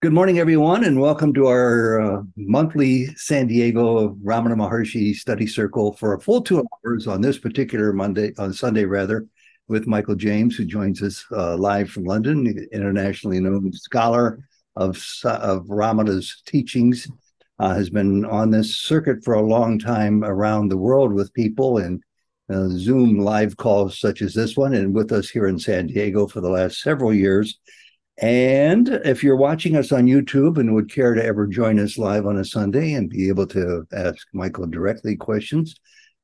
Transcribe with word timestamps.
Good 0.00 0.12
morning, 0.12 0.38
everyone, 0.38 0.84
and 0.84 1.00
welcome 1.00 1.34
to 1.34 1.48
our 1.48 2.00
uh, 2.00 2.22
monthly 2.36 3.06
San 3.16 3.48
Diego 3.48 4.10
Ramana 4.22 4.54
Maharshi 4.54 5.12
Study 5.12 5.44
Circle 5.44 5.94
for 5.94 6.14
a 6.14 6.20
full 6.20 6.40
two 6.40 6.64
hours 6.86 7.08
on 7.08 7.20
this 7.20 7.36
particular 7.36 7.92
Monday, 7.92 8.32
on 8.38 8.52
Sunday 8.52 8.84
rather, 8.84 9.26
with 9.66 9.88
Michael 9.88 10.14
James, 10.14 10.54
who 10.54 10.64
joins 10.66 11.02
us 11.02 11.24
uh, 11.32 11.56
live 11.56 11.90
from 11.90 12.04
London, 12.04 12.46
internationally 12.70 13.40
known 13.40 13.72
scholar 13.72 14.38
of, 14.76 14.90
of 15.24 15.66
Ramana's 15.66 16.42
teachings, 16.46 17.08
uh, 17.58 17.74
has 17.74 17.90
been 17.90 18.24
on 18.24 18.52
this 18.52 18.76
circuit 18.76 19.24
for 19.24 19.34
a 19.34 19.42
long 19.42 19.80
time 19.80 20.22
around 20.22 20.68
the 20.68 20.78
world 20.78 21.12
with 21.12 21.34
people 21.34 21.78
and 21.78 22.00
uh, 22.48 22.68
Zoom 22.68 23.18
live 23.18 23.56
calls 23.56 23.98
such 23.98 24.22
as 24.22 24.32
this 24.32 24.56
one, 24.56 24.74
and 24.74 24.94
with 24.94 25.10
us 25.10 25.28
here 25.28 25.48
in 25.48 25.58
San 25.58 25.88
Diego 25.88 26.28
for 26.28 26.40
the 26.40 26.50
last 26.50 26.82
several 26.82 27.12
years 27.12 27.58
and 28.20 28.88
if 29.04 29.22
you're 29.22 29.36
watching 29.36 29.76
us 29.76 29.92
on 29.92 30.06
YouTube 30.06 30.58
and 30.58 30.74
would 30.74 30.90
care 30.90 31.14
to 31.14 31.24
ever 31.24 31.46
join 31.46 31.78
us 31.78 31.98
live 31.98 32.26
on 32.26 32.36
a 32.36 32.44
Sunday 32.44 32.94
and 32.94 33.08
be 33.08 33.28
able 33.28 33.46
to 33.48 33.86
ask 33.92 34.26
Michael 34.32 34.66
directly 34.66 35.16
questions 35.16 35.76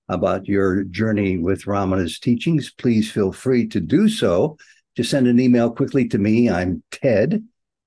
about 0.08 0.46
your 0.46 0.84
journey 0.84 1.38
with 1.38 1.64
Ramana's 1.64 2.18
teachings, 2.18 2.72
please 2.72 3.10
feel 3.10 3.32
free 3.32 3.66
to 3.68 3.80
do 3.80 4.08
so. 4.08 4.56
Just 4.96 5.10
send 5.10 5.28
an 5.28 5.40
email 5.40 5.70
quickly 5.70 6.08
to 6.08 6.18
me. 6.18 6.50
I'm 6.50 6.82
Ted, 6.90 7.44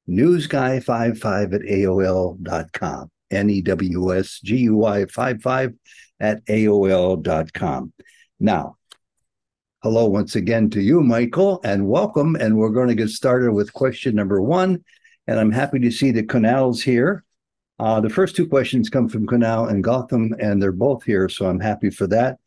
newsguy55 0.10 1.54
at 1.54 1.62
AOL.com. 1.62 3.12
N 3.30 3.50
E 3.50 3.62
W 3.62 4.16
S 4.16 4.40
G 4.42 4.58
U 4.58 4.78
Y 4.78 5.06
55 5.06 5.74
at 6.20 6.46
AOL.com. 6.46 7.94
Now, 8.40 8.77
Hello 9.84 10.08
once 10.08 10.36
again 10.36 10.72
to 10.72 10.82
you, 10.82 11.04
Michael, 11.04 11.62
and 11.64 11.88
welcome. 11.88 12.36
And 12.36 12.58
we're 12.58 12.72
going 12.72 12.88
to 12.88 12.96
get 12.96 13.12
started 13.12 13.52
with 13.52 13.74
question 13.74 14.16
number 14.16 14.42
one. 14.42 14.84
And 15.28 15.40
I'm 15.40 15.52
happy 15.52 15.78
to 15.78 15.92
see 15.92 16.10
the 16.10 16.24
Kunals 16.24 16.82
here. 16.82 17.24
Uh, 17.78 18.02
the 18.02 18.10
first 18.10 18.36
two 18.36 18.48
questions 18.48 18.90
come 18.90 19.08
from 19.08 19.28
Kunal 19.28 19.70
and 19.70 19.84
Gautam, 19.84 20.32
and 20.40 20.60
they're 20.60 20.72
both 20.72 21.04
here, 21.04 21.30
so 21.30 21.46
I'm 21.46 21.60
happy 21.60 21.92
for 21.92 22.08
that. 22.08 22.40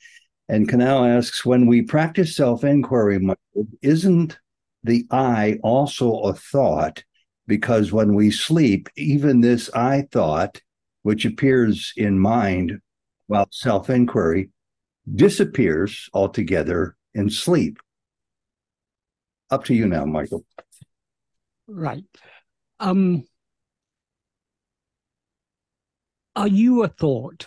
And 0.48 0.68
Kunal 0.68 1.08
asks, 1.08 1.46
when 1.46 1.68
we 1.68 1.82
practice 1.82 2.34
self-inquiry, 2.34 3.20
Michael, 3.20 3.68
isn't 3.80 4.36
the 4.82 5.06
I 5.12 5.60
also 5.62 6.22
a 6.22 6.34
thought? 6.34 7.04
Because 7.46 7.92
when 7.92 8.16
we 8.16 8.32
sleep, 8.32 8.88
even 8.96 9.40
this 9.40 9.70
I 9.72 10.08
thought, 10.10 10.60
which 11.02 11.24
appears 11.24 11.92
in 11.96 12.18
mind 12.18 12.80
while 13.28 13.46
self-inquiry, 13.52 14.50
disappears 15.14 16.10
altogether 16.12 16.96
and 17.14 17.32
sleep. 17.32 17.78
Up 19.50 19.64
to 19.64 19.74
you 19.74 19.86
now, 19.88 20.04
Michael. 20.04 20.44
Right. 21.66 22.04
Um, 22.78 23.24
are 26.36 26.48
you 26.48 26.82
a 26.84 26.88
thought? 26.88 27.46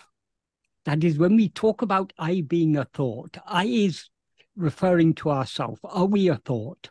That 0.84 1.02
is, 1.02 1.18
when 1.18 1.36
we 1.36 1.48
talk 1.48 1.80
about 1.80 2.12
I 2.18 2.42
being 2.42 2.76
a 2.76 2.84
thought, 2.84 3.38
I 3.46 3.64
is 3.64 4.10
referring 4.54 5.14
to 5.14 5.30
ourselves. 5.30 5.80
Are 5.82 6.04
we 6.04 6.28
a 6.28 6.36
thought? 6.36 6.90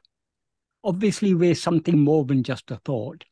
Obviously, 0.83 1.33
we're 1.33 1.55
something 1.55 1.99
more 1.99 2.25
than 2.25 2.43
just 2.43 2.71
a 2.71 2.77
thought. 2.77 3.23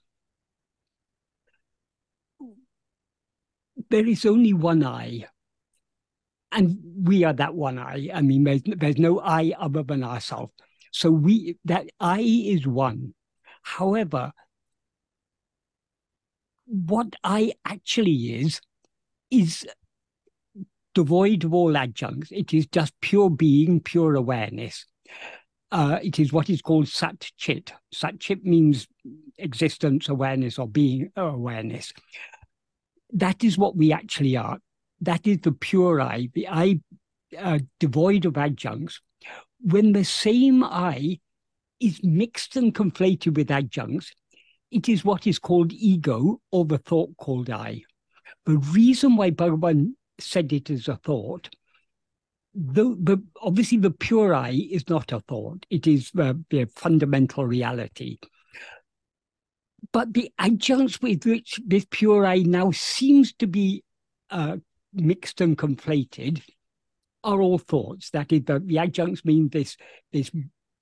There 3.89 4.05
is 4.05 4.25
only 4.25 4.53
one 4.53 4.85
I 4.85 5.25
and 6.51 6.77
we 7.03 7.23
are 7.23 7.33
that 7.33 7.55
one 7.55 7.79
I. 7.79 8.09
I 8.13 8.21
mean, 8.21 8.43
there's, 8.43 8.61
there's 8.65 8.97
no 8.97 9.19
I 9.19 9.53
other 9.57 9.83
than 9.83 10.03
ourselves. 10.03 10.53
So 10.91 11.09
we 11.09 11.57
that 11.65 11.87
I 11.99 12.19
is 12.19 12.67
one. 12.67 13.13
However, 13.63 14.31
what 16.65 17.15
I 17.23 17.53
actually 17.65 18.41
is 18.41 18.59
is 19.29 19.65
devoid 20.93 21.45
of 21.45 21.53
all 21.53 21.77
adjuncts. 21.77 22.31
It 22.31 22.53
is 22.53 22.67
just 22.67 22.93
pure 22.99 23.29
being, 23.29 23.79
pure 23.79 24.15
awareness. 24.15 24.85
Uh, 25.71 25.99
it 26.03 26.19
is 26.19 26.33
what 26.33 26.49
is 26.49 26.61
called 26.61 26.89
Sat 26.89 27.31
Chit. 27.37 27.71
Sat 27.93 28.19
Chit 28.19 28.43
means 28.43 28.87
existence, 29.37 30.09
awareness, 30.09 30.59
or 30.59 30.67
being 30.67 31.11
awareness. 31.15 31.93
That 33.13 33.45
is 33.45 33.57
what 33.57 33.77
we 33.77 33.93
actually 33.93 34.35
are 34.35 34.59
that 35.01 35.25
is 35.27 35.39
the 35.39 35.51
pure 35.51 35.99
I, 35.99 36.29
the 36.33 36.47
I 36.47 36.79
uh, 37.37 37.59
devoid 37.79 38.25
of 38.25 38.37
adjuncts. 38.37 39.01
When 39.59 39.91
the 39.91 40.03
same 40.05 40.63
I 40.63 41.19
is 41.79 41.99
mixed 42.03 42.55
and 42.55 42.73
conflated 42.73 43.35
with 43.35 43.51
adjuncts, 43.51 44.11
it 44.71 44.87
is 44.87 45.03
what 45.03 45.27
is 45.27 45.39
called 45.39 45.73
ego 45.73 46.39
or 46.51 46.65
the 46.65 46.77
thought 46.77 47.15
called 47.17 47.49
I. 47.49 47.81
The 48.45 48.57
reason 48.57 49.15
why 49.15 49.31
Bhagavan 49.31 49.93
said 50.19 50.53
it 50.53 50.69
as 50.69 50.87
a 50.87 50.95
thought, 50.95 51.49
though 52.53 52.95
the, 52.95 53.21
obviously 53.41 53.77
the 53.77 53.91
pure 53.91 54.33
I 54.33 54.51
is 54.51 54.87
not 54.89 55.11
a 55.11 55.19
thought, 55.19 55.65
it 55.69 55.87
is 55.87 56.11
the, 56.11 56.41
the 56.49 56.65
fundamental 56.65 57.45
reality. 57.45 58.19
But 59.91 60.13
the 60.13 60.31
adjuncts 60.39 61.01
with 61.01 61.25
which 61.25 61.59
this 61.65 61.85
pure 61.89 62.25
I 62.25 62.39
now 62.39 62.71
seems 62.71 63.33
to 63.33 63.47
be 63.47 63.83
uh, 64.29 64.57
mixed 64.93 65.41
and 65.41 65.57
conflated 65.57 66.41
are 67.23 67.41
all 67.41 67.57
thoughts. 67.57 68.09
That 68.11 68.31
is, 68.31 68.43
the, 68.43 68.59
the 68.59 68.79
adjuncts 68.79 69.25
mean 69.25 69.49
this 69.49 69.77
this 70.11 70.31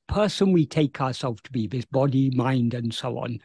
person 0.08 0.52
we 0.52 0.66
take 0.66 1.00
ourselves 1.00 1.42
to 1.44 1.52
be, 1.52 1.68
this 1.68 1.86
body, 1.86 2.32
mind, 2.32 2.74
and 2.74 2.94
so 2.94 3.20
on. 3.20 3.40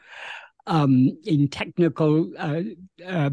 Um, 0.67 1.19
in 1.25 1.49
technical 1.49 2.33
uh, 2.39 2.63
uh, 3.07 3.31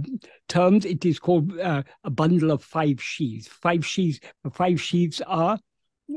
terms, 0.50 0.84
it 0.84 1.06
is 1.06 1.18
called 1.18 1.58
uh, 1.58 1.84
a 2.04 2.10
bundle 2.10 2.52
of 2.52 2.62
five 2.62 3.02
sheaths. 3.02 3.48
Five 3.48 3.86
sheaths. 3.86 4.20
The 4.44 4.52
five 4.52 4.82
sheaths 4.82 5.22
are 5.26 5.58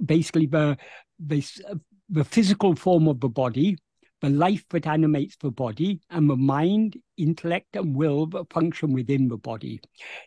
basically 0.05 0.47
the 0.47 0.77
this, 1.21 1.61
the 2.09 2.25
physical 2.25 2.75
form 2.75 3.07
of 3.07 3.21
the 3.21 3.29
body, 3.29 3.79
the 4.25 4.31
life 4.31 4.65
that 4.71 4.87
animates 4.87 5.37
the 5.37 5.51
body, 5.51 6.01
and 6.09 6.31
the 6.31 6.37
mind, 6.37 6.97
intellect, 7.19 7.77
and 7.77 7.95
will 7.95 8.25
that 8.27 8.51
function 8.51 8.93
within 8.93 9.29
the 9.29 9.37
body. 9.37 9.81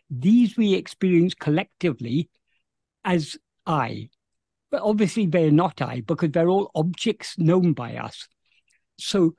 These 0.08 0.56
we 0.56 0.74
experience 0.74 1.34
collectively 1.34 2.30
as 3.04 3.36
I. 3.66 4.10
But 4.70 4.82
obviously, 4.82 5.26
they're 5.26 5.50
not 5.50 5.82
I 5.82 6.02
because 6.06 6.30
they're 6.30 6.48
all 6.48 6.70
objects 6.76 7.36
known 7.38 7.72
by 7.72 7.96
us. 7.96 8.28
So, 8.98 9.34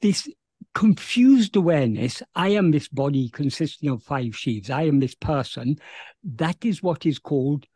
this 0.00 0.28
confused 0.74 1.54
awareness 1.54 2.20
I 2.34 2.48
am 2.48 2.72
this 2.72 2.88
body 2.88 3.28
consisting 3.28 3.88
of 3.90 4.02
five 4.02 4.36
sheaths, 4.36 4.70
I 4.70 4.82
am 4.82 4.98
this 4.98 5.14
person, 5.14 5.76
that 6.24 6.64
is 6.64 6.82
what 6.82 7.06
is 7.06 7.20
called, 7.20 7.66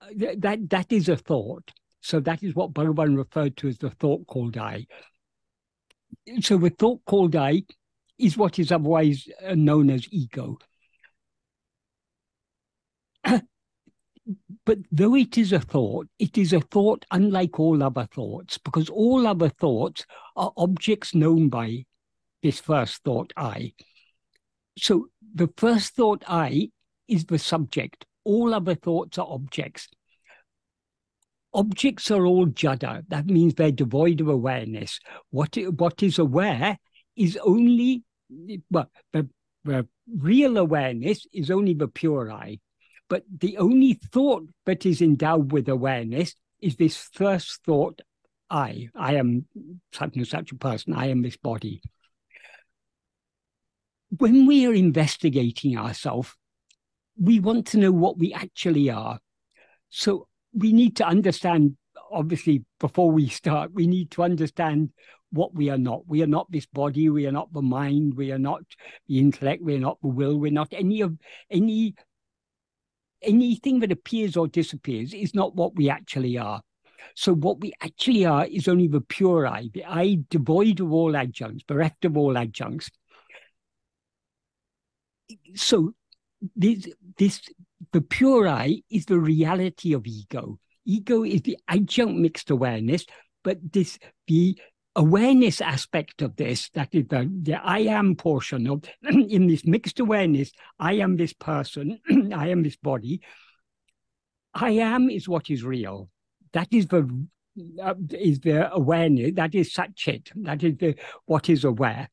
uh, 0.00 0.08
that, 0.38 0.70
that 0.70 0.92
is 0.92 1.08
a 1.08 1.16
thought. 1.16 1.70
So 2.04 2.20
that 2.20 2.42
is 2.42 2.54
what 2.54 2.74
Bhagavan 2.74 3.16
referred 3.16 3.56
to 3.56 3.68
as 3.68 3.78
the 3.78 3.88
thought 3.88 4.26
called 4.26 4.58
I. 4.58 4.86
So 6.42 6.58
the 6.58 6.68
thought 6.68 7.00
called 7.06 7.34
I 7.34 7.62
is 8.18 8.36
what 8.36 8.58
is 8.58 8.70
otherwise 8.70 9.26
uh, 9.42 9.54
known 9.54 9.88
as 9.88 10.06
ego. 10.10 10.58
but 13.24 14.78
though 14.92 15.14
it 15.14 15.38
is 15.38 15.54
a 15.54 15.60
thought, 15.60 16.06
it 16.18 16.36
is 16.36 16.52
a 16.52 16.60
thought 16.60 17.06
unlike 17.10 17.58
all 17.58 17.82
other 17.82 18.06
thoughts, 18.12 18.58
because 18.58 18.90
all 18.90 19.26
other 19.26 19.48
thoughts 19.48 20.04
are 20.36 20.52
objects 20.58 21.14
known 21.14 21.48
by 21.48 21.86
this 22.42 22.60
first 22.60 23.02
thought 23.02 23.32
I. 23.34 23.72
So 24.76 25.08
the 25.34 25.48
first 25.56 25.94
thought 25.94 26.22
I 26.28 26.68
is 27.08 27.24
the 27.24 27.38
subject. 27.38 28.04
All 28.24 28.52
other 28.52 28.74
thoughts 28.74 29.16
are 29.16 29.26
objects 29.26 29.88
objects 31.54 32.10
are 32.10 32.26
all 32.26 32.46
jada. 32.46 33.04
That 33.08 33.26
means 33.26 33.54
they're 33.54 33.70
devoid 33.70 34.20
of 34.20 34.28
awareness. 34.28 34.98
What, 35.30 35.56
what 35.76 36.02
is 36.02 36.18
aware 36.18 36.78
is 37.16 37.38
only, 37.42 38.02
well, 38.70 38.90
the, 39.12 39.28
the 39.64 39.86
real 40.12 40.58
awareness 40.58 41.26
is 41.32 41.50
only 41.50 41.74
the 41.74 41.88
pure 41.88 42.30
I. 42.30 42.58
But 43.08 43.24
the 43.38 43.58
only 43.58 43.94
thought 43.94 44.48
that 44.66 44.84
is 44.84 45.00
endowed 45.00 45.52
with 45.52 45.68
awareness 45.68 46.34
is 46.60 46.76
this 46.76 46.96
first 46.96 47.62
thought 47.64 48.00
I. 48.50 48.88
I 48.94 49.14
am 49.14 49.46
such 49.92 50.16
and 50.16 50.26
such 50.26 50.52
a 50.52 50.56
person. 50.56 50.94
I 50.94 51.08
am 51.08 51.22
this 51.22 51.36
body. 51.36 51.82
When 54.16 54.46
we 54.46 54.66
are 54.66 54.74
investigating 54.74 55.76
ourselves, 55.76 56.34
we 57.20 57.40
want 57.40 57.66
to 57.68 57.78
know 57.78 57.92
what 57.92 58.18
we 58.18 58.32
actually 58.32 58.90
are. 58.90 59.18
So 59.90 60.26
we 60.54 60.72
need 60.72 60.96
to 60.96 61.06
understand, 61.06 61.76
obviously, 62.10 62.64
before 62.80 63.10
we 63.10 63.28
start, 63.28 63.72
we 63.72 63.86
need 63.86 64.10
to 64.12 64.22
understand 64.22 64.90
what 65.30 65.54
we 65.54 65.68
are 65.68 65.78
not. 65.78 66.06
We 66.06 66.22
are 66.22 66.28
not 66.28 66.50
this 66.50 66.66
body. 66.66 67.08
We 67.08 67.26
are 67.26 67.32
not 67.32 67.52
the 67.52 67.62
mind. 67.62 68.14
We 68.14 68.30
are 68.32 68.38
not 68.38 68.62
the 69.08 69.18
intellect. 69.18 69.62
We 69.62 69.74
are 69.74 69.80
not 69.80 69.98
the 70.00 70.08
will. 70.08 70.38
We're 70.38 70.52
not 70.52 70.68
any 70.72 71.00
of 71.00 71.18
any 71.50 71.94
anything 73.20 73.80
that 73.80 73.90
appears 73.90 74.36
or 74.36 74.46
disappears 74.46 75.14
is 75.14 75.34
not 75.34 75.56
what 75.56 75.74
we 75.74 75.88
actually 75.88 76.38
are. 76.38 76.60
So 77.14 77.34
what 77.34 77.60
we 77.60 77.72
actually 77.80 78.24
are 78.24 78.46
is 78.46 78.68
only 78.68 78.88
the 78.88 79.00
pure 79.00 79.46
I, 79.46 79.70
the 79.72 79.84
I 79.84 80.18
devoid 80.30 80.80
of 80.80 80.92
all 80.92 81.16
adjuncts, 81.16 81.64
bereft 81.64 82.04
of 82.04 82.16
all 82.16 82.36
adjuncts. 82.36 82.90
So 85.54 85.94
this 86.54 86.88
this 87.18 87.40
the 87.92 88.00
pure 88.00 88.48
I 88.48 88.82
is 88.90 89.06
the 89.06 89.18
reality 89.18 89.92
of 89.92 90.06
ego. 90.06 90.58
Ego 90.84 91.24
is 91.24 91.42
the 91.42 91.58
adjunct 91.68 92.18
mixed 92.18 92.50
awareness, 92.50 93.06
but 93.42 93.58
this 93.72 93.98
the 94.26 94.58
awareness 94.96 95.60
aspect 95.60 96.22
of 96.22 96.36
this, 96.36 96.70
that 96.70 96.94
is 96.94 97.06
the, 97.08 97.30
the 97.42 97.54
I 97.54 97.80
am 97.80 98.14
portion 98.14 98.68
of 98.68 98.84
in 99.02 99.46
this 99.46 99.66
mixed 99.66 100.00
awareness, 100.00 100.52
I 100.78 100.94
am 100.94 101.16
this 101.16 101.32
person, 101.32 101.98
I 102.34 102.48
am 102.48 102.62
this 102.62 102.76
body. 102.76 103.20
I 104.54 104.70
am 104.70 105.10
is 105.10 105.28
what 105.28 105.50
is 105.50 105.64
real. 105.64 106.10
That 106.52 106.68
is 106.70 106.86
the 106.86 107.26
uh, 107.82 107.94
is 108.10 108.40
the 108.40 108.72
awareness. 108.72 109.32
That 109.34 109.54
is 109.54 109.74
sat 109.74 109.96
chit. 109.96 110.30
That 110.36 110.62
is 110.62 110.76
the 110.76 110.94
what 111.26 111.48
is 111.48 111.64
aware. 111.64 112.08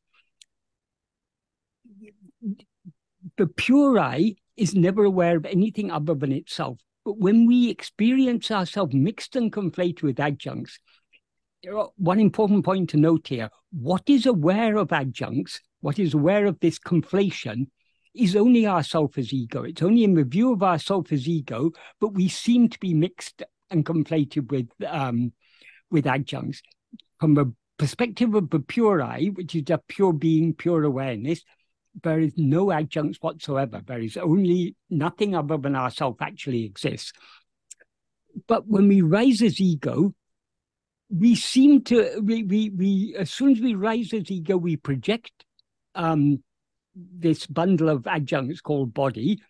The 3.37 3.47
pure 3.47 3.99
I 3.99 4.35
is 4.57 4.75
never 4.75 5.03
aware 5.03 5.37
of 5.37 5.45
anything 5.45 5.91
other 5.91 6.13
than 6.13 6.31
itself. 6.31 6.79
But 7.03 7.17
when 7.17 7.45
we 7.45 7.69
experience 7.69 8.51
ourselves 8.51 8.93
mixed 8.93 9.35
and 9.35 9.51
conflated 9.51 10.03
with 10.03 10.19
adjuncts, 10.19 10.79
one 11.95 12.19
important 12.19 12.65
point 12.65 12.89
to 12.89 12.97
note 12.97 13.27
here 13.27 13.49
what 13.71 14.03
is 14.07 14.25
aware 14.25 14.77
of 14.77 14.91
adjuncts, 14.91 15.59
what 15.79 15.99
is 15.99 16.13
aware 16.13 16.45
of 16.45 16.59
this 16.59 16.79
conflation, 16.79 17.67
is 18.13 18.35
only 18.35 18.65
our 18.65 18.83
self 18.83 19.17
as 19.17 19.33
ego. 19.33 19.63
It's 19.63 19.81
only 19.81 20.03
in 20.03 20.15
the 20.15 20.23
view 20.23 20.51
of 20.51 20.63
our 20.63 20.79
self 20.79 21.11
as 21.11 21.27
ego, 21.27 21.71
but 21.99 22.13
we 22.13 22.27
seem 22.27 22.67
to 22.69 22.79
be 22.79 22.93
mixed 22.93 23.43
and 23.69 23.85
conflated 23.85 24.51
with 24.51 24.69
um, 24.85 25.33
with 25.89 26.05
adjuncts. 26.05 26.61
From 27.19 27.35
the 27.35 27.53
perspective 27.77 28.35
of 28.35 28.49
the 28.49 28.59
pure 28.59 29.01
I, 29.01 29.27
which 29.27 29.55
is 29.55 29.63
just 29.63 29.87
pure 29.87 30.13
being, 30.13 30.53
pure 30.53 30.83
awareness, 30.83 31.43
there 32.03 32.19
is 32.19 32.33
no 32.37 32.71
adjuncts 32.71 33.19
whatsoever. 33.21 33.81
There 33.85 33.99
is 33.99 34.17
only 34.17 34.75
nothing 34.89 35.35
other 35.35 35.57
than 35.57 35.75
ourself 35.75 36.17
actually 36.21 36.63
exists. 36.63 37.11
But 38.47 38.67
when 38.67 38.87
we 38.87 39.01
rise 39.01 39.41
as 39.41 39.59
ego, 39.59 40.13
we 41.09 41.35
seem 41.35 41.83
to 41.83 42.21
we, 42.23 42.43
we 42.43 42.69
we 42.69 43.15
as 43.17 43.29
soon 43.31 43.51
as 43.51 43.59
we 43.59 43.75
rise 43.75 44.13
as 44.13 44.31
ego, 44.31 44.55
we 44.55 44.77
project 44.77 45.31
um, 45.95 46.41
this 46.95 47.45
bundle 47.45 47.89
of 47.89 48.07
adjuncts 48.07 48.61
called 48.61 48.93
body. 48.93 49.41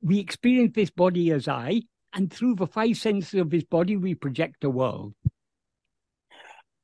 We 0.00 0.20
experience 0.20 0.72
this 0.74 0.90
body 0.90 1.32
as 1.32 1.48
I, 1.48 1.82
and 2.12 2.32
through 2.32 2.56
the 2.56 2.66
five 2.66 2.96
senses 2.96 3.40
of 3.40 3.50
his 3.50 3.64
body, 3.64 3.96
we 3.96 4.14
project 4.14 4.56
the 4.60 4.70
world. 4.70 5.14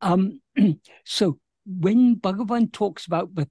Um, 0.01 0.41
so 1.05 1.39
when 1.67 2.17
Bhagavan 2.17 2.73
talks 2.73 3.07
about 3.07 3.35
the 3.35 3.49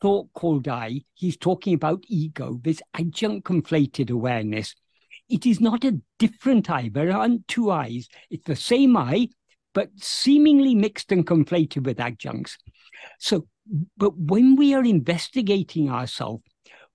thought 0.00 0.32
called 0.34 0.68
I, 0.68 1.02
he's 1.14 1.36
talking 1.36 1.74
about 1.74 2.04
ego, 2.08 2.60
this 2.62 2.82
adjunct 2.94 3.46
conflated 3.46 4.10
awareness. 4.10 4.74
It 5.28 5.46
is 5.46 5.60
not 5.60 5.84
a 5.84 6.00
different 6.18 6.70
I. 6.70 6.90
There 6.92 7.12
aren't 7.12 7.46
two 7.46 7.70
eyes. 7.70 8.08
It's 8.30 8.46
the 8.46 8.56
same 8.56 8.96
I, 8.96 9.28
but 9.74 9.90
seemingly 9.96 10.74
mixed 10.74 11.12
and 11.12 11.26
conflated 11.26 11.84
with 11.84 12.00
adjuncts. 12.00 12.58
So, 13.18 13.46
but 13.96 14.16
when 14.16 14.56
we 14.56 14.74
are 14.74 14.84
investigating 14.84 15.90
ourselves, 15.90 16.42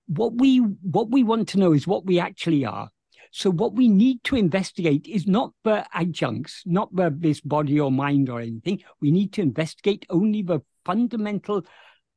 what 0.06 0.34
we 0.34 0.58
what 0.58 1.10
we 1.10 1.24
want 1.24 1.48
to 1.48 1.58
know 1.58 1.72
is 1.72 1.86
what 1.86 2.04
we 2.04 2.20
actually 2.20 2.64
are. 2.64 2.90
So 3.32 3.50
what 3.50 3.74
we 3.74 3.88
need 3.88 4.22
to 4.24 4.36
investigate 4.36 5.06
is 5.06 5.26
not 5.26 5.52
the 5.64 5.86
adjuncts, 5.94 6.62
not 6.64 6.94
the 6.94 7.14
this 7.16 7.40
body 7.40 7.80
or 7.80 7.90
mind 7.90 8.28
or 8.28 8.40
anything. 8.40 8.82
We 9.00 9.10
need 9.10 9.32
to 9.34 9.42
investigate 9.42 10.06
only 10.10 10.42
the 10.42 10.60
fundamental 10.84 11.66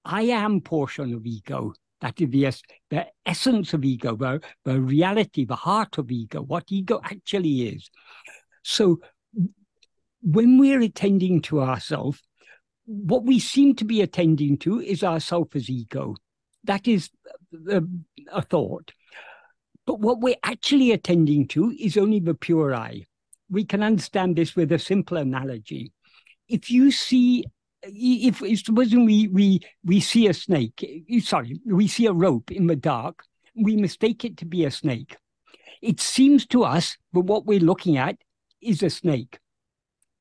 I 0.06 0.24
am 0.24 0.62
portion 0.62 1.13
of 1.13 1.25
ego. 1.25 1.74
That 2.01 2.22
is 2.22 2.30
the, 2.30 2.62
the 2.90 3.07
essence 3.25 3.74
of 3.74 3.84
ego, 3.84 4.16
the, 4.16 4.42
the 4.63 4.80
reality, 4.80 5.46
the 5.46 5.56
heart 5.56 5.98
of 5.98 6.10
ego, 6.12 6.42
what 6.42 6.66
ego 6.69 7.01
actually 7.04 7.68
is. 7.68 7.90
So 8.63 9.01
when 10.22 10.57
we're 10.57 10.81
attending 10.81 11.42
to 11.44 11.62
ourselves, 11.62 12.22
what 12.86 13.24
we 13.24 13.40
seem 13.40 13.75
to 13.75 13.86
be 13.86 14.01
attending 14.01 14.57
to 14.60 14.80
is 14.80 15.04
ourself 15.04 15.56
as 15.56 15.69
ego. 15.69 16.16
That 16.63 16.88
is 16.88 17.10
a, 17.69 17.84
a 18.31 18.42
thought. 18.42 18.94
But 19.86 20.00
what 20.00 20.22
we're 20.22 20.36
actually 20.44 20.92
attending 20.92 21.48
to 21.50 21.72
is 21.80 21.98
only 21.98 22.19
the 22.19 22.34
pure 22.34 22.74
I. 22.74 23.06
We 23.50 23.66
can 23.66 23.84
understand 23.84 24.36
this 24.36 24.56
with 24.56 24.72
a 24.72 24.80
simple 24.80 25.18
analogy. 25.18 25.92
If 26.48 26.72
you 26.72 26.92
see, 26.92 27.44
if 27.84 28.38
supposing 28.60 29.06
we 29.06 29.28
we 29.28 29.62
we 29.84 30.00
see 30.00 30.28
a 30.28 30.34
snake, 30.34 31.06
sorry, 31.22 31.60
we 31.66 31.88
see 31.88 32.06
a 32.06 32.14
rope 32.14 32.52
in 32.52 32.68
the 32.68 32.76
dark, 32.76 33.24
we 33.56 33.76
mistake 33.76 34.26
it 34.26 34.38
to 34.38 34.46
be 34.46 34.66
a 34.66 34.72
snake. 34.72 35.18
It 35.81 36.00
seems 36.00 36.46
to 36.48 36.64
us 36.64 36.98
that 37.14 37.22
what 37.22 37.46
we're 37.46 37.60
looking 37.60 37.98
at 37.98 38.18
is 38.62 38.84
a 38.84 38.90
snake. 38.90 39.40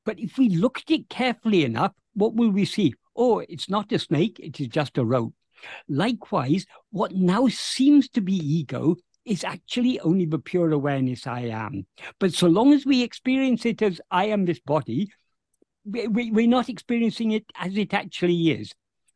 But 0.05 0.19
if 0.19 0.37
we 0.37 0.49
look 0.49 0.79
at 0.79 0.91
it 0.91 1.09
carefully 1.09 1.65
enough, 1.65 1.93
what 2.13 2.33
will 2.33 2.49
we 2.49 2.65
see? 2.65 2.95
Oh, 3.15 3.39
it's 3.39 3.69
not 3.69 3.91
a 3.91 3.99
snake, 3.99 4.39
it 4.39 4.59
is 4.59 4.67
just 4.67 4.97
a 4.97 5.05
rope. 5.05 5.33
Likewise, 5.89 6.65
what 6.91 7.13
now 7.13 7.47
seems 7.49 8.07
to 8.09 8.21
be 8.21 8.35
ego 8.35 8.95
is 9.25 9.43
actually 9.43 9.99
only 9.99 10.25
the 10.25 10.39
pure 10.39 10.71
awareness 10.71 11.27
I 11.27 11.41
am. 11.41 11.85
But 12.19 12.33
so 12.33 12.47
long 12.47 12.73
as 12.73 12.85
we 12.85 13.03
experience 13.03 13.65
it 13.65 13.81
as 13.81 13.99
I 14.09 14.25
am 14.25 14.45
this 14.45 14.59
body, 14.59 15.11
we, 15.85 16.07
we, 16.07 16.31
we're 16.31 16.47
not 16.47 16.69
experiencing 16.69 17.31
it 17.31 17.45
as 17.57 17.75
it 17.77 17.93
actually 17.93 18.51
is. 18.51 18.73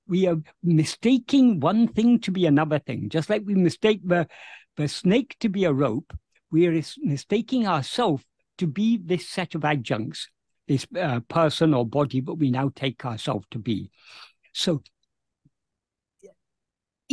We 0.07 0.27
are 0.27 0.38
mistaking 0.62 1.60
one 1.60 1.88
thing 1.88 2.19
to 2.21 2.31
be 2.31 2.45
another 2.45 2.80
thing, 2.80 3.10
just 3.10 3.30
like 3.30 3.44
we 3.45 3.56
mistake 3.56 4.01
the, 4.04 4.27
the 4.75 4.88
snake 4.88 5.38
to 5.39 5.50
be 5.50 5.63
a 5.65 5.74
rope. 5.74 6.13
We 6.51 6.68
are 6.68 6.81
mistaking 7.00 7.68
ourselves 7.68 8.24
to 8.57 8.68
be 8.68 9.00
this 9.04 9.27
set 9.27 9.56
of 9.56 9.63
adjuncts 9.63 10.27
this 10.68 10.88
uh, 10.98 11.19
person 11.21 11.74
or 11.74 11.86
body 11.86 12.21
but 12.21 12.38
we 12.38 12.50
now 12.50 12.71
take 12.75 13.06
ourselves 13.06 13.45
to 13.51 13.59
be. 13.59 13.92
So, 14.54 14.81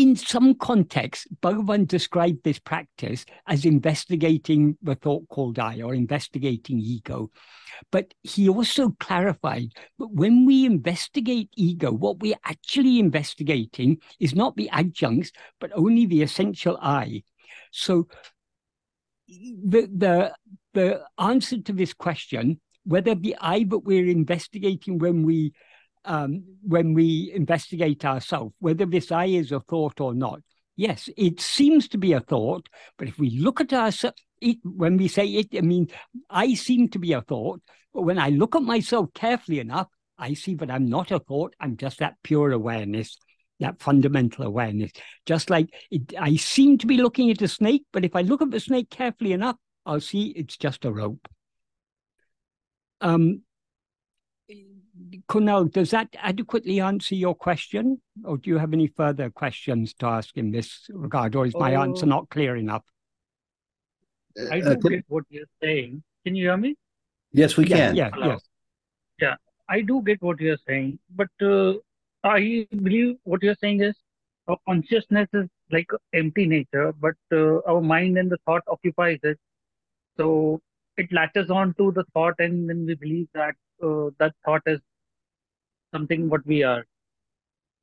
in 0.00 0.17
some 0.17 0.55
contexts, 0.55 1.26
Bhagavan 1.43 1.87
described 1.87 2.43
this 2.43 2.58
practice 2.58 3.26
as 3.47 3.67
investigating 3.67 4.79
the 4.82 4.94
thought 4.94 5.29
called 5.29 5.58
I 5.58 5.82
or 5.82 5.94
investigating 5.94 6.79
ego. 6.79 7.31
But 7.93 8.14
he 8.23 8.49
also 8.49 8.97
clarified 8.99 9.73
that 9.99 10.08
when 10.08 10.47
we 10.47 10.64
investigate 10.64 11.50
ego, 11.55 11.93
what 11.93 12.20
we're 12.20 12.41
actually 12.47 12.99
investigating 12.99 13.99
is 14.19 14.35
not 14.35 14.56
the 14.56 14.70
adjuncts, 14.73 15.32
but 15.61 15.70
only 15.74 16.06
the 16.06 16.22
essential 16.22 16.79
I. 16.81 17.22
So 17.70 18.08
the 19.29 19.86
the 19.94 20.34
the 20.72 21.03
answer 21.19 21.60
to 21.60 21.72
this 21.72 21.93
question 21.93 22.60
whether 22.84 23.15
the 23.15 23.36
I 23.41 23.65
that 23.65 23.81
we're 23.81 24.08
investigating 24.08 24.98
when 24.98 25.22
we 25.22 25.53
um, 26.04 26.44
when 26.62 26.94
we 26.94 27.32
investigate 27.34 28.04
ourselves, 28.04 28.54
whether 28.58 28.86
this 28.86 29.12
I 29.12 29.26
is 29.26 29.52
a 29.52 29.60
thought 29.60 30.00
or 30.00 30.14
not. 30.14 30.40
Yes, 30.76 31.08
it 31.16 31.40
seems 31.40 31.88
to 31.88 31.98
be 31.98 32.12
a 32.12 32.20
thought, 32.20 32.69
but 32.96 33.08
if 33.08 33.19
we 33.19 33.30
look 33.30 33.60
at 33.60 33.72
ourselves, 33.72 34.16
when 34.64 34.96
we 34.96 35.08
say 35.08 35.26
it, 35.26 35.48
I 35.56 35.60
mean, 35.60 35.88
I 36.30 36.54
seem 36.54 36.88
to 36.90 36.98
be 36.98 37.12
a 37.12 37.20
thought, 37.20 37.60
but 37.92 38.02
when 38.02 38.19
I 38.19 38.30
look 38.30 38.56
at 38.56 38.62
myself 38.62 39.12
carefully 39.12 39.60
enough, 39.60 39.88
I 40.16 40.34
see 40.34 40.54
that 40.54 40.70
I'm 40.70 40.86
not 40.88 41.10
a 41.10 41.19
thought, 41.19 41.54
I'm 41.60 41.76
just 41.76 41.98
that 41.98 42.16
pure 42.22 42.52
awareness, 42.52 43.19
that 43.58 43.80
fundamental 43.80 44.44
awareness. 44.46 44.92
Just 45.26 45.50
like 45.50 45.69
it, 45.90 46.14
I 46.19 46.36
seem 46.36 46.78
to 46.78 46.86
be 46.86 46.96
looking 46.96 47.30
at 47.30 47.42
a 47.42 47.48
snake, 47.48 47.84
but 47.92 48.04
if 48.04 48.16
I 48.16 48.22
look 48.22 48.40
at 48.40 48.50
the 48.50 48.60
snake 48.60 48.90
carefully 48.90 49.32
enough, 49.32 49.56
I'll 49.84 50.00
see 50.00 50.28
it's 50.28 50.56
just 50.56 50.84
a 50.84 50.92
rope. 50.92 51.28
Um, 53.00 53.42
Kunal, 55.29 55.70
does 55.70 55.90
that 55.90 56.08
adequately 56.19 56.81
answer 56.81 57.14
your 57.14 57.34
question? 57.34 58.00
Or 58.24 58.38
do 58.38 58.50
you 58.50 58.58
have 58.58 58.72
any 58.72 58.86
further 58.86 59.31
questions 59.31 59.94
to 59.94 60.06
ask 60.06 60.36
in 60.36 60.50
this 60.50 60.86
regard? 60.90 61.34
Or 61.34 61.46
is 61.46 61.55
my 61.55 61.74
uh, 61.74 61.82
answer 61.82 62.06
not 62.06 62.29
clear 62.31 62.56
enough? 62.56 62.84
I 64.50 64.60
do 64.60 64.70
uh, 64.70 64.74
get 64.74 65.05
what 65.08 65.24
you're 65.29 65.44
saying. 65.62 66.02
Can 66.24 66.34
you 66.34 66.46
hear 66.46 66.56
me? 66.56 66.76
Yes, 67.32 67.56
we 67.56 67.64
can. 67.64 67.94
Yeah, 67.94 68.10
yeah, 68.17 68.26
yes. 68.26 68.40
Yeah, 69.20 69.34
I 69.69 69.81
do 69.81 70.02
get 70.02 70.22
what 70.22 70.40
you're 70.40 70.58
saying. 70.67 70.98
But 71.14 71.29
uh, 71.43 71.74
I 72.24 72.67
believe 72.70 73.17
what 73.24 73.43
you're 73.43 73.56
saying 73.60 73.82
is 73.82 73.96
our 74.48 74.58
consciousness 74.69 75.29
is 75.32 75.48
like 75.70 75.90
empty 76.12 76.46
nature, 76.46 76.93
but 77.00 77.14
uh, 77.32 77.60
our 77.69 77.81
mind 77.81 78.19
and 78.19 78.31
the 78.31 78.38
thought 78.46 78.62
occupies 78.69 79.19
it. 79.22 79.38
So 80.17 80.60
it 80.96 81.12
latches 81.12 81.50
on 81.50 81.74
to 81.74 81.93
the 81.93 82.05
thought 82.12 82.34
and 82.38 82.69
then 82.69 82.86
we 82.86 82.94
believe 82.94 83.29
that 83.34 83.55
uh, 83.82 84.10
that 84.19 84.34
thought 84.44 84.62
is 84.67 84.81
something 85.93 86.29
what 86.29 86.47
we 86.47 86.63
are. 86.63 86.87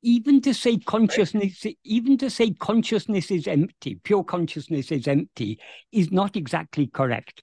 Even 0.02 0.40
to 0.42 0.54
say 0.54 0.78
consciousness 0.78 1.64
right. 1.64 1.76
even 1.82 2.16
to 2.18 2.30
say 2.30 2.52
consciousness 2.52 3.32
is 3.32 3.48
empty 3.48 3.96
pure 4.04 4.22
consciousness 4.22 4.92
is 4.92 5.08
empty 5.08 5.58
is 5.90 6.12
not 6.12 6.36
exactly 6.36 6.86
correct. 6.86 7.42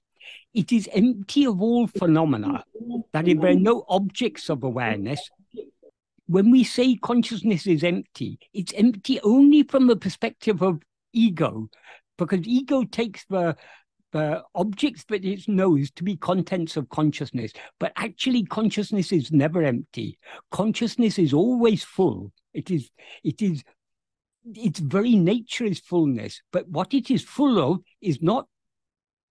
It 0.54 0.72
is 0.72 0.88
empty 0.92 1.44
of 1.44 1.60
all 1.60 1.86
phenomena, 1.86 2.64
that 3.12 3.28
if 3.28 3.40
there 3.40 3.50
are 3.50 3.54
no 3.54 3.84
objects 3.90 4.48
of 4.48 4.64
awareness, 4.64 5.20
when 6.26 6.50
we 6.50 6.64
say 6.64 6.96
consciousness 6.96 7.66
is 7.66 7.84
empty, 7.84 8.38
it's 8.54 8.72
empty 8.74 9.20
only 9.20 9.62
from 9.64 9.86
the 9.86 9.96
perspective 9.96 10.62
of 10.62 10.82
ego, 11.12 11.68
because 12.16 12.46
ego 12.46 12.84
takes 12.84 13.26
the 13.26 13.54
the 14.16 14.42
objects 14.54 15.04
that 15.10 15.26
it 15.26 15.46
knows 15.46 15.90
to 15.90 16.02
be 16.02 16.16
contents 16.16 16.78
of 16.78 16.88
consciousness. 16.88 17.52
But 17.78 17.92
actually, 17.96 18.44
consciousness 18.44 19.12
is 19.12 19.30
never 19.30 19.62
empty. 19.62 20.18
Consciousness 20.50 21.18
is 21.18 21.34
always 21.34 21.84
full. 21.84 22.32
It 22.54 22.70
is, 22.70 22.88
it 23.22 23.42
is, 23.42 23.62
its 24.54 24.80
very 24.80 25.16
nature 25.16 25.64
is 25.64 25.80
fullness. 25.80 26.40
But 26.50 26.66
what 26.66 26.94
it 26.94 27.10
is 27.10 27.22
full 27.22 27.58
of 27.58 27.80
is 28.00 28.22
not 28.22 28.46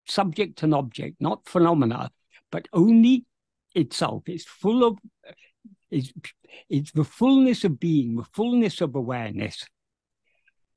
subject 0.06 0.62
and 0.62 0.72
object, 0.72 1.16
not 1.18 1.48
phenomena, 1.48 2.12
but 2.52 2.68
only 2.72 3.24
itself. 3.74 4.22
It's 4.26 4.44
full 4.44 4.84
of, 4.84 4.98
it's, 5.90 6.12
it's 6.68 6.92
the 6.92 7.02
fullness 7.02 7.64
of 7.64 7.80
being, 7.80 8.14
the 8.14 8.26
fullness 8.32 8.80
of 8.80 8.94
awareness. 8.94 9.66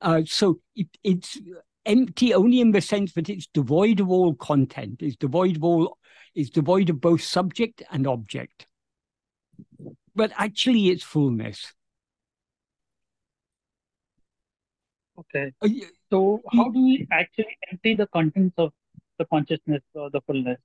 Uh, 0.00 0.22
so 0.26 0.58
it, 0.74 0.88
it's 1.04 1.38
empty 1.86 2.34
only 2.34 2.60
in 2.60 2.72
the 2.72 2.80
sense 2.80 3.12
that 3.14 3.28
it's 3.28 3.46
devoid 3.46 4.00
of 4.00 4.10
all 4.10 4.34
content, 4.34 5.02
is 5.02 5.16
devoid 5.16 5.56
of 5.56 5.64
all, 5.64 5.98
is 6.34 6.50
devoid 6.50 6.90
of 6.90 7.00
both 7.00 7.22
subject 7.22 7.82
and 7.90 8.06
object. 8.06 8.66
But 10.14 10.32
actually, 10.36 10.88
it's 10.88 11.02
fullness. 11.02 11.72
Okay. 15.18 15.52
Uh, 15.60 15.68
so, 16.10 16.40
how 16.52 16.70
do 16.70 16.82
we 16.82 17.06
actually 17.12 17.56
empty 17.70 17.94
the 17.94 18.06
contents 18.06 18.54
of 18.58 18.72
the 19.18 19.26
consciousness 19.26 19.82
or 19.94 20.10
the 20.10 20.20
fullness? 20.22 20.58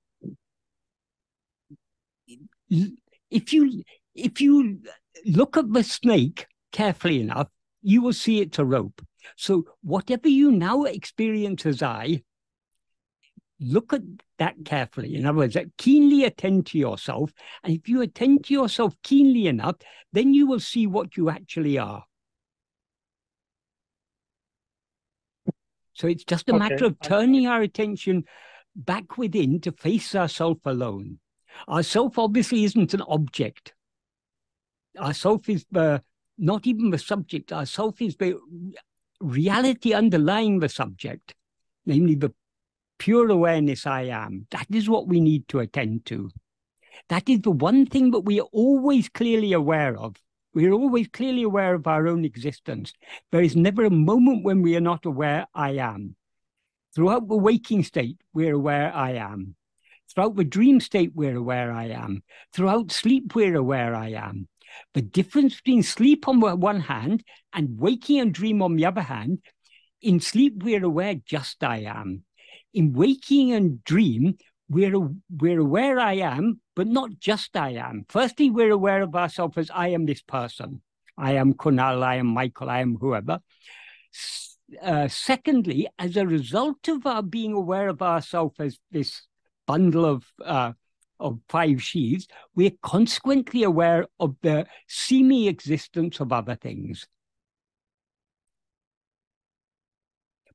If 3.30 3.52
you 3.52 3.82
if 4.14 4.40
you 4.40 4.80
look 5.24 5.56
at 5.56 5.72
the 5.72 5.84
snake 5.84 6.46
carefully 6.72 7.20
enough, 7.20 7.48
you 7.82 8.02
will 8.02 8.12
see 8.12 8.40
it's 8.40 8.58
a 8.58 8.64
rope. 8.64 9.05
So, 9.36 9.64
whatever 9.82 10.28
you 10.28 10.52
now 10.52 10.84
experience 10.84 11.66
as 11.66 11.82
I, 11.82 12.22
look 13.60 13.92
at 13.92 14.02
that 14.38 14.54
carefully. 14.64 15.14
In 15.16 15.26
other 15.26 15.38
words, 15.38 15.56
keenly 15.78 16.24
attend 16.24 16.66
to 16.66 16.78
yourself. 16.78 17.32
And 17.64 17.74
if 17.74 17.88
you 17.88 18.02
attend 18.02 18.44
to 18.46 18.54
yourself 18.54 18.94
keenly 19.02 19.46
enough, 19.46 19.76
then 20.12 20.34
you 20.34 20.46
will 20.46 20.60
see 20.60 20.86
what 20.86 21.16
you 21.16 21.30
actually 21.30 21.78
are. 21.78 22.04
So 25.94 26.06
it's 26.06 26.24
just 26.24 26.48
a 26.48 26.54
okay. 26.54 26.58
matter 26.58 26.84
of 26.84 27.00
turning 27.00 27.46
our 27.46 27.62
attention 27.62 28.24
back 28.74 29.16
within 29.16 29.60
to 29.62 29.72
face 29.72 30.14
ourself 30.14 30.58
alone. 30.66 31.18
Our 31.68 31.82
self 31.82 32.18
obviously 32.18 32.64
isn't 32.64 32.92
an 32.92 33.02
object. 33.08 33.72
Our 34.98 35.14
self 35.14 35.48
is 35.48 35.64
the, 35.70 36.02
not 36.36 36.66
even 36.66 36.90
the 36.90 36.98
subject. 36.98 37.50
Our 37.50 37.64
self 37.64 38.02
is 38.02 38.16
the 38.16 38.38
reality 39.20 39.92
underlying 39.92 40.60
the 40.60 40.68
subject, 40.68 41.34
namely 41.84 42.14
the 42.14 42.32
pure 42.98 43.30
awareness 43.30 43.86
I 43.86 44.02
am. 44.02 44.46
That 44.50 44.66
is 44.70 44.88
what 44.88 45.08
we 45.08 45.20
need 45.20 45.48
to 45.48 45.60
attend 45.60 46.06
to. 46.06 46.30
That 47.08 47.28
is 47.28 47.40
the 47.40 47.50
one 47.50 47.86
thing 47.86 48.10
that 48.12 48.20
we 48.20 48.40
are 48.40 48.48
always 48.52 49.08
clearly 49.08 49.52
aware 49.52 49.96
of. 49.96 50.16
We 50.54 50.66
are 50.66 50.72
always 50.72 51.08
clearly 51.08 51.42
aware 51.42 51.74
of 51.74 51.86
our 51.86 52.08
own 52.08 52.24
existence. 52.24 52.94
There 53.30 53.42
is 53.42 53.54
never 53.54 53.84
a 53.84 53.90
moment 53.90 54.44
when 54.44 54.62
we 54.62 54.74
are 54.76 54.80
not 54.80 55.04
aware 55.04 55.46
I 55.54 55.72
am. 55.72 56.16
Throughout 56.94 57.28
the 57.28 57.36
waking 57.36 57.84
state, 57.84 58.16
we're 58.32 58.54
aware 58.54 58.90
I 58.94 59.12
am. 59.12 59.54
Throughout 60.08 60.36
the 60.36 60.44
dream 60.44 60.80
state, 60.80 61.12
we're 61.14 61.36
aware 61.36 61.70
I 61.70 61.88
am. 61.88 62.22
Throughout 62.54 62.90
sleep, 62.90 63.34
we're 63.34 63.56
aware 63.56 63.94
I 63.94 64.12
am. 64.12 64.48
The 64.94 65.02
difference 65.02 65.56
between 65.56 65.82
sleep 65.82 66.28
on 66.28 66.40
one 66.40 66.80
hand 66.80 67.22
and 67.52 67.78
waking 67.78 68.20
and 68.20 68.32
dream 68.32 68.62
on 68.62 68.76
the 68.76 68.86
other 68.86 69.02
hand, 69.02 69.40
in 70.02 70.20
sleep, 70.20 70.62
we're 70.62 70.84
aware 70.84 71.14
just 71.14 71.62
I 71.64 71.78
am. 71.78 72.24
In 72.74 72.92
waking 72.92 73.52
and 73.52 73.82
dream, 73.84 74.36
we're, 74.68 75.08
we're 75.30 75.60
aware 75.60 75.98
I 75.98 76.14
am, 76.14 76.60
but 76.74 76.86
not 76.86 77.10
just 77.18 77.56
I 77.56 77.70
am. 77.70 78.04
Firstly, 78.08 78.50
we're 78.50 78.72
aware 78.72 79.02
of 79.02 79.14
ourselves 79.14 79.56
as 79.56 79.70
I 79.70 79.88
am 79.88 80.06
this 80.06 80.22
person. 80.22 80.82
I 81.16 81.32
am 81.32 81.54
Kunal, 81.54 82.02
I 82.02 82.16
am 82.16 82.26
Michael, 82.26 82.68
I 82.68 82.80
am 82.80 82.96
whoever. 82.96 83.40
Uh, 84.82 85.08
secondly, 85.08 85.88
as 85.98 86.16
a 86.16 86.26
result 86.26 86.88
of 86.88 87.06
our 87.06 87.22
being 87.22 87.52
aware 87.52 87.88
of 87.88 88.02
ourselves 88.02 88.56
as 88.58 88.78
this 88.90 89.22
bundle 89.66 90.04
of 90.04 90.24
uh, 90.44 90.72
of 91.20 91.40
five 91.48 91.82
sheaves, 91.82 92.26
we're 92.54 92.72
consequently 92.82 93.62
aware 93.62 94.06
of 94.20 94.36
the 94.42 94.66
seeming 94.88 95.46
existence 95.46 96.20
of 96.20 96.32
other 96.32 96.54
things. 96.56 97.06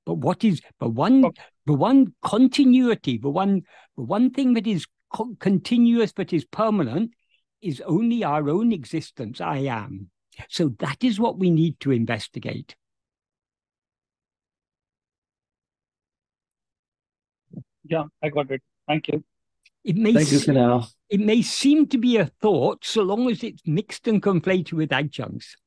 But 0.06 0.16
what 0.16 0.44
is 0.44 0.62
the 0.80 0.88
one 0.88 1.22
the 1.66 1.74
one 1.74 2.14
continuity, 2.24 3.18
the 3.18 3.30
one 3.30 3.62
the 3.96 4.04
one 4.04 4.32
thing 4.32 4.54
that 4.56 4.68
is 4.68 4.88
co- 5.14 5.36
continuous 5.40 6.12
but 6.12 6.34
is 6.34 6.46
permanent 6.46 7.12
is 7.62 7.82
only 7.86 8.24
our 8.24 8.50
own 8.50 8.72
existence. 8.72 9.40
I 9.40 9.58
am. 9.60 10.10
So 10.50 10.70
that 10.80 11.04
is 11.04 11.20
what 11.20 11.38
we 11.38 11.50
need 11.52 11.80
to 11.82 11.92
investigate. 11.92 12.76
Yeah, 17.84 18.06
I 18.24 18.30
got 18.30 18.50
it. 18.52 18.62
Thank 18.88 19.08
you. 19.10 19.24
It 19.84 19.96
may 19.96 20.14
Thank 20.14 20.32
you. 20.32 20.84
It 21.10 21.20
may 21.20 21.42
seem 21.42 21.88
to 21.88 21.98
be 21.98 22.18
a 22.18 22.26
thought 22.26 22.86
so 22.86 23.02
long 23.04 23.30
as 23.30 23.44
it's 23.44 23.62
mixed 23.66 24.08
and 24.08 24.22
conflated 24.22 24.74
with 24.74 24.94
adjuncts. 24.94 25.58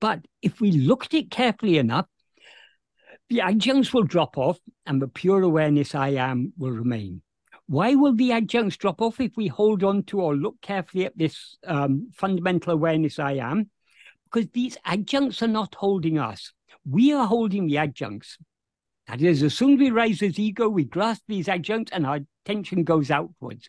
But 0.00 0.26
if 0.42 0.60
we 0.60 0.72
look 0.72 1.06
at 1.06 1.14
it 1.14 1.30
carefully 1.30 1.78
enough, 1.78 2.06
the 3.28 3.40
adjuncts 3.40 3.92
will 3.92 4.04
drop 4.04 4.38
off 4.38 4.58
and 4.86 5.02
the 5.02 5.08
pure 5.08 5.42
awareness 5.42 5.94
I 5.94 6.10
am 6.10 6.52
will 6.56 6.70
remain. 6.70 7.22
Why 7.66 7.96
will 7.96 8.14
the 8.14 8.30
adjuncts 8.30 8.76
drop 8.76 9.02
off 9.02 9.20
if 9.20 9.36
we 9.36 9.48
hold 9.48 9.82
on 9.82 10.04
to 10.04 10.20
or 10.20 10.36
look 10.36 10.60
carefully 10.60 11.04
at 11.04 11.18
this 11.18 11.56
um, 11.66 12.10
fundamental 12.14 12.72
awareness 12.72 13.18
I 13.18 13.32
am? 13.32 13.70
Because 14.24 14.48
these 14.52 14.76
adjuncts 14.84 15.42
are 15.42 15.48
not 15.48 15.74
holding 15.74 16.18
us. 16.18 16.52
We 16.88 17.12
are 17.12 17.26
holding 17.26 17.66
the 17.66 17.78
adjuncts. 17.78 18.38
That 19.08 19.22
is, 19.22 19.42
as 19.42 19.54
soon 19.54 19.74
as 19.74 19.78
we 19.78 19.90
raise 19.90 20.20
this 20.20 20.38
ego, 20.38 20.68
we 20.68 20.84
grasp 20.84 21.22
these 21.28 21.48
adjuncts 21.48 21.92
and 21.92 22.06
our 22.06 22.20
attention 22.44 22.82
goes 22.82 23.10
outwards. 23.10 23.68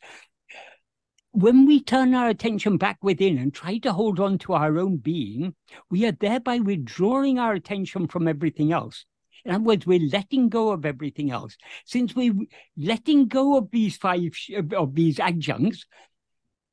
When 1.32 1.68
we 1.68 1.84
turn 1.84 2.16
our 2.16 2.30
attention 2.30 2.78
back 2.78 2.98
within 3.04 3.38
and 3.38 3.54
try 3.54 3.78
to 3.80 3.94
hold 3.94 4.20
on 4.20 4.40
to 4.40 4.54
our 4.54 4.80
own 4.80 4.98
being, 4.98 5.54
we 5.92 6.06
are 6.08 6.12
thereby 6.12 6.60
withdrawing 6.60 7.38
our 7.38 7.54
attention 7.54 8.08
from 8.08 8.28
everything 8.28 8.72
else. 8.72 9.06
In 9.46 9.52
other 9.54 9.64
words, 9.64 9.86
we're 9.86 10.10
letting 10.12 10.50
go 10.50 10.72
of 10.72 10.86
everything 10.86 11.30
else. 11.30 11.56
Since 11.86 12.16
we're 12.16 12.34
letting 12.76 13.28
go 13.28 13.58
of 13.58 13.70
these 13.72 13.96
five 13.96 14.32
of 14.76 14.96
these 14.96 15.20
adjuncts, 15.20 15.86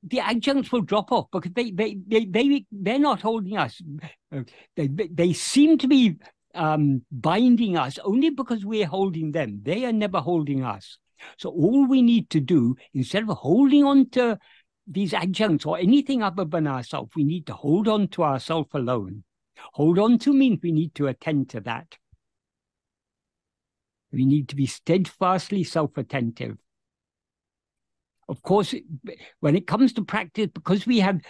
the 0.02 0.20
adjuncts 0.20 0.72
will 0.72 0.80
drop 0.80 1.12
off 1.12 1.26
because 1.30 1.52
they 1.52 1.70
they 1.70 1.98
they, 2.06 2.24
they 2.24 2.64
they're 2.72 2.98
not 2.98 3.20
holding 3.20 3.58
us. 3.58 3.80
They 4.76 4.88
they 4.88 5.32
seem 5.34 5.78
to 5.78 5.88
be 5.88 6.16
um, 6.54 7.02
binding 7.10 7.76
us 7.76 7.98
only 8.04 8.30
because 8.30 8.64
we're 8.64 8.86
holding 8.86 9.32
them. 9.32 9.60
They 9.62 9.84
are 9.84 9.92
never 9.92 10.20
holding 10.20 10.64
us. 10.64 10.98
So 11.38 11.50
all 11.50 11.86
we 11.86 12.02
need 12.02 12.30
to 12.30 12.40
do, 12.40 12.76
instead 12.92 13.28
of 13.28 13.36
holding 13.36 13.84
on 13.84 14.10
to 14.10 14.38
these 14.86 15.14
adjuncts 15.14 15.64
or 15.64 15.78
anything 15.78 16.22
other 16.22 16.44
than 16.44 16.66
ourselves, 16.66 17.12
we 17.16 17.24
need 17.24 17.46
to 17.46 17.54
hold 17.54 17.88
on 17.88 18.08
to 18.08 18.22
ourselves 18.22 18.68
alone. 18.74 19.24
Hold 19.72 19.98
on 19.98 20.18
to 20.20 20.32
means 20.32 20.60
we 20.62 20.72
need 20.72 20.94
to 20.96 21.06
attend 21.06 21.50
to 21.50 21.60
that. 21.60 21.96
We 24.12 24.24
need 24.24 24.48
to 24.50 24.56
be 24.56 24.66
steadfastly 24.66 25.64
self 25.64 25.96
attentive. 25.96 26.56
Of 28.28 28.42
course, 28.42 28.74
when 29.40 29.56
it 29.56 29.66
comes 29.66 29.92
to 29.94 30.04
practice, 30.04 30.48
because 30.54 30.86
we 30.86 31.00
have 31.00 31.20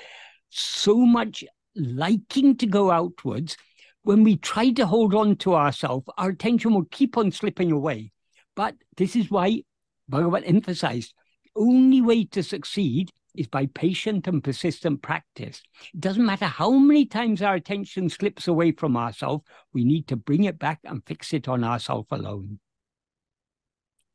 so 0.50 0.97
much 0.97 1.45
liking 1.75 2.57
to 2.59 2.66
go 2.66 2.90
outwards, 2.90 3.57
when 4.04 4.23
we 4.23 4.37
try 4.37 4.70
to 4.70 4.87
hold 4.87 5.14
on 5.14 5.37
to 5.37 5.54
ourselves, 5.54 6.06
our 6.16 6.28
attention 6.28 6.75
will 6.75 6.87
keep 6.90 7.16
on 7.16 7.32
slipping 7.32 7.73
away. 7.73 8.12
But 8.54 8.76
this 8.96 9.16
is 9.16 9.30
why 9.30 9.62
Bhagavan 10.11 10.44
emphasized 10.46 11.14
only 11.56 12.00
way 12.00 12.25
to 12.26 12.42
succeed 12.42 13.11
is 13.34 13.49
by 13.49 13.66
patient 13.66 14.28
and 14.28 14.44
persistent 14.44 15.02
practice. 15.02 15.62
It 15.92 16.00
doesn't 16.00 16.25
matter 16.25 16.44
how 16.44 16.70
many 16.70 17.06
times 17.06 17.42
our 17.42 17.54
attention 17.54 18.08
slips 18.08 18.46
away 18.46 18.73
from 18.73 18.96
ourselves, 18.96 19.44
we 19.73 19.84
need 19.84 20.06
to 20.08 20.16
bring 20.16 20.44
it 20.44 20.58
back 20.58 20.80
and 20.84 21.04
fix 21.04 21.32
it 21.32 21.49
on 21.49 21.64
ourselves 21.64 22.08
alone. 22.11 22.61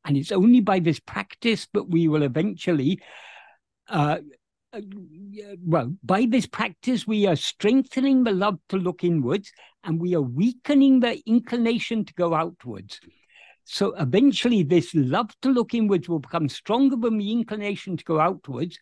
And 0.06 0.16
it's 0.16 0.32
only 0.32 0.62
by 0.62 0.80
this 0.80 1.00
practice 1.00 1.68
that 1.74 1.90
we 1.90 2.08
will 2.08 2.24
eventually 2.24 3.02
uh, 3.90 4.20
uh, 4.74 4.82
well, 5.66 5.96
by 6.04 6.26
this 6.30 6.46
practice, 6.46 7.08
we 7.08 7.26
are 7.26 7.36
strengthening 7.36 8.24
the 8.24 8.32
love 8.32 8.60
to 8.70 8.78
look 8.78 9.04
inwards 9.04 9.52
and 9.84 10.00
we 10.00 10.16
are 10.16 10.22
weakening 10.22 11.00
the 11.00 11.22
inclination 11.26 12.06
to 12.06 12.14
go 12.14 12.34
outwards. 12.34 13.00
So 13.64 13.94
eventually, 13.96 14.64
this 14.64 14.94
love 14.96 15.30
to 15.42 15.50
look 15.50 15.74
inwards 15.74 16.10
will 16.10 16.20
become 16.20 16.50
stronger 16.50 16.96
than 16.96 17.18
the 17.18 17.32
inclination 17.32 17.98
to 17.98 18.04
go 18.04 18.20
outwards. 18.20 18.80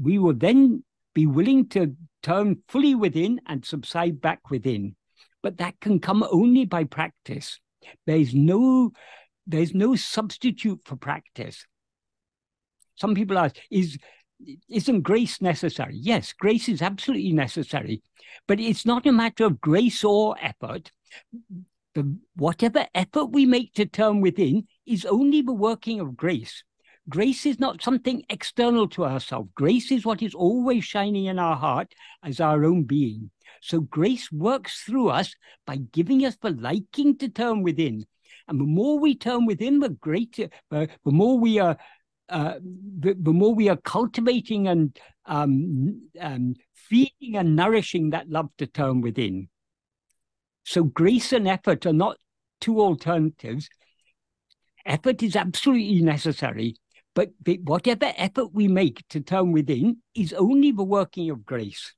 We 0.00 0.18
will 0.18 0.34
then 0.34 0.82
be 1.14 1.26
willing 1.26 1.68
to 1.70 1.94
turn 2.22 2.62
fully 2.68 2.94
within 2.94 3.40
and 3.46 3.64
subside 3.64 4.20
back 4.20 4.50
within. 4.50 4.96
But 5.42 5.58
that 5.58 5.80
can 5.80 6.00
come 6.00 6.22
only 6.30 6.64
by 6.64 6.84
practice. 6.84 7.60
There's 8.06 8.34
no 8.34 8.92
there's 9.46 9.74
no 9.74 9.96
substitute 9.96 10.80
for 10.84 10.96
practice. 10.96 11.66
Some 12.96 13.14
people 13.14 13.38
ask, 13.38 13.56
is 13.70 13.98
isn't 14.68 15.02
grace 15.02 15.40
necessary? 15.40 15.96
Yes, 15.96 16.32
grace 16.32 16.68
is 16.68 16.82
absolutely 16.82 17.32
necessary, 17.32 18.02
but 18.46 18.60
it's 18.60 18.86
not 18.86 19.06
a 19.06 19.12
matter 19.12 19.44
of 19.44 19.60
grace 19.60 20.04
or 20.04 20.36
effort. 20.40 20.92
The, 21.94 22.16
whatever 22.36 22.86
effort 22.94 23.26
we 23.26 23.46
make 23.46 23.74
to 23.74 23.86
turn 23.86 24.20
within 24.20 24.66
is 24.86 25.04
only 25.04 25.42
the 25.42 25.52
working 25.52 26.00
of 26.00 26.16
grace. 26.16 26.62
Grace 27.08 27.44
is 27.46 27.58
not 27.58 27.82
something 27.82 28.22
external 28.28 28.88
to 28.90 29.04
ourselves. 29.04 29.50
Grace 29.56 29.90
is 29.90 30.04
what 30.04 30.22
is 30.22 30.34
always 30.34 30.84
shining 30.84 31.24
in 31.24 31.38
our 31.38 31.56
heart 31.56 31.92
as 32.22 32.38
our 32.40 32.64
own 32.64 32.84
being. 32.84 33.30
So 33.62 33.80
grace 33.80 34.30
works 34.30 34.82
through 34.82 35.08
us 35.08 35.34
by 35.66 35.76
giving 35.76 36.24
us 36.24 36.36
the 36.36 36.50
liking 36.50 37.18
to 37.18 37.28
turn 37.28 37.62
within. 37.62 38.06
And 38.46 38.60
the 38.60 38.64
more 38.64 38.98
we 38.98 39.14
turn 39.14 39.46
within, 39.46 39.80
the 39.80 39.90
greater, 39.90 40.48
the, 40.70 40.88
the 41.04 41.12
more 41.12 41.38
we 41.38 41.58
are, 41.58 41.76
uh, 42.30 42.54
the, 42.98 43.14
the, 43.18 43.32
more 43.32 43.54
we 43.54 43.68
are 43.68 43.76
cultivating 43.76 44.68
and 44.68 44.96
um, 45.26 46.08
um, 46.20 46.54
feeding 46.74 47.36
and 47.36 47.56
nourishing 47.56 48.10
that 48.10 48.28
love 48.28 48.48
to 48.58 48.66
turn 48.66 49.00
within. 49.00 49.48
So 50.64 50.84
grace 50.84 51.32
and 51.32 51.48
effort 51.48 51.86
are 51.86 51.92
not 51.92 52.16
two 52.60 52.80
alternatives. 52.80 53.68
Effort 54.86 55.22
is 55.22 55.36
absolutely 55.36 56.02
necessary, 56.02 56.76
but 57.14 57.30
whatever 57.64 58.12
effort 58.16 58.52
we 58.52 58.68
make 58.68 59.06
to 59.08 59.20
turn 59.20 59.52
within 59.52 59.98
is 60.14 60.32
only 60.32 60.70
the 60.70 60.84
working 60.84 61.30
of 61.30 61.44
grace. 61.44 61.94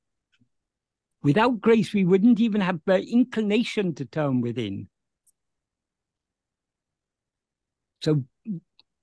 Without 1.21 1.61
grace, 1.61 1.93
we 1.93 2.03
wouldn't 2.03 2.39
even 2.39 2.59
have 2.59 2.79
the 2.85 3.01
inclination 3.01 3.95
to 3.95 4.05
turn 4.05 4.41
within. 4.41 4.89
So 8.01 8.25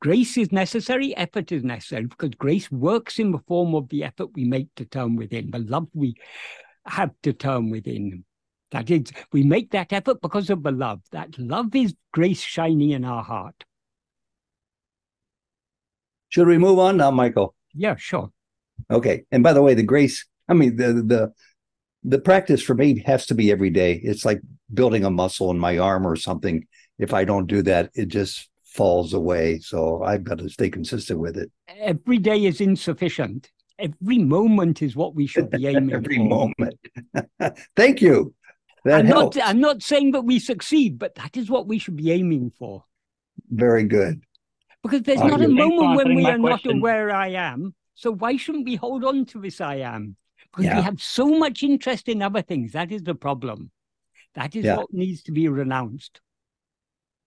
grace 0.00 0.36
is 0.36 0.50
necessary, 0.50 1.16
effort 1.16 1.52
is 1.52 1.62
necessary, 1.62 2.06
because 2.06 2.30
grace 2.30 2.70
works 2.70 3.18
in 3.18 3.32
the 3.32 3.38
form 3.46 3.74
of 3.74 3.88
the 3.88 4.04
effort 4.04 4.28
we 4.34 4.44
make 4.44 4.74
to 4.76 4.84
turn 4.84 5.16
within, 5.16 5.50
the 5.50 5.58
love 5.58 5.88
we 5.94 6.14
have 6.86 7.10
to 7.22 7.32
turn 7.32 7.70
within. 7.70 8.24
That 8.72 8.90
is, 8.90 9.12
we 9.32 9.42
make 9.42 9.72
that 9.72 9.92
effort 9.92 10.20
because 10.22 10.48
of 10.48 10.62
the 10.62 10.70
love. 10.70 11.00
That 11.12 11.38
love 11.38 11.74
is 11.74 11.94
grace 12.12 12.40
shining 12.40 12.90
in 12.90 13.04
our 13.04 13.22
heart. 13.22 13.64
Should 16.28 16.46
we 16.46 16.58
move 16.58 16.78
on 16.78 16.96
now, 16.96 17.10
Michael? 17.10 17.54
Yeah, 17.74 17.96
sure. 17.96 18.30
Okay. 18.90 19.24
And 19.32 19.42
by 19.42 19.52
the 19.52 19.62
way, 19.62 19.74
the 19.74 19.82
grace, 19.82 20.26
I 20.48 20.54
mean 20.54 20.76
the 20.76 20.92
the 20.92 21.32
the 22.04 22.18
practice 22.20 22.62
for 22.62 22.74
me 22.74 23.02
has 23.04 23.26
to 23.26 23.34
be 23.34 23.50
every 23.50 23.70
day. 23.70 23.94
It's 23.94 24.24
like 24.24 24.40
building 24.72 25.04
a 25.04 25.10
muscle 25.10 25.50
in 25.50 25.58
my 25.58 25.78
arm 25.78 26.06
or 26.06 26.16
something. 26.16 26.66
If 26.98 27.12
I 27.12 27.24
don't 27.24 27.46
do 27.46 27.62
that, 27.62 27.90
it 27.94 28.06
just 28.06 28.48
falls 28.70 29.12
away. 29.14 29.58
So 29.58 30.02
I've 30.02 30.24
got 30.24 30.38
to 30.38 30.48
stay 30.48 30.70
consistent 30.70 31.18
with 31.18 31.36
it. 31.36 31.50
Every 31.68 32.18
day 32.18 32.44
is 32.44 32.60
insufficient. 32.60 33.50
Every 33.78 34.18
moment 34.18 34.82
is 34.82 34.94
what 34.94 35.14
we 35.14 35.26
should 35.26 35.50
be 35.50 35.66
aiming 35.66 35.92
every 36.00 36.16
for. 36.16 36.24
moment. 36.28 36.78
Thank 37.76 38.00
you. 38.00 38.34
That 38.84 39.00
I'm 39.00 39.06
helps. 39.06 39.36
not 39.36 39.48
I'm 39.48 39.60
not 39.60 39.82
saying 39.82 40.12
that 40.12 40.22
we 40.22 40.38
succeed, 40.38 40.98
but 40.98 41.14
that 41.16 41.36
is 41.36 41.50
what 41.50 41.66
we 41.66 41.78
should 41.78 41.96
be 41.96 42.10
aiming 42.12 42.52
for. 42.58 42.84
Very 43.50 43.84
good. 43.84 44.22
Because 44.82 45.02
there's 45.02 45.20
not 45.20 45.40
a 45.40 45.48
you- 45.48 45.56
Thanks 45.56 45.76
moment 45.76 45.96
when 45.96 46.14
we 46.14 46.22
my 46.22 46.32
are 46.32 46.38
not 46.38 46.64
aware 46.64 47.10
I 47.10 47.28
am. 47.28 47.74
So 47.94 48.12
why 48.12 48.36
shouldn't 48.36 48.64
we 48.64 48.76
hold 48.76 49.04
on 49.04 49.26
to 49.26 49.40
this 49.40 49.60
I 49.60 49.76
am? 49.76 50.16
Because 50.50 50.64
Yeah. 50.64 50.76
we 50.78 50.82
have 50.82 51.00
so 51.02 51.26
much 51.38 51.62
interest 51.62 52.08
in 52.08 52.22
other 52.22 52.40
things. 52.40 52.72
That 52.72 52.90
is 52.90 53.02
the 53.02 53.14
problem. 53.14 53.70
That 54.34 54.56
is 54.56 54.64
Yeah. 54.64 54.76
what 54.76 54.92
needs 54.94 55.22
to 55.24 55.32
be 55.32 55.48
renounced. 55.48 56.20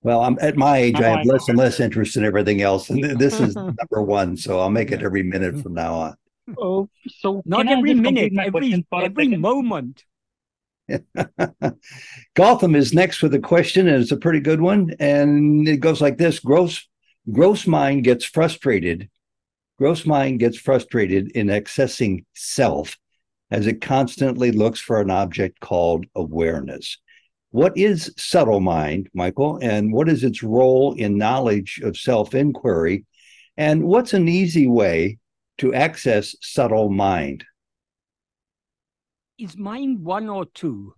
Well, 0.04 0.22
I'm 0.22 0.38
at 0.42 0.58
my 0.58 0.78
age, 0.78 0.96
I 0.96 1.06
oh, 1.12 1.18
have 1.18 1.20
I 1.20 1.24
less 1.24 1.48
and 1.48 1.58
less 1.58 1.80
interest 1.80 2.18
in 2.18 2.26
everything 2.26 2.62
else. 2.62 2.90
And 2.90 3.02
th- 3.02 3.18
this 3.18 3.40
is 3.40 3.56
number 3.56 4.02
one. 4.02 4.36
So 4.38 4.60
I'll 4.60 4.70
make 4.70 4.92
it 4.92 5.02
every 5.02 5.24
minute 5.24 5.58
from 5.62 5.74
now 5.74 5.94
on. 5.96 6.16
Oh, 6.58 6.90
so 7.08 7.42
Not 7.46 7.68
every 7.68 7.94
minute, 7.94 8.34
every 8.38 8.52
question 8.52 8.86
for 8.90 9.02
a 9.02 9.06
every 9.06 9.26
second? 9.26 9.42
moment. 9.42 10.04
Gautam 12.36 12.76
is 12.76 12.94
next 12.94 13.24
with 13.24 13.34
a 13.34 13.40
question, 13.40 13.88
and 13.88 14.02
it's 14.02 14.12
a 14.12 14.18
pretty 14.18 14.42
good 14.42 14.60
one. 14.60 14.94
And 15.00 15.66
it 15.68 15.78
goes 15.78 16.02
like 16.02 16.18
this: 16.18 16.40
Gross, 16.40 16.86
gross 17.32 17.66
mind 17.66 18.04
gets 18.04 18.26
frustrated. 18.26 19.10
Gross 19.80 20.06
mind 20.06 20.40
gets 20.40 20.58
frustrated 20.58 21.32
in 21.32 21.48
accessing 21.48 22.26
self 22.34 22.98
as 23.50 23.68
it 23.68 23.82
constantly 23.82 24.52
looks 24.52 24.80
for 24.80 25.00
an 25.00 25.12
object 25.12 25.60
called 25.62 26.06
awareness. 26.16 26.98
What 27.54 27.78
is 27.78 28.12
subtle 28.18 28.62
mind, 28.62 29.12
Michael? 29.14 29.60
And 29.62 29.94
what 29.94 30.10
is 30.10 30.24
its 30.24 30.42
role 30.42 30.94
in 30.94 31.20
knowledge 31.20 31.80
of 31.84 31.96
self 31.96 32.34
inquiry? 32.34 33.06
And 33.58 33.84
what's 33.84 34.16
an 34.16 34.28
easy 34.28 34.66
way 34.66 35.20
to 35.60 35.72
access 35.72 36.36
subtle 36.42 36.90
mind? 36.90 37.46
Is 39.38 39.56
mind 39.56 40.04
one 40.04 40.30
or 40.30 40.48
two? 40.48 40.96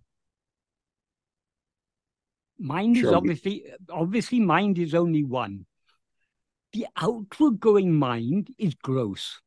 Mind 2.58 2.96
is 2.96 3.04
obviously 3.04 3.64
obviously 3.90 4.40
mind 4.40 4.78
is 4.78 4.94
only 4.94 5.24
one. 5.24 5.66
The 6.72 6.86
outward 6.96 7.60
going 7.60 7.92
mind 7.92 8.48
is 8.56 8.74
gross. 8.76 9.42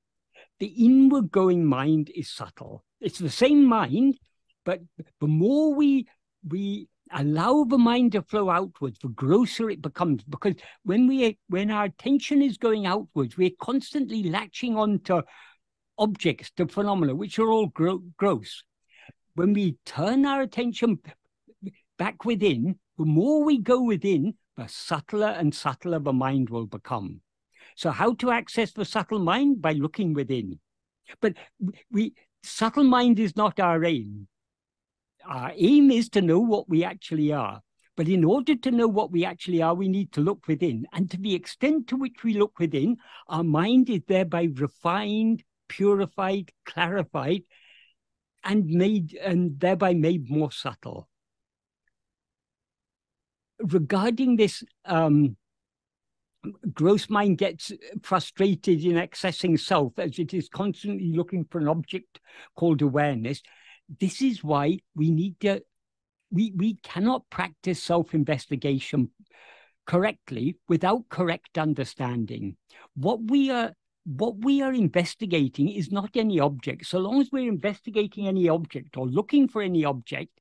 The 0.59 0.67
inward 0.67 1.31
going 1.31 1.65
mind 1.65 2.11
is 2.15 2.29
subtle. 2.29 2.85
It's 3.01 3.17
the 3.17 3.31
same 3.31 3.65
mind, 3.65 4.19
but 4.63 4.81
the 5.19 5.27
more 5.27 5.73
we 5.73 6.07
we 6.47 6.87
allow 7.11 7.63
the 7.63 7.77
mind 7.77 8.13
to 8.13 8.21
flow 8.21 8.49
outwards, 8.49 8.99
the 8.99 9.09
grosser 9.09 9.69
it 9.69 9.81
becomes. 9.81 10.23
Because 10.23 10.55
when 10.83 11.07
we 11.07 11.37
when 11.47 11.71
our 11.71 11.85
attention 11.85 12.41
is 12.41 12.57
going 12.57 12.85
outwards, 12.85 13.37
we're 13.37 13.51
constantly 13.59 14.23
latching 14.23 14.77
on 14.77 14.99
to 15.01 15.23
objects, 15.97 16.51
to 16.57 16.67
phenomena, 16.67 17.15
which 17.15 17.39
are 17.39 17.49
all 17.49 17.67
gro- 17.67 18.03
gross. 18.17 18.63
When 19.35 19.53
we 19.53 19.77
turn 19.85 20.25
our 20.25 20.41
attention 20.41 20.99
back 21.97 22.25
within, 22.25 22.79
the 22.97 23.05
more 23.05 23.43
we 23.43 23.57
go 23.57 23.81
within, 23.81 24.35
the 24.57 24.67
subtler 24.67 25.27
and 25.27 25.53
subtler 25.53 25.99
the 25.99 26.13
mind 26.13 26.49
will 26.49 26.65
become. 26.65 27.21
So, 27.75 27.91
how 27.91 28.13
to 28.15 28.31
access 28.31 28.71
the 28.71 28.85
subtle 28.85 29.19
mind? 29.19 29.61
By 29.61 29.73
looking 29.73 30.13
within. 30.13 30.59
But 31.21 31.35
we 31.91 32.13
subtle 32.43 32.83
mind 32.83 33.19
is 33.19 33.35
not 33.35 33.59
our 33.59 33.83
aim. 33.85 34.27
Our 35.29 35.53
aim 35.55 35.91
is 35.91 36.09
to 36.09 36.21
know 36.21 36.39
what 36.39 36.67
we 36.67 36.83
actually 36.83 37.31
are. 37.31 37.61
But 37.95 38.07
in 38.07 38.23
order 38.23 38.55
to 38.55 38.71
know 38.71 38.87
what 38.87 39.11
we 39.11 39.25
actually 39.25 39.61
are, 39.61 39.75
we 39.75 39.87
need 39.87 40.11
to 40.13 40.21
look 40.21 40.47
within. 40.47 40.87
And 40.91 41.11
to 41.11 41.17
the 41.17 41.35
extent 41.35 41.87
to 41.89 41.97
which 41.97 42.23
we 42.23 42.33
look 42.33 42.57
within, 42.57 42.97
our 43.27 43.43
mind 43.43 43.89
is 43.91 44.01
thereby 44.07 44.47
refined, 44.55 45.43
purified, 45.67 46.51
clarified, 46.65 47.43
and 48.43 48.65
made 48.65 49.13
and 49.15 49.59
thereby 49.59 49.93
made 49.93 50.31
more 50.31 50.51
subtle. 50.51 51.09
Regarding 53.59 54.37
this 54.37 54.63
um, 54.85 55.35
gross 56.73 57.09
mind 57.09 57.37
gets 57.37 57.71
frustrated 58.01 58.83
in 58.83 58.93
accessing 58.93 59.59
self 59.59 59.99
as 59.99 60.17
it 60.17 60.33
is 60.33 60.49
constantly 60.49 61.11
looking 61.11 61.45
for 61.51 61.59
an 61.59 61.67
object 61.67 62.19
called 62.55 62.81
awareness. 62.81 63.43
This 63.99 64.21
is 64.21 64.43
why 64.43 64.79
we 64.95 65.11
need 65.11 65.39
to, 65.41 65.63
we, 66.31 66.51
we 66.55 66.75
cannot 66.75 67.29
practice 67.29 67.81
self 67.81 68.13
investigation 68.13 69.09
correctly 69.85 70.55
without 70.67 71.09
correct 71.09 71.57
understanding. 71.57 72.55
What 72.95 73.19
we 73.23 73.49
are 73.49 73.73
what 74.05 74.37
we 74.37 74.61
are 74.61 74.73
investigating 74.73 75.69
is 75.69 75.91
not 75.91 76.11
any 76.15 76.39
object. 76.39 76.85
So 76.85 76.99
long 76.99 77.21
as 77.21 77.29
we're 77.31 77.47
investigating 77.47 78.27
any 78.27 78.49
object 78.49 78.97
or 78.97 79.05
looking 79.05 79.47
for 79.47 79.61
any 79.61 79.85
object, 79.85 80.39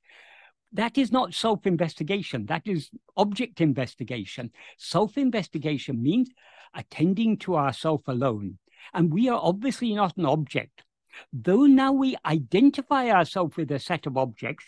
that 0.72 0.96
is 0.96 1.12
not 1.12 1.34
self 1.34 1.66
investigation. 1.66 2.46
That 2.46 2.62
is 2.66 2.90
object 3.16 3.60
investigation. 3.60 4.50
Self 4.78 5.18
investigation 5.18 6.02
means 6.02 6.30
attending 6.74 7.38
to 7.38 7.56
ourself 7.56 8.02
alone. 8.06 8.58
And 8.94 9.12
we 9.12 9.28
are 9.28 9.40
obviously 9.42 9.94
not 9.94 10.16
an 10.16 10.26
object. 10.26 10.84
Though 11.32 11.66
now 11.66 11.92
we 11.92 12.16
identify 12.24 13.10
ourselves 13.10 13.56
with 13.56 13.70
a 13.70 13.78
set 13.78 14.06
of 14.06 14.16
objects 14.16 14.64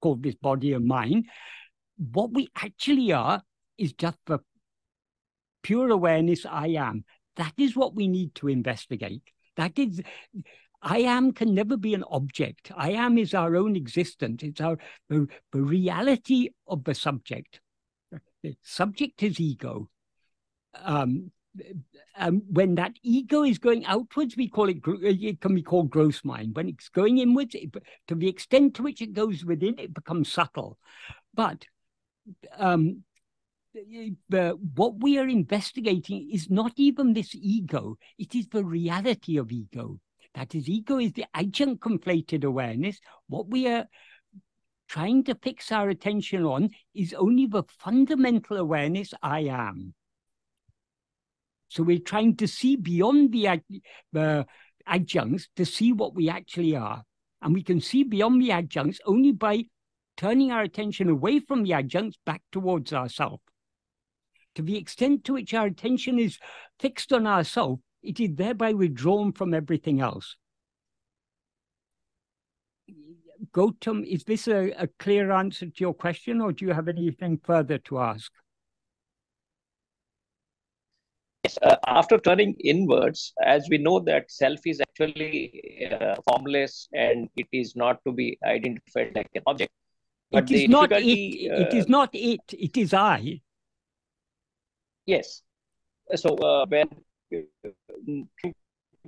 called 0.00 0.22
this 0.22 0.34
body 0.34 0.72
and 0.72 0.86
mind, 0.86 1.26
what 1.96 2.32
we 2.32 2.48
actually 2.56 3.12
are 3.12 3.42
is 3.78 3.92
just 3.92 4.18
the 4.26 4.40
pure 5.62 5.90
awareness 5.90 6.44
I 6.44 6.68
am. 6.68 7.04
That 7.36 7.52
is 7.56 7.76
what 7.76 7.94
we 7.94 8.08
need 8.08 8.34
to 8.36 8.48
investigate. 8.48 9.22
That 9.56 9.78
is, 9.78 10.02
I 10.82 10.98
am 10.98 11.32
can 11.32 11.54
never 11.54 11.76
be 11.76 11.94
an 11.94 12.04
object. 12.10 12.72
I 12.76 12.92
am 12.92 13.16
is 13.18 13.34
our 13.34 13.56
own 13.56 13.76
existence. 13.76 14.42
It's 14.42 14.60
our 14.60 14.78
the, 15.08 15.28
the 15.52 15.62
reality 15.62 16.50
of 16.66 16.84
the 16.84 16.94
subject. 16.94 17.60
The 18.42 18.56
subject 18.62 19.22
is 19.22 19.38
ego. 19.38 19.88
Um, 20.74 21.30
um, 22.16 22.42
when 22.50 22.74
that 22.76 22.92
ego 23.02 23.42
is 23.42 23.58
going 23.58 23.84
outwards, 23.86 24.36
we 24.36 24.48
call 24.48 24.68
it, 24.68 24.78
it 24.84 25.40
can 25.40 25.54
be 25.54 25.62
called 25.62 25.90
gross 25.90 26.24
mind. 26.24 26.56
When 26.56 26.68
it's 26.68 26.88
going 26.88 27.18
inwards, 27.18 27.54
it, 27.54 27.74
to 28.08 28.14
the 28.14 28.28
extent 28.28 28.74
to 28.74 28.82
which 28.82 29.02
it 29.02 29.12
goes 29.12 29.44
within, 29.44 29.78
it 29.78 29.94
becomes 29.94 30.32
subtle. 30.32 30.78
But 31.34 31.64
um, 32.58 33.04
what 34.74 35.00
we 35.00 35.18
are 35.18 35.28
investigating 35.28 36.30
is 36.32 36.50
not 36.50 36.72
even 36.76 37.12
this 37.12 37.34
ego, 37.34 37.96
it 38.18 38.34
is 38.34 38.48
the 38.48 38.64
reality 38.64 39.38
of 39.38 39.50
ego. 39.50 39.98
That 40.34 40.54
is, 40.54 40.68
ego 40.68 40.98
is 40.98 41.12
the 41.12 41.26
adjunct 41.34 41.82
conflated 41.82 42.44
awareness. 42.44 42.98
What 43.28 43.48
we 43.48 43.68
are 43.68 43.86
trying 44.88 45.24
to 45.24 45.34
fix 45.34 45.72
our 45.72 45.88
attention 45.88 46.44
on 46.44 46.70
is 46.94 47.14
only 47.14 47.46
the 47.46 47.64
fundamental 47.78 48.56
awareness 48.56 49.12
I 49.22 49.40
am. 49.40 49.94
So 51.72 51.82
we're 51.82 52.00
trying 52.00 52.36
to 52.36 52.46
see 52.46 52.76
beyond 52.76 53.32
the, 53.32 53.62
the 54.12 54.44
adjuncts 54.86 55.48
to 55.56 55.64
see 55.64 55.94
what 55.94 56.14
we 56.14 56.28
actually 56.28 56.76
are. 56.76 57.02
And 57.40 57.54
we 57.54 57.62
can 57.62 57.80
see 57.80 58.04
beyond 58.04 58.42
the 58.42 58.52
adjuncts 58.52 59.00
only 59.06 59.32
by 59.32 59.64
turning 60.18 60.52
our 60.52 60.60
attention 60.60 61.08
away 61.08 61.40
from 61.40 61.62
the 61.62 61.72
adjuncts 61.72 62.18
back 62.26 62.42
towards 62.52 62.92
ourselves. 62.92 63.42
To 64.56 64.62
the 64.62 64.76
extent 64.76 65.24
to 65.24 65.32
which 65.32 65.54
our 65.54 65.64
attention 65.64 66.18
is 66.18 66.38
fixed 66.78 67.10
on 67.10 67.26
ourselves, 67.26 67.80
it 68.02 68.20
is 68.20 68.34
thereby 68.34 68.74
withdrawn 68.74 69.32
from 69.32 69.54
everything 69.54 70.02
else. 70.02 70.36
Gautam, 73.54 74.04
is 74.06 74.24
this 74.24 74.46
a, 74.46 74.72
a 74.72 74.88
clear 74.98 75.32
answer 75.32 75.64
to 75.66 75.76
your 75.78 75.94
question, 75.94 76.42
or 76.42 76.52
do 76.52 76.66
you 76.66 76.74
have 76.74 76.88
anything 76.88 77.40
further 77.42 77.78
to 77.78 77.98
ask? 77.98 78.30
Yes, 81.44 81.58
uh, 81.62 81.76
after 81.88 82.18
turning 82.18 82.54
inwards, 82.60 83.32
as 83.42 83.68
we 83.68 83.78
know 83.78 83.98
that 83.98 84.30
self 84.30 84.60
is 84.64 84.80
actually 84.80 85.88
uh, 85.90 86.14
formless 86.28 86.88
and 86.94 87.28
it 87.36 87.48
is 87.52 87.74
not 87.74 87.98
to 88.06 88.12
be 88.12 88.38
identified 88.44 89.10
like 89.16 89.28
an 89.34 89.42
object. 89.46 89.72
But 90.30 90.50
it 90.50 90.62
is 90.62 90.68
not 90.68 90.92
it. 90.92 91.50
Uh, 91.50 91.66
it 91.66 91.74
is 91.74 91.88
not 91.88 92.10
it. 92.12 92.40
It 92.52 92.76
is 92.76 92.94
I. 92.94 93.40
Yes. 95.04 95.42
So 96.14 96.36
uh, 96.36 96.64
when 96.66 96.88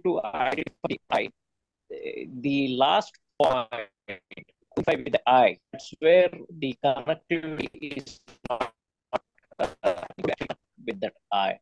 to 0.02 0.20
identify 0.24 0.96
I, 1.12 1.28
the 2.40 2.76
last 2.76 3.14
point 3.40 3.68
with 4.76 5.12
the 5.12 5.20
I, 5.24 5.56
that's 5.72 5.94
where 6.00 6.30
the 6.58 6.76
connectivity 6.84 8.02
is 8.04 8.20
not 8.50 8.72
uh, 9.60 10.02
with 10.84 11.00
that 11.00 11.14
I. 11.32 11.58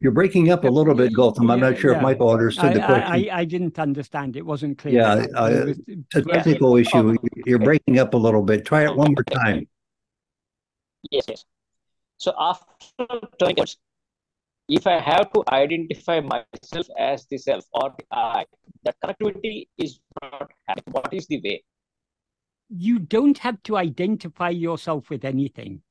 You're 0.00 0.12
breaking 0.12 0.50
up 0.50 0.62
a 0.64 0.68
little 0.68 0.94
bit, 0.94 1.12
Gautam. 1.12 1.50
I'm 1.50 1.58
not 1.58 1.76
sure 1.76 1.94
if 1.94 2.00
Michael 2.00 2.30
understood 2.30 2.74
the 2.74 2.80
question. 2.80 3.12
I, 3.12 3.28
I, 3.32 3.44
didn't 3.44 3.78
understand. 3.80 4.36
It 4.36 4.46
wasn't 4.46 4.78
clear. 4.78 4.94
Yeah, 4.94 5.26
uh, 5.34 5.74
it's 5.88 6.14
a 6.14 6.22
technical 6.22 6.76
issue. 6.76 7.16
You're 7.46 7.58
breaking 7.58 7.98
up 7.98 8.14
a 8.14 8.16
little 8.16 8.42
bit. 8.42 8.64
Try 8.64 8.84
it 8.84 8.94
one 8.94 9.12
more 9.12 9.24
time. 9.24 9.66
Yes, 11.10 11.24
yes. 11.28 11.44
So 12.18 12.32
after 12.38 12.66
turning 13.40 13.64
if 14.68 14.86
I 14.86 15.00
have 15.00 15.32
to 15.32 15.42
identify 15.48 16.20
myself 16.20 16.86
as 16.98 17.26
the 17.26 17.38
self 17.38 17.64
or 17.72 17.94
the 17.98 18.04
I, 18.12 18.44
the 18.84 18.94
connectivity 19.02 19.68
is 19.78 19.98
not 20.22 20.50
happening. 20.66 20.92
What 20.92 21.12
is 21.12 21.26
the 21.26 21.40
way? 21.42 21.64
You 22.68 22.98
don't 22.98 23.38
have 23.38 23.62
to 23.64 23.76
identify 23.76 24.50
yourself 24.50 25.08
with 25.08 25.24
anything. 25.24 25.82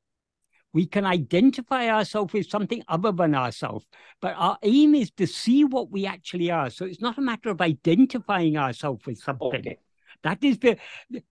We 0.73 0.85
can 0.85 1.05
identify 1.05 1.89
ourselves 1.89 2.33
with 2.33 2.49
something 2.49 2.83
other 2.87 3.11
than 3.11 3.33
ourselves, 3.33 3.85
but 4.21 4.35
our 4.37 4.57
aim 4.63 4.95
is 4.95 5.11
to 5.11 5.25
see 5.25 5.63
what 5.63 5.89
we 5.89 6.05
actually 6.05 6.51
are. 6.51 6.69
So 6.69 6.85
it's 6.85 7.01
not 7.01 7.17
a 7.17 7.21
matter 7.21 7.49
of 7.49 7.61
identifying 7.61 8.57
ourselves 8.57 9.05
with 9.05 9.17
something. 9.17 9.47
Okay. 9.47 9.77
That 10.23 10.43
is 10.43 10.57
the 10.59 10.77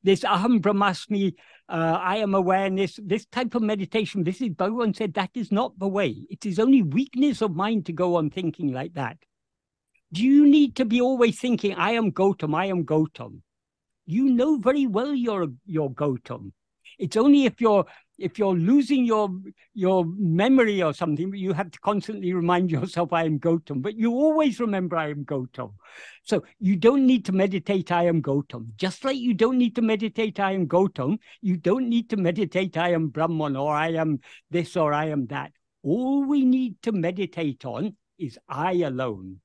this 0.02 0.20
aham 0.20 0.60
brahmasmi, 0.60 1.34
uh, 1.68 1.98
I 2.00 2.18
am 2.18 2.34
awareness, 2.34 2.98
this 3.02 3.26
type 3.26 3.54
of 3.54 3.62
meditation. 3.62 4.24
This 4.24 4.40
is 4.40 4.50
Bhagavan 4.50 4.96
said 4.96 5.14
that 5.14 5.30
is 5.34 5.50
not 5.50 5.78
the 5.78 5.88
way. 5.88 6.26
It 6.30 6.46
is 6.46 6.58
only 6.58 6.82
weakness 6.82 7.42
of 7.42 7.54
mind 7.54 7.86
to 7.86 7.92
go 7.92 8.16
on 8.16 8.30
thinking 8.30 8.72
like 8.72 8.94
that. 8.94 9.18
Do 10.12 10.22
you 10.22 10.46
need 10.46 10.76
to 10.76 10.84
be 10.84 11.00
always 11.00 11.38
thinking, 11.38 11.74
I 11.74 11.92
am 11.92 12.12
Gautam, 12.12 12.54
I 12.54 12.66
am 12.66 12.84
Gautam? 12.84 13.40
You 14.06 14.30
know 14.30 14.56
very 14.58 14.86
well 14.86 15.14
you're 15.14 15.48
you're 15.66 15.90
Gautam. 15.90 16.52
It's 16.98 17.16
only 17.16 17.44
if 17.44 17.60
you're 17.60 17.84
if 18.18 18.38
you're 18.38 18.54
losing 18.54 19.04
your 19.04 19.30
your 19.74 20.04
memory 20.06 20.82
or 20.82 20.94
something, 20.94 21.34
you 21.34 21.52
have 21.52 21.70
to 21.70 21.80
constantly 21.80 22.32
remind 22.32 22.70
yourself, 22.76 23.12
I 23.12 23.24
am 23.24 23.38
Gautam. 23.38 23.82
But 23.82 23.96
you 23.96 24.12
always 24.12 24.60
remember 24.60 24.96
I 24.96 25.10
am 25.10 25.24
Gautam. 25.24 25.72
So 26.22 26.44
you 26.58 26.76
don't 26.76 27.06
need 27.06 27.24
to 27.26 27.32
meditate, 27.32 27.92
I 27.92 28.06
am 28.06 28.22
Gautam. 28.22 28.74
Just 28.76 29.04
like 29.04 29.16
you 29.16 29.34
don't 29.34 29.58
need 29.58 29.74
to 29.76 29.82
meditate, 29.82 30.40
I 30.40 30.52
am 30.52 30.66
Gautam, 30.66 31.18
you 31.40 31.56
don't 31.56 31.88
need 31.88 32.10
to 32.10 32.16
meditate, 32.16 32.76
I 32.76 32.92
am 32.92 33.08
Brahman 33.08 33.56
or 33.56 33.74
I 33.74 33.92
am 33.92 34.20
this 34.50 34.76
or 34.76 34.92
I 34.92 35.06
am 35.06 35.26
that. 35.26 35.52
All 35.82 36.24
we 36.24 36.44
need 36.44 36.82
to 36.82 36.92
meditate 36.92 37.64
on 37.64 37.96
is 38.18 38.38
I 38.48 38.72
alone. 38.74 39.40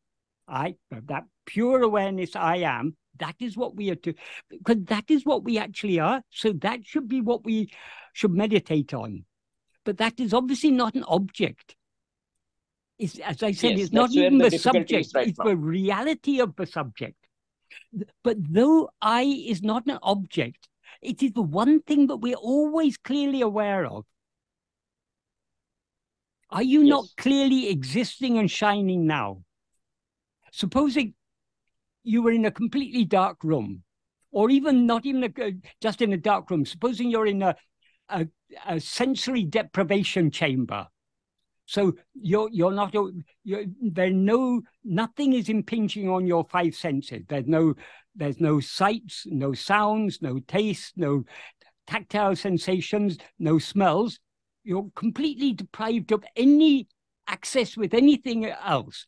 I 0.48 0.76
that 0.92 1.26
pure 1.46 1.82
awareness 1.84 2.36
I 2.36 2.58
am 2.58 2.96
that 3.22 3.36
is 3.40 3.56
what 3.56 3.76
we 3.76 3.90
are 3.90 3.96
to, 3.96 4.14
because 4.50 4.84
that 4.86 5.06
is 5.10 5.26
what 5.26 5.44
we 5.44 5.58
actually 5.58 6.00
are. 6.00 6.22
So 6.30 6.52
that 6.62 6.86
should 6.86 7.08
be 7.08 7.22
what 7.22 7.46
we 7.46 7.72
should 8.14 8.32
meditate 8.32 8.94
on. 8.94 9.26
But 9.86 9.98
that 9.98 10.20
is 10.20 10.34
obviously 10.34 10.72
not 10.72 10.96
an 10.96 11.06
object. 11.08 11.76
It's, 13.00 13.18
as 13.20 13.42
I 13.42 13.52
said, 13.52 13.72
yes, 13.72 13.86
it's 13.86 13.94
not 13.94 14.12
even 14.12 14.38
the, 14.38 14.50
the 14.50 14.60
subject, 14.60 15.16
right 15.16 15.28
it's 15.28 15.38
the 15.38 15.56
reality 15.56 16.40
of 16.40 16.56
the 16.56 16.68
subject. 16.68 17.16
But 18.24 18.38
though 18.40 18.92
I 19.02 19.24
is 19.24 19.64
not 19.64 19.88
an 19.88 19.98
object, 20.04 20.68
it 21.02 21.24
is 21.24 21.32
the 21.34 21.42
one 21.42 21.82
thing 21.82 22.08
that 22.08 22.18
we're 22.18 22.36
always 22.36 22.98
clearly 22.98 23.42
aware 23.42 23.86
of. 23.86 24.06
Are 26.52 26.62
you 26.64 26.82
yes. 26.82 26.90
not 26.90 27.06
clearly 27.18 27.70
existing 27.70 28.38
and 28.38 28.52
shining 28.52 29.08
now? 29.08 29.44
Supposing 30.52 31.14
you 32.04 32.22
were 32.22 32.32
in 32.32 32.46
a 32.46 32.52
completely 32.52 33.06
dark 33.06 33.44
room, 33.44 33.84
or 34.32 34.50
even 34.50 34.86
not 34.86 35.06
even 35.06 35.24
a, 35.24 35.54
just 35.82 36.02
in 36.02 36.14
a 36.14 36.18
dark 36.18 36.50
room. 36.50 36.66
Supposing 36.66 37.10
you're 37.10 37.28
in 37.28 37.42
a, 37.42 37.56
a, 38.10 38.28
a 38.68 38.80
sensory 38.80 39.44
deprivation 39.44 40.32
chamber. 40.32 40.88
So 41.66 41.94
you're 42.14 42.50
you're 42.52 42.74
not 42.74 42.94
you're, 43.44 43.64
there 43.82 44.10
no 44.10 44.62
nothing 44.84 45.34
is 45.34 45.48
impinging 45.48 46.10
on 46.10 46.28
your 46.28 46.44
five 46.44 46.76
senses. 46.76 47.24
There's 47.30 47.48
no 47.48 47.76
there's 48.16 48.42
no 48.42 48.60
sights, 48.60 49.24
no 49.28 49.54
sounds, 49.54 50.22
no 50.22 50.40
taste, 50.40 50.94
no 50.98 51.24
tactile 51.88 52.36
sensations, 52.36 53.18
no 53.40 53.58
smells. 53.58 54.20
You're 54.64 54.90
completely 54.96 55.54
deprived 55.54 56.12
of 56.12 56.24
any 56.36 56.88
access 57.28 57.78
with 57.78 57.94
anything 57.94 58.46
else 58.46 59.08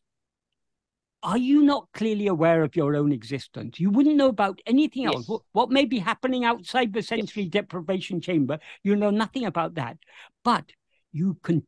are 1.24 1.38
you 1.38 1.62
not 1.62 1.88
clearly 1.94 2.26
aware 2.26 2.62
of 2.62 2.76
your 2.76 2.94
own 2.94 3.10
existence? 3.10 3.80
You 3.80 3.90
wouldn't 3.90 4.16
know 4.16 4.28
about 4.28 4.60
anything 4.66 5.06
else. 5.06 5.26
What, 5.26 5.40
what, 5.52 5.70
may 5.70 5.86
be 5.86 5.98
happening 5.98 6.44
outside 6.44 6.92
the 6.92 7.02
sensory 7.02 7.44
yes. 7.44 7.52
deprivation 7.52 8.20
chamber, 8.20 8.58
you 8.82 8.94
know 8.94 9.08
nothing 9.08 9.46
about 9.46 9.74
that. 9.76 9.96
But 10.44 10.66
you 11.12 11.38
can 11.42 11.66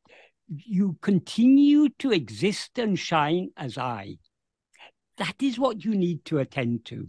you 0.48 0.96
continue 1.00 1.88
to 1.98 2.12
exist 2.12 2.78
and 2.78 2.98
shine 2.98 3.48
as 3.56 3.78
I. 3.78 4.18
That 5.16 5.36
is 5.42 5.58
what 5.58 5.84
you 5.84 5.96
need 5.96 6.26
to 6.26 6.38
attend 6.38 6.84
to. 6.86 7.06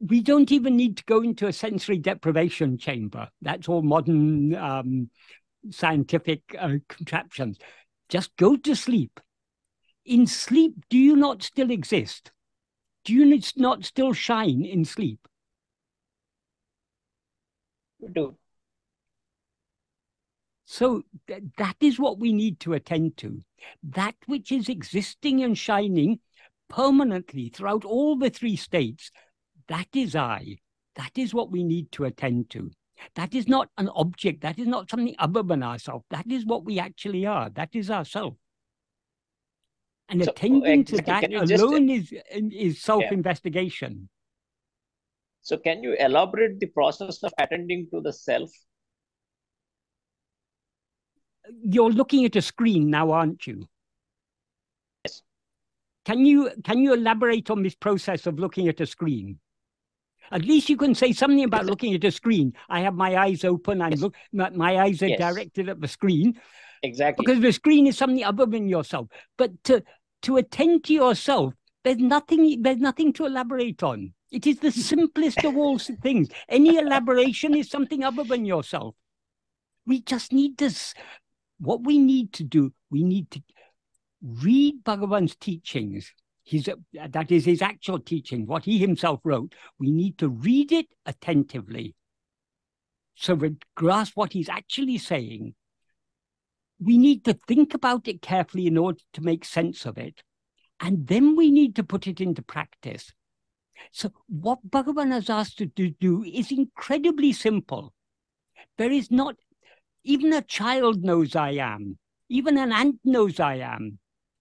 We 0.00 0.22
don't 0.22 0.50
even 0.50 0.74
need 0.74 0.96
to 0.96 1.04
go 1.04 1.20
into 1.20 1.46
a 1.46 1.52
sensory 1.52 1.98
deprivation 1.98 2.78
chamber. 2.78 3.28
That's 3.42 3.68
all 3.68 3.82
modern 3.82 4.54
um, 4.54 5.10
scientific 5.70 6.40
uh, 6.58 6.76
contraptions. 6.88 7.58
Just 8.08 8.34
go 8.36 8.56
to 8.56 8.74
sleep 8.74 9.20
in 10.04 10.26
sleep, 10.26 10.74
do 10.88 10.98
you 10.98 11.16
not 11.16 11.42
still 11.42 11.70
exist? 11.70 12.32
Do 13.04 13.14
you 13.14 13.40
not 13.56 13.84
still 13.84 14.12
shine 14.12 14.64
in 14.64 14.84
sleep? 14.84 15.26
We 18.00 18.08
do. 18.08 18.36
So 20.64 21.02
th- 21.26 21.42
that 21.58 21.76
is 21.80 21.98
what 21.98 22.18
we 22.18 22.32
need 22.32 22.60
to 22.60 22.74
attend 22.74 23.16
to. 23.18 23.40
That 23.82 24.14
which 24.26 24.52
is 24.52 24.68
existing 24.68 25.42
and 25.42 25.56
shining 25.56 26.20
permanently 26.68 27.48
throughout 27.48 27.84
all 27.84 28.16
the 28.16 28.30
three 28.30 28.56
states, 28.56 29.10
that 29.68 29.88
is 29.94 30.14
I. 30.14 30.58
That 30.96 31.12
is 31.16 31.34
what 31.34 31.50
we 31.50 31.64
need 31.64 31.90
to 31.92 32.04
attend 32.04 32.50
to. 32.50 32.70
That 33.14 33.34
is 33.34 33.48
not 33.48 33.68
an 33.78 33.88
object. 33.88 34.42
That 34.42 34.58
is 34.58 34.66
not 34.66 34.90
something 34.90 35.14
other 35.18 35.42
than 35.42 35.62
ourselves. 35.62 36.04
That 36.10 36.30
is 36.30 36.44
what 36.44 36.64
we 36.64 36.78
actually 36.78 37.26
are. 37.26 37.50
That 37.50 37.70
is 37.72 37.90
ourself. 37.90 38.34
And 40.10 40.24
so, 40.24 40.30
attending 40.32 40.84
to 40.86 40.96
that 41.02 41.32
alone 41.32 41.88
just, 41.88 42.12
is 42.12 42.22
is 42.52 42.82
self-investigation. 42.82 43.92
Yeah. 43.92 44.06
So 45.42 45.56
can 45.56 45.82
you 45.82 45.94
elaborate 45.98 46.60
the 46.60 46.66
process 46.66 47.22
of 47.22 47.32
attending 47.38 47.88
to 47.92 48.00
the 48.00 48.12
self 48.12 48.50
you're 51.64 51.90
looking 51.90 52.24
at 52.24 52.36
a 52.36 52.42
screen 52.42 52.90
now, 52.90 53.10
aren't 53.10 53.46
you? 53.46 53.68
Yes. 55.04 55.22
Can 56.04 56.24
you 56.24 56.50
can 56.64 56.78
you 56.78 56.94
elaborate 56.94 57.50
on 57.50 57.62
this 57.62 57.74
process 57.74 58.26
of 58.26 58.38
looking 58.38 58.68
at 58.68 58.80
a 58.80 58.86
screen? 58.86 59.38
At 60.32 60.44
least 60.44 60.68
you 60.68 60.76
can 60.76 60.94
say 60.94 61.12
something 61.12 61.42
about 61.44 61.66
looking 61.66 61.94
at 61.94 62.04
a 62.04 62.10
screen. 62.10 62.52
I 62.68 62.80
have 62.80 62.94
my 62.94 63.16
eyes 63.16 63.44
open 63.44 63.82
and 63.82 63.92
Yes. 63.92 64.00
look. 64.00 64.14
My, 64.32 64.50
my 64.50 64.78
eyes 64.78 65.02
are 65.02 65.08
Yes. 65.08 65.18
directed 65.18 65.68
at 65.68 65.80
the 65.80 65.88
screen 65.88 66.40
Exactly. 66.82 67.24
because 67.24 67.42
the 67.42 67.52
screen 67.52 67.86
is 67.86 67.98
something 67.98 68.24
other 68.24 68.46
than 68.46 68.68
yourself. 68.68 69.08
But 69.36 69.62
to 69.64 69.82
to 70.22 70.36
attend 70.36 70.84
to 70.84 70.92
yourself, 70.92 71.54
there's 71.84 71.98
nothing. 71.98 72.62
There's 72.62 72.78
nothing 72.78 73.12
to 73.14 73.26
elaborate 73.26 73.82
on. 73.82 74.12
It 74.30 74.46
is 74.46 74.58
the 74.58 74.70
simplest 74.70 75.44
of 75.44 75.56
all 75.56 75.78
things. 76.02 76.28
Any 76.48 76.76
elaboration 76.76 77.54
is 77.54 77.70
something 77.70 78.04
other 78.04 78.24
than 78.24 78.44
yourself. 78.44 78.94
We 79.86 80.02
just 80.02 80.32
need 80.32 80.58
this. 80.58 80.94
What 81.58 81.84
we 81.84 81.98
need 81.98 82.32
to 82.34 82.44
do, 82.44 82.72
we 82.90 83.02
need 83.02 83.30
to 83.32 83.42
read 84.22 84.84
Bhagavan's 84.84 85.36
teachings. 85.36 86.12
His, 86.42 86.68
that 86.94 87.30
is 87.30 87.44
his 87.44 87.62
actual 87.62 88.00
teaching, 88.00 88.46
what 88.46 88.64
he 88.64 88.78
himself 88.78 89.20
wrote. 89.24 89.54
We 89.78 89.90
need 89.90 90.18
to 90.18 90.28
read 90.28 90.72
it 90.72 90.86
attentively 91.06 91.94
so 93.20 93.34
we 93.34 93.56
grasp 93.76 94.16
what 94.16 94.32
he's 94.32 94.48
actually 94.48 94.96
saying. 94.96 95.54
We 96.82 96.96
need 96.98 97.24
to 97.26 97.34
think 97.34 97.74
about 97.74 98.08
it 98.08 98.22
carefully 98.22 98.66
in 98.66 98.78
order 98.78 99.00
to 99.12 99.20
make 99.20 99.44
sense 99.44 99.84
of 99.84 99.98
it. 99.98 100.22
And 100.80 101.06
then 101.06 101.36
we 101.36 101.50
need 101.50 101.76
to 101.76 101.84
put 101.84 102.06
it 102.06 102.20
into 102.20 102.42
practice. 102.42 103.12
So, 103.92 104.12
what 104.28 104.58
Bhagavan 104.68 105.10
has 105.12 105.30
asked 105.30 105.60
us 105.60 105.68
to 105.76 105.90
do 105.90 106.22
is 106.22 106.50
incredibly 106.50 107.32
simple. 107.32 107.92
There 108.78 108.90
is 108.90 109.10
not, 109.10 109.36
even 110.04 110.32
a 110.32 110.42
child 110.42 111.02
knows 111.02 111.36
I 111.36 111.52
am, 111.52 111.98
even 112.28 112.56
an 112.56 112.72
ant 112.72 113.00
knows 113.04 113.40
I 113.40 113.56
am. 113.56 113.98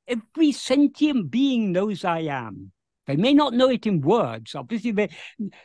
Every 0.08 0.52
sentient 0.52 1.30
being 1.30 1.72
knows 1.72 2.04
I 2.04 2.22
am. 2.22 2.72
They 3.06 3.16
may 3.16 3.34
not 3.34 3.54
know 3.54 3.70
it 3.70 3.86
in 3.88 4.02
words. 4.02 4.56
Obviously, 4.56 4.92
they, 4.92 5.10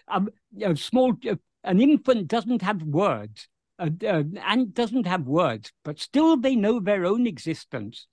um, 0.08 0.28
a 0.62 0.74
small, 0.76 1.14
an 1.62 1.80
infant 1.80 2.28
doesn't 2.28 2.62
have 2.62 2.82
words. 2.82 3.48
A- 3.78 3.92
An 4.06 4.38
ant 4.38 4.74
doesn't 4.74 5.06
have 5.06 5.26
words, 5.26 5.72
but 5.84 5.98
still 5.98 6.37
they 6.37 6.56
know 6.56 6.80
their 6.80 7.04
own 7.04 7.26
existence. 7.26 8.06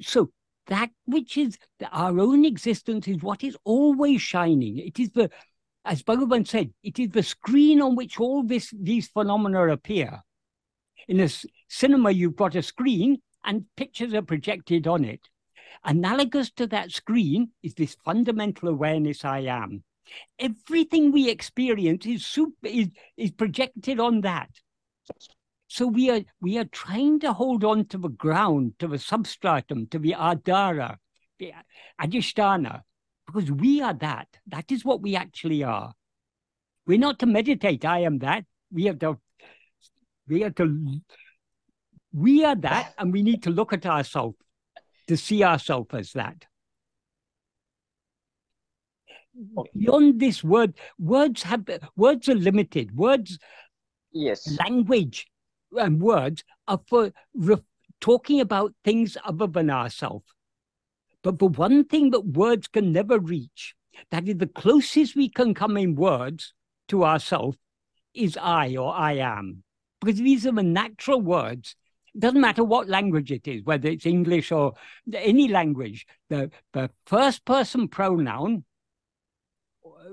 So 0.00 0.30
that 0.66 0.90
which 1.04 1.36
is 1.36 1.58
our 1.92 2.18
own 2.18 2.44
existence 2.44 3.08
is 3.08 3.22
what 3.22 3.44
is 3.44 3.56
always 3.64 4.20
shining. 4.20 4.78
It 4.78 4.98
is 4.98 5.10
the, 5.10 5.30
as 5.84 6.02
Bhagavan 6.02 6.46
said, 6.46 6.72
it 6.82 6.98
is 6.98 7.10
the 7.10 7.22
screen 7.22 7.80
on 7.80 7.94
which 7.94 8.18
all 8.18 8.42
this 8.42 8.74
these 8.76 9.08
phenomena 9.08 9.68
appear. 9.68 10.22
In 11.08 11.20
a 11.20 11.28
cinema, 11.68 12.10
you've 12.10 12.36
got 12.36 12.56
a 12.56 12.62
screen 12.62 13.22
and 13.44 13.64
pictures 13.76 14.12
are 14.12 14.22
projected 14.22 14.86
on 14.88 15.04
it. 15.04 15.20
Analogous 15.84 16.50
to 16.52 16.66
that 16.66 16.90
screen 16.90 17.50
is 17.62 17.74
this 17.74 17.96
fundamental 18.04 18.68
awareness 18.68 19.24
I 19.24 19.40
am. 19.40 19.84
Everything 20.38 21.12
we 21.12 21.28
experience 21.28 22.06
is 22.06 22.24
super, 22.26 22.52
is, 22.64 22.88
is 23.16 23.30
projected 23.30 24.00
on 24.00 24.22
that. 24.22 24.50
So 25.68 25.86
we 25.86 26.10
are 26.10 26.20
we 26.40 26.58
are 26.58 26.64
trying 26.64 27.20
to 27.20 27.32
hold 27.32 27.64
on 27.64 27.86
to 27.86 27.98
the 27.98 28.08
ground, 28.08 28.74
to 28.78 28.86
the 28.86 28.98
substratum, 28.98 29.88
to 29.88 29.98
the 29.98 30.12
adhara, 30.12 30.96
the 31.38 31.52
adhisthana, 32.00 32.82
because 33.26 33.50
we 33.50 33.82
are 33.82 33.94
that. 33.94 34.28
That 34.46 34.70
is 34.70 34.84
what 34.84 35.02
we 35.02 35.16
actually 35.16 35.64
are. 35.64 35.92
We're 36.86 36.98
not 36.98 37.18
to 37.18 37.26
meditate. 37.26 37.84
I 37.84 38.00
am 38.00 38.18
that. 38.18 38.44
We 38.70 38.84
have 38.84 39.00
to. 39.00 39.18
We 40.28 40.42
have 40.42 40.54
to. 40.56 41.00
We 42.12 42.44
are 42.44 42.56
that, 42.56 42.94
and 42.96 43.12
we 43.12 43.22
need 43.22 43.42
to 43.42 43.50
look 43.50 43.72
at 43.72 43.86
ourselves 43.86 44.36
to 45.08 45.16
see 45.16 45.42
ourselves 45.42 45.88
as 45.92 46.12
that. 46.12 46.46
Okay. 49.58 49.70
Beyond 49.76 50.20
this 50.20 50.42
word, 50.42 50.74
words 50.98 51.42
have 51.42 51.64
words 51.96 52.28
are 52.28 52.34
limited. 52.34 52.96
Words 52.96 53.38
Yes. 54.12 54.58
language 54.58 55.26
and 55.72 56.00
words 56.00 56.42
are 56.66 56.80
for 56.88 57.12
re- 57.34 57.56
talking 58.00 58.40
about 58.40 58.74
things 58.84 59.16
other 59.24 59.46
than 59.46 59.68
ourselves. 59.68 60.24
But 61.22 61.38
the 61.38 61.46
one 61.46 61.84
thing 61.84 62.10
that 62.10 62.20
words 62.20 62.68
can 62.68 62.92
never 62.92 63.18
reach, 63.18 63.74
that 64.10 64.28
is 64.28 64.36
the 64.36 64.46
closest 64.46 65.16
we 65.16 65.28
can 65.28 65.54
come 65.54 65.76
in 65.76 65.96
words 65.96 66.54
to 66.88 67.04
ourselves, 67.04 67.58
is 68.14 68.38
I 68.40 68.76
or 68.76 68.94
I 68.94 69.14
am. 69.14 69.64
Because 70.00 70.20
these 70.20 70.46
are 70.46 70.52
the 70.52 70.62
natural 70.62 71.20
words. 71.20 71.74
It 72.14 72.20
doesn't 72.20 72.40
matter 72.40 72.64
what 72.64 72.88
language 72.88 73.32
it 73.32 73.46
is, 73.48 73.64
whether 73.64 73.88
it's 73.88 74.06
English 74.06 74.52
or 74.52 74.74
any 75.12 75.48
language. 75.48 76.06
The, 76.30 76.50
the 76.72 76.90
first 77.06 77.44
person 77.44 77.88
pronoun 77.88 78.64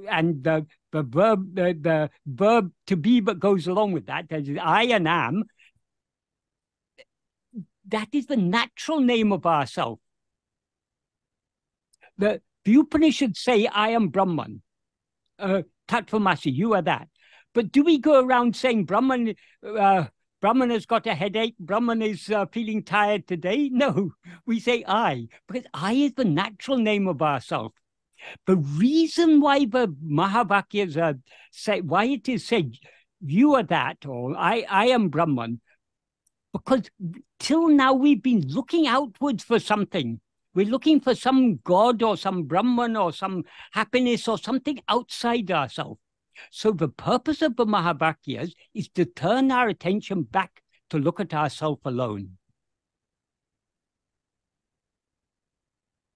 and 0.10 0.44
the 0.44 0.66
the 0.92 1.04
verb 1.04 1.56
the, 1.56 1.78
the 1.80 2.10
verb 2.26 2.72
to 2.88 2.96
be 2.96 3.20
that 3.20 3.40
goes 3.40 3.68
along 3.68 3.92
with 3.92 4.06
that 4.08 4.26
i 4.62 4.84
and 4.84 5.08
am 5.08 5.44
that 7.88 8.08
is 8.12 8.28
the 8.28 8.38
natural 8.38 9.00
name 9.00 9.32
of 9.32 9.46
ourself 9.46 10.00
the 12.18 12.42
the 12.66 12.76
upanishads 12.76 13.40
say 13.40 13.68
i 13.68 13.90
am 13.90 14.08
brahman 14.10 14.62
uh 15.40 15.62
tattvamasi 15.88 16.54
you 16.54 16.74
are 16.74 16.82
that 16.82 17.08
but 17.54 17.72
do 17.72 17.84
we 17.84 17.98
go 17.98 18.24
around 18.24 18.56
saying 18.56 18.86
brahman 18.86 19.34
uh 19.66 20.06
Brahman 20.44 20.72
has 20.72 20.86
got 20.86 21.08
a 21.08 21.16
headache. 21.16 21.56
Brahman 21.58 22.02
is 22.02 22.30
uh, 22.30 22.46
feeling 22.48 22.84
tired 22.84 23.26
today. 23.30 23.70
No, 23.72 24.12
we 24.46 24.60
say 24.60 24.84
I, 24.86 25.30
because 25.48 25.66
I 25.74 25.94
is 25.94 26.16
the 26.16 26.26
natural 26.26 26.80
name 26.80 27.08
of 27.08 27.22
ourself. 27.22 27.72
The 28.48 28.58
reason 28.58 29.42
why 29.42 29.66
the 29.66 29.96
Mahavakyas 30.04 30.98
are 30.98 31.10
uh, 31.10 31.14
say 31.52 31.82
why 31.82 32.06
it 32.06 32.28
is 32.30 32.46
said 32.46 32.76
you 33.22 33.56
are 33.56 33.64
that 33.64 34.06
or 34.06 34.36
I 34.38 34.66
I 34.70 34.88
am 34.88 35.10
Brahman, 35.10 35.62
because 36.52 36.90
till 37.40 37.68
now 37.70 37.94
we've 37.94 38.22
been 38.24 38.48
looking 38.48 38.88
outwards 38.88 39.44
for 39.44 39.60
something. 39.60 40.20
We're 40.56 40.68
looking 40.68 41.00
for 41.00 41.16
some 41.16 41.58
god 41.64 42.04
or 42.04 42.16
some 42.16 42.44
Brahman 42.44 42.96
or 42.96 43.12
some 43.12 43.44
happiness 43.72 44.28
or 44.28 44.38
something 44.38 44.80
outside 44.88 45.50
ourselves. 45.50 46.00
So 46.52 46.72
the 46.72 46.90
purpose 46.90 47.42
of 47.42 47.56
the 47.56 47.66
Mahavakyas 47.66 48.54
is 48.74 48.90
to 48.90 49.06
turn 49.06 49.52
our 49.52 49.68
attention 49.68 50.24
back 50.24 50.62
to 50.90 51.00
look 51.00 51.20
at 51.20 51.34
ourselves 51.34 51.82
alone. 51.86 52.38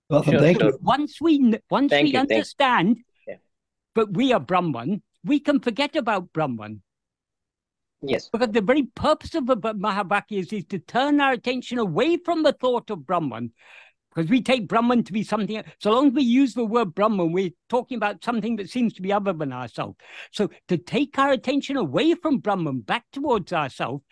Well, 0.10 0.24
Sure, 0.24 0.40
thank 0.40 0.62
sure. 0.62 0.72
you. 0.72 0.80
Once 0.82 1.20
we 1.20 1.60
once 1.70 1.90
Thank 1.92 2.06
we 2.06 2.14
you, 2.14 2.20
understand 2.20 3.00
Yeah. 3.28 3.36
that 3.96 4.14
we 4.14 4.32
are 4.32 4.40
Brahman, 4.40 5.02
we 5.24 5.40
can 5.40 5.60
forget 5.60 5.96
about 5.96 6.32
Brahman. 6.32 6.82
Yes. 8.02 8.30
Because 8.30 8.50
the 8.52 8.62
very 8.62 8.84
purpose 8.84 9.36
of 9.36 9.48
the 9.48 9.56
B- 9.56 9.70
Mahavakyas 9.70 10.54
is 10.54 10.66
to 10.66 10.80
turn 10.80 11.20
our 11.20 11.34
attention 11.34 11.78
away 11.80 12.18
from 12.18 12.44
the 12.44 12.54
thought 12.54 12.90
of 12.90 13.06
Brahman. 13.06 13.52
Because 14.14 14.30
we 14.32 14.42
take 14.42 14.68
Brahman 14.68 15.04
to 15.04 15.14
be 15.14 15.24
something, 15.24 15.62
so 15.80 15.92
long 15.92 16.08
as 16.08 16.14
we 16.14 16.24
use 16.24 16.54
the 16.54 16.66
word 16.66 16.96
Brahman, 16.96 17.32
we're 17.34 17.52
talking 17.70 17.98
about 17.98 18.24
something 18.24 18.56
that 18.56 18.70
seems 18.70 18.94
to 18.94 19.02
be 19.02 19.12
other 19.12 19.34
than 19.34 19.52
ourselves. 19.52 19.98
So 20.32 20.50
to 20.70 20.78
take 20.78 21.20
our 21.20 21.32
attention 21.32 21.76
away 21.76 22.14
from 22.16 22.38
Brahman 22.40 22.80
back 22.82 23.06
towards 23.12 23.52
ourselves, 23.52 24.04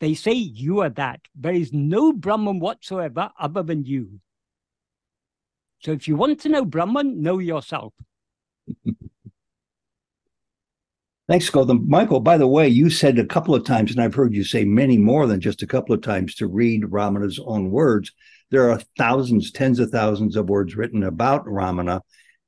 they 0.00 0.14
say, 0.14 0.32
You 0.32 0.80
are 0.80 0.90
that. 0.90 1.20
There 1.34 1.54
is 1.54 1.72
no 1.72 2.12
Brahman 2.12 2.60
whatsoever 2.60 3.30
other 3.38 3.62
than 3.62 3.84
you. 3.84 4.20
So 5.80 5.92
if 5.92 6.08
you 6.08 6.16
want 6.16 6.40
to 6.40 6.48
know 6.48 6.64
Brahman, 6.64 7.22
know 7.22 7.38
yourself. 7.38 7.94
Thanks, 11.28 11.50
Gautam. 11.50 11.86
Michael, 11.86 12.20
by 12.20 12.38
the 12.38 12.46
way, 12.46 12.68
you 12.68 12.88
said 12.88 13.18
a 13.18 13.26
couple 13.26 13.54
of 13.54 13.64
times, 13.64 13.90
and 13.90 14.00
I've 14.00 14.14
heard 14.14 14.34
you 14.34 14.44
say 14.44 14.64
many 14.64 14.96
more 14.96 15.26
than 15.26 15.40
just 15.40 15.62
a 15.62 15.66
couple 15.66 15.94
of 15.94 16.00
times 16.00 16.34
to 16.36 16.46
read 16.46 16.84
Ramana's 16.84 17.38
own 17.44 17.70
words. 17.70 18.12
There 18.50 18.70
are 18.70 18.80
thousands, 18.96 19.52
tens 19.52 19.78
of 19.78 19.90
thousands 19.90 20.36
of 20.36 20.48
words 20.48 20.74
written 20.74 21.02
about 21.02 21.44
Ramana. 21.44 22.00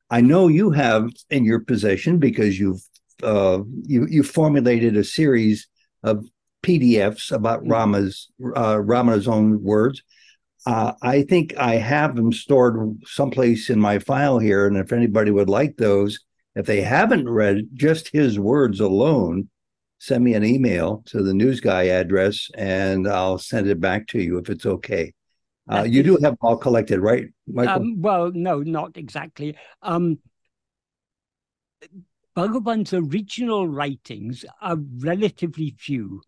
I 0.09 0.23
know 0.23 0.49
you 0.49 0.71
have 0.71 1.11
in 1.29 1.45
your 1.45 1.61
possession 1.61 2.19
because 2.19 2.59
you've 2.59 2.83
uh, 3.23 3.61
you 3.83 4.07
you 4.09 4.23
formulated 4.23 4.97
a 4.97 5.05
series 5.05 5.69
of 6.03 6.25
PDFs 6.63 7.33
about 7.33 7.67
Rama's 7.69 8.29
uh, 8.57 8.77
Ramana's 8.77 9.29
own 9.29 9.63
words. 9.63 10.03
Uh, 10.67 10.93
I 11.03 11.23
think 11.23 11.57
I 11.57 11.77
have 11.77 12.17
them 12.17 12.33
stored 12.33 13.01
someplace 13.07 13.71
in 13.71 13.81
my 13.81 13.99
file 13.99 14.39
here, 14.39 14.67
and 14.67 14.77
if 14.77 14.93
anybody 14.93 15.31
would 15.31 15.49
like 15.49 15.77
those, 15.77 16.21
if 16.55 16.67
they 16.67 16.83
haven't 16.83 17.29
read 17.29 17.69
just 17.75 18.09
his 18.09 18.39
words 18.39 18.81
alone, 18.81 19.49
send 19.99 20.25
me 20.25 20.35
an 20.35 20.45
email 20.45 21.03
to 21.07 21.23
the 21.23 21.35
news 21.35 21.61
guy 21.61 21.85
address 21.85 22.51
and 22.55 23.07
I'll 23.07 23.39
send 23.39 23.69
it 23.69 23.81
back 23.81 24.07
to 24.09 24.21
you 24.21 24.39
if 24.39 24.49
it's 24.49 24.67
okay. 24.67 25.13
Uh, 25.71 25.85
you 25.85 26.03
do 26.03 26.13
have 26.13 26.23
them 26.23 26.37
all 26.41 26.57
collected, 26.57 27.01
right, 27.01 27.27
Michael? 27.47 27.83
Um, 27.83 28.01
well, 28.01 28.33
no, 28.35 28.61
not 28.61 28.97
exactly. 28.97 29.57
Um, 29.83 30.19
Bhagavan's 32.35 32.93
original 32.93 33.69
writings 33.69 34.45
are 34.61 34.79
relatively 34.99 35.77
few. 35.79 36.23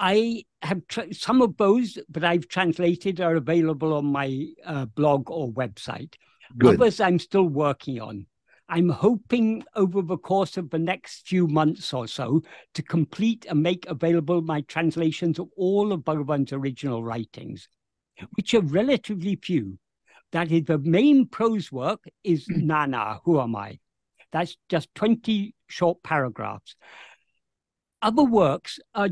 I 0.00 0.44
have 0.62 0.86
tra- 0.88 1.12
some 1.12 1.42
of 1.42 1.58
those, 1.58 1.98
but 2.08 2.24
I've 2.24 2.48
translated 2.48 3.20
are 3.20 3.36
available 3.36 3.92
on 3.92 4.06
my 4.06 4.46
uh, 4.64 4.86
blog 4.86 5.30
or 5.30 5.52
website. 5.52 6.14
Good. 6.56 6.76
Others 6.76 7.00
I'm 7.00 7.18
still 7.18 7.46
working 7.46 8.00
on. 8.00 8.26
I'm 8.70 8.88
hoping 8.88 9.62
over 9.76 10.00
the 10.00 10.16
course 10.16 10.56
of 10.56 10.70
the 10.70 10.78
next 10.78 11.28
few 11.28 11.46
months 11.48 11.92
or 11.92 12.06
so 12.06 12.42
to 12.74 12.82
complete 12.82 13.44
and 13.48 13.62
make 13.62 13.84
available 13.86 14.40
my 14.40 14.62
translations 14.62 15.38
of 15.38 15.48
all 15.56 15.92
of 15.92 16.00
Bhagavan's 16.00 16.52
original 16.52 17.04
writings, 17.04 17.68
which 18.36 18.54
are 18.54 18.62
relatively 18.62 19.36
few. 19.36 19.78
That 20.32 20.50
is, 20.50 20.64
the 20.64 20.78
main 20.78 21.26
prose 21.26 21.70
work 21.70 22.04
is 22.24 22.46
Nan 22.48 22.92
Yar, 22.92 23.20
Who 23.24 23.40
Am 23.40 23.54
I? 23.54 23.80
That's 24.32 24.56
just 24.68 24.94
20 24.94 25.54
short 25.66 26.02
paragraphs. 26.02 26.76
Other 28.02 28.24
works 28.24 28.80
are 28.94 29.10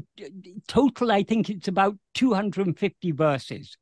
total, 0.66 1.12
I 1.12 1.22
think 1.22 1.50
it's 1.50 1.68
about 1.68 1.96
250 2.14 3.12
verses. 3.12 3.76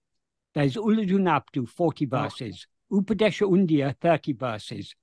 There's 0.55 0.75
Ulladu 0.75 1.69
40 1.69 2.07
verses, 2.07 2.67
Upadesha 2.91 3.49
Undiyar, 3.49 3.95
30 4.01 4.33
verses, 4.33 4.95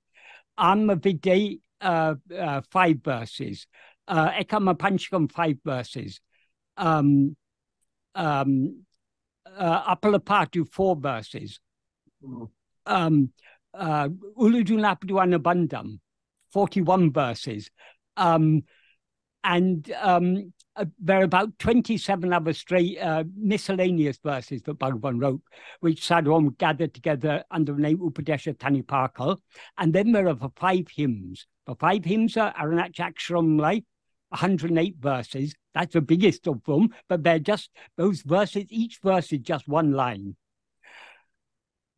Amma 0.58 0.96
Viday, 0.96 1.60
uh, 1.80 2.14
uh, 2.36 2.60
five 2.70 2.98
verses, 3.02 3.66
uh, 4.08 4.30
Ekatma 4.30 4.76
Panchakam, 4.76 5.30
five 5.30 5.56
verses, 5.64 6.20
um, 6.76 7.36
um, 8.14 8.84
uh, 9.56 9.94
Appalappattu, 9.94 10.68
four 10.70 10.96
verses, 10.96 11.60
um, 12.86 13.30
uh, 13.72 14.08
Anubandham, 14.38 15.98
41 16.52 17.12
verses. 17.12 17.70
Um, 18.16 18.64
and 19.44 19.92
um, 20.00 20.52
uh, 20.74 20.86
there 20.98 21.20
are 21.20 21.24
about 21.24 21.56
27 21.58 22.32
other 22.32 22.52
straight, 22.52 22.98
uh, 22.98 23.24
miscellaneous 23.36 24.18
verses 24.24 24.62
that 24.62 24.78
Bhagavan 24.78 25.20
wrote, 25.20 25.42
which 25.80 26.04
Sadhu 26.04 26.34
Om 26.34 26.56
gathered 26.58 26.94
together 26.94 27.44
under 27.50 27.74
the 27.74 27.80
name 27.80 27.98
Upadesha 27.98 28.56
Tanipakal. 28.56 29.38
And 29.78 29.92
then 29.92 30.12
there 30.12 30.28
are 30.28 30.34
the 30.34 30.50
five 30.56 30.88
hymns. 30.88 31.46
The 31.66 31.74
five 31.76 32.04
hymns 32.04 32.36
are 32.36 32.52
Arunachaksharam 32.54 33.84
108 34.30 34.96
verses. 34.98 35.54
That's 35.74 35.92
the 35.92 36.00
biggest 36.00 36.48
of 36.48 36.64
them, 36.64 36.88
but 37.08 37.22
they're 37.22 37.38
just 37.38 37.70
those 37.96 38.22
verses, 38.22 38.64
each 38.70 38.98
verse 39.02 39.32
is 39.32 39.40
just 39.40 39.68
one 39.68 39.92
line. 39.92 40.36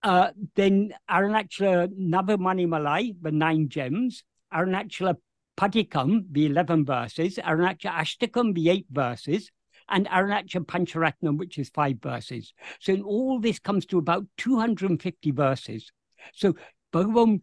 Uh, 0.03 0.31
then 0.55 0.93
Navamani 1.09 2.67
Malai, 2.67 3.15
the 3.21 3.33
nine 3.33 3.69
gems, 3.69 4.23
Arunachala 4.53 5.17
Padikam, 5.57 6.27
the 6.31 6.47
11 6.47 6.85
verses, 6.85 7.37
Arunachala 7.37 8.01
Ashtakam, 8.01 8.55
the 8.55 8.71
eight 8.71 8.87
verses, 8.91 9.51
and 9.89 10.07
Arunachala 10.09 10.67
Pancharatnam, 10.67 11.39
which 11.39 11.59
is 11.59 11.69
five 11.71 11.97
verses. 12.03 12.53
So 12.81 12.93
in 12.93 13.03
all 13.03 13.41
this 13.41 13.59
comes 13.59 13.87
to 13.87 13.99
about 13.99 14.27
250 14.37 15.31
verses. 15.31 15.91
So 16.35 16.55
Bhagavan, 16.93 17.41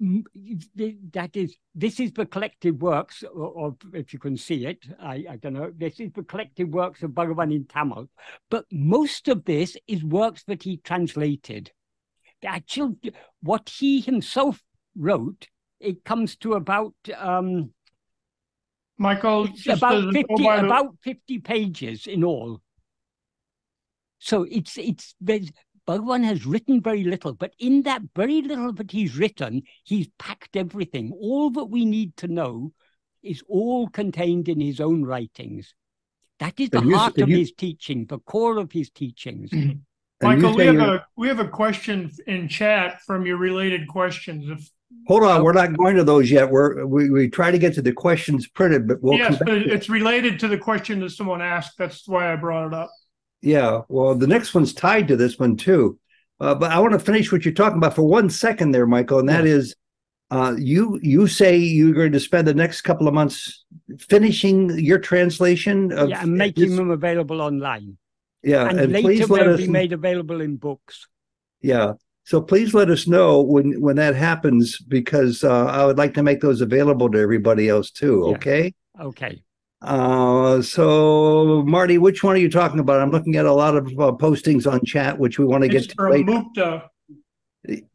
that 0.00 1.30
is, 1.34 1.56
this 1.74 1.98
is 1.98 2.12
the 2.12 2.26
collective 2.26 2.80
works, 2.80 3.24
of, 3.34 3.76
if 3.92 4.12
you 4.12 4.18
can 4.18 4.36
see 4.36 4.66
it, 4.66 4.86
I, 5.00 5.24
I 5.28 5.36
don't 5.36 5.54
know, 5.54 5.72
this 5.76 5.98
is 5.98 6.12
the 6.12 6.22
collective 6.22 6.68
works 6.68 7.02
of 7.02 7.10
Bhagavan 7.10 7.54
in 7.54 7.64
Tamil, 7.64 8.08
but 8.50 8.64
most 8.70 9.28
of 9.28 9.44
this 9.44 9.76
is 9.88 10.04
works 10.04 10.44
that 10.44 10.62
he 10.62 10.76
translated. 10.78 11.72
The 12.42 12.48
actual, 12.48 12.94
what 13.42 13.68
he 13.68 14.00
himself 14.00 14.62
wrote 14.96 15.48
it 15.80 16.04
comes 16.04 16.36
to 16.36 16.54
about 16.54 16.94
um, 17.16 17.72
Michael, 18.96 19.48
about 19.68 20.12
fifty 20.12 20.46
about 20.46 20.96
fifty 21.02 21.38
pages 21.38 22.06
in 22.06 22.24
all. 22.24 22.60
So 24.18 24.44
it's 24.44 24.76
it's 24.76 25.14
there's 25.20 25.50
Bhagavan 25.86 26.24
has 26.24 26.44
written 26.44 26.82
very 26.82 27.04
little, 27.04 27.32
but 27.32 27.54
in 27.58 27.82
that 27.82 28.02
very 28.14 28.42
little 28.42 28.72
that 28.74 28.90
he's 28.90 29.16
written, 29.16 29.62
he's 29.84 30.08
packed 30.18 30.54
everything. 30.54 31.12
All 31.18 31.50
that 31.52 31.64
we 31.66 31.86
need 31.86 32.14
to 32.18 32.28
know 32.28 32.72
is 33.22 33.42
all 33.48 33.88
contained 33.88 34.48
in 34.48 34.60
his 34.60 34.80
own 34.80 35.04
writings. 35.04 35.74
That 36.40 36.60
is 36.60 36.70
the 36.70 36.82
you, 36.82 36.96
heart 36.96 37.18
of 37.18 37.28
you, 37.28 37.38
his 37.38 37.52
teaching, 37.52 38.04
the 38.06 38.18
core 38.18 38.58
of 38.58 38.70
his 38.70 38.90
teachings. 38.90 39.50
Michael, 40.22 40.54
we 40.54 40.66
have 40.66 40.76
a 40.76 41.06
we 41.16 41.28
have 41.28 41.38
a 41.38 41.48
question 41.48 42.10
in 42.26 42.48
chat 42.48 43.00
from 43.02 43.24
your 43.24 43.38
related 43.38 43.88
questions. 43.88 44.48
If 44.50 44.68
Hold 45.06 45.24
on, 45.24 45.42
we're 45.42 45.52
not 45.52 45.76
going 45.76 45.96
to 45.96 46.04
those 46.04 46.30
yet. 46.30 46.50
We're 46.50 46.86
we, 46.86 47.10
we 47.10 47.28
try 47.28 47.50
to 47.50 47.58
get 47.58 47.74
to 47.74 47.82
the 47.82 47.92
questions 47.92 48.46
printed, 48.46 48.88
but 48.88 49.02
we'll 49.02 49.18
yes, 49.18 49.38
but 49.38 49.48
it's 49.48 49.88
related 49.88 50.40
to 50.40 50.48
the 50.48 50.58
question 50.58 51.00
that 51.00 51.10
someone 51.10 51.42
asked. 51.42 51.78
That's 51.78 52.06
why 52.06 52.32
I 52.32 52.36
brought 52.36 52.68
it 52.68 52.74
up. 52.74 52.90
Yeah, 53.40 53.82
well, 53.88 54.14
the 54.14 54.26
next 54.26 54.54
one's 54.54 54.72
tied 54.74 55.08
to 55.08 55.16
this 55.16 55.38
one 55.38 55.56
too. 55.56 55.98
Uh, 56.40 56.54
but 56.54 56.70
I 56.70 56.78
want 56.78 56.92
to 56.92 56.98
finish 56.98 57.32
what 57.32 57.44
you're 57.44 57.54
talking 57.54 57.78
about 57.78 57.94
for 57.94 58.02
one 58.02 58.30
second 58.30 58.70
there, 58.70 58.86
Michael, 58.86 59.18
and 59.18 59.28
that 59.28 59.44
yeah. 59.44 59.50
is, 59.50 59.74
uh, 60.30 60.54
you 60.56 60.98
you 61.02 61.26
say 61.26 61.56
you're 61.56 61.94
going 61.94 62.12
to 62.12 62.20
spend 62.20 62.46
the 62.46 62.54
next 62.54 62.82
couple 62.82 63.08
of 63.08 63.14
months 63.14 63.64
finishing 63.98 64.78
your 64.78 64.98
translation 64.98 65.90
of 65.92 66.10
yeah, 66.10 66.22
and 66.22 66.36
making 66.36 66.68
this... 66.68 66.76
them 66.76 66.90
available 66.90 67.40
online. 67.40 67.96
Yeah, 68.42 68.68
and, 68.68 68.78
and 68.78 68.92
later 68.92 69.26
they'll 69.26 69.56
be 69.56 69.68
made 69.68 69.92
available 69.92 70.40
in 70.40 70.56
books. 70.56 71.08
Yeah, 71.60 71.94
so 72.28 72.42
please 72.42 72.74
let 72.74 72.90
us 72.90 73.06
know 73.06 73.40
when 73.40 73.80
when 73.80 73.96
that 73.96 74.14
happens 74.14 74.78
because 74.80 75.42
uh, 75.42 75.64
I 75.64 75.86
would 75.86 75.96
like 75.96 76.12
to 76.12 76.22
make 76.22 76.42
those 76.42 76.60
available 76.60 77.10
to 77.10 77.18
everybody 77.18 77.70
else 77.70 77.90
too. 77.90 78.26
Yeah. 78.26 78.36
Okay. 78.36 78.74
Okay. 79.00 79.42
Uh, 79.80 80.60
so 80.60 81.62
Marty, 81.66 81.96
which 81.96 82.22
one 82.22 82.34
are 82.34 82.38
you 82.38 82.50
talking 82.50 82.80
about? 82.80 83.00
I'm 83.00 83.10
looking 83.10 83.36
at 83.36 83.46
a 83.46 83.52
lot 83.52 83.78
of 83.78 83.86
uh, 83.86 84.12
postings 84.12 84.70
on 84.70 84.84
chat, 84.84 85.18
which 85.18 85.38
we 85.38 85.46
want 85.46 85.62
to 85.62 85.68
get 85.68 85.88
to 85.88 86.02
later. 86.02 86.32
Mukta. 86.32 86.82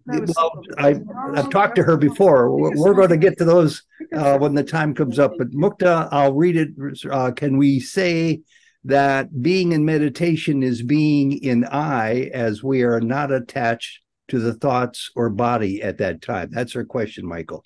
Well, 0.08 0.64
I, 0.80 0.96
I've 1.36 1.52
talked 1.52 1.76
to 1.76 1.84
her 1.84 1.96
before. 1.96 2.50
We're, 2.50 2.76
we're 2.76 2.94
going 2.96 3.10
to 3.10 3.18
get 3.18 3.38
to 3.38 3.46
those 3.46 3.84
uh, 4.16 4.40
when 4.40 4.56
the 4.56 4.64
time 4.64 4.96
comes 4.96 5.20
up. 5.20 5.34
But 5.38 5.52
Mukta, 5.52 6.10
I'll 6.12 6.34
read 6.34 6.58
it. 6.58 6.70
Uh, 7.08 7.32
can 7.34 7.58
we 7.58 7.80
say 7.80 8.42
that 8.86 9.44
being 9.44 9.74
in 9.74 9.86
meditation 9.86 10.64
is 10.64 10.82
being 10.82 11.34
in 11.34 11.66
I, 11.66 12.32
as 12.34 12.64
we 12.64 12.82
are 12.82 13.00
not 13.00 13.32
attached 13.32 14.03
to 14.30 14.40
the 14.40 14.54
thoughts 14.54 15.12
or 15.16 15.30
body 15.30 15.82
at 15.82 15.98
that 15.98 16.22
time? 16.22 16.50
That's 16.52 16.74
her 16.74 16.86
question, 16.86 17.26
Michael. 17.26 17.64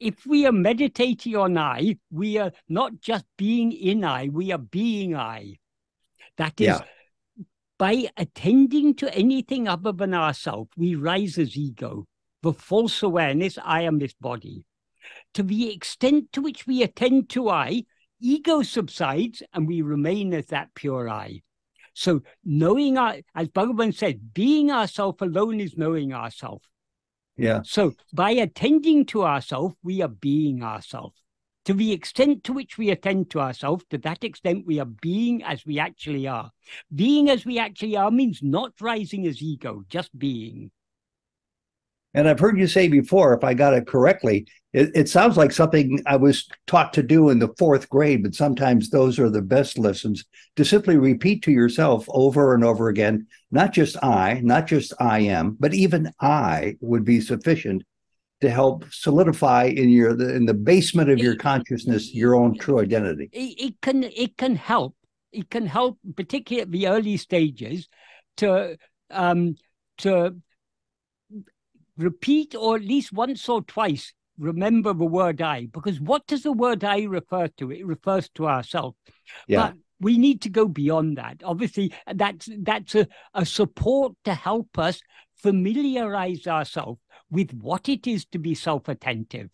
If 0.00 0.26
we 0.26 0.46
are 0.46 0.52
meditating 0.52 1.36
on 1.36 1.56
I, 1.56 1.96
we 2.10 2.38
are 2.38 2.52
not 2.68 3.00
just 3.00 3.24
being 3.38 3.72
in 3.72 4.04
I, 4.04 4.28
we 4.28 4.50
are 4.50 4.58
being 4.58 5.14
I. 5.14 5.58
That 6.38 6.60
is, 6.60 6.66
yeah. 6.66 6.80
by 7.78 8.08
attending 8.16 8.94
to 8.96 9.14
anything 9.14 9.68
other 9.68 9.92
than 9.92 10.14
ourselves, 10.14 10.70
we 10.76 10.96
rise 10.96 11.38
as 11.38 11.56
ego, 11.56 12.06
the 12.42 12.52
false 12.52 13.02
awareness, 13.02 13.58
I 13.62 13.82
am 13.82 13.98
this 13.98 14.14
body. 14.14 14.64
To 15.34 15.42
the 15.42 15.72
extent 15.72 16.32
to 16.32 16.42
which 16.42 16.66
we 16.66 16.82
attend 16.82 17.28
to 17.30 17.48
I, 17.48 17.84
ego 18.20 18.62
subsides 18.62 19.42
and 19.52 19.68
we 19.68 19.82
remain 19.82 20.34
as 20.34 20.46
that 20.46 20.74
pure 20.74 21.08
I. 21.08 21.42
So 21.94 22.22
knowing 22.44 22.98
our, 22.98 23.16
as 23.34 23.48
Bhagavan 23.48 23.94
said, 23.94 24.34
being 24.34 24.70
ourself 24.70 25.20
alone 25.20 25.60
is 25.60 25.76
knowing 25.76 26.12
ourself. 26.12 26.62
Yeah. 27.36 27.60
So 27.64 27.94
by 28.12 28.30
attending 28.32 29.06
to 29.06 29.24
ourself, 29.24 29.72
we 29.82 30.02
are 30.02 30.08
being 30.08 30.62
ourself. 30.62 31.14
To 31.66 31.74
the 31.74 31.92
extent 31.92 32.42
to 32.44 32.52
which 32.52 32.76
we 32.76 32.90
attend 32.90 33.30
to 33.30 33.40
ourselves, 33.40 33.84
to 33.90 33.98
that 33.98 34.24
extent 34.24 34.66
we 34.66 34.80
are 34.80 34.90
being 35.00 35.44
as 35.44 35.64
we 35.64 35.78
actually 35.78 36.26
are. 36.26 36.50
Being 36.92 37.30
as 37.30 37.44
we 37.44 37.58
actually 37.58 37.96
are 37.96 38.10
means 38.10 38.42
not 38.42 38.72
rising 38.80 39.26
as 39.26 39.40
ego, 39.40 39.84
just 39.88 40.16
being. 40.18 40.72
And 42.14 42.28
I've 42.28 42.40
heard 42.40 42.58
you 42.58 42.66
say 42.66 42.88
before, 42.88 43.34
if 43.34 43.42
I 43.42 43.54
got 43.54 43.74
it 43.74 43.86
correctly, 43.86 44.46
it, 44.72 44.90
it, 44.94 45.08
sounds 45.08 45.36
like 45.36 45.52
something 45.52 46.02
I 46.06 46.16
was 46.16 46.48
taught 46.66 46.92
to 46.94 47.02
do 47.02 47.30
in 47.30 47.38
the 47.38 47.52
fourth 47.58 47.88
grade, 47.88 48.22
but 48.22 48.34
sometimes 48.34 48.88
those 48.88 49.18
are 49.18 49.30
the 49.30 49.42
best 49.42 49.78
lessons 49.78 50.24
to 50.56 50.64
simply 50.64 50.96
repeat 50.96 51.42
to 51.44 51.50
yourself 51.50 52.06
over 52.08 52.54
and 52.54 52.64
over 52.64 52.88
again, 52.88 53.26
not 53.50 53.72
just 53.72 54.02
I, 54.02 54.40
not 54.42 54.66
just 54.66 54.92
I 54.98 55.20
am, 55.20 55.56
but 55.60 55.74
even 55.74 56.12
I 56.20 56.76
would 56.80 57.04
be 57.04 57.20
sufficient 57.20 57.82
to 58.40 58.50
help 58.50 58.84
solidify 58.90 59.64
in 59.66 59.88
your 59.88 60.14
the, 60.14 60.34
in 60.34 60.46
the 60.46 60.54
basement 60.54 61.10
of 61.10 61.18
your 61.18 61.36
consciousness 61.36 62.12
your 62.12 62.34
own 62.34 62.58
true 62.58 62.80
identity. 62.80 63.28
It, 63.32 63.54
it 63.58 63.80
can 63.80 64.02
it 64.02 64.36
can 64.36 64.56
help. 64.56 64.96
It 65.32 65.48
can 65.48 65.66
help, 65.66 65.98
particularly 66.16 66.62
at 66.62 66.70
the 66.70 66.88
early 66.88 67.16
stages, 67.16 67.88
to 68.38 68.76
um, 69.10 69.56
to 69.98 70.36
repeat 72.02 72.54
or 72.54 72.76
at 72.76 72.82
least 72.82 73.12
once 73.12 73.48
or 73.48 73.62
twice 73.62 74.12
remember 74.38 74.92
the 74.94 75.04
word 75.04 75.40
I, 75.42 75.66
because 75.66 76.00
what 76.00 76.26
does 76.26 76.42
the 76.42 76.52
word 76.52 76.82
I 76.84 77.02
refer 77.04 77.48
to? 77.58 77.70
It 77.70 77.86
refers 77.86 78.28
to 78.30 78.48
ourselves. 78.48 78.96
Yeah. 79.46 79.68
But 79.68 79.74
we 80.00 80.18
need 80.18 80.40
to 80.42 80.48
go 80.48 80.66
beyond 80.66 81.18
that. 81.18 81.42
Obviously, 81.44 81.92
that's 82.12 82.48
that's 82.62 82.94
a, 82.94 83.06
a 83.34 83.44
support 83.46 84.14
to 84.24 84.34
help 84.34 84.78
us 84.78 85.00
familiarize 85.36 86.46
ourselves 86.46 87.00
with 87.30 87.52
what 87.52 87.88
it 87.88 88.06
is 88.06 88.24
to 88.26 88.38
be 88.38 88.54
self-attentive, 88.54 89.48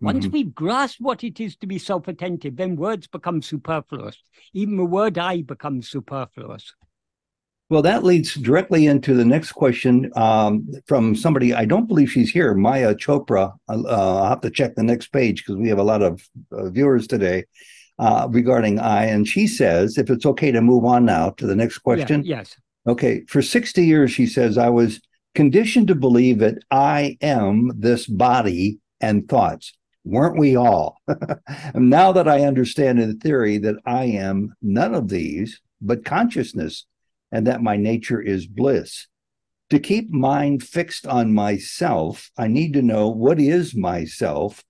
Once 0.00 0.26
Mhm. 0.26 0.32
we've 0.32 0.54
grasped 0.54 1.00
what 1.00 1.22
it 1.22 1.38
is 1.40 1.56
to 1.56 1.66
be 1.66 1.78
self 1.78 2.08
attentive, 2.08 2.56
then 2.56 2.74
words 2.76 3.06
become 3.06 3.40
superfluous. 3.42 4.22
Even 4.52 4.76
the 4.76 4.84
word 4.84 5.18
I 5.18 5.42
becomes 5.42 5.88
superfluous. 5.88 6.74
Well, 7.72 7.80
that 7.80 8.04
leads 8.04 8.34
directly 8.34 8.86
into 8.86 9.14
the 9.14 9.24
next 9.24 9.52
question 9.52 10.12
um, 10.14 10.68
from 10.84 11.16
somebody. 11.16 11.54
I 11.54 11.64
don't 11.64 11.88
believe 11.88 12.10
she's 12.12 12.28
here, 12.28 12.52
Maya 12.52 12.94
Chopra. 12.94 13.54
Uh, 13.66 13.82
I'll 13.88 14.28
have 14.28 14.42
to 14.42 14.50
check 14.50 14.74
the 14.74 14.82
next 14.82 15.06
page 15.06 15.42
because 15.42 15.56
we 15.56 15.70
have 15.70 15.78
a 15.78 15.82
lot 15.82 16.02
of 16.02 16.22
uh, 16.52 16.68
viewers 16.68 17.06
today 17.06 17.44
uh, 17.98 18.28
regarding 18.30 18.78
I. 18.78 19.06
And 19.06 19.26
she 19.26 19.46
says, 19.46 19.96
if 19.96 20.10
it's 20.10 20.26
okay 20.26 20.52
to 20.52 20.60
move 20.60 20.84
on 20.84 21.06
now 21.06 21.30
to 21.30 21.46
the 21.46 21.56
next 21.56 21.76
Yeah, 21.76 21.82
question. 21.82 22.24
yes. 22.26 22.54
Okay. 22.86 23.24
For 23.26 23.40
60 23.40 23.82
years, 23.82 24.10
she 24.12 24.26
says, 24.26 24.58
I 24.58 24.68
was 24.68 25.00
conditioned 25.34 25.88
to 25.88 25.94
believe 25.94 26.40
that 26.40 26.58
I 26.70 27.16
am 27.22 27.72
this 27.74 28.06
body 28.06 28.80
and 29.00 29.26
thoughts. 29.26 29.72
Weren't 30.04 30.38
we 30.38 30.56
all? 30.56 30.98
and 31.08 31.38
now 31.88 32.12
that 32.12 32.28
I 32.28 32.42
understand 32.44 33.00
in 33.00 33.18
theory 33.18 33.56
that 33.56 33.76
I 33.86 34.04
am 34.04 34.54
none 34.60 34.94
of 34.94 35.08
these, 35.08 35.58
but 35.80 36.04
consciousness, 36.04 36.84
and 37.32 37.46
that 37.46 37.62
my 37.62 37.76
nature 37.76 38.20
is 38.20 38.46
bliss. 38.46 39.08
To 39.70 39.80
keep 39.80 40.10
mind 40.10 40.62
fixed 40.62 41.06
on 41.06 41.32
myself, 41.32 42.30
I 42.36 42.46
need 42.46 42.74
to 42.74 42.82
know 42.82 43.08
what 43.08 43.40
is 43.40 43.74
myself, 43.74 44.62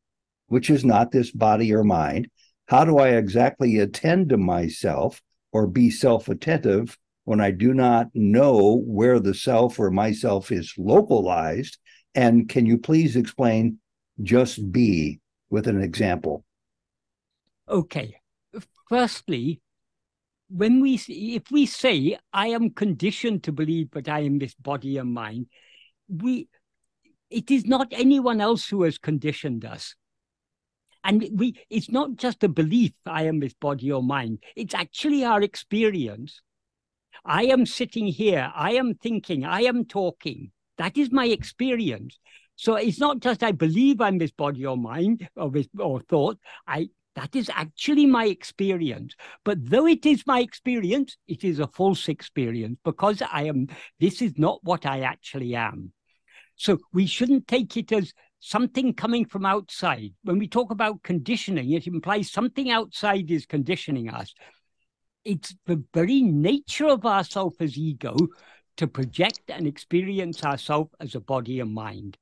which 0.47 0.71
is 0.71 0.85
not 0.85 1.11
this 1.11 1.33
body 1.33 1.75
or 1.75 1.83
mind. 1.83 2.29
How 2.67 2.85
do 2.85 2.99
I 2.99 3.09
exactly 3.09 3.79
attend 3.79 4.29
to 4.29 4.37
myself 4.37 5.21
or 5.51 5.67
be 5.67 5.91
self 5.91 6.29
attentive 6.29 6.97
when 7.25 7.41
I 7.41 7.51
do 7.51 7.75
not 7.75 8.09
know 8.15 8.81
where 8.87 9.19
the 9.19 9.35
self 9.35 9.81
or 9.81 9.91
myself 9.91 10.53
is 10.53 10.73
localized? 10.79 11.79
And 12.15 12.49
can 12.49 12.65
you 12.65 12.79
please 12.79 13.17
explain 13.17 13.79
just 14.23 14.71
be 14.71 15.21
with 15.51 15.67
an 15.67 15.83
example? 15.83 16.45
Okay. 17.69 18.17
Firstly, 18.89 19.61
when 20.55 20.81
we 20.81 21.01
if 21.09 21.51
we 21.51 21.65
say 21.67 22.19
I 22.33 22.49
am 22.49 22.71
conditioned 22.71 23.45
to 23.45 23.53
believe 23.53 23.91
that 23.93 24.09
I 24.09 24.21
am 24.21 24.39
this 24.39 24.55
body 24.55 24.99
and 24.99 25.13
mind, 25.13 25.47
we 26.09 26.49
it 27.31 27.51
is 27.51 27.65
not 27.65 27.89
anyone 27.91 28.41
else 28.41 28.69
who 28.69 28.83
has 28.83 28.99
conditioned 28.99 29.65
us. 29.65 29.95
And 31.05 31.27
we 31.33 31.59
it's 31.71 31.91
not 31.91 32.17
just 32.17 32.45
a 32.45 32.49
belief 32.49 32.93
I 33.07 33.25
am 33.25 33.41
this 33.41 33.55
body 33.55 33.91
or 33.91 34.03
mind, 34.03 34.43
it's 34.55 34.75
actually 34.75 35.25
our 35.25 35.43
experience. 35.43 36.43
I 37.25 37.45
am 37.45 37.65
sitting 37.65 38.07
here, 38.07 38.53
I 38.55 38.73
am 38.73 38.95
thinking, 38.95 39.45
I 39.45 39.63
am 39.63 39.85
talking. 39.85 40.53
That 40.77 40.99
is 40.99 41.11
my 41.11 41.27
experience. 41.27 42.19
So 42.57 42.75
it's 42.75 42.99
not 42.99 43.21
just 43.21 43.43
I 43.43 43.53
believe 43.53 44.01
I'm 44.01 44.19
this 44.19 44.33
body 44.33 44.67
or 44.67 44.77
mind 44.77 45.29
or 45.35 45.51
this 45.51 45.69
or 45.79 46.01
thought. 46.01 46.39
I 46.67 46.89
that 47.15 47.37
is 47.37 47.51
actually 47.55 48.07
my 48.07 48.27
experience. 48.27 49.15
But 49.45 49.59
though 49.69 49.87
it 49.87 50.07
is 50.07 50.27
my 50.27 50.41
experience, 50.41 51.17
it 51.29 51.45
is 51.45 51.59
a 51.59 51.67
false 51.67 52.09
experience 52.09 52.79
because 52.85 53.23
I 53.23 53.45
am, 53.45 53.69
this 54.01 54.23
is 54.23 54.39
not 54.39 54.61
what 54.63 54.87
I 54.87 55.01
actually 55.01 55.55
am. 55.55 55.93
So 56.57 56.79
we 56.93 57.07
shouldn't 57.07 57.49
take 57.49 57.77
it 57.77 57.93
as 57.93 58.13
something 58.41 58.95
coming 58.95 59.25
from 59.25 59.47
outside. 59.47 60.13
When 60.23 60.39
we 60.39 60.49
talk 60.49 60.71
about 60.71 61.03
conditioning, 61.03 61.73
it 61.73 61.87
implies 61.87 62.31
something 62.31 62.71
outside 62.71 63.31
is 63.31 63.47
conditioning 63.47 64.11
us. 64.11 64.33
It's 65.25 65.55
the 65.67 65.83
very 65.95 66.23
nature 66.23 66.89
of 66.89 67.07
ourself 67.07 67.55
as 67.61 67.77
ego 67.77 68.17
to 68.79 68.87
project 68.87 69.43
and 69.49 69.67
experience 69.67 70.45
ourself 70.45 70.89
as 70.99 71.15
a 71.15 71.21
body 71.21 71.61
and 71.61 71.73
mind. 71.73 72.17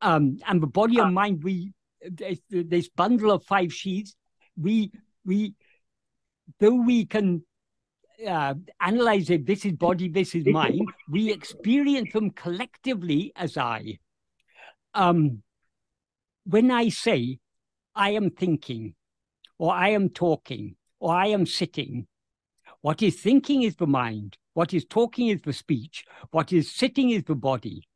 Um, 0.00 0.38
and 0.46 0.62
the 0.62 0.66
body 0.66 0.98
and 0.98 1.14
mind, 1.14 1.42
we 1.42 1.72
this, 2.10 2.38
this 2.50 2.88
bundle 2.88 3.30
of 3.30 3.44
five 3.44 3.72
sheets, 3.72 4.14
we 4.56 4.92
we 5.24 5.54
though 6.60 6.74
we 6.74 7.06
can 7.06 7.42
uh, 8.26 8.54
analyze 8.80 9.30
it, 9.30 9.46
this 9.46 9.64
is 9.64 9.72
body, 9.72 10.08
this 10.08 10.34
is 10.34 10.46
mind, 10.46 10.88
we 11.08 11.32
experience 11.32 12.12
them 12.12 12.30
collectively 12.30 13.32
as 13.36 13.56
I. 13.56 13.98
Um, 14.94 15.42
when 16.44 16.70
I 16.70 16.90
say 16.90 17.38
I 17.94 18.10
am 18.10 18.30
thinking, 18.30 18.94
or 19.58 19.72
I 19.72 19.90
am 19.90 20.10
talking, 20.10 20.76
or 21.00 21.14
I 21.14 21.28
am 21.28 21.46
sitting, 21.46 22.06
what 22.80 23.02
is 23.02 23.20
thinking 23.20 23.62
is 23.62 23.76
the 23.76 23.86
mind, 23.86 24.36
what 24.52 24.74
is 24.74 24.84
talking 24.84 25.28
is 25.28 25.40
the 25.42 25.52
speech, 25.52 26.04
what 26.30 26.52
is 26.52 26.70
sitting 26.70 27.10
is 27.10 27.24
the 27.24 27.34
body. 27.34 27.88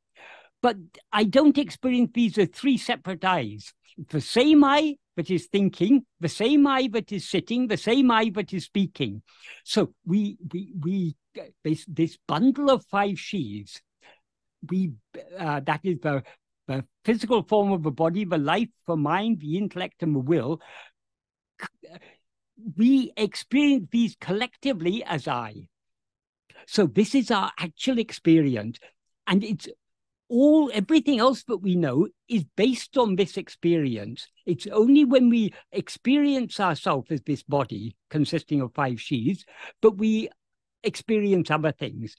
But 0.61 0.77
I 1.13 1.25
don't 1.25 1.59
experience 1.59 2.11
these 2.15 2.37
as 2.39 2.49
three 2.49 2.79
separate 2.79 3.25
eyes 3.25 3.75
the 4.11 4.21
same 4.21 4.63
I 4.65 4.97
that 5.17 5.31
is 5.31 5.47
thinking, 5.47 6.07
the 6.21 6.29
same 6.29 6.67
I 6.67 6.89
that 6.93 7.11
is 7.11 7.29
sitting, 7.29 7.67
the 7.67 7.77
same 7.77 8.11
I 8.11 8.31
that 8.31 8.53
is 8.53 8.65
speaking. 8.65 9.23
So 9.65 9.93
we 10.07 10.39
we 10.53 10.73
we 10.81 11.17
this 11.65 11.85
this 11.89 12.17
bundle 12.27 12.71
of 12.71 12.85
five 12.87 13.19
sheaves, 13.19 13.83
we 14.71 14.93
uh, 15.39 15.61
that 15.61 15.81
is 15.83 15.99
the 16.01 16.23
the 16.69 16.85
physical 17.05 17.43
form 17.43 17.73
of 17.73 17.83
the 17.83 17.91
body, 17.91 18.25
the 18.25 18.39
life, 18.39 18.69
the 18.87 18.97
mind, 18.97 19.41
the 19.41 19.57
intellect, 19.57 20.03
and 20.03 20.15
the 20.15 20.21
will. 20.21 20.61
We 22.77 23.13
experience 23.17 23.89
these 23.91 24.17
collectively 24.21 25.03
as 25.05 25.27
I. 25.27 25.69
So 26.67 26.87
this 26.87 27.15
is 27.15 27.31
our 27.31 27.51
actual 27.59 27.99
experience, 27.99 28.79
and 29.27 29.43
it's 29.43 29.69
all 30.29 30.71
everything 30.75 31.19
else 31.19 31.43
that 31.45 31.59
we 31.59 31.75
know 31.75 32.09
is 32.29 32.45
based 32.57 32.97
on 32.99 33.17
this 33.17 33.37
experience. 33.37 34.27
It's 34.47 34.67
only 34.67 35.05
when 35.05 35.29
we 35.29 35.55
experience 35.73 36.61
ourselves 36.61 37.11
as 37.11 37.23
this 37.23 37.43
body 37.43 37.97
consisting 38.11 38.61
of 38.61 38.75
five 38.75 39.01
sheaths, 39.01 39.45
but 39.81 39.97
we 39.97 40.29
experience 40.83 41.51
other 41.51 41.73
things. 41.73 42.17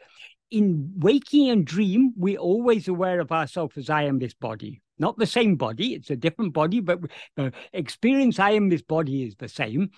In 0.52 0.92
waking 0.98 1.50
and 1.50 1.66
dream, 1.66 2.14
we're 2.16 2.40
always 2.40 2.88
aware 2.88 3.20
of 3.20 3.32
ourselves 3.32 3.78
as 3.78 3.90
I 3.90 4.04
am 4.04 4.18
this 4.18 4.34
body. 4.34 4.82
Not 4.98 5.18
the 5.18 5.28
same 5.28 5.56
body, 5.56 5.94
it's 5.94 6.10
a 6.10 6.16
different 6.16 6.54
body, 6.54 6.80
but 6.80 7.00
the 7.38 7.54
experience 7.72 8.40
I 8.40 8.52
am 8.52 8.70
this 8.70 8.82
body 8.82 9.24
is 9.24 9.36
the 9.36 9.48
same 9.48 9.92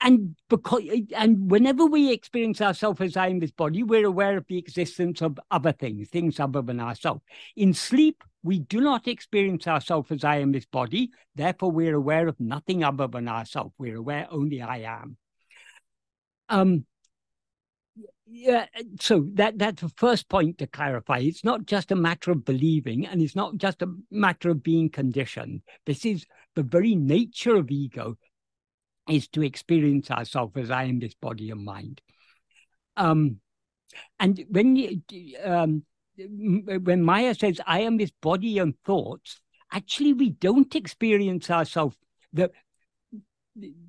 and 0.00 0.36
because 0.48 0.84
and 1.16 1.50
whenever 1.50 1.84
we 1.86 2.12
experience 2.12 2.60
ourselves 2.60 3.00
as 3.00 3.16
I 3.16 3.28
am 3.28 3.40
this 3.40 3.50
body, 3.50 3.82
we're 3.82 4.06
aware 4.06 4.36
of 4.36 4.46
the 4.46 4.58
existence 4.58 5.22
of 5.22 5.38
other 5.50 5.72
things, 5.72 6.08
things 6.08 6.38
other 6.38 6.62
than 6.62 6.80
ourselves. 6.80 7.22
In 7.56 7.74
sleep, 7.74 8.22
we 8.42 8.60
do 8.60 8.80
not 8.80 9.08
experience 9.08 9.66
ourselves 9.66 10.10
as 10.12 10.24
I 10.24 10.36
am 10.36 10.52
this 10.52 10.66
body, 10.66 11.10
therefore 11.34 11.72
we're 11.72 11.96
aware 11.96 12.28
of 12.28 12.38
nothing 12.38 12.84
other 12.84 13.08
than 13.08 13.28
ourselves. 13.28 13.74
We're 13.78 13.96
aware 13.96 14.28
only 14.30 14.62
I 14.62 14.78
am. 14.78 15.16
Um 16.48 16.86
yeah, 18.30 18.66
so 19.00 19.26
that 19.34 19.58
that's 19.58 19.80
the 19.80 19.88
first 19.96 20.28
point 20.28 20.58
to 20.58 20.66
clarify. 20.66 21.18
It's 21.18 21.44
not 21.44 21.64
just 21.64 21.90
a 21.90 21.96
matter 21.96 22.30
of 22.30 22.44
believing, 22.44 23.06
and 23.06 23.22
it's 23.22 23.34
not 23.34 23.56
just 23.56 23.80
a 23.80 23.92
matter 24.10 24.50
of 24.50 24.62
being 24.62 24.90
conditioned. 24.90 25.62
This 25.86 26.04
is 26.04 26.26
the 26.54 26.62
very 26.62 26.94
nature 26.94 27.56
of 27.56 27.70
ego 27.70 28.18
is 29.08 29.28
to 29.28 29.42
experience 29.42 30.10
ourselves 30.10 30.56
as 30.56 30.70
I 30.70 30.84
am 30.84 31.00
this 31.00 31.14
body 31.14 31.50
and 31.50 31.64
mind. 31.64 32.00
Um, 32.96 33.40
and 34.18 34.44
when 34.50 34.76
you, 34.76 35.00
um, 35.44 35.84
when 36.16 37.02
Maya 37.02 37.34
says 37.34 37.60
I 37.66 37.80
am 37.80 37.96
this 37.96 38.12
body 38.20 38.58
and 38.58 38.74
thoughts, 38.84 39.40
actually 39.72 40.12
we 40.12 40.30
don't 40.30 40.74
experience 40.74 41.50
ourselves. 41.50 41.96
The 42.32 42.50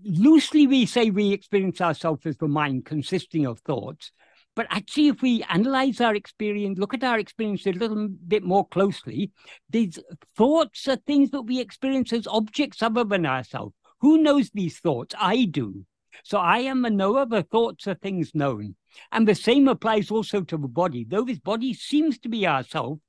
loosely 0.04 0.68
we 0.68 0.86
say 0.86 1.10
we 1.10 1.32
experience 1.32 1.82
ourselves 1.82 2.26
as 2.26 2.38
the 2.38 2.48
mind 2.48 2.86
consisting 2.86 3.46
of 3.46 3.60
thoughts, 3.60 4.12
but 4.60 4.68
actually, 4.72 5.08
if 5.08 5.22
we 5.22 5.42
analyze 5.44 6.02
our 6.02 6.14
experience, 6.14 6.80
look 6.80 6.94
at 6.94 7.04
our 7.04 7.18
experience 7.18 7.66
a 7.66 7.72
little 7.72 8.10
bit 8.28 8.44
more 8.44 8.68
closely, 8.68 9.32
these 9.70 10.00
thoughts 10.36 10.86
are 10.90 10.98
things 10.98 11.32
that 11.32 11.44
we 11.44 11.62
experience 11.62 12.12
as 12.12 12.28
objects 12.28 12.84
other 12.84 13.06
than 13.06 13.26
ourselves. 13.26 13.74
Who 14.02 14.22
knows 14.22 14.50
these 14.52 14.80
thoughts? 14.80 15.16
I 15.20 15.46
do. 15.46 15.86
So 16.24 16.38
I 16.38 16.60
am 16.60 16.86
a 16.86 16.90
knower, 16.90 17.26
the 17.26 17.44
thoughts 17.44 17.88
are 17.88 17.96
things 17.96 18.32
known. 18.34 18.76
And 19.12 19.28
the 19.28 19.36
same 19.36 19.68
applies 19.68 20.12
also 20.12 20.42
to 20.42 20.58
the 20.58 20.68
body. 20.68 21.06
Though 21.08 21.24
this 21.24 21.40
body 21.40 21.74
seems 21.74 22.20
to 22.20 22.30
be 22.30 22.48
ourself, 22.48 23.00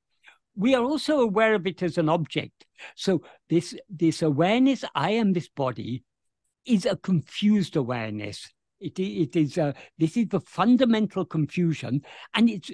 we 0.54 0.74
are 0.74 0.84
also 0.84 1.20
aware 1.20 1.54
of 1.54 1.66
it 1.66 1.82
as 1.82 1.96
an 1.98 2.08
object. 2.08 2.66
So 2.94 3.22
this, 3.48 3.74
this 3.88 4.22
awareness, 4.22 4.84
I 4.94 5.12
am 5.12 5.32
this 5.32 5.48
body, 5.48 6.04
is 6.66 6.86
a 6.86 6.96
confused 6.96 7.76
awareness. 7.76 8.52
It, 8.80 8.98
it 8.98 9.36
is 9.36 9.58
a, 9.58 9.74
this 9.98 10.16
is 10.16 10.28
the 10.28 10.40
fundamental 10.40 11.24
confusion, 11.24 12.02
and 12.34 12.48
it's 12.48 12.70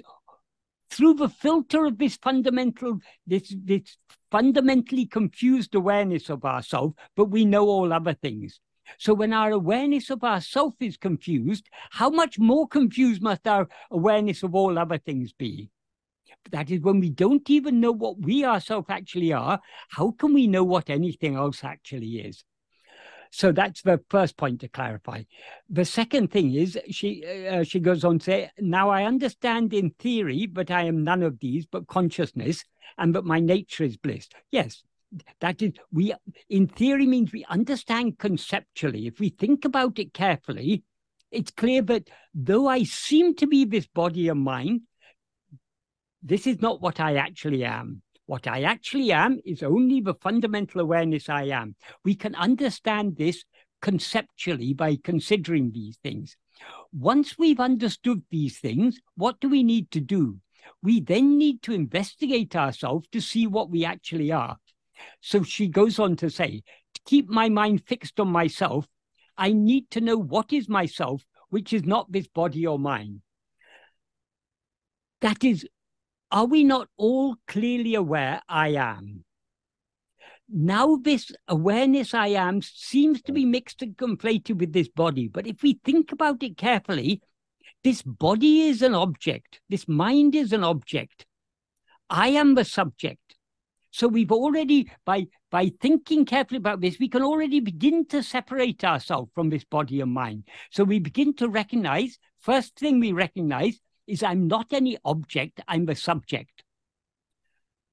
through 0.89 1.15
the 1.15 1.29
filter 1.29 1.85
of 1.85 1.97
this 1.97 2.17
fundamental, 2.17 2.99
this, 3.25 3.55
this 3.63 3.97
fundamentally 4.31 5.05
confused 5.05 5.75
awareness 5.75 6.29
of 6.29 6.45
ourself, 6.45 6.93
but 7.15 7.25
we 7.25 7.45
know 7.45 7.67
all 7.67 7.91
other 7.93 8.13
things. 8.13 8.59
So 8.97 9.13
when 9.13 9.33
our 9.33 9.51
awareness 9.51 10.09
of 10.09 10.23
ourself 10.23 10.75
is 10.79 10.95
confused, 10.95 11.67
how 11.91 12.09
much 12.09 12.39
more 12.39 12.67
confused 12.67 13.21
must 13.21 13.47
our 13.47 13.67
awareness 13.91 14.43
of 14.43 14.55
all 14.55 14.77
other 14.79 14.97
things 14.97 15.33
be? 15.33 15.69
that 16.51 16.69
is 16.71 16.81
when 16.81 16.99
we 16.99 17.09
don't 17.09 17.49
even 17.49 17.79
know 17.79 17.91
what 17.91 18.19
we 18.19 18.45
ourselves 18.45 18.87
actually 18.89 19.33
are, 19.33 19.59
how 19.89 20.11
can 20.11 20.33
we 20.33 20.47
know 20.47 20.63
what 20.63 20.89
anything 20.89 21.35
else 21.35 21.63
actually 21.63 22.19
is? 22.19 22.43
So 23.37 23.51
that's 23.51 23.83
the 23.83 24.01
first 24.09 24.35
point 24.35 24.61
to 24.61 24.67
clarify. 24.67 25.21
The 25.69 25.85
second 25.85 26.31
thing 26.31 26.55
is 26.55 26.75
she 26.89 27.23
uh, 27.23 27.61
she 27.61 27.79
goes 27.79 28.03
on 28.03 28.17
to 28.17 28.25
say, 28.25 28.51
now 28.57 28.89
I 28.89 29.03
understand 29.03 29.75
in 29.75 29.91
theory, 29.91 30.47
but 30.47 30.71
I 30.71 30.85
am 30.85 31.03
none 31.03 31.21
of 31.21 31.39
these, 31.39 31.67
but 31.67 31.85
consciousness, 31.85 32.65
and 32.97 33.13
that 33.13 33.25
my 33.25 33.39
nature 33.39 33.83
is 33.83 33.95
bliss. 33.95 34.27
Yes, 34.49 34.81
that 35.39 35.61
is 35.61 35.73
we 35.91 36.15
in 36.49 36.65
theory 36.65 37.05
means 37.05 37.31
we 37.31 37.45
understand 37.47 38.17
conceptually. 38.17 39.05
If 39.05 39.19
we 39.19 39.29
think 39.29 39.65
about 39.65 39.99
it 39.99 40.15
carefully, 40.15 40.81
it's 41.29 41.51
clear 41.51 41.83
that 41.83 42.09
though 42.33 42.67
I 42.67 42.85
seem 42.85 43.35
to 43.35 43.45
be 43.45 43.65
this 43.65 43.85
body 43.85 44.29
and 44.29 44.41
mind, 44.41 44.81
this 46.23 46.47
is 46.47 46.59
not 46.59 46.81
what 46.81 46.99
I 46.99 47.17
actually 47.17 47.63
am. 47.63 48.01
What 48.27 48.45
I 48.45 48.63
actually 48.63 49.11
am 49.13 49.39
is 49.45 49.63
only 49.63 50.01
the 50.01 50.13
fundamental 50.13 50.81
awareness 50.81 51.29
I 51.29 51.43
am. 51.45 51.75
We 52.03 52.13
can 52.13 52.35
understand 52.35 53.15
this 53.17 53.43
conceptually 53.81 54.73
by 54.73 54.97
considering 55.01 55.71
these 55.71 55.97
things. 56.03 56.35
Once 56.91 57.37
we've 57.37 57.59
understood 57.59 58.21
these 58.29 58.59
things, 58.59 58.99
what 59.15 59.39
do 59.39 59.47
we 59.47 59.63
need 59.63 59.91
to 59.91 60.01
do? 60.01 60.39
We 60.83 60.99
then 60.99 61.37
need 61.37 61.61
to 61.63 61.73
investigate 61.73 62.53
ourselves 62.53 63.07
to 63.13 63.21
see 63.21 63.47
what 63.47 63.69
we 63.69 63.85
actually 63.85 64.33
are. 64.33 64.57
So 65.21 65.43
she 65.43 65.69
goes 65.69 65.97
on 65.97 66.17
to 66.17 66.29
say, 66.29 66.63
to 66.95 67.01
keep 67.05 67.29
my 67.29 67.47
mind 67.47 67.83
fixed 67.87 68.19
on 68.19 68.27
myself, 68.27 68.87
I 69.37 69.53
need 69.53 69.89
to 69.91 70.01
know 70.01 70.17
what 70.17 70.51
is 70.51 70.67
myself, 70.67 71.23
which 71.49 71.71
is 71.71 71.85
not 71.85 72.11
this 72.11 72.27
body 72.27 72.67
or 72.67 72.77
mind. 72.77 73.21
That 75.21 75.45
is 75.45 75.65
are 76.31 76.45
we 76.45 76.63
not 76.63 76.89
all 76.97 77.35
clearly 77.47 77.95
aware 77.95 78.41
I 78.47 78.69
am? 78.69 79.23
Now, 80.49 80.95
this 80.95 81.31
awareness 81.47 82.13
I 82.13 82.27
am 82.27 82.61
seems 82.61 83.21
to 83.23 83.33
be 83.33 83.45
mixed 83.45 83.81
and 83.81 83.97
conflated 83.97 84.59
with 84.59 84.71
this 84.71 84.87
body. 84.87 85.27
But 85.27 85.45
if 85.45 85.61
we 85.61 85.79
think 85.83 86.11
about 86.11 86.41
it 86.41 86.57
carefully, 86.57 87.21
this 87.83 88.01
body 88.01 88.61
is 88.61 88.81
an 88.81 88.93
object, 88.93 89.59
this 89.69 89.87
mind 89.87 90.35
is 90.35 90.53
an 90.53 90.63
object. 90.63 91.25
I 92.09 92.29
am 92.29 92.55
the 92.55 92.65
subject. 92.65 93.35
So 93.91 94.07
we've 94.07 94.31
already, 94.31 94.91
by, 95.05 95.27
by 95.49 95.71
thinking 95.81 96.25
carefully 96.25 96.57
about 96.57 96.81
this, 96.81 96.97
we 96.99 97.09
can 97.09 97.23
already 97.23 97.59
begin 97.59 98.05
to 98.07 98.23
separate 98.23 98.83
ourselves 98.83 99.31
from 99.33 99.49
this 99.49 99.63
body 99.63 100.01
and 100.01 100.13
mind. 100.13 100.43
So 100.71 100.83
we 100.83 100.99
begin 100.99 101.33
to 101.35 101.49
recognize, 101.49 102.19
first 102.39 102.77
thing 102.77 102.99
we 102.99 103.11
recognize, 103.11 103.79
is 104.07 104.23
I'm 104.23 104.47
not 104.47 104.71
any 104.71 104.97
object, 105.05 105.61
I'm 105.67 105.87
a 105.89 105.95
subject. 105.95 106.63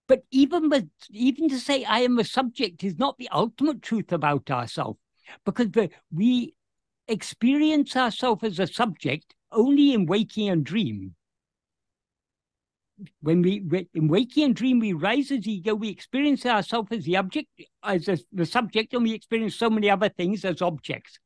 But 0.07 0.23
even 0.31 0.69
with, 0.69 0.89
even 1.11 1.49
to 1.49 1.59
say 1.59 1.85
I 1.85 2.01
am 2.01 2.19
a 2.19 2.25
subject 2.25 2.85
is 2.85 2.99
not 2.99 3.19
the 3.19 3.29
ultimate 3.31 3.83
truth 3.83 4.13
about 4.13 4.51
ourselves, 4.51 4.99
because 5.45 5.71
the, 5.71 5.91
we 6.13 6.55
experience 7.09 7.97
ourselves 7.97 8.45
as 8.45 8.59
a 8.59 8.67
subject 8.67 9.35
only 9.51 9.93
in 9.93 10.07
waking 10.07 10.49
and 10.49 10.65
dream. 10.65 11.15
When 13.23 13.43
we 13.43 13.63
in 13.95 14.09
waking 14.09 14.45
and 14.45 14.55
dream 14.55 14.79
we 14.79 14.93
rise 14.93 15.33
as 15.33 15.49
ego, 15.49 15.75
we 15.75 15.89
experience 15.89 16.47
ourselves 16.47 16.89
as 16.93 17.05
the 17.05 17.17
object, 17.17 17.49
as 17.83 18.09
a, 18.09 18.19
the 18.33 18.47
subject, 18.47 18.95
and 18.95 19.03
we 19.03 19.13
experience 19.13 19.57
so 19.57 19.69
many 19.69 19.91
other 19.91 20.09
things 20.09 20.45
as 20.45 20.63
objects. 20.63 21.19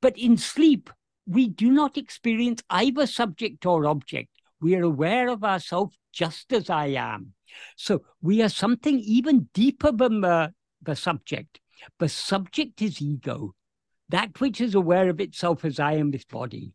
But 0.00 0.16
in 0.18 0.36
sleep, 0.36 0.90
we 1.26 1.48
do 1.48 1.70
not 1.70 1.96
experience 1.96 2.62
either 2.70 3.06
subject 3.06 3.66
or 3.66 3.86
object. 3.86 4.30
We 4.60 4.74
are 4.76 4.82
aware 4.82 5.28
of 5.28 5.44
ourselves 5.44 5.96
just 6.12 6.52
as 6.52 6.70
I 6.70 6.86
am. 6.86 7.34
So 7.76 8.02
we 8.20 8.42
are 8.42 8.48
something 8.48 8.98
even 9.00 9.48
deeper 9.54 9.92
than 9.92 10.20
the, 10.20 10.52
the 10.82 10.96
subject. 10.96 11.60
The 11.98 12.08
subject 12.08 12.82
is 12.82 13.00
ego, 13.00 13.54
that 14.08 14.40
which 14.40 14.60
is 14.60 14.74
aware 14.74 15.08
of 15.08 15.20
itself 15.20 15.64
as 15.64 15.78
I 15.78 15.94
am 15.94 16.10
this 16.10 16.24
body. 16.24 16.72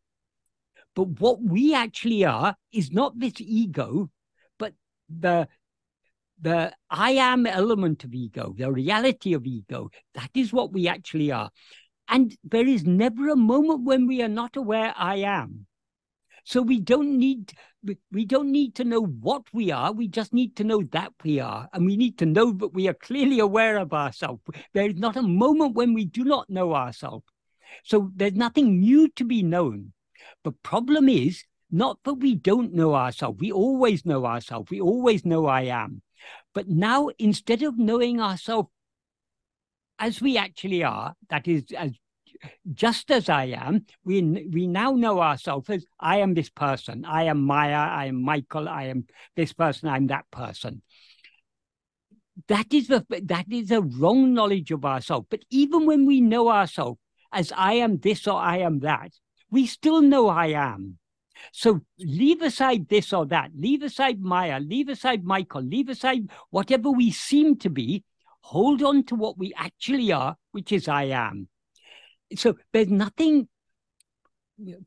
But 0.95 1.19
what 1.19 1.41
we 1.41 1.73
actually 1.73 2.25
are 2.25 2.55
is 2.71 2.91
not 2.91 3.17
this 3.17 3.33
ego, 3.39 4.09
but 4.57 4.73
the 5.09 5.47
the 6.41 6.73
I 6.89 7.11
am 7.11 7.45
element 7.45 8.03
of 8.05 8.13
ego, 8.13 8.53
the 8.57 8.71
reality 8.71 9.33
of 9.33 9.45
ego. 9.45 9.89
That 10.13 10.29
is 10.33 10.53
what 10.53 10.71
we 10.71 10.87
actually 10.87 11.31
are. 11.31 11.49
And 12.09 12.35
there 12.43 12.67
is 12.67 12.83
never 12.85 13.29
a 13.29 13.35
moment 13.35 13.83
when 13.83 14.07
we 14.07 14.21
are 14.21 14.27
not 14.27 14.57
aware 14.57 14.93
I 14.97 15.17
am. 15.17 15.67
So 16.43 16.61
we 16.61 16.79
don't 16.79 17.19
need 17.19 17.53
we 18.11 18.25
don't 18.25 18.51
need 18.51 18.75
to 18.75 18.83
know 18.83 19.05
what 19.05 19.43
we 19.53 19.71
are. 19.71 19.91
We 19.91 20.07
just 20.07 20.33
need 20.33 20.55
to 20.57 20.63
know 20.63 20.83
that 20.91 21.13
we 21.23 21.39
are, 21.39 21.69
and 21.71 21.85
we 21.85 21.95
need 21.95 22.17
to 22.17 22.25
know 22.25 22.51
that 22.51 22.73
we 22.73 22.87
are 22.89 22.93
clearly 22.93 23.39
aware 23.39 23.77
of 23.77 23.93
ourselves. 23.93 24.41
There 24.73 24.89
is 24.89 24.95
not 24.95 25.15
a 25.15 25.21
moment 25.21 25.75
when 25.75 25.93
we 25.93 26.05
do 26.05 26.25
not 26.25 26.49
know 26.49 26.73
ourselves. 26.73 27.25
So 27.83 28.11
there's 28.15 28.33
nothing 28.33 28.79
new 28.79 29.07
to 29.09 29.23
be 29.23 29.43
known. 29.43 29.93
The 30.43 30.51
problem 30.51 31.07
is 31.07 31.45
not 31.71 31.99
that 32.03 32.15
we 32.15 32.35
don't 32.35 32.73
know 32.73 32.95
ourselves. 32.95 33.39
We 33.39 33.51
always 33.51 34.05
know 34.05 34.25
ourselves. 34.25 34.71
We 34.71 34.81
always 34.81 35.23
know 35.23 35.45
I 35.45 35.63
am. 35.63 36.01
But 36.53 36.67
now, 36.67 37.09
instead 37.19 37.63
of 37.63 37.77
knowing 37.77 38.19
ourselves 38.19 38.69
as 39.99 40.21
we 40.21 40.37
actually 40.37 40.83
are, 40.83 41.13
that 41.29 41.47
is, 41.47 41.65
as 41.77 41.91
just 42.73 43.11
as 43.11 43.27
I 43.27 43.45
am, 43.45 43.85
we 44.05 44.21
we 44.21 44.67
now 44.67 44.91
know 44.91 45.19
ourselves 45.19 45.69
as 45.69 45.85
I 45.99 46.19
am 46.19 46.33
this 46.33 46.49
person, 46.49 47.03
I 47.05 47.23
am 47.23 47.41
Maya, 47.41 47.75
I 47.75 48.05
am 48.05 48.23
Michael, 48.23 48.69
I 48.69 48.85
am 48.85 49.05
this 49.35 49.51
person, 49.51 49.89
I'm 49.89 50.07
that 50.07 50.25
person. 50.31 50.81
That 52.47 52.73
is 52.73 52.87
the 52.87 53.05
that 53.25 53.45
is 53.51 53.71
a 53.71 53.81
wrong 53.81 54.33
knowledge 54.33 54.71
of 54.71 54.85
ourselves. 54.85 55.27
But 55.29 55.41
even 55.49 55.85
when 55.85 56.05
we 56.05 56.21
know 56.21 56.49
ourselves 56.49 56.99
as 57.33 57.51
I 57.55 57.73
am 57.73 57.97
this 57.97 58.25
or 58.27 58.39
I 58.39 58.59
am 58.59 58.79
that, 58.79 59.11
we 59.51 59.67
still 59.67 60.01
know 60.01 60.29
I 60.29 60.47
am. 60.47 60.97
So 61.51 61.81
leave 61.97 62.41
aside 62.41 62.89
this 62.89 63.13
or 63.13 63.25
that, 63.27 63.51
leave 63.55 63.83
aside 63.83 64.21
Maya, 64.21 64.59
leave 64.59 64.89
aside 64.89 65.23
Michael, 65.23 65.61
leave 65.61 65.89
aside 65.89 66.29
whatever 66.49 66.91
we 66.91 67.11
seem 67.11 67.57
to 67.57 67.69
be, 67.69 68.03
hold 68.49 68.81
on 68.81 69.03
to 69.03 69.13
what 69.13 69.37
we 69.37 69.53
actually 69.55 70.11
are, 70.11 70.35
which 70.53 70.71
is 70.71 70.87
I 70.87 71.03
am. 71.03 71.47
So 72.35 72.55
there's 72.73 72.87
nothing. 72.87 73.47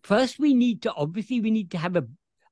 First, 0.02 0.40
we 0.40 0.52
need 0.52 0.82
to 0.82 0.92
obviously 0.92 1.40
we 1.40 1.52
need 1.52 1.70
to 1.70 1.78
have 1.78 1.94
a 1.94 2.06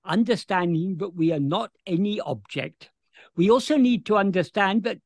understanding 0.05 0.99
that 0.99 1.15
we 1.15 1.33
are 1.33 1.41
not 1.41 1.73
any 1.85 2.21
object. 2.21 2.91
We 3.37 3.51
also 3.51 3.77
need 3.77 4.07
to 4.07 4.17
understand 4.17 4.85
that 4.85 4.99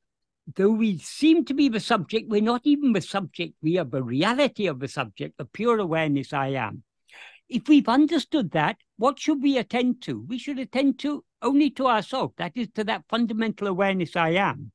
though 0.54 0.70
we 0.70 0.98
seem 0.98 1.46
to 1.46 1.54
be 1.54 1.70
the 1.70 1.80
subject, 1.80 2.28
we're 2.28 2.42
not 2.42 2.60
even 2.64 2.92
the 2.92 3.00
subject. 3.00 3.54
We 3.62 3.78
are 3.78 3.84
the 3.84 4.02
reality 4.02 4.66
of 4.66 4.80
the 4.80 4.88
subject, 4.88 5.38
the 5.38 5.46
pure 5.46 5.78
awareness 5.78 6.34
I 6.34 6.48
am. 6.48 6.82
If 7.48 7.68
we've 7.68 7.88
understood 7.88 8.50
that, 8.50 8.76
what 8.98 9.18
should 9.18 9.42
we 9.42 9.56
attend 9.56 10.02
to? 10.02 10.22
We 10.28 10.38
should 10.38 10.58
attend 10.58 10.98
to 11.00 11.24
only 11.40 11.70
to 11.70 11.86
ourselves, 11.86 12.34
that 12.36 12.52
is, 12.54 12.68
to 12.74 12.84
that 12.84 13.04
fundamental 13.08 13.68
awareness 13.68 14.16
I 14.16 14.30
am. 14.30 14.72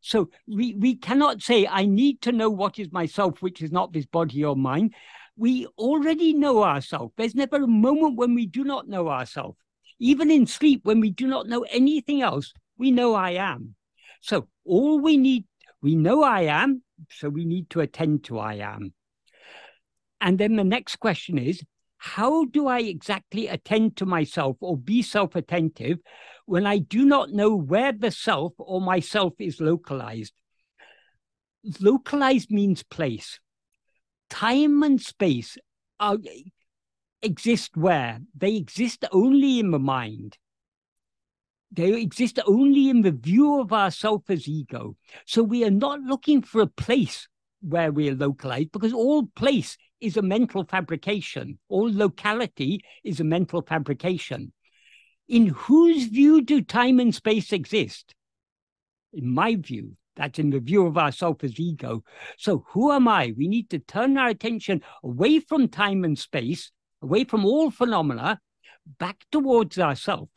So 0.00 0.30
we, 0.46 0.74
we 0.74 0.96
cannot 0.96 1.42
say, 1.42 1.66
I 1.66 1.84
need 1.84 2.22
to 2.22 2.32
know 2.32 2.50
what 2.50 2.78
is 2.78 2.90
myself, 2.92 3.42
which 3.42 3.62
is 3.62 3.70
not 3.70 3.92
this 3.92 4.06
body 4.06 4.44
or 4.44 4.56
mind. 4.56 4.94
We 5.36 5.66
already 5.78 6.32
know 6.32 6.62
ourselves. 6.62 7.12
There's 7.16 7.34
never 7.34 7.56
a 7.56 7.66
moment 7.66 8.16
when 8.16 8.34
we 8.34 8.46
do 8.46 8.64
not 8.64 8.88
know 8.88 9.08
ourselves. 9.08 9.58
Even 9.98 10.30
in 10.30 10.46
sleep, 10.46 10.80
when 10.84 11.00
we 11.00 11.10
do 11.10 11.26
not 11.26 11.46
know 11.46 11.62
anything 11.70 12.22
else, 12.22 12.52
we 12.78 12.90
know 12.90 13.14
I 13.14 13.32
am. 13.32 13.74
So 14.22 14.48
all 14.64 14.98
we 14.98 15.16
need, 15.16 15.44
we 15.82 15.94
know 15.94 16.22
I 16.22 16.42
am, 16.42 16.82
so 17.10 17.28
we 17.28 17.44
need 17.44 17.70
to 17.70 17.80
attend 17.80 18.24
to 18.24 18.38
I 18.38 18.54
am. 18.54 18.92
And 20.20 20.38
then 20.38 20.56
the 20.56 20.64
next 20.64 20.96
question 20.96 21.38
is, 21.38 21.62
how 21.98 22.46
do 22.46 22.66
I 22.66 22.80
exactly 22.80 23.46
attend 23.48 23.96
to 23.96 24.06
myself 24.06 24.56
or 24.60 24.76
be 24.76 25.02
self 25.02 25.36
attentive 25.36 25.98
when 26.50 26.66
I 26.66 26.78
do 26.78 27.04
not 27.04 27.30
know 27.30 27.54
where 27.54 27.92
the 27.92 28.10
self 28.10 28.54
or 28.58 28.80
myself 28.80 29.34
is 29.38 29.60
localized? 29.60 30.32
Localized 31.78 32.50
means 32.50 32.82
place. 32.82 33.38
Time 34.30 34.82
and 34.82 35.00
space 35.00 35.56
are, 36.00 36.18
exist 37.22 37.76
where? 37.76 38.18
They 38.36 38.56
exist 38.56 39.04
only 39.12 39.60
in 39.60 39.70
the 39.70 39.78
mind. 39.78 40.38
They 41.70 42.00
exist 42.00 42.40
only 42.44 42.90
in 42.90 43.02
the 43.02 43.12
view 43.12 43.60
of 43.60 43.72
ourself 43.72 44.24
as 44.28 44.48
ego. 44.48 44.96
So 45.26 45.44
we 45.44 45.64
are 45.64 45.70
not 45.70 46.00
looking 46.00 46.42
for 46.42 46.62
a 46.62 46.66
place 46.66 47.28
where 47.60 47.92
we 47.92 48.08
are 48.08 48.16
localized 48.16 48.72
because 48.72 48.92
all 48.92 49.28
place 49.36 49.78
is 50.00 50.16
a 50.16 50.22
mental 50.22 50.64
fabrication. 50.64 51.60
All 51.68 51.94
locality 51.94 52.80
is 53.04 53.20
a 53.20 53.24
mental 53.24 53.62
fabrication. 53.62 54.52
In 55.30 55.46
whose 55.46 56.06
view 56.06 56.42
do 56.42 56.60
time 56.60 56.98
and 56.98 57.14
space 57.14 57.52
exist? 57.52 58.16
In 59.12 59.32
my 59.32 59.54
view, 59.54 59.96
that's 60.16 60.40
in 60.40 60.50
the 60.50 60.58
view 60.58 60.84
of 60.86 60.98
ourself 60.98 61.44
as 61.44 61.60
ego. 61.60 62.02
So 62.36 62.64
who 62.70 62.90
am 62.90 63.06
I? 63.06 63.32
We 63.38 63.46
need 63.46 63.70
to 63.70 63.78
turn 63.78 64.18
our 64.18 64.30
attention 64.30 64.82
away 65.04 65.38
from 65.38 65.68
time 65.68 66.02
and 66.02 66.18
space, 66.18 66.72
away 67.00 67.22
from 67.22 67.44
all 67.44 67.70
phenomena, 67.70 68.40
back 68.98 69.24
towards 69.30 69.78
ourself. 69.78 70.28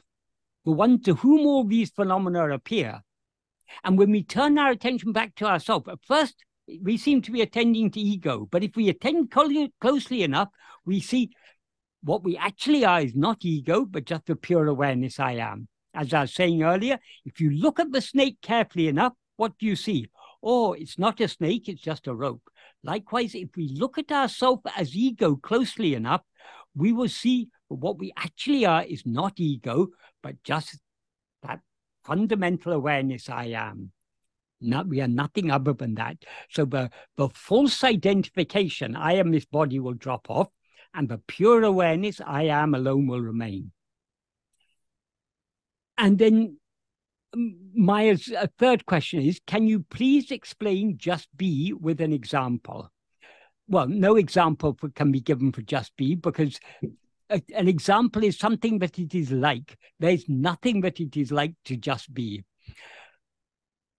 the 0.65 0.71
one 0.71 1.01
to 1.01 1.15
whom 1.15 1.45
all 1.45 1.63
these 1.63 1.91
phenomena 1.91 2.49
appear. 2.49 3.01
And 3.83 3.97
when 3.97 4.11
we 4.11 4.23
turn 4.23 4.57
our 4.57 4.71
attention 4.71 5.11
back 5.11 5.35
to 5.35 5.45
ourselves, 5.45 5.87
at 5.87 5.99
first 6.05 6.43
we 6.81 6.97
seem 6.97 7.21
to 7.23 7.31
be 7.31 7.41
attending 7.41 7.91
to 7.91 7.99
ego, 7.99 8.47
but 8.49 8.63
if 8.63 8.75
we 8.75 8.89
attend 8.89 9.31
closely 9.31 10.23
enough, 10.23 10.49
we 10.85 10.99
see 10.99 11.31
what 12.03 12.23
we 12.23 12.37
actually 12.37 12.83
are 12.85 13.01
is 13.01 13.15
not 13.15 13.45
ego, 13.45 13.85
but 13.85 14.05
just 14.05 14.25
the 14.25 14.35
pure 14.35 14.67
awareness 14.67 15.19
I 15.19 15.33
am. 15.33 15.67
As 15.93 16.13
I 16.13 16.21
was 16.21 16.33
saying 16.33 16.63
earlier, 16.63 16.99
if 17.25 17.39
you 17.39 17.51
look 17.51 17.79
at 17.79 17.91
the 17.91 18.01
snake 18.01 18.37
carefully 18.41 18.87
enough, 18.87 19.13
what 19.37 19.57
do 19.57 19.65
you 19.65 19.75
see? 19.75 20.07
Oh, 20.41 20.73
it's 20.73 20.99
not 20.99 21.21
a 21.21 21.27
snake, 21.27 21.69
it's 21.69 21.81
just 21.81 22.07
a 22.07 22.13
rope. 22.13 22.41
Likewise, 22.83 23.33
if 23.33 23.49
we 23.55 23.69
look 23.69 23.97
at 23.97 24.11
ourselves 24.11 24.63
as 24.75 24.95
ego 24.95 25.35
closely 25.37 25.95
enough, 25.95 26.21
we 26.75 26.91
will 26.91 27.07
see 27.07 27.49
what 27.67 27.97
we 27.97 28.11
actually 28.17 28.65
are 28.65 28.83
is 28.83 29.05
not 29.05 29.39
ego, 29.39 29.87
but 30.21 30.43
just 30.43 30.79
that 31.43 31.61
fundamental 32.03 32.73
awareness 32.73 33.29
I 33.29 33.45
am. 33.45 33.91
Not, 34.59 34.87
we 34.87 35.01
are 35.01 35.07
nothing 35.07 35.51
other 35.51 35.73
than 35.73 35.95
that. 35.95 36.17
So 36.49 36.65
the, 36.65 36.89
the 37.15 37.29
false 37.29 37.83
identification, 37.83 38.95
I 38.95 39.13
am 39.13 39.31
this 39.31 39.45
body, 39.45 39.79
will 39.79 39.93
drop 39.93 40.29
off, 40.29 40.47
and 40.93 41.09
the 41.09 41.17
pure 41.27 41.63
awareness, 41.63 42.21
I 42.25 42.43
am 42.43 42.75
alone, 42.75 43.07
will 43.07 43.21
remain. 43.21 43.71
And 45.97 46.17
then 46.17 46.57
Maya's 47.35 48.31
uh, 48.31 48.47
third 48.57 48.85
question 48.85 49.21
is 49.21 49.39
Can 49.47 49.67
you 49.67 49.81
please 49.89 50.31
explain 50.31 50.97
just 50.97 51.27
be 51.35 51.73
with 51.73 52.01
an 52.01 52.13
example? 52.13 52.91
Well, 53.67 53.87
no 53.87 54.15
example 54.15 54.75
for, 54.79 54.89
can 54.89 55.11
be 55.11 55.21
given 55.21 55.51
for 55.51 55.61
just 55.61 55.95
be 55.95 56.15
because 56.15 56.59
a, 57.29 57.41
an 57.55 57.67
example 57.67 58.23
is 58.23 58.37
something 58.37 58.79
that 58.79 58.99
it 58.99 59.15
is 59.15 59.31
like. 59.31 59.77
There's 59.99 60.27
nothing 60.27 60.81
that 60.81 60.99
it 60.99 61.17
is 61.17 61.31
like 61.31 61.53
to 61.65 61.77
just 61.77 62.13
be. 62.13 62.43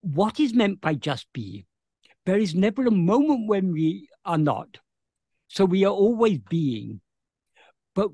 What 0.03 0.39
is 0.39 0.55
meant 0.55 0.81
by 0.81 0.95
just 0.95 1.27
be? 1.33 1.65
There 2.27 2.39
is 2.39 2.55
never 2.55 2.87
a 2.87 2.91
moment 2.91 3.49
when 3.49 3.73
we 3.73 4.09
are 4.25 4.39
not. 4.39 4.79
So 5.49 5.65
we 5.65 5.85
are 5.85 5.93
always 5.93 6.39
being. 6.39 7.01
But 7.95 8.11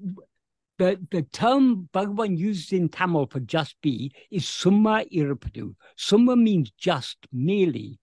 the, 0.78 0.98
the 1.10 1.22
term 1.22 1.88
Bhagavan 1.92 2.38
uses 2.38 2.72
in 2.72 2.88
Tamil 2.88 3.26
for 3.26 3.40
just 3.40 3.76
be 3.82 4.12
is 4.30 4.48
summa 4.48 5.04
irapadu. 5.12 5.74
Summa 5.96 6.36
means 6.36 6.70
just, 6.78 7.18
merely. 7.32 7.98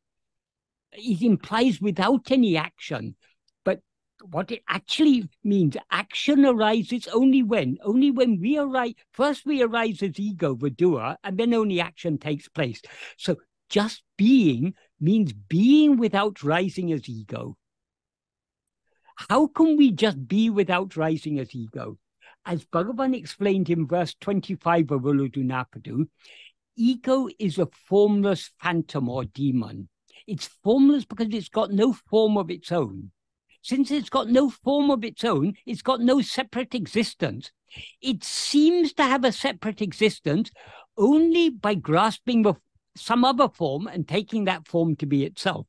It 0.92 1.22
implies 1.22 1.82
without 1.82 2.32
any 2.32 2.56
action. 2.56 3.16
But 3.64 3.82
what 4.22 4.52
it 4.52 4.64
actually 4.70 5.28
means, 5.44 5.76
action 5.92 6.46
arises 6.46 7.08
only 7.08 7.44
when? 7.44 7.78
Only 7.84 8.12
when 8.12 8.40
we 8.40 8.58
arise. 8.58 8.94
First, 9.12 9.46
we 9.46 9.62
arise 9.62 10.02
as 10.04 10.20
ego, 10.20 10.56
the 10.56 10.70
doer, 10.70 11.18
and 11.24 11.38
then 11.38 11.54
only 11.54 11.82
action 11.82 12.18
takes 12.18 12.48
place. 12.48 12.82
So 13.18 13.38
just 13.70 14.04
being 14.18 14.74
means 15.00 15.34
being 15.34 15.98
without 15.98 16.44
rising 16.44 16.92
as 16.92 17.10
ego. 17.10 17.58
How 19.30 19.48
can 19.48 19.78
we 19.78 19.92
just 19.92 20.28
be 20.28 20.50
without 20.50 20.96
rising 20.96 21.40
as 21.40 21.54
ego? 21.54 21.98
as 22.48 22.64
Bhagavan 22.66 23.14
explained 23.14 23.70
in 23.70 23.86
verse 23.86 24.16
25 24.22 24.92
of 24.92 25.02
Ulladu 25.02 25.44
Narpadu, 25.44 26.08
ego 26.78 27.28
is 27.38 27.60
a 27.60 27.68
formless 27.88 28.52
phantom 28.60 29.10
or 29.10 29.26
demon. 29.26 29.90
It's 30.26 30.48
formless 30.64 31.04
because 31.04 31.28
it's 31.32 31.50
got 31.50 31.72
no 31.72 31.92
form 31.92 32.38
of 32.38 32.50
its 32.50 32.72
own. 32.72 33.12
Since 33.62 33.92
it's 33.92 34.10
got 34.10 34.30
no 34.30 34.50
form 34.50 34.90
of 34.90 35.04
its 35.04 35.26
own, 35.26 35.56
it's 35.66 35.82
got 35.82 36.00
no 36.00 36.22
separate 36.22 36.74
existence. 36.74 37.52
It 38.02 38.24
seems 38.24 38.94
to 38.94 39.04
have 39.04 39.26
a 39.26 39.34
separate 39.34 39.82
existence 39.82 40.50
only 40.98 41.50
by 41.50 41.76
grasping 41.76 42.46
some 42.96 43.26
other 43.26 43.50
form 43.50 43.88
and 43.88 44.08
taking 44.08 44.46
that 44.46 44.68
form 44.68 44.96
to 44.98 45.06
be 45.06 45.26
itself. 45.26 45.68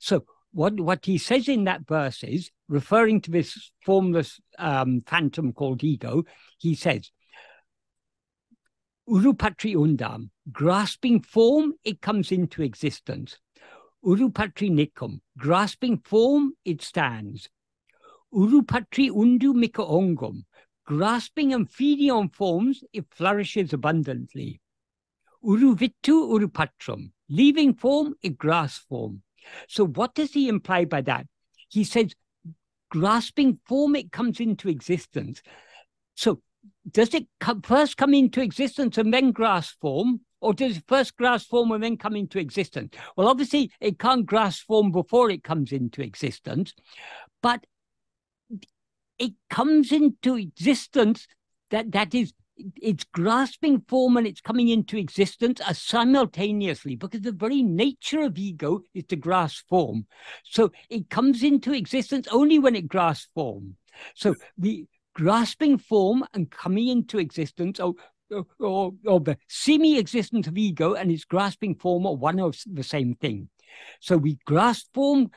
So 0.00 0.24
what, 0.52 0.80
what 0.80 1.04
he 1.04 1.18
says 1.18 1.48
in 1.48 1.64
that 1.64 1.86
verse 1.86 2.24
is, 2.24 2.50
referring 2.68 3.20
to 3.22 3.30
this 3.30 3.70
formless 3.84 4.40
um, 4.58 5.02
phantom 5.06 5.52
called 5.52 5.84
ego, 5.84 6.24
he 6.58 6.74
says, 6.74 7.10
Urupatri 9.08 9.76
undam, 9.76 10.30
grasping 10.50 11.20
form, 11.20 11.74
it 11.84 12.00
comes 12.00 12.32
into 12.32 12.62
existence. 12.62 13.38
Urupatri 14.04 14.68
nikum, 14.68 15.20
grasping 15.38 15.98
form, 15.98 16.54
it 16.64 16.82
stands. 16.82 17.48
Urupatri 18.34 19.10
undu 19.10 19.54
mika 19.54 19.82
ongum, 19.82 20.44
grasping 20.84 21.52
and 21.52 21.70
feeding 21.70 22.10
on 22.10 22.28
forms, 22.28 22.82
it 22.92 23.06
flourishes 23.10 23.72
abundantly. 23.72 24.60
Uruvittu 25.44 25.92
urupatram, 26.04 27.12
leaving 27.28 27.74
form, 27.74 28.14
it 28.22 28.36
grasps 28.36 28.84
form. 28.88 29.22
So, 29.68 29.86
what 29.86 30.16
does 30.16 30.32
he 30.32 30.48
imply 30.48 30.84
by 30.84 31.02
that? 31.02 31.26
He 31.68 31.84
says, 31.84 32.14
grasping 32.90 33.58
form, 33.66 33.96
it 33.96 34.12
comes 34.12 34.40
into 34.40 34.68
existence. 34.68 35.42
So, 36.14 36.40
does 36.90 37.14
it 37.14 37.26
come, 37.40 37.62
first 37.62 37.96
come 37.96 38.14
into 38.14 38.40
existence 38.40 38.98
and 38.98 39.12
then 39.12 39.32
grasp 39.32 39.80
form? 39.80 40.20
Or 40.40 40.52
does 40.52 40.76
it 40.76 40.84
first 40.86 41.16
grasp 41.16 41.48
form 41.48 41.72
and 41.72 41.82
then 41.82 41.96
come 41.96 42.14
into 42.14 42.38
existence? 42.38 42.94
Well, 43.16 43.28
obviously, 43.28 43.72
it 43.80 43.98
can't 43.98 44.26
grasp 44.26 44.66
form 44.66 44.92
before 44.92 45.30
it 45.30 45.42
comes 45.42 45.72
into 45.72 46.02
existence, 46.02 46.74
but 47.42 47.64
it 49.18 49.32
comes 49.48 49.92
into 49.92 50.36
existence 50.36 51.26
that 51.70 51.92
that 51.92 52.14
is 52.14 52.32
it's 52.76 53.04
grasping 53.04 53.82
form 53.82 54.16
and 54.16 54.26
it's 54.26 54.40
coming 54.40 54.68
into 54.68 54.96
existence 54.96 55.60
as 55.60 55.80
simultaneously 55.80 56.96
because 56.96 57.20
the 57.20 57.32
very 57.32 57.62
nature 57.62 58.22
of 58.22 58.38
ego 58.38 58.82
is 58.94 59.04
to 59.04 59.16
grasp 59.16 59.68
form. 59.68 60.06
So 60.44 60.72
it 60.88 61.10
comes 61.10 61.42
into 61.42 61.72
existence 61.72 62.26
only 62.30 62.58
when 62.58 62.74
it 62.74 62.88
grasps 62.88 63.28
form. 63.34 63.76
So 64.14 64.34
the 64.56 64.86
grasping 65.14 65.78
form 65.78 66.24
and 66.34 66.50
coming 66.50 66.88
into 66.88 67.18
existence, 67.18 67.80
or, 67.80 67.94
or, 68.58 68.92
or 69.06 69.20
the 69.20 69.38
semi 69.48 69.98
existence 69.98 70.46
of 70.46 70.58
ego 70.58 70.94
and 70.94 71.10
its 71.10 71.24
grasping 71.24 71.74
form 71.74 72.06
are 72.06 72.14
one 72.14 72.38
of 72.40 72.56
the 72.66 72.82
same 72.82 73.14
thing. 73.14 73.48
So 74.00 74.16
we 74.16 74.38
grasp 74.46 74.86
form, 74.94 75.30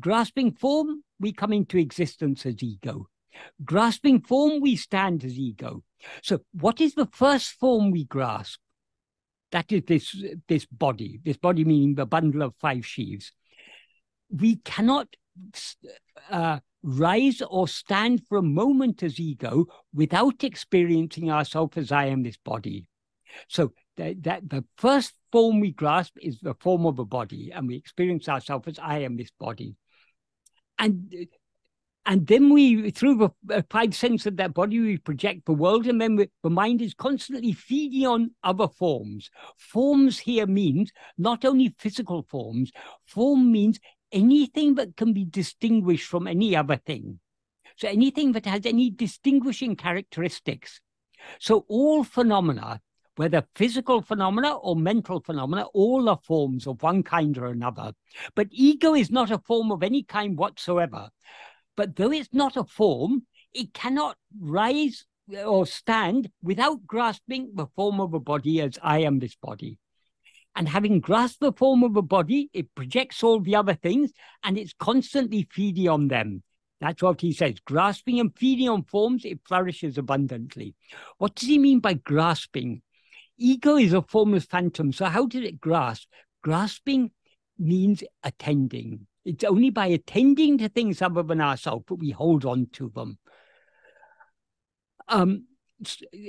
grasping 0.00 0.52
form, 0.52 1.02
we 1.18 1.32
come 1.32 1.52
into 1.52 1.78
existence 1.78 2.44
as 2.44 2.62
ego. 2.62 3.08
Grasping 3.64 4.20
form, 4.20 4.60
we 4.60 4.76
stand 4.76 5.24
as 5.24 5.38
ego. 5.38 5.82
So, 6.22 6.40
what 6.52 6.80
is 6.80 6.94
the 6.94 7.06
first 7.06 7.52
form 7.52 7.90
we 7.90 8.04
grasp? 8.04 8.60
That 9.52 9.70
is 9.72 9.82
this, 9.86 10.24
this 10.48 10.66
body, 10.66 11.20
this 11.24 11.36
body 11.36 11.64
meaning 11.64 11.94
the 11.94 12.06
bundle 12.06 12.42
of 12.42 12.54
five 12.60 12.84
sheaves. 12.84 13.32
We 14.28 14.56
cannot 14.56 15.08
uh, 16.30 16.58
rise 16.82 17.42
or 17.42 17.68
stand 17.68 18.22
for 18.28 18.38
a 18.38 18.42
moment 18.42 19.02
as 19.02 19.18
ego 19.18 19.66
without 19.94 20.44
experiencing 20.44 21.30
ourselves 21.30 21.76
as 21.76 21.92
I 21.92 22.06
am 22.06 22.22
this 22.22 22.38
body. 22.38 22.88
So 23.48 23.72
that, 23.96 24.22
that 24.22 24.48
the 24.48 24.64
first 24.76 25.12
form 25.32 25.60
we 25.60 25.72
grasp 25.72 26.16
is 26.20 26.38
the 26.40 26.54
form 26.54 26.86
of 26.86 26.98
a 26.98 27.04
body, 27.04 27.50
and 27.52 27.66
we 27.66 27.76
experience 27.76 28.28
ourselves 28.28 28.68
as 28.68 28.78
I 28.78 28.98
am 29.00 29.16
this 29.16 29.32
body. 29.38 29.76
And 30.78 31.12
and 32.06 32.26
then 32.26 32.52
we, 32.52 32.90
through 32.92 33.16
the 33.16 33.54
uh, 33.54 33.62
five 33.68 33.94
senses 33.94 34.26
of 34.26 34.36
that 34.36 34.54
body, 34.54 34.78
we 34.78 34.96
project 34.96 35.44
the 35.44 35.52
world, 35.52 35.86
and 35.86 36.00
then 36.00 36.14
we, 36.14 36.30
the 36.44 36.50
mind 36.50 36.80
is 36.80 36.94
constantly 36.94 37.52
feeding 37.52 38.06
on 38.06 38.30
other 38.44 38.68
forms. 38.68 39.28
Forms 39.58 40.18
here 40.20 40.46
means 40.46 40.92
not 41.18 41.44
only 41.44 41.74
physical 41.78 42.22
forms, 42.22 42.70
form 43.06 43.50
means 43.50 43.80
anything 44.12 44.76
that 44.76 44.96
can 44.96 45.12
be 45.12 45.24
distinguished 45.24 46.06
from 46.06 46.28
any 46.28 46.54
other 46.54 46.76
thing. 46.76 47.18
So 47.76 47.88
anything 47.88 48.32
that 48.32 48.46
has 48.46 48.64
any 48.64 48.88
distinguishing 48.90 49.74
characteristics. 49.74 50.80
So 51.40 51.66
all 51.68 52.04
phenomena, 52.04 52.80
whether 53.16 53.44
physical 53.54 54.00
phenomena 54.00 54.54
or 54.54 54.76
mental 54.76 55.20
phenomena, 55.20 55.64
all 55.74 56.08
are 56.08 56.20
forms 56.22 56.66
of 56.66 56.82
one 56.82 57.02
kind 57.02 57.36
or 57.36 57.46
another. 57.46 57.92
But 58.34 58.48
ego 58.50 58.94
is 58.94 59.10
not 59.10 59.30
a 59.30 59.38
form 59.38 59.72
of 59.72 59.82
any 59.82 60.04
kind 60.04 60.38
whatsoever. 60.38 61.10
But 61.76 61.96
though 61.96 62.12
it's 62.12 62.32
not 62.32 62.56
a 62.56 62.64
form, 62.64 63.26
it 63.52 63.74
cannot 63.74 64.16
rise 64.38 65.04
or 65.44 65.66
stand 65.66 66.30
without 66.42 66.86
grasping 66.86 67.52
the 67.54 67.66
form 67.74 68.00
of 68.00 68.14
a 68.14 68.20
body 68.20 68.60
as 68.60 68.78
I 68.82 69.00
am 69.00 69.18
this 69.18 69.36
body. 69.36 69.78
And 70.54 70.68
having 70.68 71.00
grasped 71.00 71.40
the 71.40 71.52
form 71.52 71.82
of 71.82 71.96
a 71.96 72.02
body, 72.02 72.48
it 72.54 72.74
projects 72.74 73.22
all 73.22 73.40
the 73.40 73.56
other 73.56 73.74
things 73.74 74.12
and 74.42 74.56
it's 74.56 74.72
constantly 74.78 75.46
feeding 75.50 75.88
on 75.88 76.08
them. 76.08 76.42
That's 76.80 77.02
what 77.02 77.20
he 77.20 77.32
says. 77.32 77.60
Grasping 77.64 78.20
and 78.20 78.36
feeding 78.36 78.68
on 78.68 78.84
forms, 78.84 79.24
it 79.24 79.40
flourishes 79.46 79.98
abundantly. 79.98 80.74
What 81.18 81.34
does 81.34 81.48
he 81.48 81.58
mean 81.58 81.80
by 81.80 81.94
grasping? 81.94 82.82
Ego 83.38 83.76
is 83.76 83.92
a 83.92 84.02
formless 84.02 84.44
phantom. 84.44 84.92
So, 84.92 85.06
how 85.06 85.26
did 85.26 85.44
it 85.44 85.60
grasp? 85.60 86.08
Grasping 86.42 87.10
means 87.58 88.02
attending. 88.22 89.06
It's 89.26 89.42
only 89.42 89.70
by 89.70 89.88
attending 89.88 90.56
to 90.58 90.68
things 90.68 91.02
other 91.02 91.24
than 91.24 91.40
ourselves 91.40 91.84
that 91.88 91.96
we 91.96 92.10
hold 92.10 92.44
on 92.44 92.68
to 92.74 92.88
them. 92.94 93.18
Um, 95.08 95.46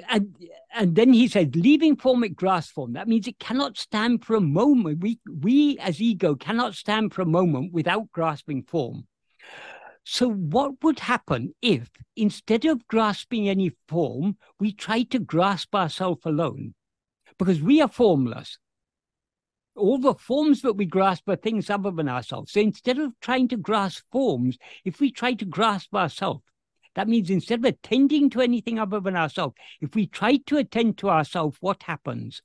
and 0.09 0.35
and 0.73 0.95
then 0.95 1.13
he 1.13 1.27
said, 1.27 1.55
leaving 1.55 1.95
form 1.95 2.23
at 2.23 2.35
grasp 2.35 2.73
form. 2.73 2.93
That 2.93 3.07
means 3.07 3.27
it 3.27 3.39
cannot 3.39 3.77
stand 3.77 4.25
for 4.25 4.35
a 4.35 4.41
moment. 4.41 4.99
We 4.99 5.19
we 5.41 5.77
as 5.77 6.01
ego 6.01 6.35
cannot 6.35 6.73
stand 6.73 7.13
for 7.13 7.21
a 7.21 7.25
moment 7.25 7.71
without 7.71 8.11
grasping 8.11 8.63
form. 8.63 9.07
So 10.03 10.29
what 10.29 10.83
would 10.83 10.99
happen 10.99 11.53
if 11.61 11.89
instead 12.15 12.65
of 12.65 12.87
grasping 12.87 13.47
any 13.47 13.73
form, 13.87 14.37
we 14.59 14.71
try 14.71 15.03
to 15.03 15.19
grasp 15.19 15.75
ourselves 15.75 16.21
alone? 16.25 16.73
Because 17.37 17.61
we 17.61 17.79
are 17.81 17.89
formless. 17.89 18.57
All 19.77 19.99
the 19.99 20.15
forms 20.15 20.61
that 20.63 20.73
we 20.73 20.85
grasp 20.85 21.29
are 21.29 21.35
things 21.35 21.69
other 21.69 21.91
than 21.91 22.09
ourselves. 22.09 22.51
So 22.51 22.59
instead 22.59 22.97
of 22.97 23.13
trying 23.21 23.47
to 23.49 23.57
grasp 23.57 24.03
forms, 24.11 24.57
if 24.83 24.99
we 24.99 25.11
try 25.11 25.33
to 25.35 25.45
grasp 25.45 25.93
ourselves, 25.93 26.41
that 26.95 27.07
means 27.07 27.29
instead 27.29 27.59
of 27.59 27.65
attending 27.65 28.31
to 28.31 28.41
anything 28.41 28.79
other 28.79 28.99
than 28.99 29.15
ourselves, 29.15 29.55
if 29.79 29.93
we 29.93 30.07
try 30.07 30.37
to 30.47 30.57
attend 30.57 30.97
to 30.97 31.09
ourselves, 31.09 31.57
what 31.61 31.83
happens? 31.83 32.41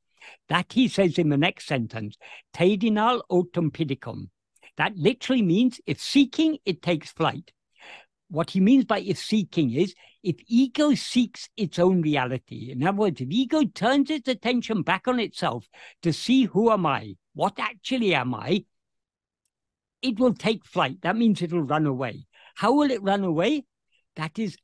That 0.49 0.73
he 0.75 0.89
says 0.89 1.19
in 1.19 1.31
the 1.31 1.39
next 1.39 1.67
sentence, 1.67 2.17
Tedinal 2.53 3.23
autem 3.31 3.71
pidicum. 3.71 4.29
That 4.77 4.97
literally 4.97 5.43
means 5.43 5.81
if 5.87 6.01
seeking, 6.01 6.59
it 6.65 6.83
takes 6.83 7.11
flight. 7.11 7.53
What 8.29 8.51
he 8.51 8.61
means 8.61 8.85
by 8.85 9.01
if 9.01 9.19
seeking 9.19 9.73
is 9.73 9.95
if 10.23 10.37
ego 10.47 10.95
seeks 10.95 11.49
its 11.57 11.79
own 11.79 12.03
reality. 12.03 12.71
In 12.71 12.87
other 12.87 12.97
words, 12.97 13.21
if 13.21 13.29
ego 13.31 13.65
turns 13.65 14.11
its 14.11 14.29
attention 14.29 14.83
back 14.83 15.09
on 15.09 15.19
itself 15.19 15.67
to 16.03 16.13
see 16.13 16.45
who 16.45 16.71
am 16.71 16.87
I, 16.87 17.17
what 17.35 17.59
actually 17.59 18.15
am 18.15 18.35
I, 18.35 18.65
it 20.03 20.19
will 20.19 20.35
take 20.35 20.65
flight. 20.65 21.03
That 21.03 21.17
means 21.17 21.43
it'll 21.43 21.63
run 21.63 21.87
away. 21.87 22.27
How 22.57 22.73
will 22.73 22.91
it 22.91 23.03
run 23.03 23.25
away? 23.25 23.65
That 24.17 24.39
is 24.39 24.57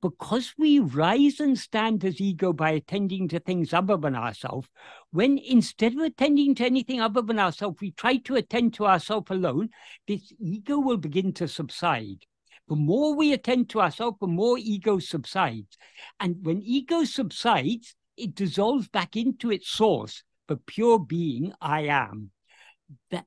because 0.00 0.54
we 0.56 0.78
rise 0.78 1.40
and 1.40 1.58
stand 1.58 2.04
as 2.04 2.20
ego 2.20 2.52
by 2.52 2.70
attending 2.70 3.28
to 3.28 3.40
things 3.40 3.72
other 3.72 3.96
than 3.96 4.14
ourselves, 4.14 4.68
when 5.10 5.38
instead 5.38 5.94
of 5.94 6.00
attending 6.00 6.54
to 6.54 6.64
anything 6.64 7.00
other 7.00 7.22
than 7.22 7.38
ourselves, 7.38 7.80
we 7.80 7.90
try 7.92 8.16
to 8.16 8.36
attend 8.36 8.74
to 8.74 8.86
ourselves 8.86 9.30
alone, 9.30 9.70
this 10.06 10.32
ego 10.38 10.78
will 10.78 10.98
begin 10.98 11.32
to 11.32 11.48
subside. 11.48 12.24
The 12.68 12.76
more 12.76 13.14
we 13.14 13.32
attend 13.32 13.70
to 13.70 13.80
ourselves, 13.80 14.18
the 14.20 14.26
more 14.26 14.58
ego 14.58 14.98
subsides. 14.98 15.78
And 16.20 16.36
when 16.44 16.62
ego 16.62 17.04
subsides, 17.04 17.96
it 18.16 18.34
dissolves 18.34 18.88
back 18.88 19.16
into 19.16 19.50
its 19.50 19.68
source, 19.68 20.22
the 20.48 20.56
pure 20.56 20.98
being 20.98 21.52
I 21.60 21.82
am. 21.82 22.30
That 23.10 23.26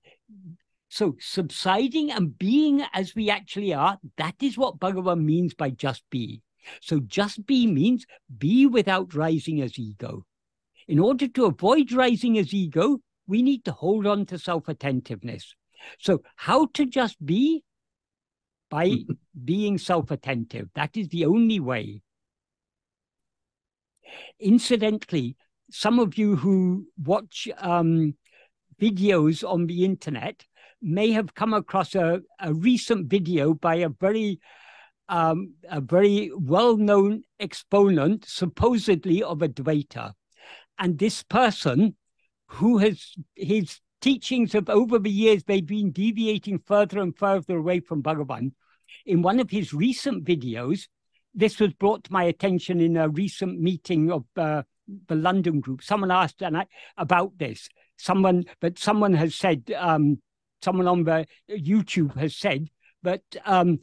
so 0.90 1.16
subsiding 1.20 2.12
and 2.12 2.38
being 2.38 2.84
as 2.94 3.16
we 3.16 3.30
actually 3.30 3.74
are, 3.74 3.98
that 4.18 4.36
is 4.42 4.58
what 4.58 4.80
Bhagavan 4.80 5.24
means 5.24 5.54
by 5.54 5.70
just 5.70 6.04
be. 6.10 6.42
So 6.82 7.00
just 7.00 7.46
be 7.46 7.66
means 7.66 8.06
be 8.38 8.66
without 8.66 9.14
rising 9.14 9.62
as 9.62 9.80
ego. 9.80 10.26
In 10.88 11.00
order 11.00 11.28
to 11.30 11.46
avoid 11.46 11.94
rising 11.94 12.38
as 12.38 12.54
ego, 12.54 13.00
we 13.26 13.42
need 13.42 13.64
to 13.66 13.72
hold 13.72 14.06
on 14.06 14.26
to 14.28 14.38
self-attentiveness. 14.38 15.56
So 16.00 16.24
how 16.36 16.66
to 16.74 16.86
just 16.86 17.24
be? 17.26 17.64
By 18.70 18.98
being 19.46 19.78
self-attentive. 19.78 20.70
That 20.76 20.98
is 20.98 21.08
the 21.08 21.26
only 21.26 21.60
way. 21.60 22.02
Incidentally, 24.40 25.38
some 25.72 26.00
of 26.00 26.18
you 26.18 26.36
who 26.36 26.88
watch 27.04 27.48
um, 27.58 28.16
videos 28.80 29.48
on 29.48 29.68
the 29.68 29.86
internet 29.86 30.46
may 30.82 31.12
have 31.12 31.34
come 31.34 31.54
across 31.54 31.96
a, 31.96 32.22
a 32.40 32.54
recent 32.54 33.08
video 33.08 33.54
by 33.54 33.76
a 33.76 33.90
very 33.90 34.40
um, 35.10 35.56
a 35.70 35.82
very 35.82 36.32
well-known 36.34 37.24
exponent, 37.38 38.24
supposedly 38.26 39.22
of 39.22 39.40
Advaita. 39.40 40.14
And 40.80 40.98
this 40.98 41.22
person, 41.22 41.96
who 42.48 42.78
has 42.78 43.14
his 43.36 43.82
teachings 44.00 44.54
have 44.54 44.70
over 44.70 44.98
the 45.00 45.12
years, 45.12 45.44
they've 45.44 45.66
been 45.66 45.92
deviating 45.92 46.60
further 46.60 47.00
and 47.00 47.16
further 47.16 47.58
away 47.58 47.82
from 47.82 48.02
Bhagavan. 48.02 48.54
In 49.06 49.22
one 49.22 49.42
of 49.42 49.50
his 49.50 49.74
recent 49.74 50.24
videos, 50.24 50.88
this 51.34 51.60
was 51.60 51.74
brought 51.74 52.06
to 52.06 52.14
my 52.14 52.24
attention 52.24 52.80
in 52.80 52.96
a 52.96 53.10
recent 53.10 53.60
meeting 53.60 54.12
of 54.12 54.26
uh, 54.38 54.64
the 55.08 55.16
London 55.16 55.60
group. 55.60 55.84
Someone 55.84 56.12
asked 56.12 56.42
and 56.42 56.58
I, 56.58 56.66
about 56.98 57.38
this. 57.38 57.70
Someone, 57.98 58.46
but 58.60 58.80
someone 58.80 59.14
has 59.14 59.36
said 59.36 59.72
um, 59.78 60.22
someone 60.62 60.88
on 60.88 61.04
the 61.04 61.26
YouTube 61.50 62.16
has 62.18 62.36
said, 62.36 62.70
but 63.04 63.22
um, 63.46 63.80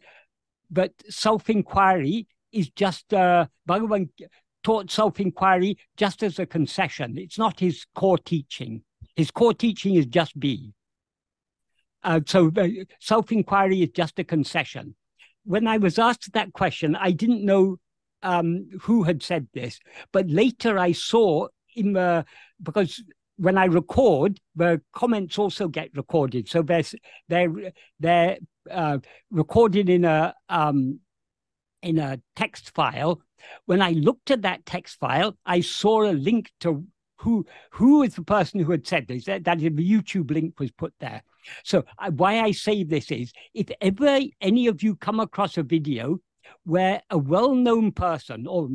but 0.71 0.93
self-inquiry 1.09 2.27
is 2.53 2.71
just 2.71 3.13
uh, 3.15 3.47
Bhagavan 3.69 4.09
taught 4.63 4.91
self-inquiry 4.91 5.79
just 5.97 6.23
as 6.23 6.39
a 6.39 6.47
concession. 6.47 7.17
It's 7.17 7.39
not 7.39 7.61
his 7.61 7.87
core 7.95 8.19
teaching. 8.19 8.83
His 9.17 9.31
core 9.31 9.55
teaching 9.55 9.95
is 9.95 10.07
just 10.07 10.39
be. 10.39 10.73
Uh, 12.03 12.21
so 12.27 12.51
uh, 12.57 12.69
self-inquiry 13.01 13.83
is 13.83 13.91
just 13.91 14.19
a 14.19 14.25
concession. 14.25 14.95
When 15.45 15.67
I 15.67 15.79
was 15.79 15.99
asked 15.99 16.33
that 16.33 16.53
question, 16.53 16.95
I 16.95 17.13
didn't 17.13 17.45
know 17.45 17.79
um, 18.23 18.69
who 18.83 19.03
had 19.03 19.23
said 19.23 19.49
this, 19.53 19.79
but 20.13 20.29
later 20.29 20.79
I 20.79 20.93
saw 20.93 21.49
in 21.77 21.93
the 21.93 22.25
because 22.63 23.03
when 23.37 23.57
I 23.57 23.67
record, 23.67 24.41
the 24.57 24.83
comments 24.93 25.39
also 25.39 25.69
get 25.69 25.91
recorded. 25.97 26.49
So 26.49 26.63
they're 26.63 26.83
they're 27.29 27.73
they're 28.01 28.39
uh, 28.71 28.99
recorded 29.31 29.89
in 29.89 30.05
a 30.05 30.35
um, 30.49 31.01
in 31.83 31.99
a 31.99 32.21
text 32.37 32.75
file. 32.75 33.23
When 33.67 33.81
I 33.81 33.93
looked 33.93 34.31
at 34.33 34.43
that 34.43 34.67
text 34.67 34.99
file, 34.99 35.37
I 35.47 35.61
saw 35.61 36.03
a 36.03 36.13
link 36.13 36.51
to 36.61 36.85
who 37.19 37.47
who 37.71 38.03
is 38.03 38.17
the 38.17 38.23
person 38.23 38.61
who 38.61 38.73
had 38.73 38.87
said 38.87 39.07
this. 39.07 39.25
That, 39.25 39.45
that 39.45 39.59
the 39.61 39.71
YouTube 39.71 40.31
link 40.31 40.59
was 40.59 40.73
put 40.73 40.93
there. 40.99 41.23
So 41.63 41.85
I, 41.99 42.11
why 42.11 42.41
I 42.41 42.51
say 42.51 42.83
this 42.83 43.11
is, 43.11 43.33
if 43.55 43.69
ever 43.81 44.21
any 44.41 44.67
of 44.67 44.83
you 44.83 44.97
come 44.97 45.21
across 45.21 45.57
a 45.57 45.63
video 45.63 46.19
where 46.65 47.03
a 47.11 47.19
well-known 47.19 47.93
person 47.93 48.47
or 48.47 48.69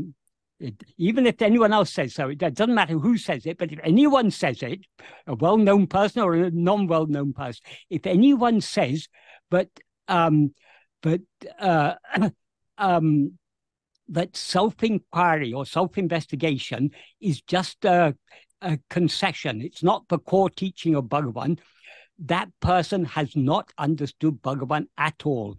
even 0.98 1.26
if 1.26 1.42
anyone 1.42 1.74
else 1.74 1.92
says 1.92 2.14
so, 2.14 2.30
it 2.30 2.38
doesn't 2.38 2.74
matter 2.74 2.98
who 2.98 3.18
says 3.18 3.46
it, 3.46 3.58
but 3.58 3.72
if 3.72 3.80
anyone 3.84 4.32
says 4.32 4.64
it, 4.64 4.82
a 5.28 5.36
well 5.36 5.58
known 5.58 5.88
person 5.88 6.22
or 6.22 6.36
a 6.36 6.52
non 6.52 6.88
well 6.88 7.06
known 7.06 7.34
person, 7.34 7.62
if 7.90 8.06
anyone 8.06 8.62
says, 8.62 9.08
but, 9.50 9.70
um, 10.08 10.54
but, 11.02 11.22
uh, 11.60 11.96
um, 12.78 13.38
that 14.10 14.36
self 14.36 14.82
inquiry 14.84 15.54
or 15.54 15.66
self 15.66 15.98
investigation 15.98 16.92
is 17.20 17.42
just 17.42 17.84
a, 17.86 18.16
a, 18.62 18.80
concession, 18.90 19.62
it's 19.62 19.84
not 19.84 20.08
the 20.08 20.20
core 20.20 20.50
teaching 20.50 20.96
of 20.96 21.06
Bhagavan. 21.06 21.60
That 22.20 22.50
person 22.62 23.06
has 23.06 23.36
not 23.36 23.72
understood 23.78 24.42
Bhagavan 24.42 24.86
at 24.98 25.26
all. 25.26 25.58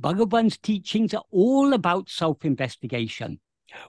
Bhagavan's 0.00 0.58
teachings 0.58 1.14
are 1.14 1.24
all 1.30 1.72
about 1.72 2.08
self 2.08 2.44
investigation. 2.44 3.40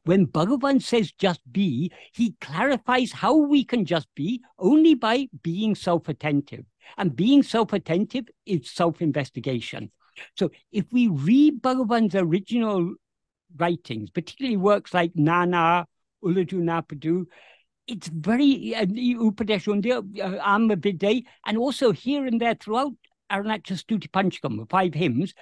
When 0.03 0.27
Bhagavan 0.27 0.81
says 0.81 1.11
just 1.11 1.41
be, 1.51 1.91
he 2.13 2.35
clarifies 2.41 3.11
how 3.11 3.35
we 3.35 3.63
can 3.63 3.85
just 3.85 4.07
be 4.15 4.41
only 4.57 4.95
by 4.95 5.27
being 5.43 5.75
self 5.75 6.09
attentive. 6.09 6.65
And 6.97 7.15
being 7.15 7.43
self 7.43 7.73
attentive 7.73 8.27
is 8.45 8.69
self 8.69 9.01
investigation. 9.01 9.91
So 10.35 10.49
if 10.71 10.85
we 10.91 11.07
read 11.07 11.61
Bhagavan's 11.61 12.15
original 12.15 12.95
writings, 13.55 14.09
particularly 14.09 14.57
works 14.57 14.93
like 14.93 15.11
Nana, 15.15 15.87
Ulladu 16.23 16.53
Narpadu, 16.53 17.25
it's 17.87 18.07
very 18.07 18.75
uh, 18.75 18.81
uh, 18.81 20.39
Amma 20.43 20.75
and 21.45 21.57
also 21.57 21.91
here 21.91 22.25
and 22.25 22.41
there 22.41 22.55
throughout 22.55 22.93
Arunachala 23.31 23.81
Stuti 23.81 24.09
Panchakam, 24.09 24.69
five 24.69 24.93
hymns, 24.93 25.33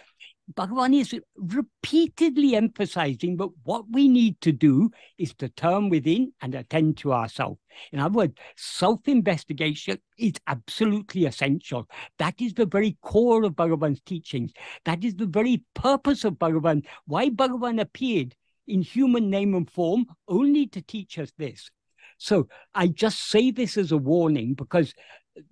Bhagavan 0.53 0.93
is 0.93 1.19
repeatedly 1.35 2.55
emphasizing 2.55 3.37
that 3.37 3.49
what 3.63 3.85
we 3.91 4.07
need 4.07 4.39
to 4.41 4.51
do 4.51 4.91
is 5.17 5.33
to 5.35 5.49
turn 5.49 5.89
within 5.89 6.33
and 6.41 6.53
attend 6.53 6.97
to 6.97 7.13
ourselves. 7.13 7.59
In 7.91 7.99
other 7.99 8.13
words, 8.13 8.35
self 8.55 9.07
investigation 9.07 9.97
is 10.19 10.33
absolutely 10.45 11.25
essential. 11.25 11.87
That 12.19 12.35
is 12.39 12.53
the 12.53 12.67
very 12.67 12.97
core 13.01 13.43
of 13.43 13.53
Bhagavan's 13.53 14.01
teachings. 14.01 14.51
That 14.85 15.03
is 15.03 15.15
the 15.15 15.25
very 15.25 15.63
purpose 15.73 16.23
of 16.23 16.35
Bhagavan. 16.35 16.85
Why 17.05 17.29
Bhagavan 17.29 17.81
appeared 17.81 18.35
in 18.67 18.81
human 18.81 19.29
name 19.29 19.55
and 19.55 19.69
form 19.69 20.05
only 20.27 20.67
to 20.67 20.81
teach 20.81 21.17
us 21.17 21.31
this. 21.37 21.69
So 22.17 22.47
I 22.73 22.87
just 22.87 23.29
say 23.29 23.51
this 23.51 23.77
as 23.77 23.91
a 23.91 23.97
warning 23.97 24.53
because 24.53 24.93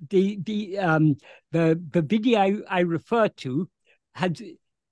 the 0.09 0.39
the 0.41 0.77
um 0.79 1.15
the 1.51 1.81
the 1.91 2.01
video 2.01 2.39
I, 2.39 2.57
I 2.69 2.79
refer 2.81 3.27
to 3.27 3.69
had 4.13 4.39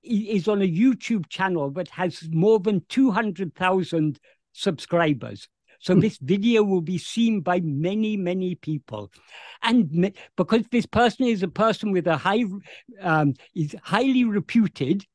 is 0.03 0.47
on 0.47 0.61
a 0.61 0.67
YouTube 0.67 1.29
channel 1.29 1.69
that 1.71 1.89
has 1.89 2.27
more 2.31 2.59
than 2.59 2.83
200,000 2.89 4.19
subscribers. 4.53 5.47
So 5.79 5.93
hmm. 5.93 5.99
this 5.99 6.17
video 6.19 6.63
will 6.63 6.81
be 6.81 6.97
seen 6.97 7.41
by 7.41 7.59
many, 7.61 8.17
many 8.17 8.55
people. 8.55 9.11
And 9.63 10.13
because 10.35 10.63
this 10.71 10.85
person 10.85 11.25
is 11.25 11.43
a 11.43 11.47
person 11.47 11.91
with 11.91 12.07
a 12.07 12.17
high, 12.17 12.43
um, 13.01 13.33
is 13.55 13.75
highly 13.83 14.23
reputed, 14.23 15.05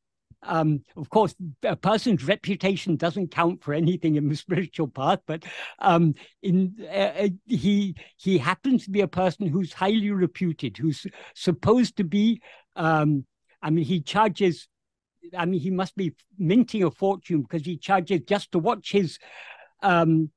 um, 0.47 0.83
of 0.97 1.11
course, 1.11 1.35
a 1.63 1.77
person's 1.77 2.25
reputation 2.25 2.97
doesn't 2.97 3.31
count 3.31 3.63
for 3.63 3.75
anything 3.75 4.17
in 4.17 4.29
the 4.29 4.37
spiritual 4.37 4.89
path, 4.89 5.21
but 5.27 5.45
um, 5.81 6.15
in 6.43 6.75
uh, 6.83 7.25
uh, 7.25 7.29
he 7.47 7.95
he 8.17 8.39
happens 8.39 8.85
to 8.85 8.91
be 8.91 9.01
a 9.01 9.09
person 9.09 9.47
who's 9.47 9.73
highly 9.73 10.11
reputed, 10.11 10.77
who's 10.77 11.07
supposed 11.35 11.97
to 11.97 12.05
be. 12.05 12.41
Um, 12.77 13.27
I 13.63 13.71
mean, 13.71 13.85
he 13.85 14.01
charges. 14.01 14.69
I 15.37 15.45
mean, 15.47 15.61
he 15.61 15.71
must 15.71 15.97
be 15.97 16.15
minting 16.39 16.85
a 16.85 16.91
fortune 16.91 17.43
because 17.43 17.65
he 17.65 17.77
charges 17.77 18.21
just 18.27 18.53
to 18.53 18.59
watch 18.59 18.93
his 18.93 19.19
um, 19.83 20.31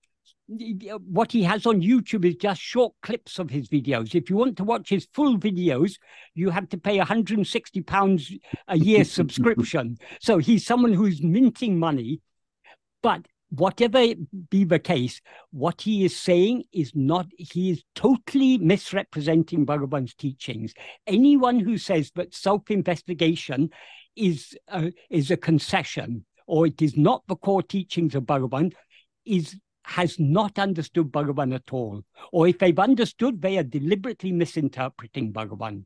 what 1.06 1.32
he 1.32 1.44
has 1.44 1.66
on 1.68 1.82
YouTube 1.82 2.26
is 2.26 2.36
just 2.36 2.60
short 2.60 2.94
clips 3.04 3.38
of 3.38 3.52
his 3.52 3.68
videos. 3.68 4.16
If 4.16 4.30
you 4.30 4.36
want 4.36 4.58
to 4.58 4.64
watch 4.64 4.90
his 4.90 5.08
full 5.14 5.38
videos, 5.38 5.98
you 6.34 6.50
have 6.50 6.68
to 6.70 6.78
pay 6.78 6.98
160 6.98 7.82
pounds 7.82 8.32
a 8.68 8.78
year 8.78 9.04
subscription. 9.06 9.98
So 10.20 10.40
he's 10.40 10.66
someone 10.66 10.94
who's 10.94 11.22
minting 11.22 11.78
money. 11.78 12.22
But 13.04 13.28
whatever 13.50 14.04
be 14.50 14.64
the 14.64 14.80
case, 14.80 15.22
what 15.52 15.82
he 15.82 16.04
is 16.04 16.18
saying 16.18 16.64
is 16.74 16.92
not, 16.96 17.28
he 17.38 17.72
is 17.72 17.84
totally 17.94 18.58
misrepresenting 18.58 19.66
Bhagavan's 19.66 20.16
teachings. 20.16 20.74
Anyone 21.06 21.60
who 21.60 21.78
says 21.78 22.12
that 22.16 22.34
self-investigation 22.34 23.70
is 24.20 24.58
a, 24.68 24.92
is 25.10 25.32
a 25.32 25.38
concession 25.38 26.26
or 26.46 26.68
it 26.68 26.82
is 26.82 26.98
not 26.98 27.24
the 27.28 27.36
core 27.36 27.64
teachings 27.64 28.16
of 28.16 28.24
Bhagavan 28.24 28.74
is 29.26 29.56
has 29.84 30.20
not 30.20 30.60
understood 30.60 31.12
Bhagavan 31.12 31.56
at 31.56 31.64
all. 31.72 32.04
Or 32.32 32.48
if 32.48 32.60
they've 32.60 32.78
understood, 32.78 33.42
they 33.42 33.58
are 33.58 33.64
deliberately 33.64 34.32
misinterpreting 34.32 35.34
Bhagavan. 35.34 35.86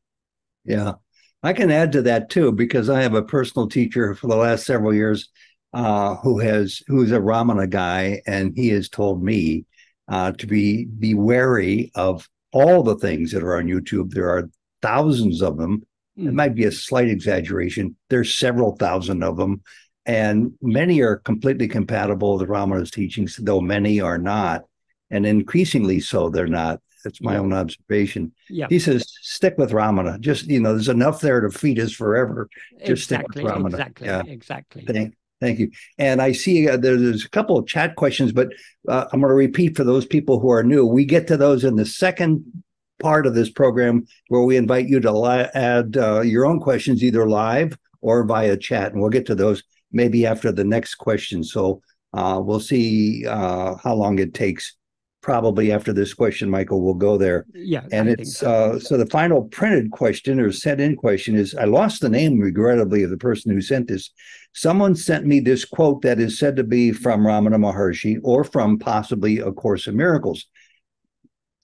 Yeah. 0.66 0.94
I 1.42 1.54
can 1.54 1.72
add 1.72 1.92
to 1.94 2.02
that 2.04 2.30
too, 2.30 2.52
because 2.52 2.90
I 2.90 3.02
have 3.02 3.14
a 3.14 3.22
personal 3.22 3.68
teacher 3.68 4.16
for 4.16 4.28
the 4.28 4.36
last 4.36 4.66
several 4.66 4.94
years 4.94 5.30
uh, 5.74 6.16
who 6.16 6.40
has 6.40 6.82
who's 6.88 7.12
a 7.12 7.20
Ramana 7.20 7.70
guy, 7.70 8.22
and 8.26 8.54
he 8.56 8.70
has 8.70 8.90
told 8.90 9.24
me 9.24 9.66
uh, 10.08 10.32
to 10.34 10.48
be 10.48 10.86
be 10.86 11.14
wary 11.14 11.92
of 11.96 12.30
all 12.52 12.84
the 12.84 12.96
things 12.96 13.32
that 13.32 13.44
are 13.44 13.58
on 13.58 13.68
YouTube. 13.68 14.14
There 14.14 14.30
are 14.30 14.50
thousands 14.82 15.42
of 15.42 15.58
them. 15.58 15.84
Mm. 16.18 16.26
It 16.26 16.30
hmm. 16.30 16.36
might 16.36 16.56
be 16.56 16.66
a 16.66 16.72
slight 16.72 17.10
exaggeration. 17.10 17.96
There's 18.10 18.34
several 18.34 18.76
thousand 18.76 19.24
of 19.24 19.38
them. 19.38 19.62
And 20.06 20.54
many 20.62 21.02
are 21.02 21.16
completely 21.16 21.68
compatible 21.68 22.38
with 22.38 22.50
Ramana's 22.50 22.92
teachings, 22.92 23.40
though 23.42 23.62
many 23.62 24.02
are 24.02 24.18
not. 24.18 24.64
And 25.10 25.26
increasingly 25.26 26.00
so, 26.00 26.30
they're 26.30 26.48
not. 26.48 26.82
That's 27.04 27.22
my 27.22 27.34
yeah. 27.34 27.40
own 27.40 27.54
observation. 27.54 28.34
Yeah. 28.50 28.68
He 28.70 28.80
says, 28.80 29.06
stick 29.22 29.56
with 29.58 29.72
Ramana. 29.72 30.20
Just, 30.20 30.48
you 30.48 30.60
know, 30.60 30.74
there's 30.74 30.90
enough 30.90 31.22
there 31.22 31.42
to 31.42 31.50
feed 31.50 31.80
us 31.80 31.92
forever. 31.92 32.50
Just 32.86 33.12
exactly, 33.12 33.42
stick 33.42 33.44
with 33.44 33.54
Ramana. 33.54 33.74
Exactly. 33.74 34.08
Yeah. 34.08 34.24
Exactly. 34.26 34.86
Thank, 34.86 35.16
thank 35.42 35.60
you. 35.60 35.72
And 35.98 36.22
I 36.22 36.32
see 36.32 36.68
uh, 36.70 36.78
there, 36.78 36.98
there's 36.98 37.26
a 37.26 37.30
couple 37.30 37.58
of 37.58 37.68
chat 37.68 37.96
questions, 37.96 38.32
but 38.32 38.50
uh, 38.88 39.06
I'm 39.12 39.20
going 39.20 39.30
to 39.30 39.36
repeat 39.36 39.76
for 39.76 39.84
those 39.84 40.06
people 40.06 40.40
who 40.40 40.50
are 40.52 40.64
new. 40.64 40.86
We 40.86 41.06
get 41.06 41.28
to 41.28 41.38
those 41.38 41.64
in 41.64 41.76
the 41.76 41.86
second 41.86 42.64
part 43.00 43.26
of 43.26 43.36
this 43.36 43.50
program 43.50 44.06
where 44.30 44.44
we 44.44 44.58
invite 44.58 44.88
you 44.88 45.00
to 45.00 45.12
li- 45.12 45.50
add 45.54 45.98
uh, 45.98 46.22
your 46.22 46.46
own 46.46 46.60
questions 46.60 47.04
either 47.04 47.28
live 47.28 47.78
or 48.02 48.26
via 48.26 48.58
chat. 48.58 48.92
And 48.92 49.02
we'll 49.02 49.10
get 49.10 49.26
to 49.28 49.36
those 49.36 49.64
maybe 49.92 50.26
after 50.26 50.52
the 50.52 50.64
next 50.64 50.96
question. 50.96 51.44
So 51.44 51.82
uh, 52.14 52.40
we'll 52.44 52.60
see 52.60 53.26
uh, 53.26 53.76
how 53.84 53.96
long 53.96 54.20
it 54.20 54.34
takes. 54.34 54.76
Probably 55.22 55.72
after 55.72 55.94
this 55.94 56.14
question, 56.14 56.50
Michael, 56.50 56.82
we'll 56.82 56.96
go 56.96 57.18
there. 57.18 57.46
Yeah. 57.54 57.86
And 57.94 58.10
I 58.10 58.12
it's 58.12 58.40
so. 58.40 58.52
Uh, 58.52 58.80
so 58.80 58.98
the 58.98 59.06
final 59.06 59.44
printed 59.44 59.90
question 59.90 60.38
or 60.38 60.52
sent 60.52 60.82
in 60.82 60.98
question 60.98 61.38
is 61.38 61.56
I 61.56 61.64
lost 61.64 62.02
the 62.02 62.10
name, 62.10 62.40
regrettably, 62.40 63.04
of 63.04 63.10
the 63.10 63.16
person 63.16 63.54
who 63.54 63.62
sent 63.62 63.88
this. 63.88 64.12
Someone 64.54 64.96
sent 64.96 65.26
me 65.26 65.40
this 65.40 65.64
quote 65.64 66.02
that 66.02 66.20
is 66.20 66.38
said 66.38 66.58
to 66.58 66.64
be 66.66 66.92
from 66.92 67.22
Ramana 67.22 67.56
Maharshi 67.56 68.20
or 68.22 68.44
from 68.44 68.78
possibly 68.78 69.40
A 69.40 69.54
Course 69.54 69.88
in 69.88 69.96
Miracles. 69.96 70.46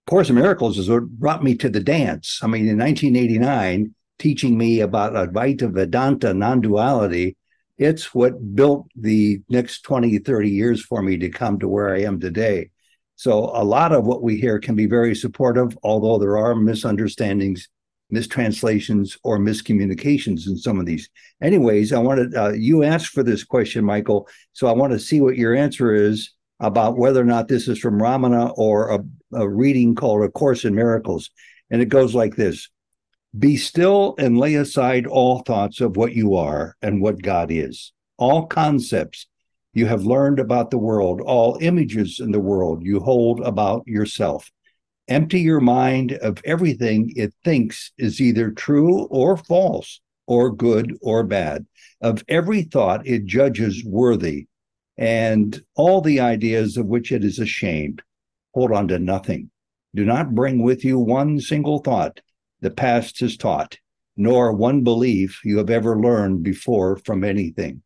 Course 0.09 0.29
in 0.29 0.35
Miracles 0.35 0.79
is 0.79 0.89
what 0.89 1.07
brought 1.07 1.43
me 1.43 1.55
to 1.55 1.69
the 1.69 1.79
dance. 1.79 2.39
I 2.41 2.47
mean, 2.47 2.67
in 2.67 2.77
1989, 2.79 3.93
teaching 4.17 4.57
me 4.57 4.79
about 4.81 5.13
Advaita 5.13 5.71
Vedanta 5.71 6.33
non 6.33 6.61
duality 6.61 7.37
it's 7.79 8.13
what 8.13 8.55
built 8.55 8.87
the 8.95 9.41
next 9.49 9.81
20, 9.83 10.19
30 10.19 10.49
years 10.49 10.83
for 10.83 11.01
me 11.01 11.17
to 11.17 11.29
come 11.29 11.57
to 11.59 11.67
where 11.67 11.95
I 11.95 12.01
am 12.01 12.19
today. 12.19 12.69
So 13.15 13.51
a 13.55 13.63
lot 13.63 13.93
of 13.93 14.05
what 14.05 14.21
we 14.21 14.35
hear 14.35 14.59
can 14.59 14.75
be 14.75 14.85
very 14.85 15.15
supportive, 15.15 15.77
although 15.81 16.19
there 16.19 16.37
are 16.37 16.55
misunderstandings, 16.55 17.69
mistranslations, 18.09 19.17
or 19.23 19.39
miscommunications 19.39 20.45
in 20.47 20.57
some 20.57 20.77
of 20.77 20.85
these. 20.85 21.09
Anyways, 21.41 21.93
I 21.93 21.99
wanted 21.99 22.35
uh, 22.35 22.51
you 22.51 22.83
asked 22.83 23.07
for 23.07 23.23
this 23.23 23.45
question, 23.45 23.85
Michael. 23.85 24.27
So 24.51 24.67
I 24.67 24.73
want 24.73 24.91
to 24.91 24.99
see 24.99 25.21
what 25.21 25.37
your 25.37 25.55
answer 25.55 25.93
is 25.93 26.31
about 26.59 26.97
whether 26.97 27.21
or 27.21 27.25
not 27.25 27.47
this 27.47 27.69
is 27.69 27.79
from 27.79 27.99
Ramana 27.99 28.53
or 28.57 28.89
a, 28.89 28.99
a 29.33 29.47
reading 29.47 29.95
called 29.95 30.23
A 30.23 30.29
Course 30.29 30.65
in 30.65 30.75
Miracles. 30.75 31.29
And 31.69 31.81
it 31.81 31.89
goes 31.89 32.15
like 32.15 32.35
this 32.35 32.69
be 33.37 33.57
still 33.57 34.15
and 34.17 34.37
lay 34.37 34.55
aside 34.55 35.05
all 35.05 35.39
thoughts 35.39 35.81
of 35.81 35.95
what 35.95 36.13
you 36.13 36.35
are 36.35 36.75
and 36.81 37.01
what 37.01 37.21
God 37.21 37.51
is, 37.51 37.93
all 38.17 38.47
concepts 38.47 39.27
you 39.73 39.85
have 39.85 40.03
learned 40.03 40.39
about 40.39 40.71
the 40.71 40.79
world, 40.79 41.21
all 41.21 41.57
images 41.61 42.19
in 42.19 42.31
the 42.31 42.39
world 42.39 42.83
you 42.83 42.99
hold 42.99 43.39
about 43.41 43.85
yourself. 43.85 44.51
Empty 45.07 45.41
your 45.41 45.59
mind 45.59 46.13
of 46.13 46.41
everything 46.43 47.13
it 47.15 47.33
thinks 47.43 47.91
is 47.97 48.19
either 48.19 48.51
true 48.51 49.05
or 49.05 49.37
false, 49.37 50.01
or 50.27 50.51
good 50.51 50.95
or 51.01 51.23
bad, 51.23 51.65
of 52.01 52.23
every 52.27 52.61
thought 52.61 53.07
it 53.07 53.25
judges 53.25 53.83
worthy, 53.83 54.45
and 54.97 55.63
all 55.75 56.01
the 56.01 56.19
ideas 56.19 56.77
of 56.77 56.85
which 56.85 57.11
it 57.11 57.23
is 57.23 57.39
ashamed. 57.39 58.03
Hold 58.53 58.71
on 58.71 58.87
to 58.89 58.99
nothing. 58.99 59.51
Do 59.95 60.05
not 60.05 60.35
bring 60.35 60.61
with 60.61 60.85
you 60.85 60.99
one 60.99 61.39
single 61.39 61.79
thought 61.79 62.21
the 62.61 62.69
past 62.69 63.19
has 63.21 63.37
taught, 63.37 63.77
nor 64.17 64.53
one 64.53 64.83
belief 64.83 65.41
you 65.43 65.57
have 65.57 65.69
ever 65.69 65.99
learned 65.99 66.43
before 66.43 66.97
from 66.97 67.23
anything. 67.23 67.81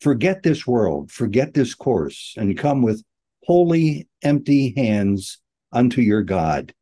Forget 0.00 0.42
this 0.42 0.66
world, 0.66 1.10
forget 1.10 1.54
this 1.54 1.74
course, 1.74 2.34
and 2.36 2.58
come 2.58 2.82
with 2.82 3.04
holy, 3.44 4.08
empty 4.22 4.74
hands 4.76 5.38
unto 5.72 6.00
your 6.00 6.22
God. 6.22 6.74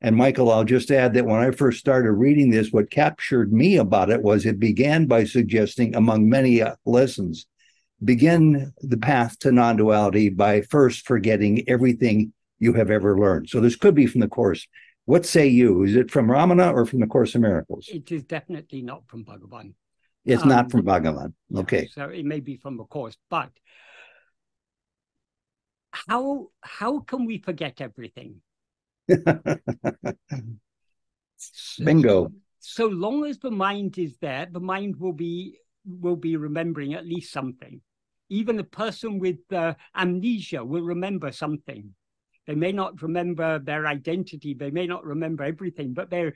And 0.00 0.14
Michael, 0.14 0.52
I'll 0.52 0.64
just 0.64 0.90
add 0.90 1.14
that 1.14 1.24
when 1.24 1.40
I 1.40 1.50
first 1.50 1.80
started 1.80 2.12
reading 2.12 2.50
this, 2.50 2.70
what 2.70 2.90
captured 2.90 3.52
me 3.52 3.76
about 3.76 4.10
it 4.10 4.22
was 4.22 4.44
it 4.44 4.60
began 4.60 5.06
by 5.06 5.24
suggesting, 5.24 5.96
among 5.96 6.28
many 6.28 6.62
lessons, 6.84 7.46
begin 8.04 8.72
the 8.82 8.98
path 8.98 9.38
to 9.40 9.52
non 9.52 9.76
duality 9.76 10.28
by 10.28 10.60
first 10.60 11.06
forgetting 11.06 11.68
everything 11.68 12.32
you 12.58 12.72
have 12.74 12.90
ever 12.90 13.18
learned. 13.18 13.48
So 13.48 13.60
this 13.60 13.76
could 13.76 13.94
be 13.94 14.06
from 14.06 14.20
the 14.20 14.28
Course. 14.28 14.66
What 15.04 15.24
say 15.24 15.46
you? 15.46 15.84
Is 15.84 15.94
it 15.94 16.10
from 16.10 16.26
Ramana 16.26 16.72
or 16.72 16.84
from 16.84 17.00
the 17.00 17.06
Course 17.06 17.34
of 17.34 17.40
Miracles? 17.40 17.88
It 17.88 18.10
is 18.10 18.24
definitely 18.24 18.82
not 18.82 19.06
from 19.06 19.24
Bhagavan. 19.24 19.74
It's 20.24 20.42
um, 20.42 20.48
not 20.48 20.70
from 20.70 20.82
Bhagavan. 20.82 21.32
Okay. 21.54 21.88
So 21.92 22.08
it 22.08 22.24
may 22.24 22.40
be 22.40 22.56
from 22.56 22.76
the 22.76 22.84
Course, 22.84 23.16
but 23.30 23.50
how 25.92 26.48
how 26.60 27.00
can 27.00 27.24
we 27.24 27.38
forget 27.38 27.80
everything? 27.80 28.42
Bingo. 31.78 32.24
So, 32.24 32.32
so 32.58 32.86
long 32.88 33.24
as 33.24 33.38
the 33.38 33.50
mind 33.50 33.96
is 33.98 34.16
there, 34.20 34.48
the 34.50 34.60
mind 34.60 34.96
will 34.96 35.12
be 35.12 35.58
will 35.86 36.16
be 36.16 36.36
remembering 36.36 36.94
at 36.94 37.06
least 37.06 37.32
something. 37.32 37.80
Even 38.28 38.58
a 38.58 38.64
person 38.64 39.20
with 39.20 39.38
uh, 39.52 39.74
amnesia 39.94 40.64
will 40.64 40.82
remember 40.82 41.30
something. 41.30 41.94
They 42.46 42.54
may 42.54 42.72
not 42.72 43.02
remember 43.02 43.58
their 43.58 43.86
identity. 43.86 44.54
They 44.54 44.70
may 44.70 44.86
not 44.86 45.04
remember 45.04 45.44
everything, 45.44 45.94
but 45.94 46.10
they're 46.10 46.34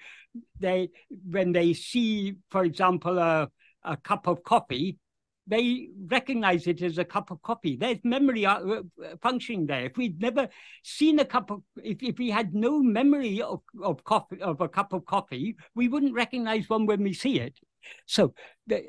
they 0.58 0.90
when 1.28 1.52
they 1.52 1.72
see, 1.72 2.34
for 2.50 2.64
example, 2.64 3.18
a, 3.18 3.48
a 3.84 3.96
cup 3.96 4.26
of 4.26 4.42
coffee, 4.42 4.98
they 5.46 5.88
recognize 6.06 6.66
it 6.66 6.82
as 6.82 6.98
a 6.98 7.04
cup 7.04 7.30
of 7.30 7.42
coffee. 7.42 7.76
There's 7.76 7.98
memory 8.04 8.46
uh, 8.46 8.58
uh, 8.61 8.82
functioning 9.20 9.66
there. 9.66 9.86
If 9.86 9.96
we'd 9.96 10.20
never 10.20 10.48
seen 10.84 11.18
a 11.18 11.24
cup 11.24 11.50
of, 11.50 11.62
if, 11.82 12.02
if 12.02 12.18
we 12.18 12.30
had 12.30 12.54
no 12.54 12.80
memory 12.80 13.42
of, 13.42 13.61
of 13.82 14.04
coffee 14.04 14.40
of 14.40 14.61
a 14.61 14.68
cup 14.68 14.92
of 14.92 15.04
coffee, 15.04 15.56
we 15.74 15.88
wouldn't 15.88 16.14
recognize 16.14 16.68
one 16.68 16.86
when 16.86 17.02
we 17.02 17.12
see 17.12 17.40
it. 17.40 17.58
So 18.06 18.34
the, 18.66 18.84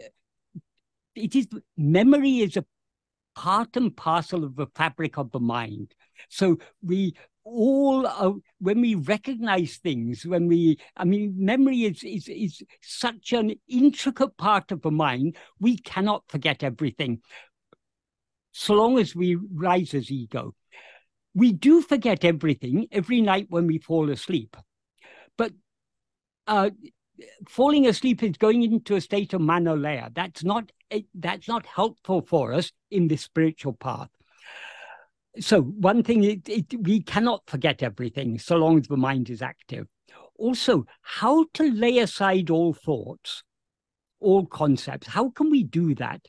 it 1.16 1.36
is 1.36 1.48
memory 1.78 2.40
is 2.40 2.58
a 2.58 2.66
part 3.36 3.76
and 3.76 3.96
parcel 3.96 4.44
of 4.44 4.56
the 4.56 4.68
fabric 4.76 5.18
of 5.18 5.32
the 5.32 5.40
mind. 5.40 5.94
So 6.30 6.58
we 6.82 7.16
all 7.44 8.40
when 8.60 8.82
we 8.82 8.94
recognize 8.94 9.78
things 9.78 10.28
when 10.28 10.48
we 10.48 10.78
i 10.96 11.04
mean 11.04 11.34
memory 11.36 11.86
is, 11.86 12.04
is 12.04 12.28
is 12.28 12.62
such 12.84 13.34
an 13.34 13.52
intricate 13.68 14.38
part 14.38 14.72
of 14.72 14.80
the 14.84 14.92
mind 14.92 15.36
we 15.60 15.76
cannot 15.76 16.24
forget 16.28 16.62
everything 16.62 17.20
so 18.52 18.76
long 18.76 19.00
as 19.00 19.16
we 19.16 19.40
rise 19.56 19.96
as 19.96 20.12
ego 20.12 20.54
we 21.34 21.52
do 21.52 21.82
forget 21.82 22.24
everything 22.24 22.86
every 22.92 23.22
night 23.22 23.48
when 23.50 23.66
we 23.66 23.80
fall 23.80 24.12
asleep 24.12 24.56
but 25.36 25.52
uh, 26.46 26.70
falling 27.48 27.88
asleep 27.88 28.24
is 28.24 28.38
going 28.38 28.64
into 28.64 28.96
a 28.96 29.02
state 29.02 29.34
of 29.34 29.42
manolaya. 29.42 30.14
That's 30.14 30.44
not 30.44 30.72
it, 30.92 31.06
that's 31.16 31.48
not 31.48 31.66
helpful 31.66 32.22
for 32.22 32.54
us 32.54 32.72
in 32.92 33.08
the 33.08 33.18
spiritual 33.18 33.74
path. 33.74 34.10
So 35.40 35.62
one 35.62 36.04
thing, 36.04 36.24
it, 36.24 36.48
it, 36.50 36.66
we 36.82 37.02
cannot 37.02 37.44
forget 37.48 37.82
everything 37.82 38.38
so 38.38 38.58
long 38.58 38.80
as 38.80 38.88
the 38.88 38.98
mind 38.98 39.30
is 39.30 39.42
active. 39.42 39.88
Also, 40.36 40.86
how 41.02 41.46
to 41.54 41.72
lay 41.72 42.00
aside 42.00 42.50
all 42.50 42.74
thoughts, 42.74 43.44
all 44.20 44.46
concepts. 44.46 45.08
How 45.08 45.30
can 45.30 45.50
we 45.50 45.64
do 45.64 45.96
that? 45.96 46.28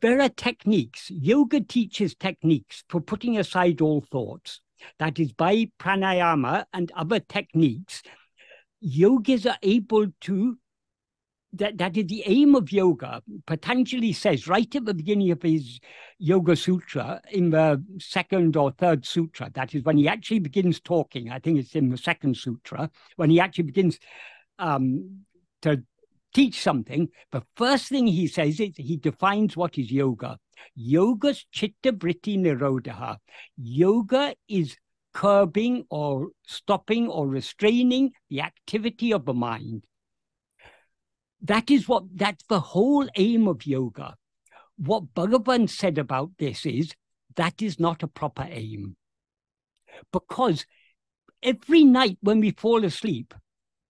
There 0.00 0.20
are 0.20 0.30
techniques. 0.30 1.10
Yoga 1.10 1.60
teaches 1.60 2.14
techniques 2.14 2.84
for 2.88 3.00
putting 3.00 3.38
aside 3.38 3.80
all 3.80 4.00
thoughts. 4.00 4.60
That 4.98 5.18
is 5.18 5.32
by 5.32 5.70
pranayama 5.78 6.64
and 6.72 6.90
other 6.96 7.20
techniques. 7.20 8.02
Yogis 8.80 9.46
are 9.46 9.58
able 9.62 10.06
to 10.22 10.58
that, 11.58 11.78
that 11.78 11.96
is 11.96 12.06
the 12.06 12.22
aim 12.26 12.54
of 12.54 12.72
yoga. 12.72 13.22
Patanjali 13.46 14.12
says 14.12 14.48
right 14.48 14.74
at 14.74 14.84
the 14.84 14.94
beginning 14.94 15.30
of 15.30 15.42
his 15.42 15.80
Yoga 16.18 16.56
Sutra, 16.56 17.20
in 17.30 17.50
the 17.50 17.82
second 17.98 18.56
or 18.56 18.70
third 18.72 19.04
sutra, 19.04 19.50
that 19.54 19.74
is 19.74 19.82
when 19.84 19.98
he 19.98 20.08
actually 20.08 20.38
begins 20.38 20.80
talking. 20.80 21.30
I 21.30 21.38
think 21.38 21.58
it's 21.58 21.74
in 21.74 21.90
the 21.90 21.98
second 21.98 22.36
sutra, 22.36 22.90
when 23.16 23.30
he 23.30 23.40
actually 23.40 23.64
begins 23.64 23.98
um, 24.58 25.24
to 25.62 25.82
teach 26.34 26.60
something. 26.60 27.08
The 27.32 27.42
first 27.56 27.88
thing 27.88 28.06
he 28.06 28.26
says 28.26 28.60
is 28.60 28.76
he 28.76 28.96
defines 28.96 29.56
what 29.56 29.78
is 29.78 29.90
yoga. 29.90 30.38
Yoga's 30.74 31.44
chitta 31.50 31.92
vritti 31.92 32.38
nirodha. 32.38 33.16
Yoga 33.56 34.34
is 34.48 34.76
curbing 35.12 35.84
or 35.88 36.28
stopping 36.46 37.08
or 37.08 37.26
restraining 37.26 38.12
the 38.28 38.42
activity 38.42 39.12
of 39.12 39.24
the 39.24 39.32
mind. 39.34 39.86
That 41.46 41.70
is 41.70 41.86
what, 41.86 42.04
that's 42.12 42.44
the 42.48 42.58
whole 42.58 43.08
aim 43.14 43.46
of 43.46 43.66
yoga. 43.66 44.16
What 44.78 45.14
Bhagavan 45.14 45.70
said 45.70 45.96
about 45.96 46.32
this 46.38 46.66
is 46.66 46.92
that 47.36 47.62
is 47.62 47.78
not 47.78 48.02
a 48.02 48.08
proper 48.08 48.46
aim. 48.50 48.96
Because 50.12 50.66
every 51.42 51.84
night 51.84 52.18
when 52.20 52.40
we 52.40 52.50
fall 52.50 52.84
asleep, 52.84 53.32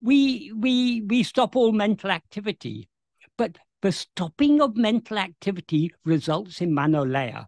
we, 0.02 0.52
we, 0.54 1.00
we 1.00 1.22
stop 1.22 1.56
all 1.56 1.72
mental 1.72 2.10
activity. 2.10 2.88
But 3.38 3.56
the 3.80 3.92
stopping 3.92 4.60
of 4.60 4.76
mental 4.76 5.16
activity 5.16 5.92
results 6.04 6.60
in 6.60 6.72
manolaya. 6.72 7.46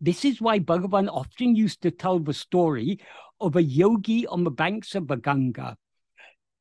This 0.00 0.24
is 0.24 0.40
why 0.40 0.58
Bhagavan 0.58 1.08
often 1.08 1.54
used 1.54 1.82
to 1.82 1.92
tell 1.92 2.18
the 2.18 2.34
story 2.34 2.98
of 3.40 3.54
a 3.54 3.62
yogi 3.62 4.26
on 4.26 4.42
the 4.42 4.50
banks 4.50 4.96
of 4.96 5.06
the 5.06 5.16
Ganga. 5.16 5.76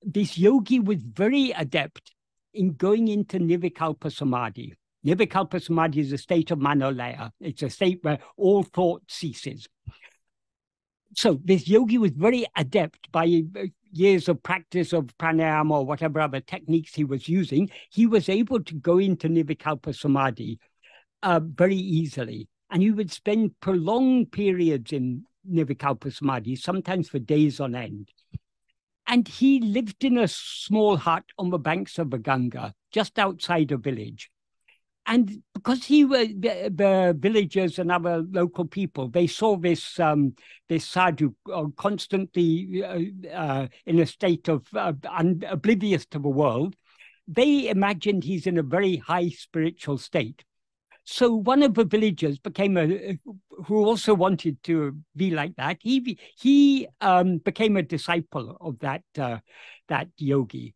This 0.04 0.38
yogi 0.38 0.80
was 0.80 1.02
very 1.02 1.50
adept 1.50 2.12
in 2.56 2.74
going 2.74 3.08
into 3.08 3.38
Nirvikalpa 3.40 4.12
Samadhi. 4.12 4.74
Nirvikalpa 5.06 5.62
Samadhi 5.62 6.00
is 6.00 6.12
a 6.12 6.18
state 6.18 6.52
of 6.52 6.60
Manolaya. 6.60 7.32
It's 7.40 7.62
a 7.62 7.70
state 7.70 8.00
where 8.02 8.20
all 8.38 8.64
thought 8.64 9.04
ceases. 9.08 9.68
So 11.16 11.40
this 11.44 11.68
yogi 11.68 11.98
was 11.98 12.12
very 12.12 12.46
adept 12.56 13.12
by 13.12 13.44
uh, 13.56 13.66
years 13.92 14.28
of 14.28 14.44
practice 14.44 14.92
of 14.92 15.16
pranayama 15.18 15.72
or 15.72 15.86
whatever 15.86 16.20
other 16.20 16.42
techniques 16.42 16.94
he 16.94 17.04
was 17.04 17.30
using. 17.30 17.70
He 17.90 18.06
was 18.08 18.28
able 18.28 18.62
to 18.64 18.74
go 18.76 18.98
into 18.98 19.30
Nirvikalpa 19.30 19.96
Samadhi 19.96 20.60
uh, 21.24 21.40
very 21.44 21.78
easily. 21.78 22.50
And 22.72 22.82
he 22.82 22.92
would 22.92 23.12
spend 23.12 23.60
prolonged 23.62 24.32
periods 24.32 24.92
in 24.92 25.24
Nirvikalpa 25.50 26.12
Samadhi, 26.12 26.56
sometimes 26.56 27.10
for 27.10 27.20
days 27.20 27.60
on 27.60 27.76
end. 27.76 28.10
And 29.08 29.28
he 29.28 29.60
lived 29.60 30.04
in 30.04 30.18
a 30.18 30.28
small 30.28 30.98
hut 30.98 31.24
on 31.38 31.50
the 31.50 31.60
banks 31.60 32.00
of 32.00 32.10
the 32.10 32.18
Ganga, 32.18 32.74
just 32.92 33.20
outside 33.20 33.72
a 33.72 33.78
village. 33.78 34.32
And 35.08 35.44
because 35.54 35.86
he 35.86 36.04
was 36.04 36.30
the, 36.30 36.72
the 36.74 37.16
villagers 37.18 37.78
and 37.78 37.92
other 37.92 38.24
local 38.28 38.66
people, 38.66 39.08
they 39.08 39.28
saw 39.28 39.56
this 39.56 40.00
um, 40.00 40.34
this 40.68 40.86
sadhu 40.86 41.36
uh, 41.54 41.66
constantly 41.78 42.84
uh, 42.84 43.30
uh, 43.32 43.68
in 43.86 44.00
a 44.00 44.08
state 44.08 44.48
of 44.48 44.66
uh, 44.74 44.94
oblivious 45.48 46.08
to 46.08 46.20
the 46.20 46.28
world. 46.28 46.76
They 47.28 47.70
imagined 47.70 48.24
he's 48.24 48.48
in 48.48 48.58
a 48.58 48.64
very 48.64 48.98
high 48.98 49.30
spiritual 49.30 50.00
state. 50.00 50.44
So 51.06 51.36
one 51.36 51.62
of 51.62 51.76
the 51.76 51.86
villagers 51.86 52.40
became 52.40 52.78
a 52.78 53.18
who 53.66 53.86
also 53.86 54.16
wanted 54.16 54.62
to 54.64 54.98
be 55.16 55.30
like 55.30 55.56
that. 55.56 55.78
He 55.82 56.18
he 56.36 56.88
um, 57.00 57.38
became 57.38 57.78
a 57.78 57.84
disciple 57.84 58.58
of 58.60 58.80
that 58.80 59.04
uh, 59.18 59.38
that 59.88 60.10
yogi. 60.18 60.74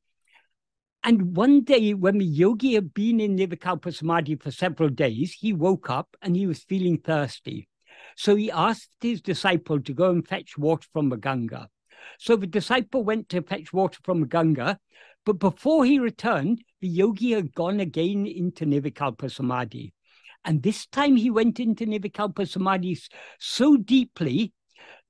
And 1.03 1.35
one 1.35 1.63
day, 1.63 1.93
when 1.93 2.19
the 2.19 2.25
yogi 2.25 2.75
had 2.75 2.93
been 2.93 3.19
in 3.19 3.37
Nirvikalpa 3.37 3.93
Samadhi 3.95 4.35
for 4.35 4.51
several 4.51 4.89
days, 4.89 5.31
he 5.31 5.53
woke 5.53 5.89
up 5.89 6.15
and 6.21 6.35
he 6.35 6.45
was 6.45 6.63
feeling 6.63 6.99
thirsty. 6.99 7.67
So 8.15 8.35
he 8.35 8.51
asked 8.51 8.91
his 9.01 9.21
disciple 9.21 9.79
to 9.81 9.93
go 9.93 10.11
and 10.11 10.27
fetch 10.27 10.57
water 10.57 10.87
from 10.91 11.09
the 11.09 11.15
Ganga. 11.15 11.69
So 12.19 12.35
the 12.35 12.47
disciple 12.47 13.03
went 13.03 13.29
to 13.29 13.41
fetch 13.41 13.71
water 13.71 13.99
from 14.03 14.21
the 14.21 14.27
Ganga, 14.27 14.77
but 15.25 15.39
before 15.39 15.85
he 15.85 15.99
returned, 15.99 16.61
the 16.81 16.87
yogi 16.87 17.31
had 17.31 17.53
gone 17.53 17.79
again 17.79 18.27
into 18.27 18.65
Nirvikalpa 18.65 19.31
Samadhi. 19.31 19.93
And 20.45 20.63
this 20.63 20.85
time 20.87 21.15
he 21.15 21.29
went 21.29 21.59
into 21.59 21.85
Nirvikalpa 21.85 22.47
Samadhi 22.47 22.97
so 23.39 23.77
deeply 23.77 24.53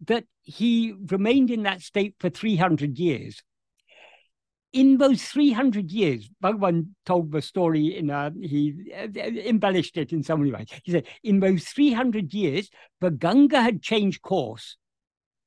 that 0.06 0.26
he 0.42 0.94
remained 1.08 1.52
in 1.52 1.64
that 1.64 1.82
state 1.82 2.16
for 2.20 2.30
300 2.30 2.98
years. 2.98 3.42
In 4.72 4.98
those 4.98 5.24
300 5.24 5.92
years, 5.92 6.30
Bhagavan 6.44 6.90
told 7.06 7.32
the 7.32 7.42
story 7.42 7.98
in 7.98 8.10
a, 8.10 8.32
he 8.40 8.92
embellished 8.94 9.98
it 9.98 10.14
in 10.14 10.22
so 10.22 10.38
many 10.38 10.52
ways. 10.52 10.68
He 10.84 10.92
said, 10.92 11.08
in 11.24 11.40
those 11.40 11.66
300 11.66 12.34
years, 12.34 12.70
the 13.02 13.10
Ganga 13.10 13.62
had 13.62 13.82
changed 13.82 14.22
course. 14.22 14.78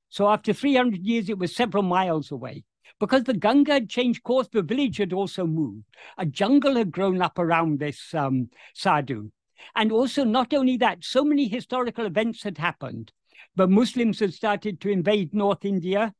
So 0.08 0.28
after 0.28 0.52
300 0.52 1.04
years, 1.06 1.28
it 1.28 1.38
was 1.38 1.54
several 1.54 1.84
miles 1.84 2.32
away. 2.32 2.64
Because 2.98 3.24
the 3.24 3.34
Ganga 3.34 3.74
had 3.74 3.88
changed 3.88 4.22
course, 4.22 4.48
the 4.48 4.62
village 4.62 4.98
had 4.98 5.12
also 5.12 5.46
moved. 5.46 5.84
A 6.18 6.26
jungle 6.26 6.76
had 6.76 6.90
grown 6.90 7.22
up 7.22 7.38
around 7.38 7.78
this 7.78 8.12
um, 8.14 8.50
sadhu. 8.74 9.30
And 9.74 9.92
also, 9.92 10.24
not 10.24 10.52
only 10.52 10.76
that, 10.78 11.04
so 11.04 11.24
many 11.24 11.48
historical 11.48 12.06
events 12.06 12.42
had 12.42 12.58
happened. 12.58 13.12
The 13.56 13.68
Muslims 13.68 14.20
had 14.20 14.34
started 14.34 14.80
to 14.80 14.90
invade 14.90 15.34
North 15.34 15.64
India. 15.64 16.14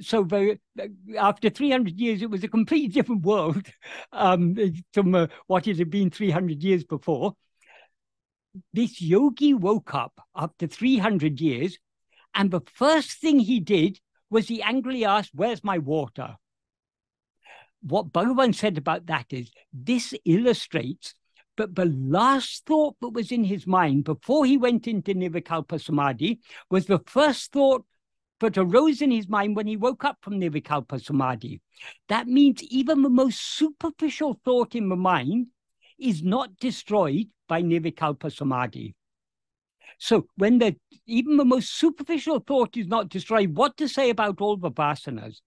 So 0.00 0.22
the, 0.22 0.58
after 1.18 1.50
300 1.50 1.98
years, 1.98 2.22
it 2.22 2.30
was 2.30 2.44
a 2.44 2.48
completely 2.48 2.88
different 2.94 3.22
world 3.22 3.66
um, 4.12 4.56
from 4.92 5.14
uh, 5.14 5.26
what 5.46 5.66
it 5.66 5.78
had 5.78 5.90
been 5.90 6.10
300 6.10 6.62
years 6.62 6.84
before. 6.84 7.34
This 8.72 9.00
yogi 9.00 9.54
woke 9.54 9.94
up 9.94 10.20
after 10.34 10.66
300 10.66 11.40
years, 11.40 11.78
and 12.34 12.50
the 12.50 12.62
first 12.74 13.20
thing 13.20 13.38
he 13.38 13.60
did 13.60 14.00
was 14.30 14.48
he 14.48 14.62
angrily 14.62 15.04
asked, 15.04 15.30
Where's 15.34 15.64
my 15.64 15.78
water? 15.78 16.36
What 17.82 18.12
Bhagavan 18.12 18.54
said 18.54 18.76
about 18.76 19.06
that 19.06 19.26
is 19.30 19.50
this 19.72 20.12
illustrates 20.24 21.14
but 21.58 21.74
the 21.74 21.86
last 21.86 22.64
thought 22.66 22.94
that 23.00 23.08
was 23.08 23.32
in 23.32 23.42
his 23.42 23.66
mind 23.66 24.04
before 24.04 24.46
he 24.46 24.56
went 24.56 24.86
into 24.86 25.12
Nirvikalpa 25.12 25.80
Samadhi 25.80 26.38
was 26.70 26.86
the 26.86 27.00
first 27.04 27.50
thought 27.50 27.84
that 28.38 28.56
arose 28.56 29.02
in 29.02 29.10
his 29.10 29.28
mind 29.28 29.56
when 29.56 29.66
he 29.66 29.76
woke 29.76 30.04
up 30.04 30.18
from 30.22 30.40
Nirvikalpa 30.40 31.04
Samadhi. 31.04 31.60
That 32.08 32.28
means 32.28 32.62
even 32.62 33.02
the 33.02 33.10
most 33.10 33.40
superficial 33.40 34.40
thought 34.44 34.76
in 34.76 34.88
the 34.88 34.94
mind 34.94 35.48
is 35.98 36.22
not 36.22 36.56
destroyed 36.58 37.26
by 37.48 37.60
Nirvikalpa 37.60 38.32
Samadhi. 38.32 38.94
So 39.98 40.28
when 40.36 40.60
the 40.60 40.76
even 41.06 41.38
the 41.38 41.44
most 41.44 41.76
superficial 41.76 42.38
thought 42.38 42.76
is 42.76 42.86
not 42.86 43.08
destroyed, 43.08 43.56
what 43.56 43.76
to 43.78 43.88
say 43.88 44.10
about 44.10 44.40
all 44.40 44.56
the 44.56 44.70
vasanas? 44.70 45.40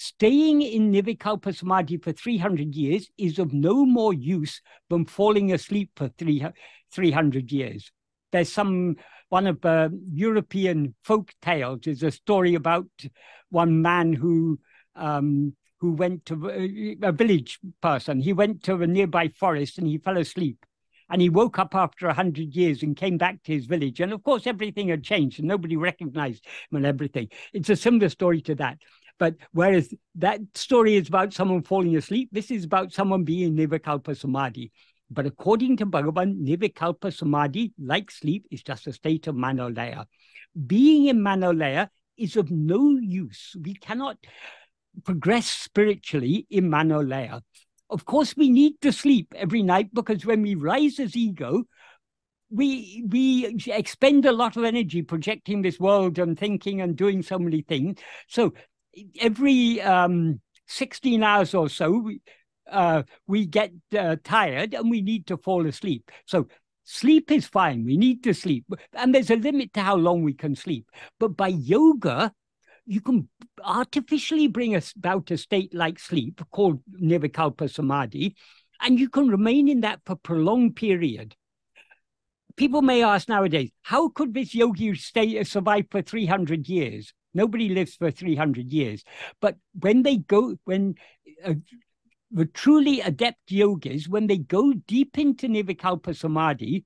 Staying 0.00 0.62
in 0.62 0.92
Nirvikalpa 0.92 1.52
Samadhi 1.52 1.96
for 1.96 2.12
300 2.12 2.72
years 2.72 3.10
is 3.18 3.40
of 3.40 3.52
no 3.52 3.84
more 3.84 4.14
use 4.14 4.62
than 4.88 5.04
falling 5.04 5.52
asleep 5.52 5.90
for 5.96 6.08
300 6.08 7.50
years. 7.50 7.90
There's 8.30 8.52
some, 8.52 8.94
one 9.28 9.48
of 9.48 9.60
the 9.60 9.90
European 10.12 10.94
folk 11.02 11.34
tales 11.42 11.88
is 11.88 12.04
a 12.04 12.12
story 12.12 12.54
about 12.54 12.86
one 13.50 13.82
man 13.82 14.12
who 14.12 14.60
um, 14.94 15.54
who 15.80 15.92
went 15.92 16.26
to 16.26 16.48
a 17.02 17.12
village 17.12 17.58
person. 17.80 18.20
He 18.20 18.32
went 18.32 18.62
to 18.64 18.82
a 18.82 18.86
nearby 18.86 19.28
forest 19.28 19.78
and 19.78 19.86
he 19.86 19.98
fell 19.98 20.16
asleep. 20.16 20.64
And 21.10 21.22
he 21.22 21.30
woke 21.30 21.58
up 21.58 21.74
after 21.74 22.06
a 22.06 22.12
hundred 22.12 22.54
years 22.54 22.82
and 22.82 22.96
came 22.96 23.16
back 23.16 23.42
to 23.44 23.52
his 23.52 23.64
village. 23.64 24.00
And 24.00 24.12
of 24.12 24.22
course, 24.22 24.46
everything 24.46 24.88
had 24.88 25.02
changed 25.02 25.38
and 25.38 25.48
nobody 25.48 25.76
recognized 25.76 26.44
him 26.44 26.76
and 26.76 26.84
everything. 26.84 27.28
It's 27.54 27.70
a 27.70 27.76
similar 27.76 28.10
story 28.10 28.42
to 28.42 28.54
that. 28.56 28.78
But 29.18 29.34
whereas 29.52 29.92
that 30.16 30.40
story 30.54 30.96
is 30.96 31.08
about 31.08 31.32
someone 31.32 31.62
falling 31.62 31.96
asleep, 31.96 32.28
this 32.32 32.50
is 32.50 32.64
about 32.64 32.92
someone 32.92 33.24
being 33.24 33.56
Nirvikalpa 33.56 34.16
Samadhi. 34.16 34.72
But 35.10 35.26
according 35.26 35.78
to 35.78 35.86
Bhagavan, 35.86 36.46
Nirvikalpa 36.46 37.12
Samadhi, 37.12 37.72
like 37.78 38.10
sleep, 38.10 38.46
is 38.50 38.62
just 38.62 38.86
a 38.86 38.92
state 38.92 39.26
of 39.26 39.34
Manolaya. 39.34 40.04
Being 40.66 41.06
in 41.06 41.18
Manolaya 41.18 41.88
is 42.16 42.36
of 42.36 42.50
no 42.50 42.96
use. 42.98 43.56
We 43.60 43.74
cannot 43.74 44.18
progress 45.04 45.46
spiritually 45.46 46.46
in 46.50 46.68
Manolaya. 46.68 47.42
of 47.90 48.04
course, 48.04 48.36
we 48.36 48.50
need 48.50 48.80
to 48.82 48.92
sleep 48.92 49.32
every 49.34 49.62
night 49.62 49.92
because 49.94 50.26
when 50.26 50.42
we 50.42 50.54
rise 50.54 50.98
as 51.00 51.16
ego, 51.16 51.64
we 52.50 53.04
we 53.08 53.60
expend 53.66 54.24
a 54.24 54.32
lot 54.32 54.56
of 54.56 54.64
energy 54.64 55.02
projecting 55.02 55.62
this 55.62 55.78
world 55.78 56.18
and 56.18 56.38
thinking 56.38 56.80
and 56.80 56.96
doing 56.96 57.22
so 57.22 57.38
many 57.38 57.62
things. 57.62 57.98
So 58.26 58.54
every 59.20 59.80
um, 59.80 60.40
16 60.66 61.22
hours 61.22 61.54
or 61.54 61.68
so, 61.68 61.90
we, 61.98 62.20
uh, 62.70 63.02
we 63.26 63.46
get 63.46 63.72
uh, 63.96 64.16
tired 64.22 64.74
and 64.74 64.90
we 64.90 65.02
need 65.02 65.26
to 65.26 65.36
fall 65.36 65.66
asleep. 65.66 66.10
So 66.26 66.48
sleep 66.84 67.30
is 67.30 67.46
fine. 67.46 67.84
We 67.84 67.96
need 67.96 68.22
to 68.24 68.34
sleep. 68.34 68.64
And 68.94 69.14
there's 69.14 69.30
a 69.30 69.36
limit 69.36 69.72
to 69.74 69.80
how 69.80 69.96
long 69.96 70.22
we 70.22 70.34
can 70.34 70.54
sleep. 70.54 70.90
But 71.18 71.36
by 71.36 71.48
yoga, 71.48 72.32
you 72.88 73.02
can 73.02 73.28
artificially 73.62 74.48
bring 74.48 74.80
about 74.96 75.30
a 75.30 75.36
state 75.36 75.74
like 75.74 75.98
sleep 75.98 76.40
called 76.50 76.80
Nirvikalpa 77.00 77.70
Samadhi, 77.70 78.34
and 78.80 78.98
you 78.98 79.10
can 79.10 79.28
remain 79.28 79.68
in 79.68 79.82
that 79.82 80.00
for 80.06 80.16
prolonged 80.16 80.76
period. 80.76 81.36
People 82.56 82.80
may 82.80 83.04
ask 83.04 83.28
nowadays, 83.28 83.70
how 83.82 84.08
could 84.08 84.32
this 84.32 84.54
yogi 84.54 84.94
stay 84.94 85.44
survive 85.44 85.84
for 85.90 86.00
300 86.00 86.66
years? 86.68 87.12
Nobody 87.38 87.68
lives 87.68 87.94
for 87.94 88.10
300 88.10 88.70
years. 88.70 89.04
But 89.40 89.56
when 89.72 90.02
they 90.02 90.16
go, 90.16 90.56
when 90.64 90.96
uh, 91.44 91.54
the 92.30 92.46
truly 92.46 93.00
adept 93.00 93.50
yogis, 93.50 94.08
when 94.08 94.26
they 94.26 94.38
go 94.38 94.72
deep 94.72 95.18
into 95.18 95.48
Nirvikalpa 95.48 96.14
Samadhi, 96.14 96.84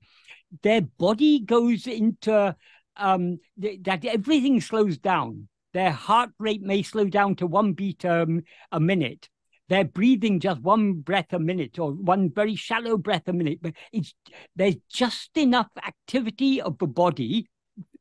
their 0.61 0.81
body 0.81 1.39
goes 1.39 1.87
into 1.87 2.55
um, 2.95 3.39
that 3.57 4.05
everything 4.05 4.61
slows 4.61 4.97
down 4.97 5.49
their 5.73 5.91
heart 5.91 6.29
rate 6.39 6.61
may 6.61 6.83
slow 6.83 7.05
down 7.05 7.35
to 7.35 7.47
one 7.47 7.73
beat 7.73 8.05
um, 8.05 8.43
a 8.71 8.79
minute. 8.79 9.27
They're 9.69 9.83
breathing 9.85 10.39
just 10.39 10.61
one 10.61 10.93
breath 10.93 11.33
a 11.33 11.39
minute 11.39 11.79
or 11.79 11.91
one 11.93 12.31
very 12.31 12.55
shallow 12.55 12.97
breath 12.97 13.27
a 13.27 13.33
minute, 13.33 13.59
but 13.61 13.73
it's 13.91 14.13
there's 14.55 14.75
just 14.91 15.35
enough 15.35 15.69
activity 15.85 16.61
of 16.61 16.77
the 16.77 16.87
body, 16.87 17.49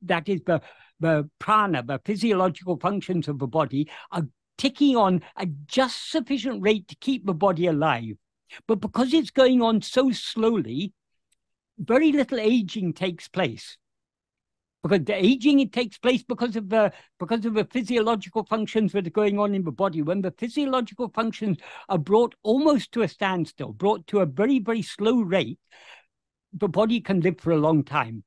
that 0.03 0.29
is 0.29 0.43
the 0.45 0.61
the 1.03 1.29
prana, 1.39 1.83
the 1.83 2.01
physiological 2.05 2.79
functions 2.79 3.29
of 3.29 3.39
the 3.39 3.47
body, 3.47 3.91
are 4.11 4.27
ticking 4.57 4.97
on 4.97 5.23
at 5.37 5.67
just 5.67 6.11
sufficient 6.11 6.63
rate 6.63 6.89
to 6.89 6.97
keep 6.97 7.27
the 7.27 7.35
body 7.35 7.67
alive. 7.67 8.15
But 8.67 8.77
because 8.77 9.13
it's 9.13 9.31
going 9.31 9.61
on 9.61 9.83
so 9.83 10.11
slowly, 10.13 10.93
very 11.79 12.13
little 12.13 12.39
aging 12.39 12.95
takes 12.95 13.29
place. 13.29 13.77
Because 14.83 15.05
the 15.05 15.15
aging 15.15 15.61
it 15.61 15.73
takes 15.73 15.97
place 15.99 16.25
because 16.25 16.57
of 16.57 16.69
the 16.69 16.93
because 17.21 17.45
of 17.45 17.55
the 17.55 17.65
physiological 17.65 18.45
functions 18.45 18.93
that 18.93 19.07
are 19.07 19.11
going 19.11 19.39
on 19.39 19.55
in 19.55 19.63
the 19.63 19.71
body. 19.71 20.03
When 20.03 20.23
the 20.23 20.35
physiological 20.37 21.09
functions 21.15 21.59
are 21.89 21.99
brought 21.99 22.35
almost 22.43 22.91
to 22.93 23.03
a 23.03 23.09
standstill 23.09 23.73
brought 23.73 24.07
to 24.09 24.21
a 24.21 24.27
very 24.27 24.59
very 24.59 24.83
slow 24.83 25.21
rate 25.21 25.61
the 26.53 26.69
body 26.69 27.01
can 27.01 27.21
live 27.21 27.41
for 27.41 27.53
a 27.53 27.59
long 27.59 27.85
time 27.85 28.25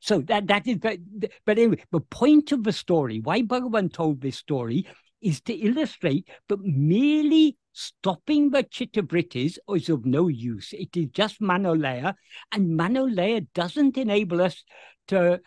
so 0.00 0.20
that 0.20 0.46
that 0.46 0.66
is 0.66 0.78
but, 0.78 0.98
but 1.44 1.58
anyway 1.58 1.82
the 1.90 2.00
point 2.00 2.52
of 2.52 2.64
the 2.64 2.72
story 2.72 3.20
why 3.20 3.42
bhagavan 3.42 3.92
told 3.92 4.20
this 4.20 4.36
story 4.36 4.86
is 5.20 5.40
to 5.42 5.52
illustrate 5.52 6.28
that 6.48 6.60
merely 6.60 7.56
stopping 7.72 8.50
the 8.50 8.62
chitta 8.62 9.02
vrittis 9.02 9.58
is 9.74 9.88
of 9.88 10.04
no 10.04 10.28
use. 10.28 10.72
It 10.72 10.96
is 10.96 11.06
just 11.12 11.40
manolaya, 11.40 12.14
and 12.52 12.78
manolaya 12.78 13.46
doesn't 13.54 13.96
enable 13.96 14.40
us 14.40 14.64
to 15.08 15.40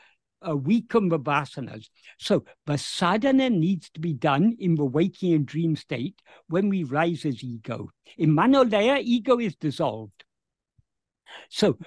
uh, 0.47 0.55
weaken 0.55 1.09
the 1.09 1.19
vasanas. 1.19 1.89
So 2.19 2.45
the 2.65 2.77
sadhana 2.77 3.49
needs 3.49 3.89
to 3.91 3.99
be 3.99 4.13
done 4.13 4.55
in 4.59 4.75
the 4.75 4.85
waking 4.85 5.33
and 5.33 5.45
dream 5.45 5.75
state 5.75 6.21
when 6.47 6.69
we 6.69 6.83
rise 6.83 7.25
as 7.25 7.43
ego. 7.43 7.89
In 8.17 8.31
manolaya, 8.31 9.01
ego 9.01 9.39
is 9.39 9.55
dissolved. 9.55 10.23
So 11.49 11.77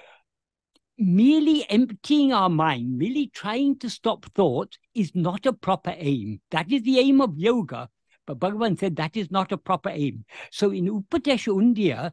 merely 0.97 1.69
emptying 1.69 2.33
our 2.33 2.49
mind, 2.49 2.97
merely 2.97 3.27
trying 3.27 3.77
to 3.79 3.89
stop 3.89 4.25
thought 4.33 4.77
is 4.93 5.11
not 5.13 5.45
a 5.45 5.53
proper 5.53 5.93
aim. 5.95 6.41
That 6.51 6.71
is 6.71 6.83
the 6.83 6.99
aim 6.99 7.21
of 7.21 7.37
yoga. 7.37 7.89
But 8.25 8.39
Bhagavan 8.39 8.77
said 8.77 8.97
that 8.97 9.15
is 9.15 9.31
not 9.31 9.51
a 9.51 9.57
proper 9.57 9.89
aim. 9.89 10.25
So 10.51 10.71
in 10.71 10.85
Upadesha 10.87 11.53
Undiyar, 11.53 12.11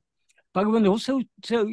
Bhagavan 0.55 0.89
also, 0.89 1.21
so 1.43 1.69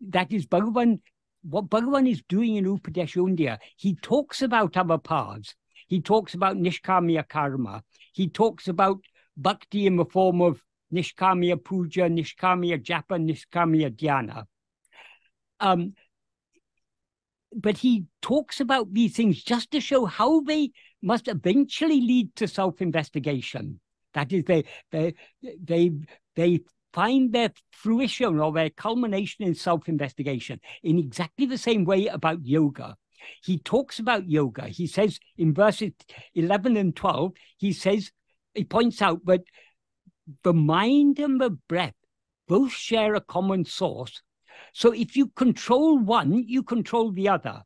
that 0.00 0.32
is 0.32 0.46
Bhagavan 0.46 1.00
what 1.42 1.70
Bhagavan 1.70 2.10
is 2.10 2.22
doing 2.28 2.56
in 2.56 2.64
Upadesha 2.66 3.16
Undiyar, 3.16 3.58
he 3.76 3.96
talks 3.96 4.42
about 4.42 4.74
paths. 5.04 5.54
He 5.88 6.00
talks 6.00 6.34
about 6.34 6.56
Nishkamya 6.56 7.28
karma. 7.28 7.82
He 8.12 8.28
talks 8.28 8.68
about 8.68 9.00
bhakti 9.36 9.86
in 9.86 9.96
the 9.96 10.04
form 10.04 10.40
of 10.40 10.62
Nishkamya 10.92 11.62
puja, 11.64 12.02
Nishkamya 12.02 12.82
japa, 12.82 13.18
Nishkamya 13.18 13.90
dhyana. 13.96 14.44
Um, 15.58 15.94
but 17.54 17.78
he 17.78 18.04
talks 18.22 18.60
about 18.60 18.92
these 18.92 19.16
things 19.16 19.42
just 19.42 19.70
to 19.70 19.80
show 19.80 20.04
how 20.06 20.40
they 20.40 20.70
must 21.02 21.28
eventually 21.28 22.00
lead 22.00 22.34
to 22.36 22.46
self-investigation. 22.46 23.80
That 24.14 24.32
is, 24.32 24.44
they 24.44 24.64
they 24.90 25.14
they 25.42 25.92
they 26.36 26.60
find 26.92 27.32
their 27.32 27.52
fruition 27.70 28.40
or 28.40 28.52
their 28.52 28.70
culmination 28.70 29.44
in 29.44 29.54
self 29.54 29.88
investigation 29.88 30.60
in 30.82 30.98
exactly 30.98 31.46
the 31.46 31.58
same 31.58 31.84
way 31.84 32.06
about 32.06 32.44
yoga. 32.44 32.96
He 33.42 33.58
talks 33.58 33.98
about 33.98 34.28
yoga. 34.28 34.68
He 34.68 34.86
says 34.86 35.18
in 35.36 35.54
verses 35.54 35.92
11 36.34 36.76
and 36.76 36.96
12, 36.96 37.32
he 37.58 37.72
says, 37.72 38.10
he 38.54 38.64
points 38.64 39.02
out 39.02 39.24
that 39.26 39.42
the 40.42 40.54
mind 40.54 41.18
and 41.18 41.40
the 41.40 41.50
breath 41.50 41.94
both 42.48 42.72
share 42.72 43.14
a 43.14 43.20
common 43.20 43.64
source. 43.64 44.22
So 44.72 44.92
if 44.92 45.16
you 45.16 45.28
control 45.28 45.98
one, 45.98 46.44
you 46.46 46.62
control 46.62 47.12
the 47.12 47.28
other. 47.28 47.62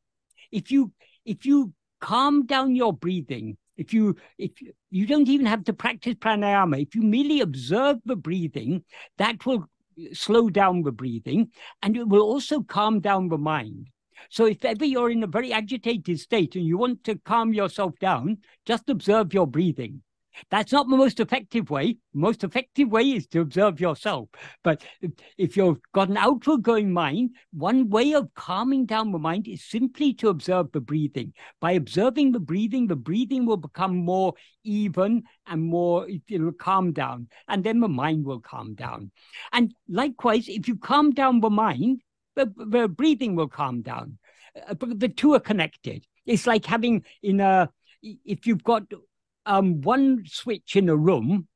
If 0.50 0.70
you 0.70 0.92
if 1.24 1.46
you 1.46 1.72
calm 2.00 2.46
down 2.46 2.76
your 2.76 2.92
breathing, 2.92 3.56
if 3.76 3.92
you 3.92 4.16
if 4.38 4.52
you 4.90 5.06
don't 5.06 5.28
even 5.28 5.46
have 5.46 5.64
to 5.64 5.72
practice 5.72 6.14
pranayama, 6.14 6.82
if 6.82 6.94
you 6.94 7.02
merely 7.02 7.40
observe 7.40 7.98
the 8.04 8.16
breathing, 8.16 8.84
that 9.18 9.44
will 9.46 9.68
slow 10.12 10.50
down 10.50 10.82
the 10.82 10.92
breathing 10.92 11.50
and 11.82 11.96
it 11.96 12.08
will 12.08 12.22
also 12.22 12.62
calm 12.62 13.00
down 13.00 13.28
the 13.28 13.38
mind. 13.38 13.88
So 14.30 14.46
if 14.46 14.64
ever 14.64 14.84
you're 14.84 15.10
in 15.10 15.22
a 15.22 15.28
very 15.28 15.52
agitated 15.52 16.18
state 16.18 16.56
and 16.56 16.64
you 16.64 16.78
want 16.78 17.04
to 17.04 17.16
calm 17.16 17.52
yourself 17.52 17.98
down, 18.00 18.38
just 18.64 18.88
observe 18.88 19.34
your 19.34 19.46
breathing. 19.46 20.02
That's 20.50 20.72
not 20.72 20.88
the 20.88 20.96
most 20.96 21.20
effective 21.20 21.70
way. 21.70 21.98
Most 22.12 22.44
effective 22.44 22.88
way 22.88 23.02
is 23.12 23.26
to 23.28 23.40
observe 23.40 23.80
yourself. 23.80 24.28
But 24.62 24.84
if 25.38 25.56
you've 25.56 25.80
got 25.92 26.08
an 26.08 26.16
outward 26.16 26.62
going 26.62 26.92
mind, 26.92 27.30
one 27.52 27.88
way 27.88 28.14
of 28.14 28.32
calming 28.34 28.86
down 28.86 29.12
the 29.12 29.18
mind 29.18 29.48
is 29.48 29.64
simply 29.64 30.14
to 30.14 30.28
observe 30.28 30.72
the 30.72 30.80
breathing. 30.80 31.32
By 31.60 31.72
observing 31.72 32.32
the 32.32 32.40
breathing, 32.40 32.86
the 32.86 32.96
breathing 32.96 33.46
will 33.46 33.56
become 33.56 33.96
more 33.96 34.34
even 34.64 35.24
and 35.46 35.62
more, 35.62 36.06
it 36.08 36.40
will 36.40 36.52
calm 36.52 36.92
down. 36.92 37.28
And 37.48 37.62
then 37.62 37.80
the 37.80 37.88
mind 37.88 38.24
will 38.24 38.40
calm 38.40 38.74
down. 38.74 39.10
And 39.52 39.74
likewise, 39.88 40.48
if 40.48 40.68
you 40.68 40.76
calm 40.76 41.10
down 41.12 41.40
the 41.40 41.50
mind, 41.50 42.00
the, 42.36 42.52
the 42.56 42.88
breathing 42.88 43.36
will 43.36 43.48
calm 43.48 43.82
down. 43.82 44.18
Uh, 44.68 44.74
the 44.80 45.08
two 45.08 45.34
are 45.34 45.40
connected. 45.40 46.06
It's 46.26 46.46
like 46.46 46.64
having 46.64 47.04
in 47.22 47.40
a, 47.40 47.68
if 48.02 48.46
you've 48.46 48.64
got 48.64 48.84
um, 49.46 49.80
one 49.80 50.24
switch 50.26 50.76
in 50.76 50.88
a 50.88 50.96
room 50.96 51.48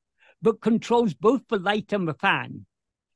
that 0.43 0.61
controls 0.61 1.15
both 1.15 1.43
the 1.49 1.59
light 1.59 1.93
and 1.93 2.07
the 2.07 2.15
fan. 2.15 2.67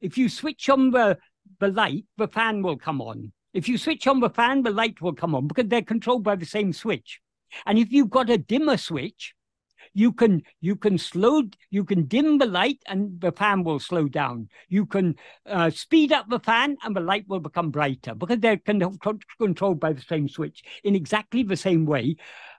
If 0.00 0.18
you 0.18 0.28
switch 0.28 0.68
on 0.68 0.90
the, 0.90 1.18
the 1.60 1.68
light, 1.68 2.04
the 2.16 2.28
fan 2.28 2.62
will 2.62 2.76
come 2.76 3.00
on. 3.00 3.32
If 3.54 3.68
you 3.68 3.78
switch 3.78 4.06
on 4.06 4.20
the 4.20 4.30
fan, 4.30 4.62
the 4.62 4.70
light 4.70 5.00
will 5.00 5.14
come 5.14 5.34
on 5.34 5.46
because 5.46 5.66
they're 5.66 5.82
controlled 5.82 6.24
by 6.24 6.36
the 6.36 6.46
same 6.46 6.72
switch. 6.72 7.20
And 7.66 7.78
if 7.78 7.92
you've 7.92 8.10
got 8.10 8.30
a 8.30 8.38
dimmer 8.38 8.76
switch, 8.76 9.34
you 9.94 10.12
can 10.12 10.42
you 10.60 10.76
can 10.76 10.96
slow 10.96 11.42
you 11.70 11.84
can 11.84 12.04
dim 12.06 12.38
the 12.38 12.46
light 12.46 12.78
and 12.86 13.20
the 13.20 13.32
fan 13.32 13.62
will 13.62 13.78
slow 13.78 14.08
down 14.08 14.48
you 14.68 14.86
can 14.86 15.14
uh, 15.46 15.70
speed 15.70 16.12
up 16.12 16.28
the 16.28 16.38
fan 16.40 16.76
and 16.82 16.96
the 16.96 17.00
light 17.00 17.24
will 17.28 17.40
become 17.40 17.70
brighter 17.70 18.14
because 18.14 18.38
they're 18.38 18.56
controlled 18.56 19.80
by 19.80 19.92
the 19.92 20.02
same 20.02 20.28
switch 20.28 20.62
in 20.84 20.94
exactly 20.94 21.42
the 21.42 21.56
same 21.56 21.84
way 21.84 22.16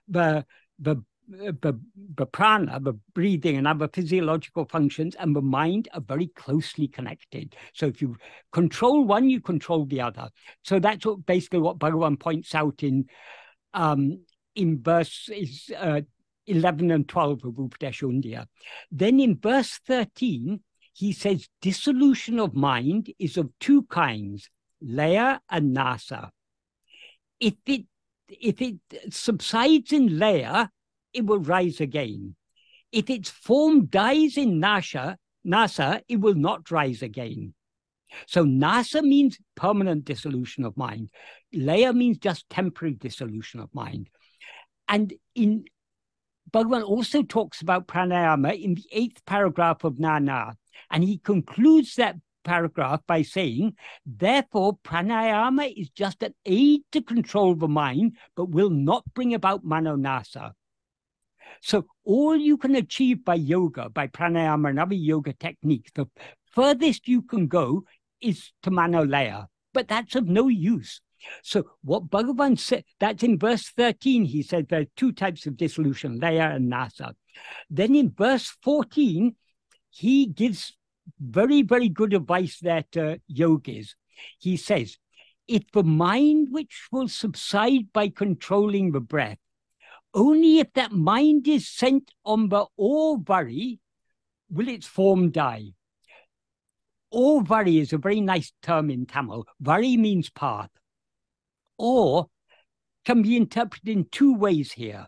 the 0.08 0.44
the 0.78 1.02
the, 1.28 1.78
the 2.16 2.26
prana, 2.26 2.80
the 2.80 2.94
breathing 3.14 3.56
and 3.56 3.66
other 3.66 3.88
physiological 3.88 4.66
functions 4.66 5.14
and 5.16 5.34
the 5.34 5.42
mind 5.42 5.88
are 5.94 6.00
very 6.00 6.28
closely 6.28 6.88
connected. 6.88 7.56
So 7.72 7.86
if 7.86 8.02
you 8.02 8.16
control 8.52 9.04
one, 9.04 9.30
you 9.30 9.40
control 9.40 9.86
the 9.86 10.00
other. 10.00 10.28
So 10.62 10.78
that's 10.78 11.06
what, 11.06 11.26
basically 11.26 11.60
what 11.60 11.78
Bhagavan 11.78 12.18
points 12.18 12.54
out 12.54 12.82
in 12.82 13.06
um, 13.72 14.20
in 14.54 14.80
verses 14.80 15.70
uh, 15.76 16.02
11 16.46 16.90
and 16.90 17.08
12 17.08 17.44
of 17.44 17.54
Upadesha 17.54 18.04
Undiyar. 18.04 18.46
Then 18.90 19.18
in 19.18 19.38
verse 19.38 19.80
13, 19.86 20.60
he 20.92 21.12
says 21.12 21.48
dissolution 21.60 22.38
of 22.38 22.54
mind 22.54 23.12
is 23.18 23.36
of 23.36 23.50
two 23.58 23.82
kinds, 23.84 24.48
laya 24.80 25.38
and 25.50 25.76
nasa. 25.76 26.30
If 27.40 27.54
it 27.66 27.86
if 28.28 28.62
it 28.62 28.76
subsides 29.10 29.92
in 29.92 30.18
laya, 30.18 30.68
it 31.14 31.24
will 31.24 31.38
rise 31.38 31.80
again. 31.80 32.34
If 32.92 33.08
its 33.08 33.30
form 33.30 33.86
dies 33.86 34.36
in 34.36 34.60
Nasha, 34.60 35.16
nasa, 35.46 36.02
it 36.08 36.20
will 36.20 36.34
not 36.34 36.70
rise 36.70 37.02
again. 37.02 37.54
So 38.26 38.44
nasa 38.44 39.02
means 39.02 39.38
permanent 39.56 40.04
dissolution 40.04 40.64
of 40.64 40.76
mind. 40.76 41.10
Laya 41.52 41.92
means 41.92 42.18
just 42.18 42.48
temporary 42.50 42.94
dissolution 42.94 43.60
of 43.60 43.74
mind. 43.74 44.10
And 44.88 45.12
in 45.34 45.64
Bhagavan 46.52 46.84
also 46.84 47.22
talks 47.22 47.62
about 47.62 47.88
pranayama 47.88 48.60
in 48.60 48.74
the 48.74 48.86
eighth 48.92 49.24
paragraph 49.24 49.82
of 49.82 49.98
Nan 49.98 50.26
Yar. 50.26 50.54
And 50.90 51.02
he 51.02 51.18
concludes 51.18 51.96
that 51.96 52.16
paragraph 52.44 53.00
by 53.08 53.22
saying, 53.22 53.74
therefore, 54.06 54.78
pranayama 54.84 55.72
is 55.76 55.88
just 55.90 56.22
an 56.22 56.34
aid 56.44 56.82
to 56.92 57.02
control 57.02 57.54
the 57.54 57.66
mind, 57.66 58.16
but 58.36 58.50
will 58.50 58.70
not 58.70 59.02
bring 59.14 59.34
about 59.34 59.64
manonasa. 59.64 60.52
So 61.60 61.86
all 62.04 62.36
you 62.36 62.56
can 62.56 62.74
achieve 62.74 63.24
by 63.24 63.36
yoga, 63.36 63.88
by 63.88 64.08
pranayama 64.08 64.70
and 64.70 64.80
other 64.80 64.94
yoga 64.94 65.32
techniques, 65.32 65.90
the 65.94 66.06
furthest 66.52 67.08
you 67.08 67.22
can 67.22 67.46
go 67.46 67.84
is 68.20 68.52
to 68.62 68.70
manolaya, 68.70 69.46
but 69.72 69.88
that's 69.88 70.14
of 70.14 70.26
no 70.26 70.48
use. 70.48 71.00
So 71.42 71.64
what 71.82 72.10
Bhagavan 72.10 72.58
said, 72.58 72.84
that's 73.00 73.22
in 73.22 73.38
verse 73.38 73.70
13, 73.70 74.24
he 74.24 74.42
said 74.42 74.68
there 74.68 74.82
are 74.82 74.96
two 74.96 75.12
types 75.12 75.46
of 75.46 75.56
dissolution, 75.56 76.20
laya 76.20 76.50
and 76.50 76.70
nasa. 76.70 77.14
Then 77.70 77.94
in 77.94 78.10
verse 78.10 78.56
14, 78.62 79.34
he 79.90 80.26
gives 80.26 80.76
very, 81.20 81.62
very 81.62 81.88
good 81.88 82.12
advice 82.12 82.58
there 82.60 82.84
to 82.92 83.20
yogis. 83.26 83.94
He 84.38 84.56
says, 84.56 84.98
if 85.46 85.70
the 85.72 85.82
mind 85.82 86.48
which 86.50 86.88
will 86.90 87.08
subside 87.08 87.92
by 87.92 88.08
controlling 88.08 88.92
the 88.92 89.00
breath, 89.00 89.38
only 90.14 90.60
if 90.60 90.72
that 90.74 90.92
mind 90.92 91.48
is 91.48 91.68
sent 91.68 92.10
on 92.24 92.48
the 92.48 92.66
or 92.76 93.18
vari 93.18 93.80
will 94.48 94.68
its 94.68 94.86
form 94.86 95.30
die. 95.30 95.72
Or 97.10 97.42
vari 97.42 97.78
is 97.78 97.92
a 97.92 97.98
very 97.98 98.20
nice 98.20 98.52
term 98.62 98.90
in 98.90 99.06
Tamil. 99.06 99.46
Vari 99.60 99.96
means 99.96 100.30
path. 100.30 100.70
Or 101.78 102.28
can 103.04 103.22
be 103.22 103.36
interpreted 103.36 103.88
in 103.88 104.06
two 104.10 104.34
ways 104.34 104.72
here. 104.72 105.06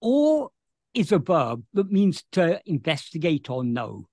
Or 0.00 0.50
is 0.94 1.12
a 1.12 1.18
verb 1.18 1.64
that 1.74 1.90
means 1.90 2.24
to 2.32 2.60
investigate 2.66 3.48
or 3.50 3.64
know. 3.64 4.08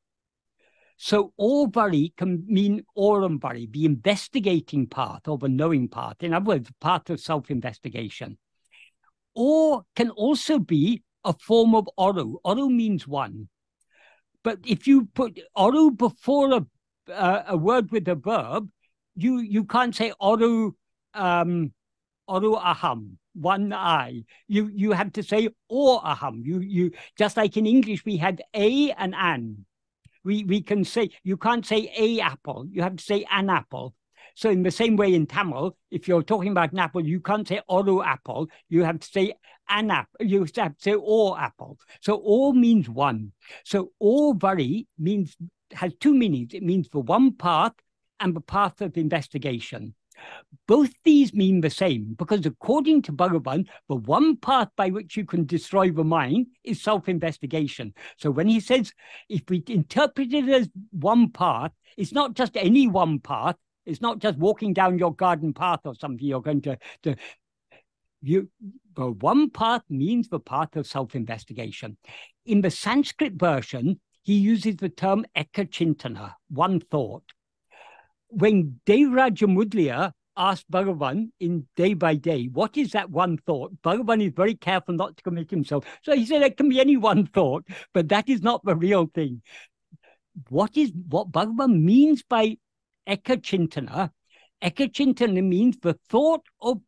So 0.98 1.34
vari 1.38 2.14
can 2.16 2.46
mean 2.48 2.84
vari, 2.96 3.68
the 3.70 3.86
investigating 3.86 4.88
part 4.88 5.28
or 5.28 5.38
the 5.38 5.50
knowing 5.50 5.88
part. 5.88 6.24
In 6.24 6.34
other 6.34 6.46
words, 6.46 6.70
part 6.80 7.10
of 7.10 7.20
self-investigation. 7.20 8.38
Or 9.36 9.84
can 9.96 10.10
also 10.12 10.60
be 10.60 11.04
a 11.24 11.34
form 11.34 11.76
of 11.76 11.88
oru. 12.00 12.36
Oru 12.46 12.70
means 12.70 13.08
one. 13.08 13.50
But 14.44 14.60
if 14.66 14.88
you 14.88 15.08
put 15.14 15.40
oru 15.58 15.96
before 15.96 16.54
a, 16.54 17.12
uh, 17.12 17.44
a 17.50 17.58
word 17.58 17.92
with 17.92 18.08
a 18.08 18.16
verb, 18.16 18.70
you, 19.16 19.40
you 19.40 19.66
can't 19.66 19.96
say 19.96 20.14
oru, 20.22 20.72
um, 21.14 21.74
oru 22.30 22.62
aham, 22.62 23.18
one 23.34 23.74
I. 23.74 24.24
You, 24.48 24.72
you 24.74 24.92
have 24.94 25.14
to 25.14 25.24
say 25.24 25.50
or 25.68 26.02
aham. 26.02 26.42
You, 26.44 26.60
you, 26.60 26.92
just 27.18 27.38
like 27.38 27.58
in 27.58 27.66
English, 27.66 28.06
we 28.06 28.18
had 28.18 28.42
a 28.54 28.92
and 28.92 29.14
an 29.16 29.66
we, 30.26 30.44
we 30.44 30.62
can 30.62 30.84
say, 30.84 31.12
you 31.24 31.38
can't 31.38 31.66
say 31.66 31.94
a 31.96 32.20
apple, 32.20 32.66
you 32.70 32.82
have 32.82 32.98
to 32.98 33.04
say 33.04 33.26
an 33.32 33.50
apple. 33.50 33.94
So 34.36 34.50
in 34.50 34.64
the 34.64 34.72
same 34.72 34.98
way 34.98 35.16
in 35.16 35.26
Tamil, 35.26 35.76
if 35.92 36.08
you're 36.08 36.22
talking 36.22 36.52
about 36.52 36.74
an 36.74 36.80
apple, 36.80 37.06
you 37.06 37.22
can't 37.22 37.48
say 37.48 37.62
oru 37.70 38.06
apple, 38.06 38.48
you 38.70 38.84
have 38.84 39.00
to 39.00 39.08
say 39.08 39.34
an 39.70 39.90
apple, 39.90 40.26
you 40.26 40.46
have 40.58 40.78
to 40.78 40.84
say 40.84 40.94
or 40.94 41.40
apple. 41.40 41.80
So 42.02 42.18
or 42.18 42.54
means 42.54 42.90
one. 42.90 43.32
So 43.64 43.92
or 44.00 44.36
vari 44.36 44.88
means, 45.00 45.36
has 45.72 45.94
two 46.00 46.14
meanings. 46.14 46.54
It 46.54 46.64
means 46.64 46.90
the 46.90 47.00
one 47.00 47.34
path 47.34 47.74
and 48.20 48.36
the 48.36 48.42
path 48.42 48.82
of 48.82 48.98
investigation. 48.98 49.96
Both 50.68 50.92
these 51.04 51.34
mean 51.34 51.62
the 51.62 51.70
same 51.70 52.16
because, 52.18 52.46
according 52.46 53.02
to 53.04 53.12
Bhagavan, 53.12 53.68
the 53.90 53.96
one 53.96 54.38
path 54.38 54.70
by 54.78 54.90
which 54.90 55.18
you 55.18 55.26
can 55.26 55.46
destroy 55.46 55.92
the 55.92 56.06
mind 56.06 56.48
is 56.64 56.82
self 56.82 57.10
investigation. 57.10 57.94
So, 58.18 58.32
when 58.32 58.48
he 58.48 58.62
says, 58.62 58.94
if 59.28 59.42
we 59.50 59.62
interpret 59.68 60.34
it 60.34 60.48
as 60.48 60.70
one 60.92 61.32
path, 61.32 61.72
it's 61.98 62.14
not 62.14 62.34
just 62.34 62.56
any 62.56 62.88
one 62.88 63.20
path, 63.20 63.58
it's 63.86 64.02
not 64.02 64.20
just 64.20 64.38
walking 64.38 64.74
down 64.74 64.98
your 64.98 65.14
garden 65.14 65.54
path 65.54 65.82
or 65.86 65.96
something 65.96 66.26
you're 66.26 66.42
going 66.42 66.62
to, 66.62 66.78
to 67.04 67.16
you 68.22 68.50
one 68.96 69.50
path 69.50 69.84
means 69.90 70.30
the 70.30 70.40
path 70.40 70.76
of 70.76 70.88
self-investigation. 70.88 71.98
In 72.46 72.62
the 72.62 72.72
Sanskrit 72.72 73.34
version, 73.34 74.00
he 74.24 74.36
uses 74.36 74.78
the 74.78 74.90
term 74.90 75.26
ekachintana, 75.38 76.34
one 76.50 76.80
thought 76.80 77.24
when 78.36 78.80
Devaraja 78.86 79.48
Mudaliar 79.48 80.12
asked 80.38 80.70
Bhagavan 80.70 81.32
in 81.40 81.66
day 81.76 81.94
by 81.94 82.16
day, 82.16 82.50
what 82.52 82.76
is 82.78 82.92
that 82.92 83.10
one 83.10 83.38
thought? 83.38 83.72
Bhagavan 83.82 84.22
is 84.26 84.34
very 84.36 84.56
careful 84.56 84.94
not 84.94 85.16
to 85.16 85.24
commit 85.24 85.50
himself. 85.50 85.86
So 86.04 86.14
he 86.14 86.26
said 86.26 86.42
it 86.42 86.58
can 86.58 86.70
be 86.70 86.82
any 86.82 86.98
one 86.98 87.28
thought, 87.28 87.66
but 87.94 88.10
that 88.10 88.28
is 88.28 88.42
not 88.42 88.66
the 88.66 88.76
real 88.76 89.10
thing. 89.14 89.42
What 90.50 90.76
is 90.76 90.92
what 91.08 91.32
Bhagavan 91.32 91.82
means 91.82 92.24
by 92.24 92.58
ekachintana? 93.08 94.12
Ekachintana 94.64 95.44
means 95.44 95.78
the 95.82 95.98
thought 96.10 96.44
of 96.62 96.82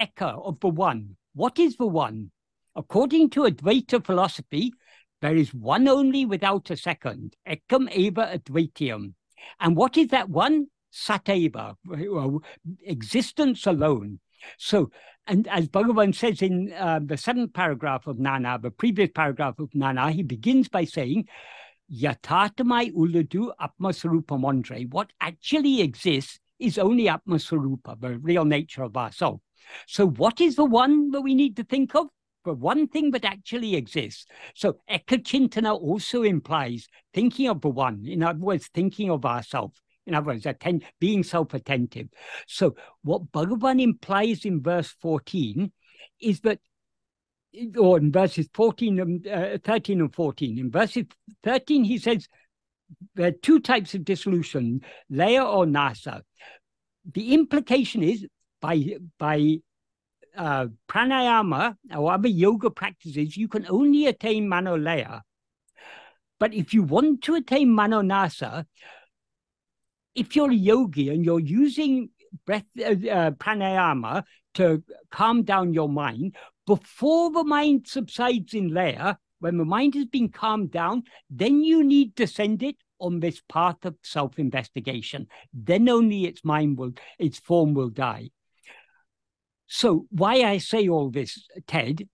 eka, 0.00 0.46
of 0.46 0.60
the 0.60 0.68
one. 0.68 1.16
What 1.34 1.58
is 1.58 1.76
the 1.76 1.86
one? 1.86 2.30
According 2.74 3.30
to 3.30 3.42
Advaita 3.42 4.04
philosophy, 4.04 4.72
there 5.22 5.36
is 5.36 5.54
one 5.54 5.88
only 5.88 6.26
without 6.26 6.70
a 6.70 6.76
second. 6.76 7.34
Ekam 7.48 7.90
eva 7.90 8.38
advaitiam. 8.38 9.14
And 9.60 9.76
what 9.76 9.96
is 9.96 10.08
that 10.08 10.28
one? 10.28 10.66
sateva, 10.96 11.76
existence 12.84 13.66
alone. 13.66 14.20
So, 14.58 14.90
and 15.26 15.48
as 15.48 15.68
Bhagavan 15.68 16.14
says 16.14 16.40
in 16.40 16.72
uh, 16.72 17.00
the 17.02 17.16
seventh 17.16 17.52
paragraph 17.52 18.06
of 18.06 18.18
Nan 18.18 18.44
Yar, 18.44 18.58
the 18.58 18.70
previous 18.70 19.10
paragraph 19.14 19.58
of 19.58 19.74
Nan 19.74 19.96
Yar, 19.96 20.10
he 20.10 20.22
begins 20.22 20.68
by 20.68 20.84
saying, 20.84 21.26
Yatatamai 21.92 22.92
uladu 22.92 23.50
atmasarupamandre. 23.60 24.90
What 24.90 25.12
actually 25.20 25.80
exists 25.80 26.40
is 26.58 26.78
only 26.78 27.04
atmasarupa, 27.04 28.00
the 28.00 28.18
real 28.18 28.44
nature 28.44 28.82
of 28.82 28.96
our 28.96 29.12
soul. 29.12 29.40
So, 29.86 30.06
what 30.08 30.40
is 30.40 30.56
the 30.56 30.64
one 30.64 31.10
that 31.10 31.20
we 31.20 31.34
need 31.34 31.56
to 31.56 31.64
think 31.64 31.94
of? 31.94 32.08
The 32.44 32.54
one 32.54 32.86
thing 32.86 33.10
that 33.10 33.24
actually 33.24 33.74
exists. 33.74 34.26
So, 34.54 34.78
ekachintana 34.88 35.78
also 35.78 36.22
implies 36.22 36.86
thinking 37.12 37.48
of 37.48 37.60
the 37.60 37.68
one. 37.68 38.04
In 38.06 38.22
other 38.22 38.38
words, 38.38 38.68
thinking 38.72 39.10
of 39.10 39.24
ourselves. 39.24 39.80
In 40.06 40.14
other 40.14 40.28
words, 40.28 40.46
atten- 40.46 40.82
being 41.00 41.24
self 41.24 41.52
attentive. 41.54 42.08
So, 42.46 42.76
what 43.02 43.32
Bhagavan 43.32 43.82
implies 43.82 44.44
in 44.44 44.62
verse 44.62 44.94
14 45.00 45.72
is 46.20 46.40
that, 46.40 46.60
or 47.78 47.98
in 47.98 48.12
verses 48.12 48.48
14 48.54 49.00
and 49.00 49.26
uh, 49.26 49.58
13 49.64 50.00
and 50.00 50.14
14, 50.14 50.58
in 50.58 50.70
verses 50.70 51.04
13, 51.42 51.84
he 51.84 51.98
says 51.98 52.28
there 53.14 53.28
are 53.28 53.32
two 53.32 53.60
types 53.60 53.94
of 53.94 54.04
dissolution, 54.04 54.82
laya 55.10 55.44
or 55.44 55.64
nasa. 55.64 56.22
The 57.12 57.34
implication 57.34 58.02
is 58.02 58.26
by, 58.60 58.96
by 59.18 59.58
uh, 60.36 60.66
pranayama 60.88 61.76
or 61.96 62.12
other 62.12 62.28
yoga 62.28 62.70
practices, 62.70 63.36
you 63.36 63.48
can 63.48 63.66
only 63.68 64.06
attain 64.06 64.48
manolaya. 64.48 65.22
But 66.38 66.52
if 66.52 66.74
you 66.74 66.82
want 66.82 67.22
to 67.22 67.36
attain 67.36 67.68
manonasa, 67.68 68.66
if 70.14 70.36
you're 70.36 70.50
a 70.50 70.54
yogi 70.54 71.08
and 71.10 71.24
you're 71.24 71.40
using 71.40 72.10
breath 72.44 72.64
uh, 72.78 72.90
uh, 72.90 73.30
pranayama 73.32 74.24
to 74.54 74.82
calm 75.10 75.42
down 75.42 75.72
your 75.72 75.88
mind, 75.88 76.36
before 76.66 77.30
the 77.30 77.44
mind 77.44 77.86
subsides 77.86 78.54
in 78.54 78.68
laya, 78.74 79.16
when 79.38 79.58
the 79.58 79.64
mind 79.64 79.94
has 79.94 80.06
been 80.06 80.28
calmed 80.28 80.70
down, 80.70 81.04
then 81.30 81.62
you 81.62 81.84
need 81.84 82.16
to 82.16 82.26
send 82.26 82.62
it 82.62 82.76
on 82.98 83.20
this 83.20 83.42
path 83.48 83.84
of 83.84 83.94
self-investigation. 84.02 85.26
Then 85.52 85.88
only 85.88 86.24
its 86.24 86.44
mind 86.44 86.78
will, 86.78 86.92
its 87.18 87.38
form 87.38 87.74
will 87.74 87.90
die. 87.90 88.30
So 89.66 90.06
why 90.10 90.42
I 90.42 90.58
say 90.58 90.88
all 90.88 91.10
this, 91.10 91.46
Ted, 91.66 92.08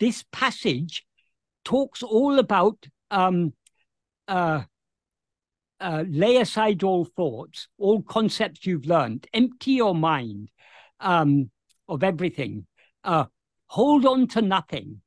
this 0.00 0.24
passage 0.32 1.04
talks 1.64 2.02
all 2.02 2.38
about 2.38 2.86
um, 3.10 3.52
uh, 4.26 4.62
uh, 5.80 6.04
lay 6.08 6.38
aside 6.38 6.82
all 6.82 7.04
thoughts, 7.04 7.68
all 7.78 8.02
concepts 8.02 8.66
you've 8.66 8.86
learned, 8.86 9.26
empty 9.32 9.72
your 9.72 9.94
mind 9.94 10.50
um, 11.00 11.50
of 11.88 12.02
everything, 12.02 12.66
uh, 13.04 13.26
hold 13.66 14.06
on 14.06 14.26
to 14.28 14.42
nothing. 14.42 15.00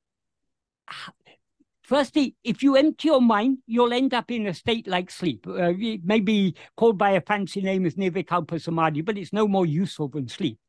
Firstly, 1.81 2.35
if 2.43 2.61
you 2.61 2.75
empty 2.75 3.07
your 3.07 3.21
mind, 3.21 3.59
you'll 3.65 3.93
end 3.93 4.13
up 4.13 4.29
in 4.29 4.47
a 4.47 4.53
state 4.53 4.87
like 4.87 5.09
sleep. 5.09 5.47
Uh, 5.47 5.73
it 5.77 6.05
may 6.05 6.19
be 6.19 6.55
called 6.77 6.97
by 6.97 7.11
a 7.11 7.21
fancy 7.21 7.61
name 7.61 7.85
as 7.85 7.95
Nirvikalpa 7.95 8.61
Samadhi, 8.61 9.01
but 9.01 9.17
it's 9.17 9.33
no 9.33 9.47
more 9.47 9.65
useful 9.65 10.07
than 10.07 10.27
sleep. 10.27 10.59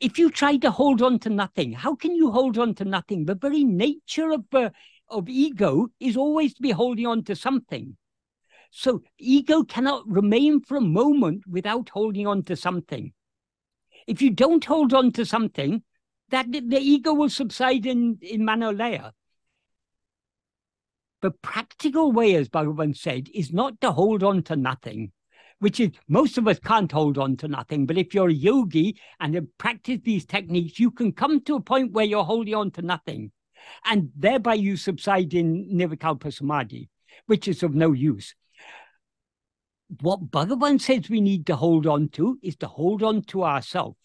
If 0.00 0.18
you 0.18 0.30
try 0.30 0.58
to 0.58 0.70
hold 0.70 1.02
on 1.02 1.18
to 1.20 1.30
nothing, 1.30 1.72
how 1.72 1.94
can 1.94 2.14
you 2.14 2.30
hold 2.30 2.58
on 2.58 2.74
to 2.74 2.84
nothing? 2.84 3.24
The 3.24 3.34
very 3.34 3.64
nature 3.64 4.30
of, 4.30 4.44
uh, 4.52 4.70
of 5.08 5.28
ego 5.28 5.88
is 5.98 6.16
always 6.16 6.54
to 6.54 6.62
be 6.62 6.70
holding 6.70 7.06
on 7.06 7.24
to 7.24 7.34
something 7.34 7.96
So 8.70 9.02
ego 9.18 9.64
cannot 9.64 10.06
remain 10.06 10.60
for 10.60 10.76
a 10.76 10.80
moment 10.80 11.46
without 11.46 11.88
holding 11.88 12.26
on 12.26 12.42
to 12.44 12.56
something. 12.56 13.12
If 14.06 14.22
you 14.22 14.30
don't 14.30 14.64
hold 14.64 14.94
on 14.94 15.12
to 15.12 15.24
something, 15.24 15.82
that 16.30 16.50
the 16.50 16.78
ego 16.78 17.14
will 17.14 17.30
subside 17.30 17.86
in, 17.86 18.18
in 18.22 18.42
manolaya. 18.42 19.12
The 21.20 21.30
practical 21.30 22.12
way, 22.12 22.36
as 22.36 22.48
Bhagavan 22.48 22.96
said, 22.96 23.28
is 23.34 23.52
not 23.52 23.80
to 23.80 23.90
hold 23.90 24.22
on 24.22 24.42
to 24.44 24.56
nothing, 24.56 25.12
which 25.58 25.80
is 25.80 25.90
most 26.06 26.38
of 26.38 26.46
us 26.46 26.60
can't 26.60 26.92
hold 26.92 27.18
on 27.18 27.36
to 27.38 27.48
nothing. 27.48 27.86
But 27.86 27.98
if 27.98 28.14
you're 28.14 28.28
a 28.28 28.32
yogi 28.32 29.00
and 29.18 29.34
have 29.34 29.58
practiced 29.58 30.04
these 30.04 30.24
techniques, 30.24 30.78
you 30.78 30.90
can 30.90 31.12
come 31.12 31.40
to 31.42 31.56
a 31.56 31.60
point 31.60 31.92
where 31.92 32.04
you're 32.04 32.24
holding 32.24 32.54
on 32.54 32.70
to 32.72 32.82
nothing. 32.82 33.32
And 33.84 34.10
thereby 34.16 34.54
you 34.54 34.76
subside 34.76 35.34
in 35.34 35.68
Nirvikalpa 35.72 36.32
Samadhi, 36.32 36.88
which 37.26 37.48
is 37.48 37.62
of 37.62 37.74
no 37.74 37.92
use. 37.92 38.34
What 40.00 40.30
Bhagavan 40.30 40.80
says 40.80 41.10
we 41.10 41.20
need 41.20 41.46
to 41.46 41.56
hold 41.56 41.86
on 41.86 42.10
to 42.10 42.38
is 42.42 42.56
to 42.56 42.68
hold 42.68 43.02
on 43.02 43.22
to 43.22 43.42
ourselves. 43.42 43.96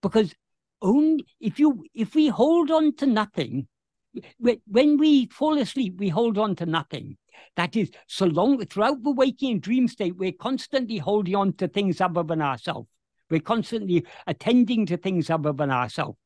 Because 0.00 0.34
only 0.82 1.24
if 1.40 1.58
you 1.58 1.84
if 1.94 2.14
we 2.14 2.28
hold 2.28 2.70
on 2.70 2.94
to 2.96 3.06
nothing, 3.06 3.68
when 4.38 4.98
we 4.98 5.26
fall 5.26 5.58
asleep, 5.58 5.94
we 5.98 6.08
hold 6.08 6.38
on 6.38 6.56
to 6.56 6.66
nothing. 6.66 7.16
That 7.56 7.76
is, 7.76 7.90
so 8.06 8.26
long 8.26 8.64
throughout 8.66 9.02
the 9.02 9.10
waking 9.10 9.60
dream 9.60 9.88
state, 9.88 10.16
we're 10.16 10.32
constantly 10.32 10.98
holding 10.98 11.34
on 11.34 11.52
to 11.54 11.68
things 11.68 12.00
other 12.00 12.22
than 12.22 12.42
ourselves. 12.42 12.88
We're 13.30 13.40
constantly 13.40 14.06
attending 14.26 14.86
to 14.86 14.96
things 14.96 15.30
other 15.30 15.52
than 15.52 15.70
ourselves. 15.70 16.18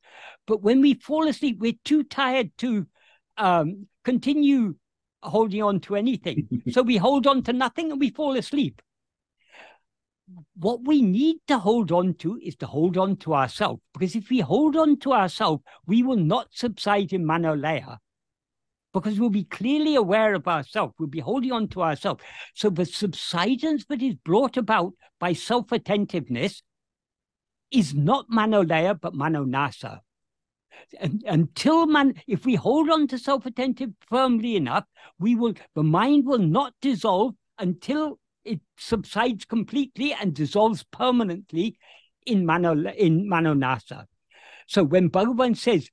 But 0.47 0.61
when 0.61 0.81
we 0.81 0.95
fall 0.95 1.27
asleep, 1.27 1.57
we're 1.59 1.73
too 1.85 2.03
tired 2.03 2.51
to 2.59 2.87
um, 3.37 3.87
continue 4.03 4.75
holding 5.23 5.63
on 5.63 5.79
to 5.81 5.95
anything. 5.95 6.63
so 6.71 6.81
we 6.81 6.97
hold 6.97 7.27
on 7.27 7.43
to 7.43 7.53
nothing 7.53 7.91
and 7.91 7.99
we 7.99 8.09
fall 8.09 8.35
asleep. 8.35 8.81
What 10.55 10.85
we 10.85 11.01
need 11.01 11.37
to 11.47 11.57
hold 11.57 11.91
on 11.91 12.13
to 12.15 12.39
is 12.43 12.55
to 12.57 12.67
hold 12.67 12.97
on 12.97 13.17
to 13.17 13.33
ourselves. 13.33 13.81
Because 13.93 14.15
if 14.15 14.29
we 14.29 14.39
hold 14.39 14.75
on 14.75 14.99
to 14.99 15.13
ourselves, 15.13 15.63
we 15.87 16.03
will 16.03 16.17
not 16.17 16.47
subside 16.51 17.13
in 17.13 17.25
manolaya 17.25 17.97
because 18.93 19.19
we'll 19.19 19.29
be 19.29 19.43
clearly 19.43 19.95
aware 19.95 20.33
of 20.33 20.47
ourselves. 20.47 20.93
We'll 20.99 21.09
be 21.09 21.19
holding 21.19 21.51
on 21.51 21.67
to 21.69 21.81
ourselves. 21.81 22.23
So 22.55 22.69
the 22.69 22.85
subsidence 22.85 23.85
that 23.85 24.01
is 24.01 24.15
brought 24.15 24.57
about 24.57 24.93
by 25.19 25.33
self 25.33 25.71
attentiveness 25.71 26.61
is 27.71 27.93
not 27.93 28.29
manolaya, 28.29 28.99
but 28.99 29.13
manonasa. 29.13 29.99
And, 30.99 31.23
until 31.27 31.85
man, 31.87 32.15
if 32.27 32.45
we 32.45 32.55
hold 32.55 32.89
on 32.89 33.07
to 33.07 33.19
self-attentive 33.19 33.91
firmly 34.07 34.55
enough, 34.55 34.85
we 35.19 35.35
will, 35.35 35.53
the 35.75 35.83
mind 35.83 36.25
will 36.25 36.39
not 36.39 36.73
dissolve 36.81 37.35
until 37.59 38.17
it 38.49 38.61
subsides 38.77 39.45
completely 39.45 40.13
and 40.13 40.33
dissolves 40.33 40.83
permanently 40.83 41.77
in 42.25 42.45
mano 42.45 42.73
in 42.73 43.29
manonasa. 43.29 44.05
So 44.67 44.83
when 44.83 45.09
Bhagavan 45.09 45.55
says 45.57 45.89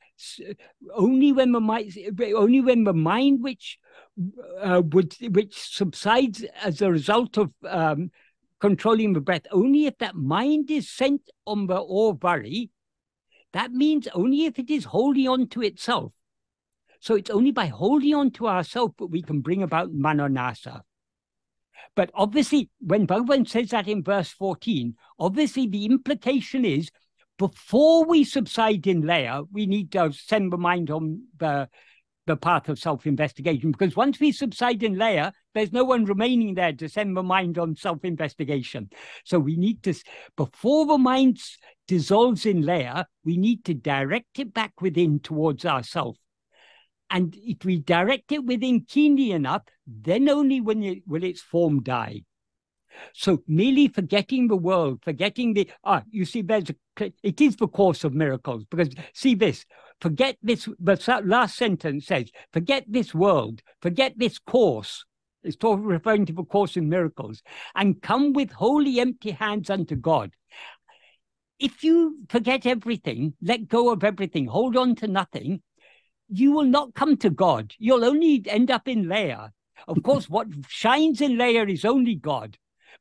only 0.95 1.33
when 1.33 1.53
the 1.53 1.61
mind, 1.61 1.93
only 2.35 2.61
when 2.61 2.85
the 2.85 2.93
mind 2.93 3.43
which 3.43 3.79
uh, 4.61 4.83
would 4.93 5.15
which 5.31 5.55
subsides 5.55 6.45
as 6.63 6.83
a 6.83 6.91
result 6.91 7.39
of 7.39 7.53
um, 7.67 8.11
controlling 8.61 9.13
the 9.13 9.21
breath, 9.21 9.47
only 9.51 9.87
if 9.87 9.97
that 9.99 10.15
mind 10.15 10.71
is 10.71 10.91
sent 10.91 11.23
on 11.47 11.67
the 11.67 11.77
orvari, 11.77 12.71
that 13.53 13.73
means 13.73 14.09
only 14.15 14.45
if 14.45 14.59
it 14.59 14.71
is 14.71 14.85
holding 14.85 15.29
on 15.29 15.49
to 15.49 15.63
itself. 15.63 16.13
So 17.01 17.15
it's 17.15 17.31
only 17.31 17.53
by 17.53 17.67
holding 17.67 18.15
on 18.15 18.31
to 18.33 18.49
ourselves 18.49 18.95
that 18.99 19.07
we 19.07 19.23
can 19.23 19.41
bring 19.41 19.63
about 19.63 19.95
manonasa. 19.95 20.83
But 21.95 22.11
obviously, 22.15 22.71
when 22.81 23.07
Bhagavan 23.07 23.49
says 23.49 23.71
that 23.71 23.89
in 23.89 24.03
verse 24.03 24.31
14, 24.31 24.95
obviously 25.19 25.67
the 25.67 25.87
implication 25.87 26.65
is 26.65 26.91
before 27.39 28.05
we 28.05 28.25
subside 28.25 28.87
in 28.87 29.03
laya, 29.03 29.43
we 29.53 29.67
need 29.67 29.93
to 29.93 30.13
send 30.13 30.53
the 30.53 30.59
mind 30.59 30.91
on 30.91 31.23
the 31.39 31.69
the 32.27 32.37
path 32.37 32.69
of 32.69 32.79
self-investigation. 32.79 33.71
Because 33.71 33.97
once 33.97 34.21
we 34.21 34.33
subside 34.33 34.83
in 34.83 34.99
laya, 34.99 35.33
there's 35.55 35.73
no 35.73 35.85
one 35.85 36.05
remaining 36.05 36.55
there 36.55 36.73
to 36.73 36.89
send 36.89 37.17
the 37.17 37.23
mind 37.23 37.59
on 37.59 37.77
self-investigation. 37.77 38.91
So 39.25 39.39
we 39.39 39.57
need 39.57 39.83
to, 39.85 39.95
before 40.37 40.87
the 40.87 40.99
mind 40.99 41.39
dissolves 41.89 42.45
in 42.45 42.63
laya, 42.63 43.05
we 43.25 43.37
need 43.37 43.65
to 43.67 43.75
direct 43.75 44.39
it 44.39 44.53
back 44.53 44.81
within 44.81 45.21
towards 45.21 45.65
ourself. 45.65 46.17
And 47.11 47.37
if 47.37 47.65
we 47.65 47.79
direct 47.79 48.33
it 48.33 48.45
within 48.45 48.85
keenly 48.85 49.33
enough, 49.33 49.63
then 49.87 50.29
only 50.29 50.61
when 50.61 50.83
it, 50.83 51.03
will 51.07 51.23
its 51.23 51.41
form 51.41 51.83
die. 51.83 52.23
So 53.13 53.43
merely 53.47 53.89
forgetting 53.89 54.49
the 54.49 54.57
world, 54.57 55.01
forgetting 55.03 55.55
the 55.55 55.69
ah, 55.85 56.03
you 56.11 56.25
see, 56.25 56.43
there's 56.43 56.71
a, 56.71 57.13
it 57.23 57.41
is 57.41 57.57
the 57.57 57.69
course 57.69 58.05
of 58.05 58.15
miracles 58.15 58.65
because 58.71 58.89
see 59.13 59.35
this. 59.35 59.65
Forget 60.01 60.37
this. 60.43 60.69
The 60.79 61.23
last 61.25 61.57
sentence 61.57 62.07
says, 62.07 62.31
"Forget 62.53 62.85
this 62.89 63.15
world, 63.15 63.63
forget 63.81 64.15
this 64.17 64.39
course." 64.39 65.05
It's 65.43 65.57
talking 65.57 65.85
referring 65.85 66.27
to 66.27 66.33
the 66.33 66.45
course 66.45 66.77
in 66.77 66.89
miracles, 66.89 67.43
and 67.75 68.03
come 68.03 68.33
with 68.33 68.51
wholly 68.51 68.99
empty 68.99 69.31
hands 69.31 69.71
unto 69.71 69.95
God. 69.95 70.35
If 71.59 71.85
you 71.85 72.19
forget 72.29 72.67
everything, 72.67 73.35
let 73.41 73.69
go 73.69 73.91
of 73.91 74.05
everything, 74.05 74.47
hold 74.47 74.77
on 74.77 74.97
to 74.97 75.07
nothing, 75.07 75.63
you 76.29 76.53
will 76.53 76.65
not 76.65 76.95
come 76.95 77.17
to 77.19 77.31
God. 77.31 77.75
You'll 77.79 78.05
only 78.05 78.43
end 78.47 78.71
up 78.71 78.89
in 78.89 79.09
laya. 79.09 79.49
Of 79.89 80.03
course, 80.05 80.29
what 80.29 80.49
shines 80.69 81.21
in 81.21 81.39
laya 81.39 81.67
is 81.67 81.85
only 81.85 82.15
God 82.15 82.57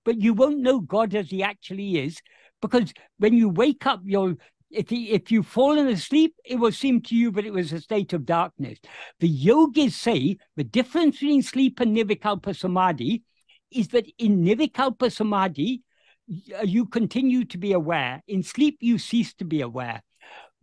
but 0.06 0.22
you 0.22 0.34
won't 0.34 0.60
know 0.60 0.80
God 0.80 1.14
as 1.16 1.30
he 1.30 1.44
actually 1.44 1.98
is 1.98 2.22
because 2.62 2.94
when 3.18 3.34
you 3.34 3.50
wake 3.50 3.86
up, 3.86 4.02
you'll 4.06 4.36
if 4.72 4.90
he, 4.90 5.12
if 5.12 5.32
you've 5.32 5.48
fallen 5.48 5.88
asleep, 5.88 6.36
it 6.44 6.58
will 6.58 6.72
seem 6.72 7.02
to 7.04 7.16
you 7.16 7.32
that 7.32 7.46
it 7.46 7.54
was 7.54 7.72
a 7.72 7.80
state 7.80 8.12
of 8.12 8.26
darkness. 8.26 8.78
The 9.20 9.28
yogis 9.28 9.96
say 9.96 10.38
the 10.58 10.66
difference 10.66 11.20
between 11.20 11.44
sleep 11.44 11.80
and 11.80 11.96
nirvikalpa 11.96 12.58
samadhi 12.58 13.24
is 13.72 13.90
that 13.90 14.06
in 14.18 14.44
nirvikalpa 14.44 15.12
samadhi, 15.12 15.82
you 16.28 16.88
continue 16.88 17.46
to 17.46 17.58
be 17.58 17.72
aware. 17.72 18.22
In 18.28 18.44
sleep, 18.44 18.78
you 18.82 18.98
cease 18.98 19.34
to 19.36 19.46
be 19.46 19.62
aware. 19.62 20.02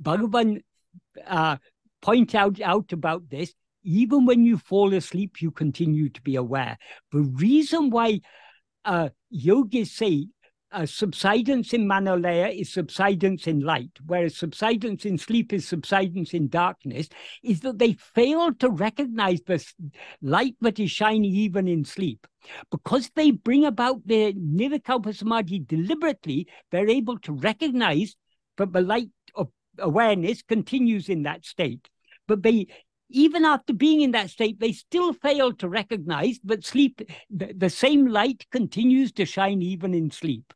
Bhagavan 0.02 0.62
uh, 1.26 1.56
point 2.02 2.34
out, 2.34 2.60
out 2.60 2.92
about 2.92 3.30
this. 3.30 3.54
Even 3.84 4.26
when 4.26 4.44
you 4.44 4.58
fall 4.58 4.94
asleep, 4.94 5.42
you 5.42 5.50
continue 5.50 6.08
to 6.08 6.20
be 6.22 6.36
aware. 6.36 6.76
The 7.10 7.22
reason 7.22 7.90
why 7.90 8.20
uh, 8.84 9.08
yogis 9.30 9.92
say 9.92 10.28
uh, 10.72 10.86
subsidence 10.86 11.72
in 11.74 11.86
manolaya 11.86 12.58
is 12.58 12.72
subsidence 12.72 13.46
in 13.46 13.60
light, 13.60 13.90
whereas 14.06 14.36
subsidence 14.36 15.04
in 15.04 15.18
sleep 15.18 15.52
is 15.52 15.68
subsidence 15.68 16.32
in 16.32 16.48
darkness, 16.48 17.08
is 17.42 17.60
that 17.60 17.78
they 17.78 17.92
fail 18.14 18.54
to 18.54 18.70
recognize 18.70 19.40
the 19.42 19.64
light 20.22 20.54
that 20.60 20.78
is 20.78 20.90
shining 20.90 21.24
even 21.24 21.68
in 21.68 21.84
sleep. 21.84 22.26
Because 22.70 23.10
they 23.14 23.32
bring 23.32 23.64
about 23.64 24.06
their 24.06 24.32
nirvikalpa 24.32 25.14
samadhi 25.14 25.60
deliberately, 25.60 26.48
they're 26.70 26.88
able 26.88 27.18
to 27.18 27.32
recognize 27.32 28.16
that 28.56 28.72
the 28.72 28.80
light 28.80 29.10
of 29.34 29.48
awareness 29.78 30.42
continues 30.42 31.08
in 31.08 31.22
that 31.22 31.44
state. 31.44 31.88
But 32.36 32.42
they 32.42 32.66
even 33.12 33.44
after 33.44 33.72
being 33.72 34.00
in 34.00 34.12
that 34.12 34.30
state, 34.30 34.58
they 34.58 34.72
still 34.72 35.12
fail 35.12 35.52
to 35.52 35.68
recognize 35.68 36.40
that 36.44 36.64
sleep, 36.64 37.02
the, 37.30 37.52
the 37.54 37.70
same 37.70 38.06
light 38.06 38.46
continues 38.50 39.12
to 39.12 39.26
shine 39.26 39.62
even 39.62 39.94
in 39.94 40.10
sleep. 40.10 40.52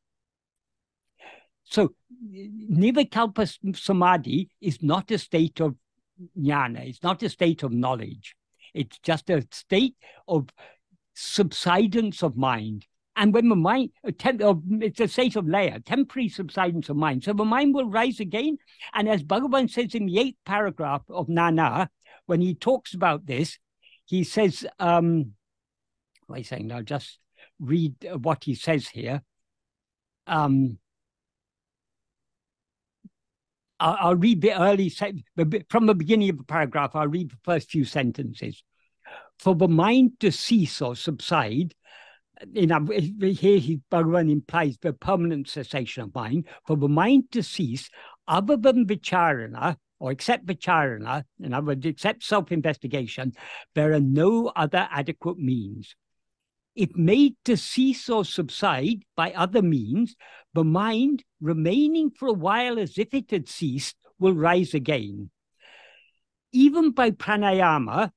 So, 1.65 1.95
Nirvikalpa 2.33 3.77
Samadhi 3.77 4.49
is 4.61 4.83
not 4.83 5.11
a 5.11 5.19
state 5.19 5.61
of 5.61 5.75
jnana, 6.39 6.89
it's 6.89 7.03
not 7.03 7.23
a 7.23 7.29
state 7.29 7.63
of 7.63 7.73
knowledge. 7.73 8.35
It's 8.73 8.99
just 8.99 9.31
a 9.31 9.47
state 9.51 9.97
of 10.29 10.49
subsidence 11.15 12.23
of 12.23 12.37
mind. 12.37 12.87
And 13.17 13.33
when 13.33 13.49
the 13.49 13.57
mind, 13.57 13.91
it's 14.05 15.01
a 15.01 15.09
state 15.09 15.37
of 15.37 15.49
laya, 15.49 15.81
temporary 15.81 16.29
subsidence 16.29 16.91
of 16.91 16.97
mind. 16.97 17.25
So 17.25 17.33
the 17.33 17.47
mind 17.47 17.75
will 17.75 17.89
rise 17.89 18.21
again. 18.21 18.59
And 18.93 19.09
as 19.09 19.23
Bhagavan 19.23 19.71
says 19.71 19.95
in 19.95 20.05
the 20.05 20.19
eighth 20.19 20.37
paragraph 20.45 21.03
of 21.09 21.29
Nan 21.29 21.57
Yar, 21.57 21.89
when 22.27 22.43
he 22.43 22.55
talks 22.55 22.93
about 22.93 23.25
this, 23.25 23.59
he 24.05 24.23
says, 24.23 24.67
um, 24.79 25.33
what 26.27 26.39
he's 26.39 26.49
saying 26.49 26.67
now, 26.67 26.83
just 26.83 27.19
read 27.59 27.95
what 28.21 28.45
he 28.45 28.55
says 28.55 28.87
here. 28.87 29.23
Um, 30.27 30.79
I'll, 33.81 33.97
I'll 34.01 34.17
read 34.17 34.43
the 34.43 34.61
early, 34.61 34.91
from 35.71 35.87
the 35.87 35.95
beginning 35.95 36.29
of 36.31 36.39
the 36.39 36.45
paragraph, 36.45 36.95
I'll 36.95 37.09
read 37.09 37.31
the 37.31 37.39
first 37.45 37.71
few 37.71 37.87
sentences. 37.87 38.63
For 39.39 39.55
the 39.55 39.69
mind 39.69 40.21
to 40.21 40.31
cease 40.31 40.83
or 40.83 40.97
subside, 40.97 41.75
you 42.53 42.67
know, 42.67 42.85
here 42.87 43.59
he, 43.59 43.81
Bhagavan 43.91 44.31
implies 44.31 44.77
the 44.81 44.93
permanent 44.93 45.49
cessation 45.49 46.05
of 46.05 46.15
mind. 46.15 46.47
For 46.67 46.77
the 46.77 46.89
mind 46.89 47.31
to 47.33 47.43
cease, 47.43 47.89
other 48.29 48.57
than 48.57 48.87
vicharana, 48.87 49.77
or 49.99 50.11
accept 50.11 50.47
vicharana, 50.47 51.25
in 51.41 51.55
other 51.55 51.69
words, 51.69 51.87
accept 51.87 52.23
self 52.23 52.53
investigation, 52.53 53.33
there 53.75 53.93
are 53.93 54.01
no 54.01 54.53
other 54.55 54.89
adequate 54.91 55.39
means. 55.39 55.95
If 56.75 56.95
made 56.95 57.37
to 57.47 57.57
cease 57.57 58.09
or 58.11 58.25
subside 58.25 59.03
by 59.17 59.33
other 59.33 59.63
means, 59.63 60.15
the 60.53 60.65
mind, 60.65 61.25
remaining 61.41 62.11
for 62.11 62.29
a 62.29 62.35
while 62.35 62.79
as 62.79 62.99
if 62.99 63.15
it 63.15 63.31
had 63.31 63.49
ceased, 63.49 63.97
will 64.19 64.35
rise 64.35 64.75
again. 64.75 65.31
Even 66.53 66.91
by 66.91 67.13
pranayama, 67.13 68.11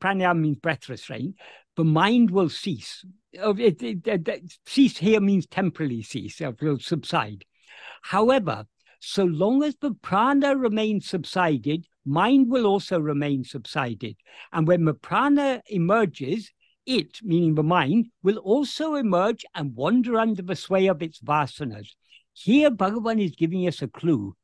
pranayama 0.00 0.40
means 0.40 0.58
breath 0.58 0.88
restraint, 0.88 1.34
the 1.76 1.84
mind 1.84 2.30
will 2.30 2.48
cease. 2.48 3.04
It, 3.32 3.82
it, 3.82 4.06
it, 4.06 4.58
cease 4.66 4.98
here 4.98 5.20
means 5.20 5.46
temporarily 5.46 6.02
cease, 6.02 6.40
it 6.40 6.60
will 6.60 6.78
subside. 6.78 7.44
However, 8.02 8.66
so 9.00 9.24
long 9.24 9.62
as 9.62 9.76
the 9.76 9.92
prana 9.92 10.56
remains 10.56 11.08
subsided, 11.08 11.86
mind 12.04 12.50
will 12.50 12.66
also 12.66 12.98
remain 12.98 13.44
subsided. 13.44 14.16
And 14.52 14.66
when 14.66 14.84
the 14.84 14.94
prana 14.94 15.62
emerges, 15.68 16.50
it, 16.86 17.18
meaning 17.22 17.54
the 17.54 17.62
mind, 17.62 18.08
will 18.22 18.38
also 18.38 18.94
emerge 18.94 19.44
and 19.54 19.74
wander 19.74 20.18
under 20.18 20.42
the 20.42 20.56
sway 20.56 20.86
of 20.88 21.02
its 21.02 21.20
vasanas. 21.20 21.94
Here, 22.32 22.70
Bhagavan 22.70 23.22
is 23.22 23.32
giving 23.32 23.66
us 23.66 23.80
a 23.82 23.88
clue. 23.88 24.34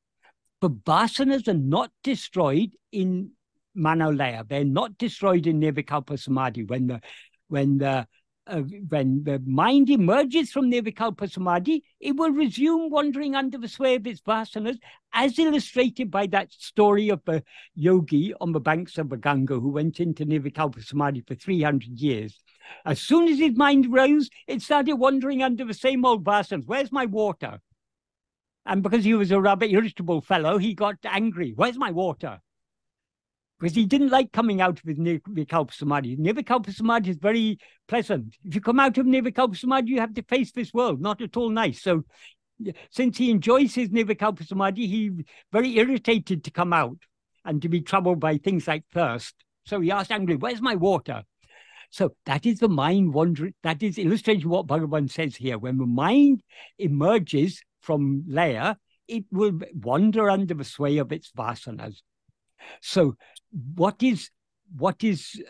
The 0.60 0.70
vasanas 0.70 1.48
are 1.48 1.54
not 1.54 1.90
destroyed 2.02 2.70
in 2.92 3.32
Manolaya. 3.76 4.48
They're 4.48 4.64
not 4.64 4.98
destroyed 4.98 5.46
in 5.46 5.60
Nirvikalpa 5.60 6.18
Samadhi. 6.18 6.64
When 6.64 6.86
the 6.86 7.00
when 7.48 7.78
the 7.78 8.06
uh, 8.48 8.60
when 8.88 9.24
the 9.24 9.42
mind 9.44 9.90
emerges 9.90 10.52
from 10.52 10.70
Nirvikalpa 10.70 11.30
Samadhi, 11.30 11.82
it 12.00 12.16
will 12.16 12.30
resume 12.30 12.90
wandering 12.90 13.34
under 13.34 13.58
the 13.58 13.68
sway 13.68 13.96
of 13.96 14.06
its 14.06 14.20
vasanas, 14.20 14.78
as 15.12 15.38
illustrated 15.38 16.10
by 16.10 16.26
that 16.28 16.52
story 16.52 17.08
of 17.08 17.20
the 17.24 17.42
yogi 17.74 18.34
on 18.40 18.52
the 18.52 18.60
banks 18.60 18.98
of 18.98 19.08
the 19.08 19.16
Ganga 19.16 19.58
who 19.58 19.70
went 19.70 19.98
into 19.98 20.24
Nirvikalpa 20.24 20.84
Samadhi 20.84 21.22
for 21.26 21.34
300 21.34 21.98
years. 21.98 22.38
As 22.84 23.00
soon 23.00 23.28
as 23.28 23.38
his 23.38 23.56
mind 23.56 23.92
rose, 23.92 24.28
it 24.46 24.62
started 24.62 24.94
wandering 24.94 25.42
under 25.42 25.64
the 25.64 25.74
same 25.74 26.04
old 26.04 26.24
vasanas. 26.24 26.66
Where's 26.66 26.92
my 26.92 27.06
water? 27.06 27.60
And 28.64 28.82
because 28.82 29.04
he 29.04 29.14
was 29.14 29.30
a 29.30 29.40
rather 29.40 29.66
irritable 29.66 30.20
fellow, 30.20 30.58
he 30.58 30.74
got 30.74 30.96
angry. 31.04 31.52
Where's 31.54 31.78
my 31.78 31.92
water? 31.92 32.40
Because 33.58 33.74
he 33.74 33.86
didn't 33.86 34.10
like 34.10 34.32
coming 34.32 34.60
out 34.60 34.80
with 34.84 34.98
Nirvikalpa 34.98 35.72
Samadhi. 35.72 36.16
Nirvikalpa 36.16 36.74
Samadhi 36.74 37.10
is 37.10 37.16
very 37.16 37.58
pleasant. 37.88 38.36
If 38.44 38.54
you 38.54 38.60
come 38.60 38.78
out 38.78 38.98
of 38.98 39.06
Nirvikalpa 39.06 39.56
Samadhi, 39.56 39.90
you 39.90 40.00
have 40.00 40.14
to 40.14 40.22
face 40.22 40.52
this 40.52 40.74
world, 40.74 41.00
not 41.00 41.22
at 41.22 41.36
all 41.36 41.48
nice. 41.48 41.82
So 41.82 42.04
since 42.90 43.16
he 43.18 43.30
enjoys 43.30 43.74
his 43.74 43.88
Nirvikalpa 43.88 44.46
Samadhi, 44.46 44.86
he 44.86 45.10
very 45.52 45.76
irritated 45.78 46.44
to 46.44 46.50
come 46.50 46.72
out 46.72 46.98
and 47.44 47.62
to 47.62 47.68
be 47.68 47.80
troubled 47.80 48.20
by 48.20 48.36
things 48.36 48.66
like 48.68 48.84
thirst. 48.92 49.34
So 49.64 49.80
he 49.80 49.90
asked 49.90 50.12
angrily, 50.12 50.36
where's 50.36 50.60
my 50.60 50.74
water? 50.74 51.22
So 51.90 52.14
that 52.26 52.44
is 52.44 52.58
the 52.58 52.68
mind 52.68 53.14
wandering. 53.14 53.54
That 53.62 53.82
is 53.82 53.98
illustrating 53.98 54.48
what 54.48 54.66
Bhagavan 54.66 55.10
says 55.10 55.36
here. 55.36 55.58
When 55.58 55.78
the 55.78 55.86
mind 55.86 56.42
emerges 56.78 57.62
from 57.80 58.24
laya, 58.28 58.76
it 59.08 59.24
will 59.30 59.58
wander 59.72 60.28
under 60.28 60.54
the 60.54 60.64
sway 60.64 60.98
of 60.98 61.12
its 61.12 61.30
vasanas. 61.32 62.02
So 62.80 63.16
what 63.74 64.02
is 64.02 64.30
what 64.76 65.02
is 65.04 65.40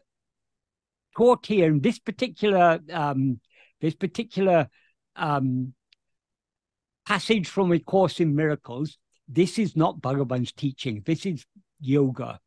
taught 1.16 1.46
here 1.46 1.66
in 1.66 1.80
this 1.80 1.98
particular 1.98 2.80
um, 2.92 3.40
this 3.80 3.94
particular 3.94 4.68
um, 5.16 5.72
passage 7.06 7.48
from 7.48 7.72
a 7.72 7.78
course 7.78 8.20
in 8.20 8.34
miracles 8.34 8.98
this 9.28 9.58
is 9.58 9.76
not 9.76 10.00
bhagavan's 10.00 10.52
teaching. 10.52 11.02
This 11.04 11.26
is 11.26 11.44
yoga. 11.80 12.40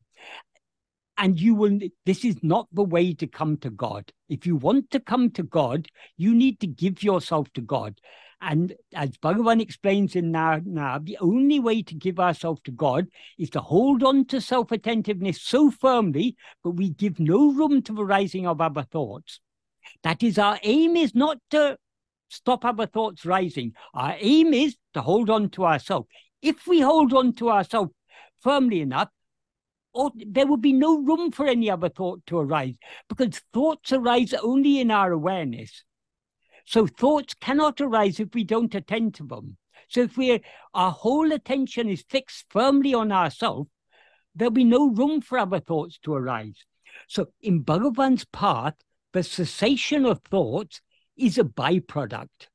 And 1.17 1.39
you 1.39 1.53
will 1.53 1.79
this 2.05 2.23
is 2.23 2.37
not 2.41 2.67
the 2.71 2.83
way 2.83 3.13
to 3.15 3.27
come 3.27 3.57
to 3.57 3.69
god. 3.69 4.11
If 4.29 4.45
you 4.45 4.55
want 4.55 4.89
to 4.91 4.99
come 4.99 5.31
to 5.31 5.43
god 5.43 5.87
you 6.15 6.33
need 6.33 6.59
to 6.61 6.67
give 6.67 7.03
yourself 7.03 7.51
to 7.53 7.61
god 7.61 7.99
and 8.41 8.73
as 8.93 9.17
Bhagavan 9.17 9.61
explains 9.61 10.15
in 10.15 10.31
now, 10.31 10.59
the 10.59 11.17
only 11.19 11.59
way 11.59 11.81
to 11.83 11.93
give 11.93 12.19
ourselves 12.19 12.61
to 12.63 12.71
God 12.71 13.07
is 13.37 13.49
to 13.51 13.59
hold 13.59 14.03
on 14.03 14.25
to 14.25 14.39
self 14.39 14.71
attentiveness 14.71 15.41
so 15.41 15.69
firmly 15.69 16.37
that 16.63 16.71
we 16.71 16.91
give 16.91 17.19
no 17.19 17.51
room 17.51 17.81
to 17.83 17.93
the 17.93 18.05
rising 18.05 18.47
of 18.47 18.61
other 18.61 18.83
thoughts. 18.83 19.41
That 20.03 20.23
is, 20.23 20.37
our 20.37 20.59
aim 20.63 20.95
is 20.95 21.13
not 21.13 21.37
to 21.51 21.77
stop 22.29 22.63
other 22.63 22.85
thoughts 22.85 23.25
rising. 23.25 23.73
Our 23.93 24.15
aim 24.19 24.53
is 24.53 24.77
to 24.93 25.01
hold 25.01 25.29
on 25.29 25.49
to 25.51 25.65
ourselves. 25.65 26.07
If 26.41 26.65
we 26.65 26.79
hold 26.79 27.13
on 27.13 27.33
to 27.33 27.49
ourselves 27.49 27.91
firmly 28.41 28.79
enough, 28.81 29.09
or 29.93 30.11
there 30.15 30.47
will 30.47 30.57
be 30.57 30.71
no 30.71 30.99
room 30.99 31.31
for 31.31 31.47
any 31.47 31.69
other 31.69 31.89
thought 31.89 32.25
to 32.27 32.37
arise 32.37 32.75
because 33.09 33.41
thoughts 33.53 33.91
arise 33.91 34.33
only 34.33 34.79
in 34.79 34.91
our 34.91 35.11
awareness. 35.11 35.83
So 36.69 36.85
thoughts 36.85 37.33
cannot 37.33 37.81
arise 37.81 38.19
if 38.19 38.35
we 38.35 38.43
don't 38.43 38.75
attend 38.75 39.15
to 39.15 39.23
them. 39.23 39.57
So 39.87 40.01
if 40.01 40.17
we 40.17 40.39
our 40.75 40.91
whole 40.91 41.31
attention 41.31 41.89
is 41.89 42.05
fixed 42.07 42.45
firmly 42.51 42.93
on 42.93 43.11
ourselves, 43.11 43.71
there'll 44.35 44.51
be 44.51 44.63
no 44.63 44.87
room 44.87 45.19
for 45.19 45.39
other 45.39 45.59
thoughts 45.59 45.97
to 46.03 46.13
arise. 46.13 46.63
So 47.07 47.29
in 47.41 47.63
Bhagavan's 47.63 48.23
path, 48.25 48.75
the 49.13 49.23
cessation 49.23 50.05
of 50.05 50.21
thoughts 50.29 50.79
is 51.17 51.39
a 51.39 51.43
byproduct 51.43 52.49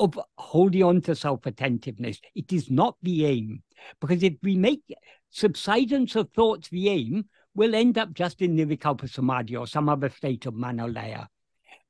of 0.00 0.18
holding 0.36 0.82
on 0.82 1.00
to 1.02 1.14
self-attentiveness. 1.14 2.20
It 2.34 2.52
is 2.52 2.72
not 2.72 2.96
the 3.04 3.24
aim. 3.24 3.62
Because 4.00 4.24
if 4.24 4.34
we 4.42 4.56
make 4.56 4.82
subsidence 5.30 6.16
of 6.16 6.32
thoughts 6.32 6.70
the 6.70 6.88
aim, 6.88 7.26
we'll 7.54 7.76
end 7.76 7.98
up 7.98 8.14
just 8.14 8.42
in 8.42 8.56
Nirvikalpa 8.56 9.08
Samadhi 9.08 9.54
or 9.54 9.68
some 9.68 9.88
other 9.88 10.10
state 10.10 10.44
of 10.46 10.54
Manolaya. 10.54 11.28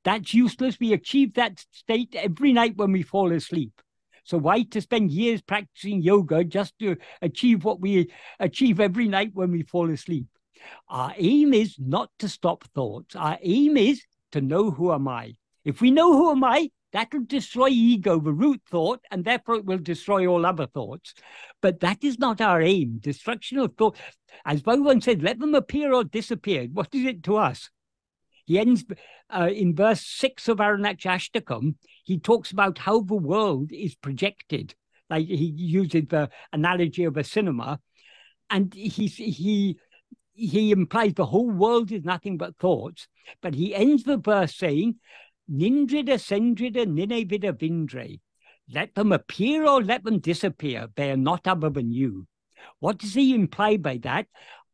That's 0.03 0.33
useless. 0.33 0.79
We 0.79 0.93
achieve 0.93 1.33
that 1.33 1.63
state 1.71 2.15
every 2.15 2.53
night 2.53 2.77
when 2.77 2.91
we 2.91 3.03
fall 3.03 3.31
asleep. 3.31 3.81
So 4.23 4.37
why 4.37 4.63
to 4.63 4.81
spend 4.81 5.11
years 5.11 5.41
practicing 5.41 6.01
yoga 6.01 6.43
just 6.43 6.77
to 6.79 6.97
achieve 7.21 7.63
what 7.63 7.79
we 7.79 8.11
achieve 8.39 8.79
every 8.79 9.07
night 9.07 9.31
when 9.33 9.51
we 9.51 9.63
fall 9.63 9.89
asleep? 9.89 10.27
Our 10.89 11.13
aim 11.17 11.53
is 11.53 11.75
not 11.79 12.09
to 12.19 12.27
stop 12.27 12.65
thoughts. 12.75 13.15
Our 13.15 13.37
aim 13.41 13.77
is 13.77 14.03
to 14.33 14.41
know 14.41 14.71
who 14.71 14.91
am 14.91 15.07
I. 15.07 15.35
If 15.63 15.81
we 15.81 15.91
know 15.91 16.13
who 16.13 16.31
am 16.31 16.43
I, 16.43 16.71
that 16.93 17.13
will 17.13 17.25
destroy 17.25 17.67
ego, 17.67 18.19
the 18.19 18.33
root 18.33 18.61
thought, 18.69 19.01
and 19.11 19.23
therefore 19.23 19.55
it 19.55 19.65
will 19.65 19.77
destroy 19.77 20.25
all 20.25 20.45
other 20.45 20.67
thoughts. 20.67 21.13
But 21.61 21.81
that 21.81 22.03
is 22.03 22.17
not 22.17 22.41
our 22.41 22.61
aim. 22.61 22.99
Destruction 22.99 23.59
of 23.59 23.75
thought, 23.75 23.97
as 24.45 24.61
Bhagavan 24.61 25.03
said, 25.03 25.21
let 25.21 25.39
them 25.39 25.55
appear 25.55 25.93
or 25.93 26.03
disappear. 26.03 26.67
What 26.71 26.93
is 26.93 27.05
it 27.05 27.23
to 27.23 27.37
us? 27.37 27.69
He 28.45 28.57
ends 28.57 28.85
uh, 29.29 29.49
in 29.53 29.75
verse 29.75 30.01
six 30.01 30.47
of 30.47 30.57
Arunachala 30.57 31.17
Ashtakam. 31.17 31.75
He 32.03 32.19
talks 32.19 32.51
about 32.51 32.77
how 32.77 33.01
the 33.01 33.15
world 33.15 33.71
is 33.71 33.95
projected. 33.95 34.75
Like 35.09 35.27
he 35.27 35.53
uses 35.55 36.03
the 36.09 36.29
analogy 36.51 37.03
of 37.05 37.17
a 37.17 37.23
cinema, 37.23 37.79
and 38.49 38.73
he 38.73 39.07
he 39.07 39.77
he 40.33 40.71
implies 40.71 41.13
the 41.13 41.25
whole 41.25 41.49
world 41.49 41.91
is 41.91 42.03
nothing 42.03 42.37
but 42.37 42.57
thoughts. 42.57 43.07
But 43.41 43.55
he 43.55 43.73
ends 43.73 44.03
the 44.03 44.17
verse 44.17 44.55
saying, 44.55 44.95
"Nindrida 45.51 46.17
sendrida 46.19 46.85
ninevida 46.85 47.53
vindre." 47.53 48.19
Let 48.69 48.95
them 48.95 49.13
appear 49.13 49.65
or 49.65 49.81
let 49.81 50.03
them 50.03 50.19
disappear. 50.19 50.87
They 50.95 51.09
are 51.11 51.17
not 51.17 51.47
other 51.47 51.69
than 51.69 51.93
you. 51.93 52.27
What 52.79 52.97
does 52.97 53.13
he 53.13 53.33
imply 53.33 53.77
by 53.77 53.97
that? 53.99 54.27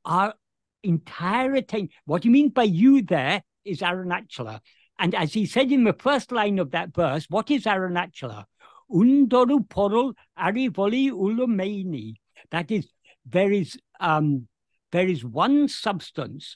Our 0.03 0.33
entire 0.81 1.53
attention. 1.53 1.89
What 2.05 2.23
do 2.23 2.27
you 2.27 2.33
mean 2.33 2.49
by 2.49 2.63
you 2.63 3.03
there 3.03 3.43
is 3.65 3.79
Arunachala. 3.79 4.59
And 4.99 5.15
as 5.15 5.33
he 5.33 5.45
said 5.45 5.71
in 5.71 5.83
the 5.83 5.93
first 5.93 6.31
line 6.31 6.59
of 6.59 6.71
that 6.71 6.93
verse, 6.93 7.25
what 7.29 7.49
is 7.49 7.63
Arunachala? 7.63 8.45
Undoru 8.91 9.67
porul 9.67 10.13
arivoli 10.37 11.09
ulumeni. 11.09 12.15
That 12.51 12.69
is, 12.69 12.87
there 13.25 13.51
is 13.51 13.77
um, 13.99 14.47
there 14.91 15.07
is 15.07 15.25
one 15.25 15.67
substance. 15.67 16.55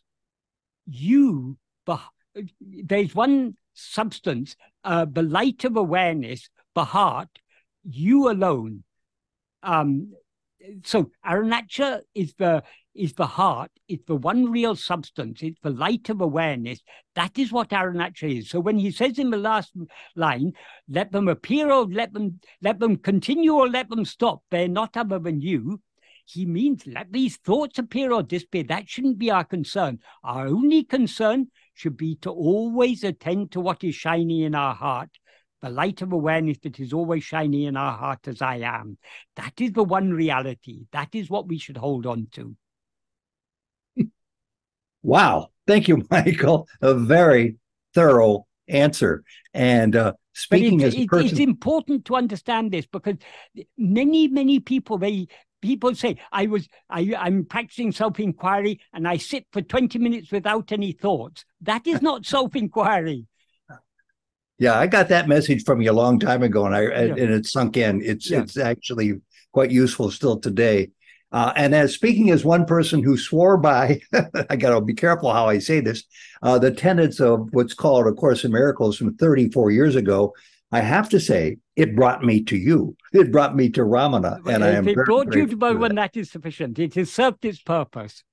You, 0.86 1.58
there 2.62 3.00
is 3.00 3.16
one 3.16 3.56
substance, 3.74 4.56
uh, 4.84 5.06
the 5.12 5.24
light 5.24 5.64
of 5.64 5.76
awareness, 5.76 6.50
the 6.76 6.86
heart, 6.86 7.30
you 7.84 8.30
alone. 8.30 8.84
Um, 9.64 10.14
so 10.84 11.10
Arunachala 11.26 12.02
is 12.14 12.36
the 12.36 12.64
is 12.98 13.14
the 13.14 13.28
heart, 13.28 13.72
it's 13.88 14.06
the 14.06 14.16
one 14.16 14.52
real 14.52 14.76
substance, 14.76 15.42
it's 15.42 15.60
the 15.62 15.70
light 15.70 16.10
of 16.10 16.22
awareness. 16.22 16.82
That 17.16 17.38
is 17.38 17.52
what 17.52 17.70
Arunachala 17.70 18.40
is. 18.40 18.50
So 18.50 18.60
when 18.60 18.78
he 18.78 18.92
says 18.92 19.20
in 19.20 19.30
the 19.30 19.38
last 19.38 19.74
line, 20.16 20.54
let 20.90 21.12
them 21.12 21.28
appear 21.28 21.72
or 21.72 21.86
let 21.86 22.14
them 22.14 22.40
let 22.62 22.80
them 22.80 22.98
continue 22.98 23.54
or 23.54 23.70
let 23.70 23.90
them 23.90 24.06
stop, 24.06 24.42
they're 24.50 24.68
not 24.68 24.98
other 24.98 25.20
than 25.20 25.42
you. 25.42 25.82
He 26.26 26.46
means 26.46 26.86
let 26.86 27.14
these 27.14 27.38
thoughts 27.38 27.80
appear 27.80 28.12
or 28.12 28.22
disappear. 28.22 28.64
That 28.64 28.90
shouldn't 28.90 29.18
be 29.18 29.32
our 29.32 29.46
concern. 29.46 30.00
Our 30.24 30.48
only 30.48 30.84
concern 30.84 31.48
should 31.74 31.96
be 31.96 32.16
to 32.18 32.32
always 32.32 33.04
attend 33.06 33.52
to 33.52 33.62
what 33.62 33.84
is 33.84 33.96
shining 33.96 34.42
in 34.42 34.54
our 34.54 34.76
heart 34.76 35.10
the 35.62 35.70
light 35.70 36.02
of 36.02 36.12
awareness 36.12 36.58
that 36.60 36.80
is 36.80 36.94
always 36.94 37.24
shining 37.24 37.64
in 37.64 37.76
our 37.76 37.98
heart 37.98 38.28
as 38.28 38.42
I 38.42 38.58
am. 38.58 38.98
That 39.36 39.60
is 39.60 39.72
the 39.72 39.84
one 39.84 40.12
reality. 40.12 40.86
That 40.92 41.10
is 41.14 41.30
what 41.30 41.48
we 41.48 41.58
should 41.58 41.78
hold 41.78 42.06
on 42.06 42.28
to. 42.34 42.56
Wow. 45.08 45.52
Thank 45.66 45.88
you, 45.88 46.06
Michael. 46.12 46.68
A 46.82 46.94
very 46.94 47.56
thorough 47.94 48.46
answer. 48.68 49.24
And 49.54 49.96
uh, 49.96 50.14
speaking 50.34 50.82
it's, 50.82 50.96
as 50.96 51.02
a 51.02 51.08
person, 51.08 51.30
it's 51.30 51.40
important 51.40 52.04
to 52.06 52.16
understand 52.18 52.72
this 52.72 52.86
because 52.86 53.16
many, 53.78 54.28
many 54.28 54.60
people 54.60 54.98
they 54.98 55.28
people 55.62 55.96
say 55.96 56.18
I 56.32 56.48
was 56.48 56.68
I, 56.90 57.14
I'm 57.18 57.46
practicing 57.46 57.94
self-inquiry 57.94 58.82
and 58.94 59.08
I 59.08 59.16
sit 59.16 59.48
for 59.54 59.62
20 59.62 59.98
minutes 59.98 60.30
without 60.30 60.74
any 60.74 60.92
thoughts. 60.92 61.46
That 61.62 61.88
is 61.88 62.02
not 62.02 62.26
self-inquiry. 62.36 63.28
Yeah, 64.60 64.78
I 64.78 64.88
got 64.88 65.08
that 65.08 65.30
message 65.30 65.64
from 65.64 65.82
you 65.82 65.92
a 65.92 65.94
long 65.94 66.20
time 66.20 66.44
ago, 66.44 66.66
and 66.66 66.76
I 66.76 66.82
yeah. 66.82 67.02
and 67.02 67.20
it 67.20 67.46
sunk 67.46 67.78
in. 67.78 68.02
It's 68.02 68.30
yeah. 68.30 68.42
it's 68.42 68.58
actually 68.58 69.22
quite 69.54 69.72
useful 69.72 70.12
still 70.12 70.38
today. 70.38 70.90
Uh, 71.32 71.52
and 71.56 71.76
as 71.76 71.94
speaking 71.94 72.30
as 72.32 72.46
one 72.46 72.66
person 72.66 73.04
who 73.04 73.18
swore 73.18 73.58
by, 73.58 74.00
I 74.50 74.56
got 74.56 74.74
to 74.74 74.82
be 74.82 74.94
careful 74.94 75.32
how 75.32 75.48
I 75.48 75.60
say 75.60 75.82
this, 75.82 76.04
uh, 76.42 76.58
the 76.58 76.72
tenets 76.72 77.20
of 77.20 77.50
what's 77.52 77.74
called 77.74 78.08
A 78.08 78.14
Course 78.14 78.46
in 78.46 78.52
Miracles 78.52 78.98
from 78.98 79.16
34 79.16 79.72
years 79.72 79.96
ago, 79.96 80.34
I 80.72 80.82
have 80.82 81.10
to 81.10 81.20
say 81.20 81.58
it 81.76 81.96
brought 81.96 82.24
me 82.24 82.44
to 82.46 82.58
you. 82.58 82.96
It 83.14 83.32
brought 83.32 83.56
me 83.56 83.70
to 83.72 83.82
Ramana, 83.82 84.38
and 84.48 84.48
if 84.48 84.62
I 84.62 84.70
am. 84.70 84.88
It 84.88 84.96
brought 85.06 85.34
you 85.34 85.48
to 85.48 85.58
Bhagavan. 85.58 85.96
That. 85.96 86.14
that 86.14 86.18
is 86.18 86.32
sufficient. 86.32 86.78
It 86.80 86.96
has 86.96 87.12
served 87.12 87.46
its 87.46 87.62
purpose. 87.62 88.24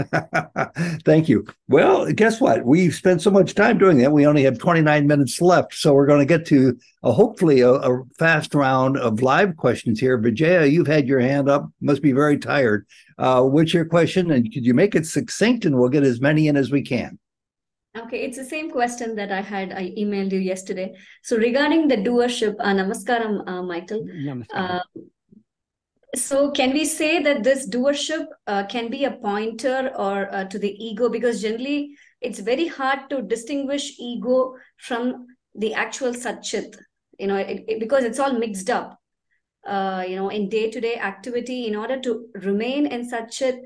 Thank 1.04 1.28
you. 1.28 1.46
Well, 1.68 2.10
guess 2.12 2.40
what? 2.40 2.64
We've 2.64 2.94
spent 2.94 3.22
so 3.22 3.30
much 3.30 3.54
time 3.54 3.78
doing 3.78 3.98
that. 3.98 4.12
We 4.12 4.26
only 4.26 4.42
have 4.44 4.58
29 4.58 5.06
minutes 5.06 5.40
left. 5.40 5.74
So 5.74 5.92
we're 5.94 6.06
going 6.06 6.20
to 6.20 6.26
get 6.26 6.46
to 6.46 6.78
a, 7.02 7.12
hopefully 7.12 7.60
a, 7.60 7.72
a, 7.72 8.02
fast 8.18 8.54
round 8.54 8.96
of 8.96 9.22
live 9.22 9.56
questions 9.56 10.00
here. 10.00 10.18
Vijaya, 10.18 10.66
you've 10.66 10.86
had 10.86 11.06
your 11.06 11.20
hand 11.20 11.48
up. 11.48 11.70
Must 11.80 12.02
be 12.02 12.12
very 12.12 12.38
tired. 12.38 12.86
Uh, 13.18 13.42
what's 13.42 13.74
your 13.74 13.84
question? 13.84 14.30
And 14.30 14.52
could 14.52 14.64
you 14.64 14.74
make 14.74 14.94
it 14.94 15.06
succinct 15.06 15.64
and 15.64 15.78
we'll 15.78 15.88
get 15.88 16.04
as 16.04 16.20
many 16.20 16.48
in 16.48 16.56
as 16.56 16.70
we 16.70 16.82
can? 16.82 17.18
Okay, 17.96 18.22
it's 18.22 18.36
the 18.36 18.44
same 18.44 18.70
question 18.70 19.16
that 19.16 19.32
I 19.32 19.40
had. 19.40 19.72
I 19.72 19.90
emailed 19.98 20.30
you 20.30 20.38
yesterday. 20.38 20.94
So 21.22 21.36
regarding 21.36 21.88
the 21.88 21.96
doership, 21.96 22.54
uh, 22.60 22.72
namaskaram, 22.72 23.48
uh, 23.48 23.62
Michael. 23.62 24.04
Namaskaram. 24.04 24.46
Uh, 24.54 24.80
so 26.16 26.50
can 26.50 26.72
we 26.72 26.84
say 26.84 27.22
that 27.22 27.44
this 27.44 27.68
doership 27.68 28.26
uh, 28.46 28.64
can 28.66 28.90
be 28.90 29.04
a 29.04 29.12
pointer 29.12 29.92
or 29.96 30.32
uh, 30.34 30.44
to 30.44 30.58
the 30.58 30.72
ego? 30.84 31.08
Because 31.08 31.42
generally 31.42 31.96
it's 32.20 32.40
very 32.40 32.66
hard 32.66 33.08
to 33.10 33.22
distinguish 33.22 33.98
ego 33.98 34.54
from 34.78 35.26
the 35.54 35.74
actual 35.74 36.12
satchit. 36.12 36.76
You 37.18 37.28
know 37.28 37.36
it, 37.36 37.64
it, 37.68 37.80
because 37.80 38.04
it's 38.04 38.18
all 38.18 38.32
mixed 38.32 38.70
up. 38.70 38.98
Uh, 39.66 40.02
you 40.08 40.16
know 40.16 40.30
in 40.30 40.48
day-to-day 40.48 40.96
activity 40.96 41.66
in 41.66 41.76
order 41.76 42.00
to 42.00 42.28
remain 42.36 42.86
in 42.86 43.06
satchit 43.06 43.58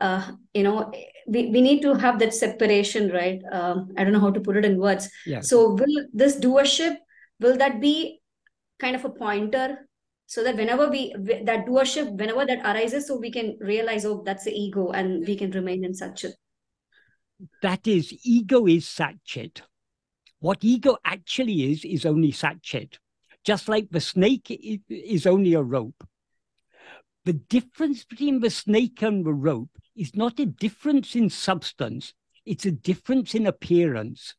uh, 0.00 0.30
you 0.54 0.62
know 0.62 0.92
we, 1.26 1.46
we 1.50 1.60
need 1.60 1.82
to 1.82 1.92
have 1.92 2.20
that 2.20 2.32
separation 2.32 3.10
right? 3.10 3.42
Um, 3.50 3.88
i 3.98 4.04
don't 4.04 4.12
know 4.12 4.20
how 4.20 4.30
to 4.30 4.40
put 4.40 4.56
it 4.56 4.64
in 4.64 4.78
words. 4.78 5.10
Yeah. 5.26 5.40
so 5.40 5.74
will 5.74 6.06
this 6.14 6.36
doership 6.36 6.98
will 7.40 7.56
that 7.56 7.80
be 7.80 8.20
kind 8.78 8.94
of 8.94 9.04
a 9.04 9.10
pointer 9.10 9.89
so 10.30 10.44
that 10.44 10.56
whenever 10.56 10.88
we 10.88 11.02
that 11.50 11.66
doership 11.66 12.10
whenever 12.22 12.44
that 12.46 12.64
arises 12.72 13.06
so 13.06 13.16
we 13.16 13.30
can 13.30 13.56
realize 13.60 14.04
oh 14.04 14.22
that's 14.24 14.44
the 14.44 14.52
ego 14.52 14.90
and 14.90 15.26
we 15.26 15.36
can 15.36 15.50
remain 15.50 15.84
in 15.84 15.92
satchit 15.92 16.34
that 17.62 17.86
is 17.86 18.12
ego 18.24 18.66
is 18.66 18.84
satchit 18.84 19.62
what 20.38 20.64
ego 20.72 20.96
actually 21.04 21.62
is 21.72 21.84
is 21.84 22.06
only 22.06 22.32
satchit 22.42 22.98
just 23.44 23.68
like 23.68 23.88
the 23.90 24.00
snake 24.00 24.46
is 24.88 25.26
only 25.26 25.54
a 25.54 25.62
rope. 25.62 26.06
The 27.24 27.32
difference 27.32 28.04
between 28.04 28.40
the 28.40 28.50
snake 28.50 29.02
and 29.02 29.24
the 29.24 29.32
rope 29.32 29.70
is 29.96 30.14
not 30.14 30.40
a 30.40 30.46
difference 30.46 31.14
in 31.14 31.30
substance 31.30 32.14
it's 32.46 32.64
a 32.64 32.70
difference 32.70 33.34
in 33.34 33.46
appearance. 33.46 34.34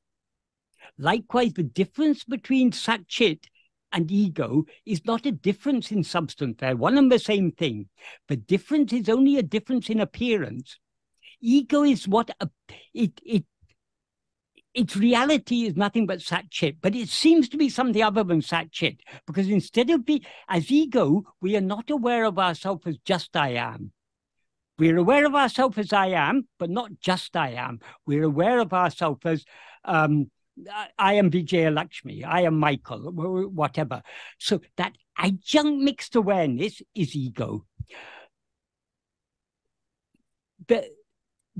Likewise 0.97 1.53
the 1.53 1.63
difference 1.63 2.23
between 2.23 2.71
satchit 2.71 3.45
and 3.91 4.11
ego 4.11 4.65
is 4.85 5.05
not 5.05 5.25
a 5.25 5.31
difference 5.31 5.91
in 5.91 6.03
substance. 6.03 6.57
They're 6.59 6.75
one 6.75 6.97
and 6.97 7.11
the 7.11 7.19
same 7.19 7.51
thing. 7.51 7.87
The 8.27 8.37
difference 8.37 8.93
is 8.93 9.09
only 9.09 9.37
a 9.37 9.43
difference 9.43 9.89
in 9.89 9.99
appearance. 9.99 10.79
Ego 11.41 11.83
is 11.83 12.07
what 12.07 12.29
a, 12.39 12.49
it 12.93 13.19
it 13.25 13.45
its 14.73 14.95
reality 14.95 15.65
is 15.65 15.75
nothing 15.75 16.05
but 16.05 16.19
satchit, 16.19 16.77
but 16.81 16.95
it 16.95 17.09
seems 17.09 17.49
to 17.49 17.57
be 17.57 17.69
something 17.69 18.01
other 18.01 18.23
than 18.23 18.41
satchit 18.41 18.99
because 19.27 19.49
instead 19.49 19.89
of 19.89 20.05
be 20.05 20.25
as 20.47 20.71
ego, 20.71 21.23
we 21.41 21.57
are 21.57 21.61
not 21.61 21.89
aware 21.89 22.23
of 22.23 22.39
ourselves 22.39 22.83
as 22.85 22.97
just 22.99 23.35
I 23.35 23.49
am. 23.49 23.91
We're 24.79 24.97
aware 24.97 25.25
of 25.25 25.35
ourselves 25.35 25.77
as 25.77 25.93
I 25.93 26.07
am, 26.07 26.47
but 26.57 26.69
not 26.69 26.91
just 27.01 27.35
I 27.35 27.51
am. 27.51 27.79
We're 28.07 28.23
aware 28.23 28.59
of 28.59 28.73
ourselves 28.73 29.21
as 29.25 29.45
um, 29.83 30.31
I 30.97 31.13
am 31.13 31.29
Vijaya 31.29 31.71
Lakshmi, 31.71 32.23
I 32.23 32.41
am 32.41 32.57
Michael, 32.59 33.11
whatever. 33.11 34.01
So 34.37 34.61
that 34.77 34.93
adjunct 35.17 35.81
mixed 35.83 36.15
awareness 36.15 36.81
is 36.95 37.15
ego. 37.15 37.65
The 40.67 40.89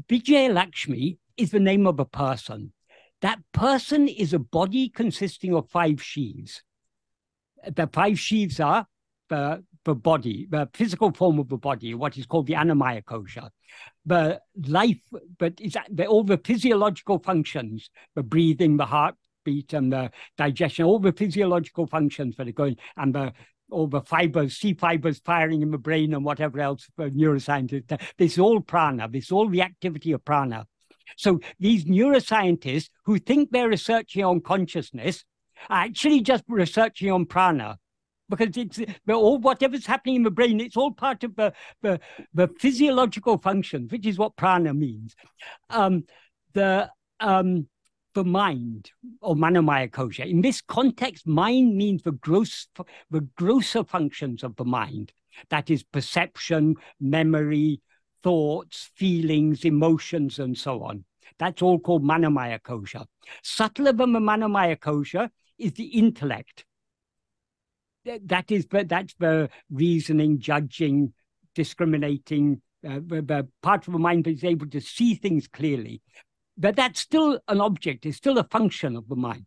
Vijaya 0.08 0.52
Lakshmi 0.52 1.18
is 1.38 1.52
the 1.52 1.60
name 1.60 1.88
of 1.88 2.00
a 2.00 2.06
person. 2.06 2.74
That 3.22 3.40
person 3.52 4.08
is 4.08 4.34
a 4.34 4.40
body 4.40 4.90
consisting 4.90 5.54
of 5.54 5.70
five 5.70 6.02
sheaves. 6.02 6.64
The 7.64 7.88
five 7.88 8.20
sheaves 8.20 8.60
are 8.60 8.88
the, 9.30 9.64
the 9.84 9.96
body, 9.96 10.48
the 10.50 10.70
physical 10.74 11.12
form 11.12 11.40
of 11.40 11.50
the 11.50 11.58
body, 11.58 11.94
what 11.94 12.18
is 12.18 12.26
called 12.26 12.48
the 12.48 12.54
annamaya 12.54 13.04
kosha 13.04 13.50
the 14.06 14.42
life, 14.68 15.00
but 15.38 15.54
it's 15.60 15.76
the, 15.90 16.06
all 16.06 16.24
the 16.24 16.38
physiological 16.38 17.20
functions, 17.20 17.90
the 18.16 18.24
breathing, 18.24 18.78
the 18.78 18.86
heartbeat, 18.86 19.74
and 19.74 19.92
the 19.94 20.12
digestion, 20.38 20.86
all 20.86 21.00
the 21.00 21.12
physiological 21.12 21.88
functions 21.88 22.36
that 22.38 22.48
are 22.48 22.54
going, 22.54 22.78
and 22.98 23.14
the 23.14 23.34
all 23.70 23.88
the 23.88 24.02
fibers, 24.02 24.58
C 24.58 24.74
fibers 24.74 25.20
firing 25.20 25.62
in 25.62 25.72
the 25.72 25.78
brain 25.78 26.14
and 26.14 26.26
whatever 26.26 26.60
else 26.60 26.90
for 26.98 27.10
neuroscientists. 27.10 27.88
This 28.18 28.34
is 28.34 28.40
all 28.40 28.60
prana. 28.60 29.08
This 29.08 29.26
is 29.26 29.32
all 29.32 29.48
the 29.48 29.62
activity 29.62 30.12
of 30.12 30.26
prana. 30.26 30.68
So 31.16 31.40
these 31.58 31.86
neuroscientists 31.86 32.90
who 33.06 33.18
think 33.18 33.50
they're 33.50 33.70
researching 33.70 34.26
on 34.26 34.42
consciousness 34.42 35.24
are 35.70 35.84
actually 35.84 36.20
just 36.20 36.44
researching 36.50 37.12
on 37.12 37.26
prana 37.26 37.78
because 38.32 38.58
it's 38.58 38.80
all 39.08 39.38
whatever's 39.38 39.86
happening 39.86 40.16
in 40.16 40.24
the 40.24 40.32
brain, 40.32 40.60
it's 40.60 40.78
all 40.78 40.92
part 40.92 41.24
of 41.24 41.36
the 41.36 41.54
the, 41.84 42.00
the 42.34 42.48
physiological 42.60 43.38
functions, 43.38 43.92
which 43.92 44.08
is 44.08 44.18
what 44.18 44.36
prana 44.36 44.74
means. 44.74 45.16
Um, 45.70 46.06
the 46.54 46.90
um, 47.20 47.68
the 48.14 48.24
mind 48.24 48.92
or 49.22 49.36
manomaya 49.36 49.90
kosha. 49.90 50.26
In 50.26 50.42
this 50.42 50.62
context, 50.62 51.28
mind 51.28 51.76
means 51.78 52.02
the 52.02 52.14
gross 52.14 52.68
the 53.10 53.22
grosser 53.36 53.84
functions 53.84 54.44
of 54.44 54.56
the 54.56 54.66
mind. 54.66 55.14
That 55.50 55.70
is 55.70 55.84
perception, 55.84 56.76
memory, 57.00 57.82
thoughts, 58.24 58.90
feelings, 58.96 59.64
emotions, 59.66 60.40
and 60.40 60.58
so 60.58 60.84
on. 60.84 61.06
That's 61.40 61.62
all 61.62 61.80
called 61.80 62.04
manomaya 62.04 62.60
kosha. 62.60 63.06
Subtler 63.44 63.94
than 63.94 64.14
the 64.14 64.20
manomaya 64.20 64.78
kosha 64.78 65.30
is 65.58 65.74
the 65.74 65.86
intellect 65.86 66.66
that 68.06 68.52
is 68.52 68.66
but 68.66 68.90
that's 68.90 69.14
the 69.20 69.50
reasoning 69.70 70.40
judging 70.40 71.14
discriminating 71.56 72.62
uh, 72.88 73.00
the, 73.06 73.48
part 73.62 73.86
of 73.88 73.94
the 73.94 74.00
mind 74.00 74.24
that 74.24 74.32
is 74.32 74.44
able 74.44 74.68
to 74.68 74.82
see 74.82 75.14
things 75.14 75.48
clearly. 75.48 76.02
But 76.58 76.76
that's 76.76 77.00
still 77.00 77.40
an 77.48 77.62
object 77.62 78.06
it's 78.06 78.18
still 78.18 78.38
a 78.38 78.44
function 78.44 78.96
of 78.96 79.08
the 79.08 79.16
mind. 79.16 79.46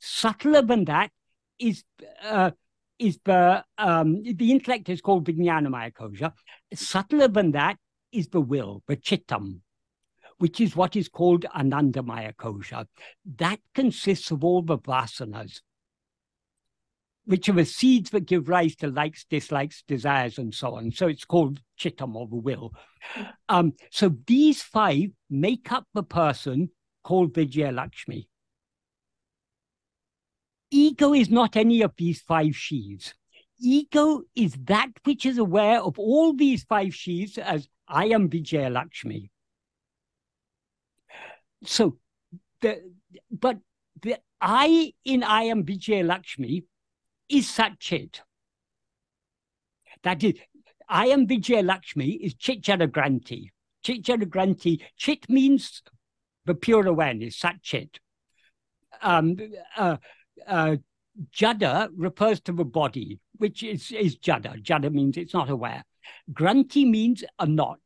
Subtler 0.00 0.62
than 0.62 0.84
that 0.86 1.10
is 1.58 1.84
uh, 2.24 2.50
is 2.98 3.18
the 3.24 3.64
um, 3.78 4.22
the 4.22 4.50
intellect 4.50 4.88
is 4.88 5.00
called 5.00 5.26
vijnanamaya 5.26 5.92
kosha. 5.92 6.32
Subtler 6.74 7.28
than 7.28 7.52
that 7.52 7.76
is 8.12 8.28
the 8.28 8.40
will 8.40 8.82
the 8.86 8.96
chittam 8.96 9.60
which 10.38 10.60
is 10.60 10.74
what 10.74 10.96
is 10.96 11.08
called 11.08 11.44
anandamaya 11.54 12.34
kosha. 12.34 12.84
That 13.36 13.60
consists 13.76 14.32
of 14.32 14.42
all 14.42 14.60
the 14.62 14.76
vasanas 14.76 15.60
which 17.32 17.48
are 17.48 17.54
the 17.54 17.64
seeds 17.64 18.10
that 18.10 18.26
give 18.26 18.46
rise 18.46 18.76
to 18.76 18.88
likes, 18.88 19.24
dislikes, 19.24 19.82
desires, 19.88 20.36
and 20.36 20.54
so 20.54 20.74
on. 20.74 20.92
So 20.92 21.06
it's 21.06 21.24
called 21.24 21.62
chittam 21.80 22.14
or 22.14 22.28
the 22.28 22.36
will. 22.36 22.74
Um, 23.48 23.72
so 23.90 24.14
these 24.26 24.62
five 24.62 25.12
make 25.30 25.72
up 25.72 25.86
the 25.94 26.02
person 26.02 26.68
called 27.02 27.34
Vijaya 27.34 27.72
Lakshmi. 27.72 28.28
Ego 30.70 31.14
is 31.14 31.30
not 31.30 31.56
any 31.56 31.80
of 31.80 31.92
these 31.96 32.20
five 32.20 32.54
sheaths. 32.54 33.14
Ego 33.58 34.24
is 34.34 34.54
that 34.64 34.90
which 35.04 35.24
is 35.24 35.38
aware 35.38 35.80
of 35.80 35.98
all 35.98 36.34
these 36.34 36.64
five 36.64 36.94
sheaths 36.94 37.38
as 37.38 37.66
I 37.88 38.08
am 38.08 38.28
Vijaya 38.28 38.68
Lakshmi. 38.68 39.30
So, 41.64 41.96
the, 42.60 42.92
but 43.30 43.56
the 44.02 44.18
I 44.38 44.92
in 45.06 45.22
I 45.22 45.44
am 45.44 45.64
Vijaya 45.64 46.04
Lakshmi 46.04 46.64
is 47.32 47.46
Satchit. 47.48 48.20
That 50.02 50.22
is, 50.22 50.34
I 50.88 51.06
am 51.06 51.26
Vijay 51.26 51.64
Lakshmi 51.64 52.10
is 52.10 52.34
Chit 52.34 52.62
Granti. 52.62 53.50
Chit 53.82 54.04
Granti, 54.04 54.80
Chit 54.96 55.28
means 55.28 55.82
the 56.44 56.54
pure 56.54 56.86
awareness, 56.86 57.40
Satchit. 57.40 57.96
um, 59.00 59.36
uh, 59.76 59.96
uh, 60.46 60.76
Jada 61.34 61.88
refers 61.96 62.40
to 62.40 62.52
the 62.52 62.64
body, 62.64 63.18
which 63.36 63.62
is, 63.62 63.90
is 63.92 64.16
Jada. 64.18 64.62
Jada 64.62 64.90
means 64.92 65.16
it's 65.16 65.34
knot 65.34 65.50
aware. 65.50 65.84
Granti 66.32 66.88
means 66.88 67.22
a 67.38 67.46
not. 67.46 67.78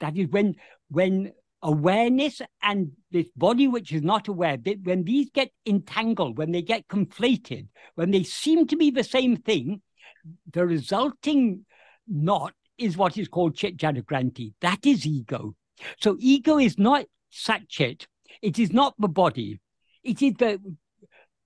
That 0.00 0.16
is 0.16 0.28
when 0.28 0.56
when 0.90 1.32
awareness 1.62 2.42
and 2.62 2.92
this 3.12 3.28
body 3.36 3.68
which 3.68 3.92
is 3.92 4.02
not 4.02 4.28
aware, 4.28 4.56
that 4.56 4.82
when 4.82 5.04
these 5.04 5.30
get 5.30 5.50
entangled, 5.66 6.38
when 6.38 6.52
they 6.52 6.62
get 6.62 6.88
conflated, 6.88 7.68
when 7.94 8.10
they 8.10 8.22
seem 8.22 8.66
to 8.66 8.76
be 8.76 8.90
the 8.90 9.04
same 9.04 9.36
thing, 9.36 9.82
the 10.52 10.66
resulting 10.66 11.64
knot 12.08 12.54
is 12.78 12.96
what 12.96 13.16
is 13.16 13.28
called 13.28 13.56
chit 13.56 13.76
jada 13.76 14.02
granti. 14.02 14.54
That 14.60 14.84
is 14.86 15.06
ego. 15.06 15.54
So 16.00 16.16
ego 16.18 16.58
is 16.58 16.78
not 16.78 17.06
satchit. 17.32 18.06
It 18.40 18.58
is 18.58 18.72
not 18.72 18.94
the 18.98 19.08
body. 19.08 19.60
It 20.02 20.22
is 20.22 20.34
the 20.34 20.60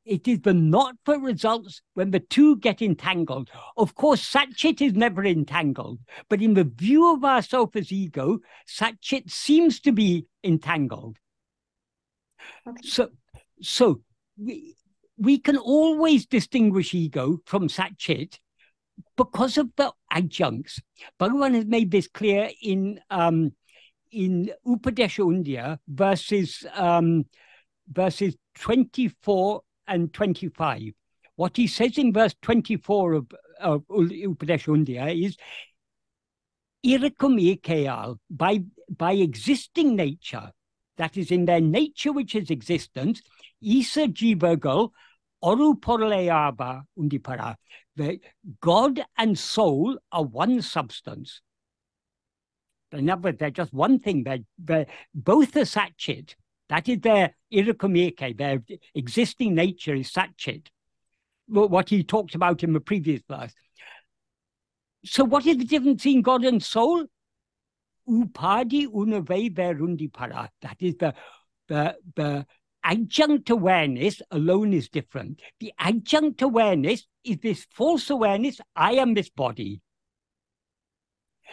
it 0.07 0.29
is 0.29 0.41
the 0.43 0.55
not 0.55 0.95
for 1.05 1.19
results 1.19 1.83
when 1.95 2.13
the 2.13 2.21
two 2.21 2.57
get 2.59 2.81
entangled. 2.81 3.51
Of 3.77 3.97
course, 3.97 4.23
Satchit 4.33 4.81
is 4.81 4.93
never 4.93 5.25
entangled, 5.25 5.99
but 6.31 6.41
in 6.41 6.55
the 6.55 6.63
view 6.63 7.13
of 7.13 7.25
ourself 7.25 7.75
as 7.75 7.91
ego, 7.91 8.39
Satchit 8.69 9.29
seems 9.31 9.81
to 9.81 9.91
be 9.91 10.27
entangled. 10.45 11.19
So, 12.83 13.09
so 13.61 14.01
we, 14.39 14.75
we 15.17 15.39
can 15.39 15.57
always 15.57 16.27
distinguish 16.27 16.95
ego 16.95 17.39
from 17.47 17.69
Satchit 17.69 18.39
because 19.17 19.59
of 19.59 19.71
the 19.77 19.93
adjuncts. 20.11 20.81
Bhagavan 21.21 21.55
has 21.55 21.67
made 21.67 21.91
this 21.91 22.09
clear 22.09 22.51
in 22.63 23.01
um, 23.11 23.53
in 24.13 24.51
Upadesha 24.67 25.25
Undiyar 25.25 25.79
verses 25.89 26.65
um, 26.75 27.27
verses 27.91 28.37
24 28.57 29.63
and 29.87 30.13
25. 30.13 30.93
What 31.37 31.57
he 31.57 31.67
says 31.67 31.99
in 31.99 32.13
verse 32.13 32.35
24 32.43 33.13
of, 33.13 33.27
of 33.61 33.83
Upadesha 33.89 34.69
Undiyar 34.69 35.27
is, 35.27 35.37
Irakum 36.85 37.39
ekayal, 37.39 38.19
by, 38.31 38.63
by 38.89 39.13
existing 39.13 39.97
nature, 39.97 40.51
that 40.99 41.17
is 41.17 41.31
in 41.31 41.45
their 41.45 41.61
nature 41.61 42.13
which 42.13 42.35
is 42.35 42.51
existence, 42.51 43.23
Isa 43.61 44.09
jivagal, 44.09 44.91
oru 45.43 45.81
porleaba 45.81 46.83
undipara, 46.99 47.57
the 47.97 48.21
God 48.61 49.03
and 49.17 49.39
soul 49.39 49.99
are 50.13 50.25
one 50.25 50.63
substance. 50.63 51.41
In 52.93 53.11
other 53.11 53.23
words, 53.23 53.39
they're 53.39 53.51
just 53.51 53.73
one 53.73 53.99
thing. 53.99 54.23
They're, 54.23 54.39
they're 54.59 54.87
both 55.15 55.57
are 55.57 55.61
satchit. 55.61 56.35
That 56.69 56.89
is 56.89 57.01
their 57.01 57.35
irakumeke, 57.53 58.37
their 58.37 58.63
existing 58.95 59.55
nature 59.55 59.95
is 59.95 60.13
satchit. 60.13 60.67
What 61.49 61.89
he 61.89 62.03
talked 62.03 62.35
about 62.35 62.63
in 62.65 62.73
the 62.73 62.81
previous 62.81 63.23
verse. 63.29 63.53
So, 65.05 65.25
what 65.25 65.47
is 65.47 65.59
the 65.59 65.65
difference 65.65 66.03
between 66.03 66.23
God 66.23 66.45
and 66.45 66.63
soul? 66.63 67.07
Upadi 68.09 68.87
unave 68.87 69.53
verundi 69.55 70.13
para. 70.13 70.51
That 70.63 70.77
is 70.81 70.97
the 70.97 71.15
the 71.69 71.97
the 72.15 72.47
adjunct 72.85 73.51
awareness 73.51 74.23
alone 74.31 74.73
is 74.73 74.89
different. 74.89 75.43
The 75.61 75.73
adjunct 75.79 76.43
awareness 76.43 77.07
is 77.25 77.39
this 77.39 77.67
false 77.71 78.11
awareness. 78.11 78.61
I 78.75 78.93
am 78.93 79.15
this 79.15 79.29
body. 79.29 79.81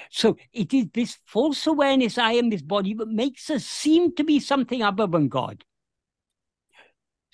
So 0.09 0.37
it 0.51 0.73
is 0.73 0.87
this 0.93 1.17
false 1.25 1.65
awareness, 1.67 2.17
I 2.17 2.33
am 2.33 2.49
this 2.49 2.61
body, 2.61 2.93
that 2.95 3.09
makes 3.09 3.49
us 3.49 3.65
seem 3.65 4.15
to 4.15 4.23
be 4.23 4.39
something 4.39 4.81
other 4.81 5.07
than 5.07 5.27
God. 5.27 5.63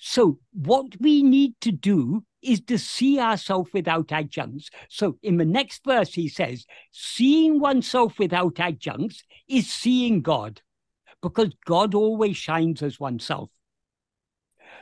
So 0.02 0.38
what 0.52 0.98
we 0.98 1.22
need 1.22 1.54
to 1.60 1.70
do 1.70 2.24
is 2.42 2.62
to 2.62 2.78
see 2.78 3.20
ourselves 3.20 3.70
without 3.74 4.10
adjuncts. 4.12 4.70
So 4.88 5.18
in 5.22 5.36
the 5.36 5.44
next 5.44 5.84
verse, 5.84 6.14
he 6.14 6.26
says, 6.26 6.64
seeing 6.90 7.60
oneself 7.60 8.18
without 8.18 8.58
adjuncts 8.58 9.22
is 9.46 9.70
seeing 9.70 10.22
God, 10.22 10.62
because 11.20 11.50
God 11.66 11.94
always 11.94 12.38
shines 12.38 12.82
as 12.82 12.98
oneself. 12.98 13.50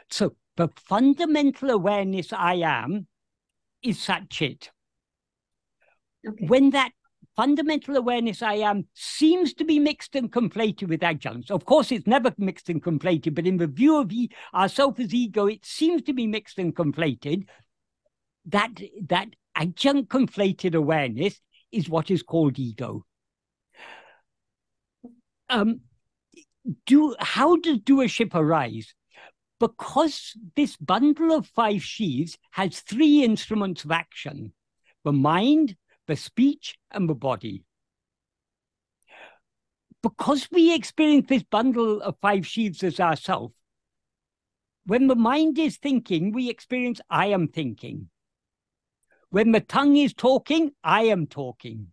So 0.09 0.37
the 0.57 0.69
fundamental 0.77 1.71
awareness 1.71 2.33
I 2.33 2.55
am 2.55 3.09
is 3.83 3.99
Satchit. 3.99 4.69
Okay. 6.27 6.47
When 6.47 6.71
that 6.71 6.93
fundamental 7.39 7.97
awareness 7.97 8.43
I 8.43 8.55
am 8.55 8.89
seems 8.95 9.55
to 9.55 9.65
be 9.65 9.79
mixed 9.79 10.17
and 10.17 10.33
conflated 10.33 10.89
with 10.89 11.05
adjuncts. 11.05 11.53
Of 11.53 11.65
course, 11.65 11.93
it's 11.93 12.09
never 12.09 12.35
mixed 12.37 12.69
and 12.69 12.83
conflated, 12.83 13.37
but 13.37 13.47
in 13.47 13.59
the 13.59 13.69
view 13.69 13.97
of 13.99 14.11
e- 14.11 14.31
ourself 14.53 14.99
as 14.99 15.15
ego, 15.15 15.47
it 15.47 15.65
seems 15.65 16.03
to 16.03 16.13
be 16.13 16.27
mixed 16.27 16.59
and 16.59 16.75
conflated. 16.75 17.47
That, 18.47 18.73
that 19.07 19.29
adjunct 19.55 20.11
conflated 20.11 20.75
awareness 20.75 21.41
is 21.71 21.89
what 21.89 22.11
is 22.11 22.25
called 22.25 22.59
ego. 22.59 23.07
Um, 25.49 25.83
do 26.87 27.15
how 27.21 27.55
does 27.55 27.79
doership 27.79 28.35
arise? 28.35 28.95
Because 29.61 30.37
this 30.57 30.77
bundle 30.77 31.33
of 31.33 31.47
five 31.47 31.85
sheaves 31.85 32.37
has 32.51 32.81
three 32.81 33.23
instruments 33.23 33.85
of 33.85 33.93
action 33.93 34.53
the 35.05 35.13
mind, 35.13 35.77
the 36.09 36.17
speech, 36.17 36.77
and 36.91 37.09
the 37.09 37.15
body. 37.15 37.63
Because 40.03 40.49
we 40.51 40.75
experience 40.75 41.27
this 41.29 41.45
bundle 41.45 42.01
of 42.01 42.17
five 42.21 42.47
sheaves 42.47 42.83
as 42.83 42.99
ourself, 42.99 43.53
when 44.87 45.07
the 45.07 45.15
mind 45.15 45.59
is 45.59 45.77
thinking, 45.77 46.33
we 46.33 46.49
experience 46.49 47.01
I 47.11 47.27
am 47.27 47.49
thinking. 47.49 48.09
When 49.31 49.53
the 49.53 49.61
tongue 49.61 49.97
is 49.97 50.15
talking, 50.15 50.73
I 50.83 51.03
am 51.05 51.27
talking. 51.27 51.89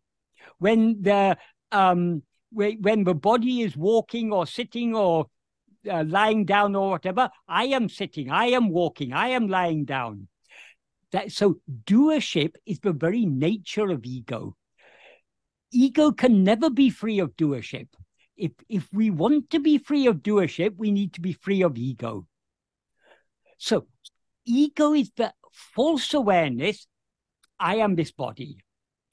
When 0.60 1.02
the 1.02 1.38
um, 1.74 2.24
when 2.52 3.04
the 3.04 3.14
body 3.14 3.64
is 3.64 3.76
walking 3.76 4.32
or 4.32 4.48
sitting 4.48 4.96
or 4.96 5.26
uh, 5.90 6.06
lying 6.08 6.46
down 6.46 6.74
or 6.74 6.92
whatever, 6.92 7.30
I 7.50 7.66
am 7.66 7.90
sitting, 7.90 8.32
I 8.32 8.46
am 8.46 8.70
walking, 8.70 9.12
I 9.12 9.30
am 9.30 9.50
lying 9.50 9.84
down. 9.84 10.30
That, 11.16 11.32
so 11.32 11.62
doership 11.86 12.56
is 12.66 12.80
the 12.82 12.92
very 12.92 13.26
nature 13.26 13.90
of 13.90 14.04
ego. 14.04 14.58
Ego 15.72 16.12
can 16.12 16.44
never 16.44 16.70
be 16.70 16.90
free 16.90 17.20
of 17.20 17.38
doership. 17.38 17.88
If, 18.36 18.52
if 18.68 18.92
we 18.92 19.12
want 19.12 19.50
to 19.52 19.60
be 19.62 19.78
free 19.78 20.08
of 20.08 20.18
doership, 20.18 20.76
we 20.76 20.92
need 20.92 21.14
to 21.14 21.22
be 21.22 21.32
free 21.32 21.62
of 21.62 21.78
ego. 21.78 22.28
So 23.58 23.88
ego 24.46 24.94
is 24.94 25.10
the 25.16 25.34
false 25.54 26.14
awareness, 26.14 26.86
I 27.58 27.78
am 27.78 27.96
this 27.96 28.12
body. 28.12 28.58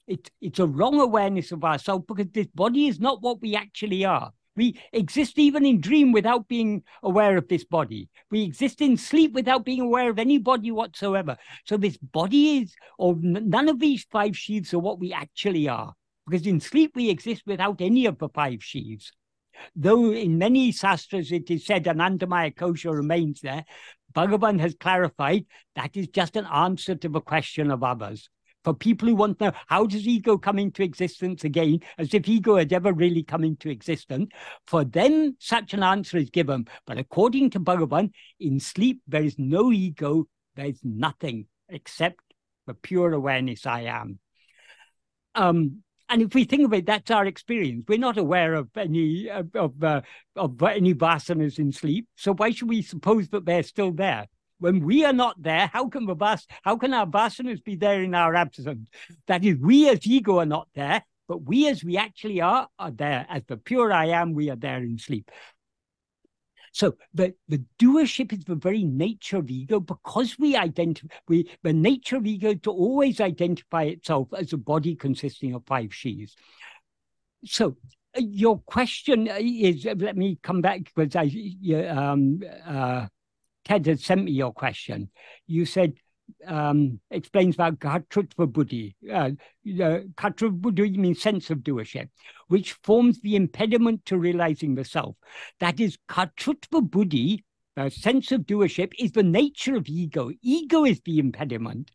It, 0.05 0.29
it's 0.41 0.59
a 0.59 0.67
wrong 0.67 0.99
awareness 0.99 1.53
of 1.53 1.63
ourselves 1.63 2.03
because 2.05 2.27
this 2.33 2.47
body 2.47 2.87
is 2.87 2.99
not 2.99 3.21
what 3.21 3.41
we 3.41 3.55
actually 3.55 4.03
are. 4.03 4.33
We 4.55 4.79
exist 4.91 5.39
even 5.39 5.65
in 5.65 5.81
dream 5.81 6.11
without 6.11 6.47
being 6.47 6.83
aware 7.01 7.37
of 7.37 7.47
this 7.47 7.63
body. 7.63 8.09
We 8.29 8.43
exist 8.43 8.81
in 8.81 8.97
sleep 8.97 9.33
without 9.33 9.65
being 9.65 9.81
aware 9.81 10.09
of 10.09 10.19
any 10.19 10.37
body 10.37 10.71
whatsoever. 10.71 11.37
So 11.65 11.77
this 11.77 11.97
body 11.97 12.59
is, 12.59 12.75
or 12.97 13.15
none 13.19 13.69
of 13.69 13.79
these 13.79 14.05
five 14.11 14.37
sheaths 14.37 14.73
are 14.73 14.79
what 14.79 14.99
we 14.99 15.11
actually 15.11 15.67
are. 15.67 15.93
Because 16.27 16.45
in 16.47 16.59
sleep 16.59 16.95
we 16.95 17.09
exist 17.09 17.43
without 17.45 17.81
any 17.81 18.05
of 18.05 18.17
the 18.19 18.29
five 18.29 18.63
sheaths. 18.63 19.11
Though 19.75 20.11
in 20.11 20.37
many 20.37 20.71
sastras 20.71 21.31
it 21.31 21.49
is 21.49 21.65
said 21.65 21.85
Anandamaya 21.85 22.53
kosha 22.53 22.93
remains 22.93 23.41
there, 23.41 23.65
Bhagavan 24.13 24.59
has 24.59 24.75
clarified 24.75 25.45
that 25.75 25.97
is 25.97 26.07
just 26.07 26.35
an 26.35 26.45
answer 26.45 26.95
to 26.95 27.09
the 27.09 27.21
question 27.21 27.71
of 27.71 27.83
others 27.83 28.29
for 28.63 28.73
people 28.73 29.07
who 29.07 29.15
want 29.15 29.39
to 29.39 29.45
know 29.45 29.51
how 29.67 29.85
does 29.85 30.07
ego 30.07 30.37
come 30.37 30.59
into 30.59 30.83
existence 30.83 31.43
again, 31.43 31.79
as 31.97 32.13
if 32.13 32.27
ego 32.27 32.57
had 32.57 32.71
ever 32.73 32.93
really 32.93 33.23
come 33.23 33.43
into 33.43 33.69
existence, 33.69 34.29
for 34.67 34.83
them 34.83 35.35
such 35.39 35.73
an 35.73 35.83
answer 35.83 36.17
is 36.17 36.29
given. 36.29 36.67
But 36.85 36.97
according 36.97 37.51
to 37.51 37.59
Bhagavan, 37.59 38.11
in 38.39 38.59
sleep 38.59 39.01
there 39.07 39.23
is 39.23 39.35
no 39.37 39.71
ego, 39.71 40.27
there 40.55 40.67
is 40.67 40.79
nothing 40.83 41.47
except 41.69 42.21
the 42.67 42.73
pure 42.73 43.13
awareness 43.13 43.65
I 43.65 43.81
am. 43.81 44.19
Um, 45.35 45.83
and 46.09 46.21
if 46.21 46.35
we 46.35 46.43
think 46.43 46.65
of 46.65 46.73
it, 46.73 46.85
that's 46.85 47.09
our 47.11 47.25
experience. 47.25 47.85
We're 47.87 47.97
not 47.97 48.17
aware 48.17 48.53
of 48.53 48.69
any 48.77 49.29
of 49.29 49.83
uh, 49.83 50.01
of 50.35 50.61
any 50.61 50.93
vasanas 50.93 51.57
in 51.57 51.71
sleep, 51.71 52.07
so 52.15 52.33
why 52.33 52.51
should 52.51 52.69
we 52.69 52.81
suppose 52.81 53.29
that 53.29 53.45
they're 53.45 53.63
still 53.63 53.91
there? 53.91 54.27
When 54.63 54.79
we 54.79 55.03
are 55.03 55.11
not 55.11 55.35
there, 55.43 55.67
how 55.67 55.89
can 55.89 56.05
the 56.05 56.15
bas- 56.15 56.47
how 56.61 56.77
can 56.77 56.93
our 56.93 57.05
vasanas 57.05 57.61
be 57.61 57.75
there 57.75 58.01
in 58.01 58.15
our 58.15 58.33
absence? 58.33 58.87
That 59.27 59.43
is, 59.43 59.57
we 59.57 59.89
as 59.89 60.07
ego 60.07 60.39
are 60.39 60.45
not 60.45 60.69
there, 60.73 61.03
but 61.27 61.43
we 61.43 61.67
as 61.67 61.83
we 61.83 61.97
actually 61.97 62.39
are 62.39 62.69
are 62.79 62.91
there. 62.91 63.25
As 63.29 63.43
the 63.45 63.57
pure 63.57 63.91
I 63.91 64.05
am, 64.05 64.33
we 64.33 64.49
are 64.49 64.55
there 64.55 64.77
in 64.77 64.97
sleep. 64.97 65.29
So 66.71 66.95
the, 67.13 67.35
the 67.49 67.61
doership 67.77 68.31
is 68.31 68.45
the 68.45 68.55
very 68.55 68.83
nature 68.83 69.37
of 69.37 69.49
ego 69.49 69.81
because 69.81 70.39
we 70.39 70.55
identify 70.55 71.13
we 71.27 71.49
the 71.61 71.73
nature 71.73 72.15
of 72.15 72.25
ego 72.25 72.53
to 72.53 72.71
always 72.71 73.19
identify 73.19 73.83
itself 73.83 74.29
as 74.33 74.53
a 74.53 74.57
body 74.57 74.95
consisting 74.95 75.53
of 75.55 75.65
five 75.65 75.93
sheaths. 75.93 76.37
So 77.43 77.75
uh, 78.17 78.21
your 78.21 78.59
question 78.59 79.27
is 79.27 79.83
let 79.83 80.15
me 80.15 80.39
come 80.41 80.61
back 80.61 80.85
because 80.85 81.17
I 81.17 81.25
um 81.89 82.39
uh 82.65 83.07
Ted 83.65 83.85
had 83.85 83.99
sent 83.99 84.25
me 84.25 84.31
your 84.31 84.53
question. 84.53 85.09
You 85.47 85.65
said 85.65 85.93
um, 86.47 86.99
explains 87.11 87.55
about 87.55 87.79
Kartrutva 87.79 88.51
Buddhi. 88.51 88.95
Uh, 89.11 89.31
Kartrutva 89.65 90.61
Buddhi 90.61 90.97
means 90.97 91.21
sense 91.21 91.49
of 91.49 91.59
doership, 91.59 92.09
which 92.47 92.73
forms 92.83 93.21
the 93.21 93.35
impediment 93.35 94.05
to 94.05 94.17
realizing 94.17 94.75
the 94.75 94.85
self. 94.85 95.15
That 95.59 95.79
is, 95.79 95.97
Kartrutva 96.09 96.89
Buddhi, 96.89 97.43
the 97.75 97.89
sense 97.89 98.31
of 98.31 98.41
doership, 98.41 98.93
is 98.99 99.11
the 99.11 99.23
nature 99.23 99.75
of 99.75 99.87
ego. 99.87 100.31
Ego 100.41 100.85
is 100.85 101.01
the 101.05 101.19
impediment. 101.19 101.91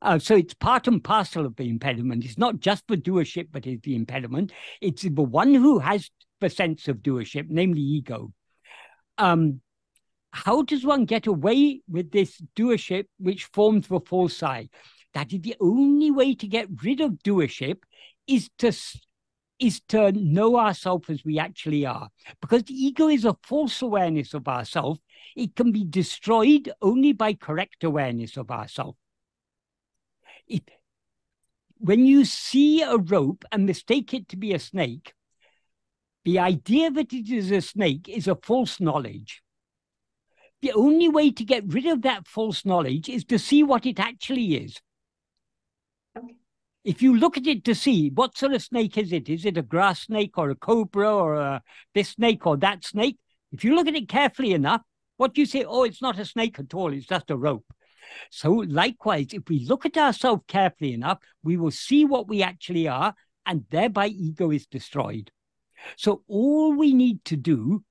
Uh, 0.00 0.18
so 0.18 0.34
it's 0.34 0.54
part 0.54 0.88
and 0.88 1.02
parcel 1.02 1.46
of 1.46 1.54
the 1.56 1.68
impediment. 1.68 2.24
It's 2.24 2.38
not 2.38 2.58
just 2.58 2.84
the 2.88 2.96
doership, 2.96 3.48
but 3.52 3.66
it's 3.66 3.82
the 3.82 3.94
impediment. 3.94 4.52
It's 4.80 5.02
the 5.02 5.10
one 5.10 5.54
who 5.54 5.78
has 5.78 6.10
the 6.40 6.50
sense 6.50 6.88
of 6.88 6.98
doership, 6.98 7.46
namely 7.48 7.80
ego. 7.80 8.32
Um, 9.16 9.60
how 10.32 10.62
does 10.62 10.84
one 10.84 11.04
get 11.04 11.26
away 11.26 11.82
with 11.88 12.10
this 12.10 12.40
doership 12.56 13.04
which 13.18 13.44
forms 13.44 13.88
the 13.88 14.00
false 14.00 14.42
I? 14.42 14.68
That 15.14 15.32
is 15.32 15.40
the 15.42 15.56
only 15.60 16.10
way 16.10 16.34
to 16.34 16.46
get 16.46 16.68
rid 16.82 17.00
of 17.00 17.22
doership 17.22 17.82
is 18.26 18.48
to 18.58 18.72
is 19.58 19.80
to 19.88 20.10
know 20.12 20.58
ourselves 20.58 21.08
as 21.08 21.24
we 21.24 21.38
actually 21.38 21.86
are. 21.86 22.08
Because 22.40 22.64
the 22.64 22.74
ego 22.74 23.08
is 23.08 23.24
a 23.24 23.36
false 23.44 23.80
awareness 23.80 24.34
of 24.34 24.48
ourselves. 24.48 24.98
It 25.36 25.54
can 25.54 25.70
be 25.70 25.84
destroyed 25.84 26.72
only 26.80 27.12
by 27.12 27.34
correct 27.34 27.84
awareness 27.84 28.36
of 28.36 28.50
ourselves. 28.50 28.98
It, 30.48 30.68
when 31.78 32.06
you 32.06 32.24
see 32.24 32.82
a 32.82 32.96
rope 32.96 33.44
and 33.52 33.66
mistake 33.66 34.12
it 34.14 34.28
to 34.30 34.36
be 34.36 34.52
a 34.52 34.58
snake, 34.58 35.14
the 36.24 36.40
idea 36.40 36.90
that 36.90 37.12
it 37.12 37.30
is 37.30 37.52
a 37.52 37.60
snake 37.60 38.08
is 38.08 38.26
a 38.26 38.36
false 38.36 38.80
knowledge. 38.80 39.42
The 40.62 40.72
only 40.72 41.08
way 41.08 41.32
to 41.32 41.44
get 41.44 41.64
rid 41.66 41.86
of 41.86 42.02
that 42.02 42.28
false 42.28 42.64
knowledge 42.64 43.08
is 43.08 43.24
to 43.24 43.38
see 43.38 43.64
what 43.64 43.84
it 43.84 43.98
actually 43.98 44.54
is. 44.54 44.80
Okay. 46.16 46.36
If 46.84 47.02
you 47.02 47.16
look 47.16 47.36
at 47.36 47.46
it 47.46 47.64
to 47.64 47.74
see 47.74 48.10
what 48.10 48.38
sort 48.38 48.54
of 48.54 48.62
snake 48.62 48.96
is 48.96 49.12
it? 49.12 49.28
Is 49.28 49.44
it 49.44 49.56
a 49.56 49.62
grass 49.62 50.02
snake 50.02 50.38
or 50.38 50.50
a 50.50 50.54
cobra 50.54 51.12
or 51.12 51.34
a, 51.34 51.62
this 51.94 52.10
snake 52.10 52.46
or 52.46 52.56
that 52.58 52.84
snake? 52.84 53.18
If 53.50 53.64
you 53.64 53.74
look 53.74 53.88
at 53.88 53.96
it 53.96 54.08
carefully 54.08 54.52
enough, 54.52 54.82
what 55.16 55.34
do 55.34 55.40
you 55.40 55.46
say? 55.46 55.64
Oh, 55.64 55.82
it's 55.82 56.02
not 56.02 56.18
a 56.18 56.24
snake 56.24 56.58
at 56.58 56.74
all, 56.74 56.92
it's 56.92 57.06
just 57.06 57.30
a 57.30 57.36
rope. 57.36 57.66
So, 58.30 58.52
likewise, 58.52 59.28
if 59.32 59.48
we 59.48 59.66
look 59.66 59.86
at 59.86 59.96
ourselves 59.96 60.42
carefully 60.48 60.92
enough, 60.92 61.18
we 61.42 61.56
will 61.56 61.70
see 61.70 62.04
what 62.04 62.28
we 62.28 62.42
actually 62.42 62.88
are, 62.88 63.14
and 63.46 63.64
thereby 63.70 64.08
ego 64.08 64.50
is 64.50 64.66
destroyed. 64.66 65.30
So, 65.96 66.22
all 66.28 66.74
we 66.74 66.94
need 66.94 67.24
to 67.26 67.36
do 67.36 67.84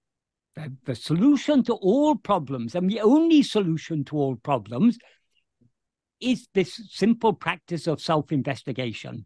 the, 0.56 0.74
the 0.86 0.96
solution 0.96 1.64
to 1.64 1.74
all 1.74 2.16
problems, 2.16 2.76
and 2.76 2.90
the 2.90 3.02
only 3.02 3.44
solution 3.44 4.04
to 4.06 4.18
all 4.18 4.36
problems, 4.36 4.98
is 6.20 6.48
this 6.54 6.80
simple 6.92 7.34
practice 7.34 7.88
of 7.88 8.02
self 8.02 8.32
investigation, 8.32 9.26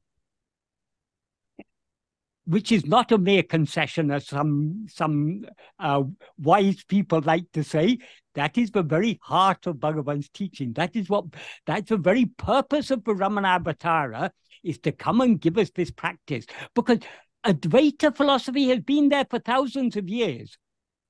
which 2.45 2.71
is 2.71 2.85
not 2.85 3.11
a 3.11 3.17
mere 3.17 3.43
concession, 3.43 4.11
as 4.11 4.27
some, 4.27 4.85
some 4.89 5.45
uh, 5.79 6.03
wise 6.37 6.83
people 6.83 7.21
like 7.21 7.51
to 7.53 7.63
say. 7.63 7.97
That 8.35 8.57
is 8.57 8.71
the 8.71 8.83
very 8.83 9.17
heart 9.23 9.65
of 9.65 9.77
Bhagavan's 9.77 10.29
teaching. 10.29 10.73
That 10.73 10.95
is 10.95 11.09
what, 11.09 11.25
that's 11.65 11.89
the 11.89 11.97
very 11.97 12.25
purpose 12.25 12.91
of 12.91 13.03
the 13.05 13.13
Ramana 13.13 14.29
is 14.63 14.77
to 14.79 14.91
come 14.91 15.21
and 15.21 15.39
give 15.39 15.57
us 15.57 15.69
this 15.69 15.91
practice. 15.91 16.45
Because 16.73 16.99
Advaita 17.45 18.15
philosophy 18.15 18.67
has 18.69 18.79
been 18.79 19.09
there 19.09 19.25
for 19.29 19.39
thousands 19.39 19.95
of 19.95 20.09
years. 20.09 20.57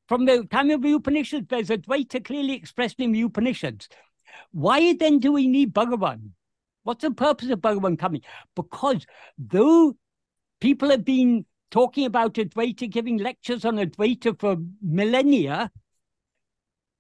From 0.08 0.26
the 0.26 0.46
time 0.46 0.70
of 0.70 0.82
the 0.82 0.94
Upanishads, 0.94 1.48
there's 1.50 1.70
Advaita 1.70 2.24
clearly 2.24 2.54
expressed 2.54 3.00
in 3.00 3.12
the 3.12 3.22
Upanishads. 3.22 3.90
Why 4.52 4.94
then 4.94 5.20
do 5.20 5.32
we 5.32 5.48
need 5.48 5.74
Bhagavan? 5.74 6.32
What's 6.84 7.02
the 7.02 7.12
purpose 7.12 7.50
of 7.50 7.60
Bhagavan 7.60 7.98
coming? 7.98 8.22
Because 8.56 9.06
though 9.38 9.96
people 10.62 10.92
have 10.92 11.04
been 11.04 11.46
talking 11.72 12.06
about 12.06 12.36
Advaita, 12.36 12.90
giving 12.90 13.18
lectures 13.18 13.66
on 13.66 13.78
Advaita 13.78 14.40
for 14.40 14.58
millennia, 14.82 15.72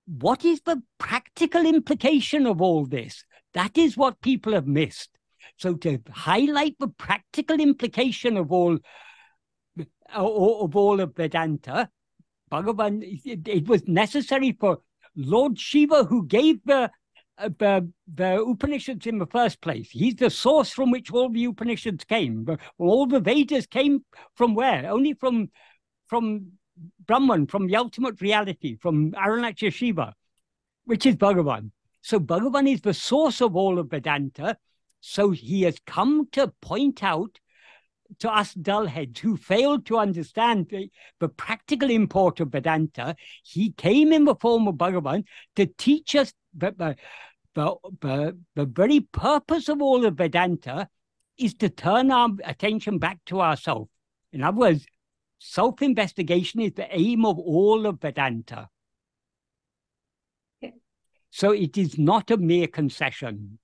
what 0.07 0.43
is 0.43 0.61
the 0.61 0.81
practical 0.97 1.65
implication 1.65 2.47
of 2.47 2.61
all 2.61 2.85
this? 2.85 3.23
That 3.53 3.77
is 3.77 3.95
what 3.95 4.21
people 4.21 4.53
have 4.53 4.67
missed. 4.67 5.11
So 5.57 5.75
to 5.75 5.99
highlight 6.11 6.75
the 6.79 6.87
practical 6.87 7.59
implication 7.59 8.37
of 8.37 8.51
all 8.51 8.79
of 10.13 10.75
all 10.75 10.99
of 10.99 11.15
Vedanta, 11.15 11.89
Bhagavan, 12.51 13.01
it, 13.23 13.67
was 13.67 13.87
necessary 13.87 14.55
for 14.59 14.79
Lord 15.15 15.59
Shiva, 15.59 16.03
who 16.03 16.25
gave 16.25 16.63
the, 16.65 16.91
uh, 17.37 17.49
the, 17.57 17.91
the 18.13 18.41
Upanishads 18.41 19.07
in 19.07 19.17
the 19.17 19.27
first 19.27 19.61
place. 19.61 19.89
He's 19.89 20.15
the 20.15 20.29
source 20.29 20.69
from 20.69 20.91
which 20.91 21.11
all 21.11 21.29
the 21.29 21.45
Upanishads 21.45 22.03
came. 22.03 22.45
All 22.77 23.07
the 23.07 23.19
Vedas 23.19 23.67
came 23.67 24.05
from 24.35 24.55
where? 24.55 24.89
Only 24.89 25.13
from 25.13 25.49
from 26.07 26.51
Brahman, 27.07 27.47
from 27.47 27.67
the 27.67 27.75
ultimate 27.77 28.21
reality, 28.21 28.75
from 28.75 29.11
Arunachala 29.13 29.73
Shiva, 29.73 30.13
which 30.85 31.05
is 31.05 31.15
Bhagavan. 31.15 31.71
So 32.01 32.19
Bhagavan 32.19 32.71
is 32.71 32.81
the 32.81 32.93
source 32.93 33.41
of 33.41 33.55
all 33.55 33.79
of 33.79 33.89
Vedanta. 33.89 34.57
So 35.01 35.31
he 35.31 35.63
has 35.63 35.77
come 35.85 36.27
to 36.33 36.53
point 36.61 37.03
out 37.03 37.39
to 38.19 38.31
us 38.31 38.53
dullheads 38.53 39.19
who 39.19 39.37
failed 39.37 39.85
to 39.87 39.97
understand 39.97 40.67
the, 40.69 40.89
the, 41.19 41.29
practical 41.29 41.89
import 41.89 42.39
of 42.39 42.51
Vedanta, 42.51 43.15
he 43.43 43.71
came 43.71 44.13
in 44.13 44.25
the 44.25 44.35
form 44.35 44.67
of 44.67 44.75
Bhagavan 44.75 45.25
to 45.55 45.65
teach 45.65 46.15
us 46.15 46.33
that 46.57 46.77
the, 46.77 46.95
the, 47.53 47.75
the, 48.01 48.37
the 48.55 48.65
very 48.65 49.01
purpose 49.01 49.69
of 49.69 49.81
all 49.81 50.05
of 50.05 50.15
Vedanta 50.15 50.87
is 51.37 51.53
to 51.55 51.69
turn 51.69 52.11
our 52.11 52.29
attention 52.43 52.97
back 52.99 53.19
to 53.25 53.41
ourselves. 53.41 53.89
In 54.31 54.43
other 54.43 54.57
words, 54.57 54.85
self 55.39 55.81
investigation 55.81 56.61
is 56.61 56.73
the 56.73 56.87
aim 56.95 57.25
of 57.25 57.39
all 57.39 57.85
of 57.85 58.01
Vedanta. 58.01 58.69
So 61.31 61.51
it 61.51 61.77
is 61.77 61.97
not 61.97 62.31
a 62.31 62.37
mere 62.37 62.67
concession. 62.67 63.59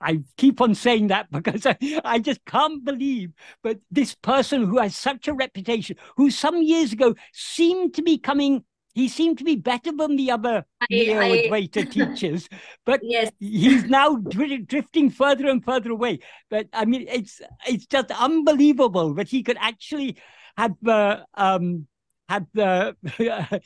I 0.00 0.22
keep 0.36 0.60
on 0.60 0.74
saying 0.74 1.08
that 1.08 1.30
because 1.32 1.66
I, 1.66 1.76
I 2.04 2.18
just 2.18 2.44
can't 2.44 2.84
believe 2.84 3.32
but 3.62 3.78
this 3.90 4.14
person 4.14 4.64
who 4.64 4.78
has 4.78 4.96
such 4.96 5.28
a 5.28 5.34
reputation, 5.34 5.96
who 6.16 6.30
some 6.30 6.62
years 6.62 6.92
ago 6.92 7.14
seemed 7.32 7.94
to 7.94 8.02
be 8.02 8.18
coming, 8.18 8.64
he 8.94 9.08
seemed 9.08 9.38
to 9.38 9.44
be 9.44 9.56
better 9.56 9.92
than 9.92 10.16
the 10.16 10.30
other 10.30 10.64
Neo-Advaita 10.90 11.90
teachers, 11.90 12.48
but 12.84 13.00
yes. 13.02 13.30
he's 13.38 13.84
now 13.84 14.16
drifting 14.16 15.10
further 15.10 15.48
and 15.48 15.64
further 15.64 15.90
away. 15.90 16.20
But 16.50 16.68
I 16.72 16.84
mean, 16.84 17.06
it's 17.08 17.40
it's 17.66 17.86
just 17.86 18.10
unbelievable 18.10 19.14
that 19.14 19.28
he 19.28 19.42
could 19.42 19.58
actually 19.60 20.16
have 20.56 20.74
the 20.82 21.24
um, 21.34 21.86
have 22.28 22.46
the 22.54 22.96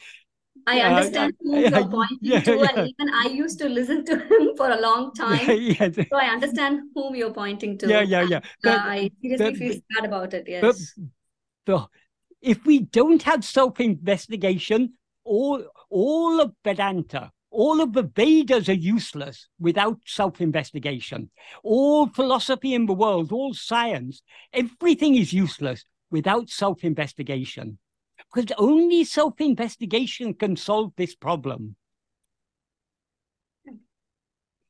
I 0.66 0.80
understand 0.80 1.34
who 1.40 1.58
you're 1.58 1.70
pointing 1.88 2.18
yeah, 2.20 2.40
to, 2.40 2.56
yeah. 2.56 2.66
and 2.76 2.88
even 2.88 3.14
I 3.14 3.26
used 3.28 3.58
to 3.60 3.68
listen 3.68 4.04
to 4.04 4.16
him 4.30 4.56
for 4.56 4.70
a 4.70 4.80
long 4.80 5.12
time. 5.16 5.40
yes. 5.48 5.94
So 5.94 6.16
I 6.16 6.26
understand 6.26 6.80
whom 6.94 7.14
you're 7.14 7.32
pointing 7.32 7.78
to. 7.78 7.88
Yeah, 7.88 8.02
yeah, 8.02 8.22
yeah. 8.22 8.40
But, 8.62 8.78
uh, 8.78 8.82
I 8.82 9.10
seriously 9.20 9.50
but, 9.50 9.56
feel 9.56 9.74
sad 9.92 10.04
about 10.04 10.34
it. 10.34 10.44
Yes. 10.46 10.94
But, 11.66 11.88
if 12.40 12.64
we 12.66 12.80
don't 12.80 13.22
have 13.22 13.44
self-investigation, 13.44 14.94
all 15.24 15.64
all 15.88 16.40
of 16.40 16.52
Vedanta, 16.64 17.30
all 17.50 17.80
of 17.80 17.92
the 17.92 18.02
Vedas 18.02 18.68
are 18.68 18.72
useless 18.72 19.46
without 19.60 19.98
self-investigation. 20.06 21.30
All 21.62 22.08
philosophy 22.08 22.74
in 22.74 22.86
the 22.86 22.94
world, 22.94 23.30
all 23.30 23.54
science, 23.54 24.22
everything 24.52 25.14
is 25.14 25.32
useless 25.32 25.84
without 26.10 26.48
self-investigation 26.48 27.78
because 28.32 28.54
only 28.58 29.04
self 29.04 29.40
investigation 29.40 30.34
can 30.34 30.56
solve 30.56 30.92
this 30.96 31.14
problem. 31.14 31.76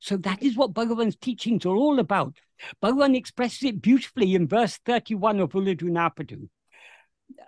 So 0.01 0.17
that 0.17 0.43
is 0.43 0.57
what 0.57 0.75
Bhagavan's 0.75 1.15
teachings 1.15 1.65
are 1.65 1.77
all 1.77 2.01
about. 2.01 2.37
Bhagavan 2.83 3.17
expresses 3.17 3.63
it 3.63 3.81
beautifully 3.81 4.35
in 4.35 4.49
verse 4.49 4.79
31 4.85 5.39
of 5.39 5.53
Ulladu 5.53 5.83
Narpadu. 5.83 6.49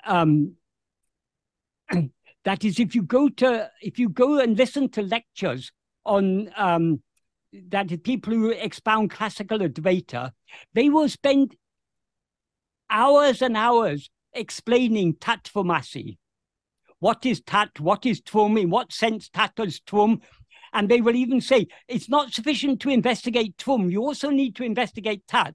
Um, 0.05 0.55
that 2.45 2.65
is, 2.65 2.79
if 2.79 2.95
you 2.95 3.03
go 3.03 3.29
to 3.29 3.71
if 3.83 3.99
you 3.99 4.09
go 4.09 4.39
and 4.39 4.57
listen 4.57 4.89
to 4.91 5.03
lectures 5.03 5.73
on 6.05 6.51
um, 6.57 7.03
that 7.71 8.05
people 8.05 8.33
who 8.33 8.51
expound 8.51 9.11
classical 9.11 9.59
Advaita, 9.59 10.31
they 10.75 10.89
will 10.91 11.09
spend 11.09 11.57
hours 12.89 13.43
and 13.43 13.57
hours 13.57 14.11
explaining 14.35 15.15
Tatvamasi. 15.15 16.19
What 17.01 17.27
is 17.27 17.41
Tat? 17.41 17.81
What 17.81 18.07
is 18.07 18.21
Tvam? 18.21 18.61
In 18.61 18.71
what 18.71 18.93
sense 18.93 19.29
Tat 19.29 19.53
is 19.59 19.81
Tvam? 19.81 20.23
And 20.73 20.89
they 20.89 21.01
will 21.01 21.15
even 21.15 21.41
say 21.41 21.67
it's 21.87 22.09
not 22.09 22.33
sufficient 22.33 22.81
to 22.81 22.91
investigate 22.91 23.57
Tvam. 23.59 23.91
You 23.91 24.03
also 24.03 24.31
need 24.31 24.57
to 24.57 24.65
investigate 24.65 25.27
Tat. 25.29 25.55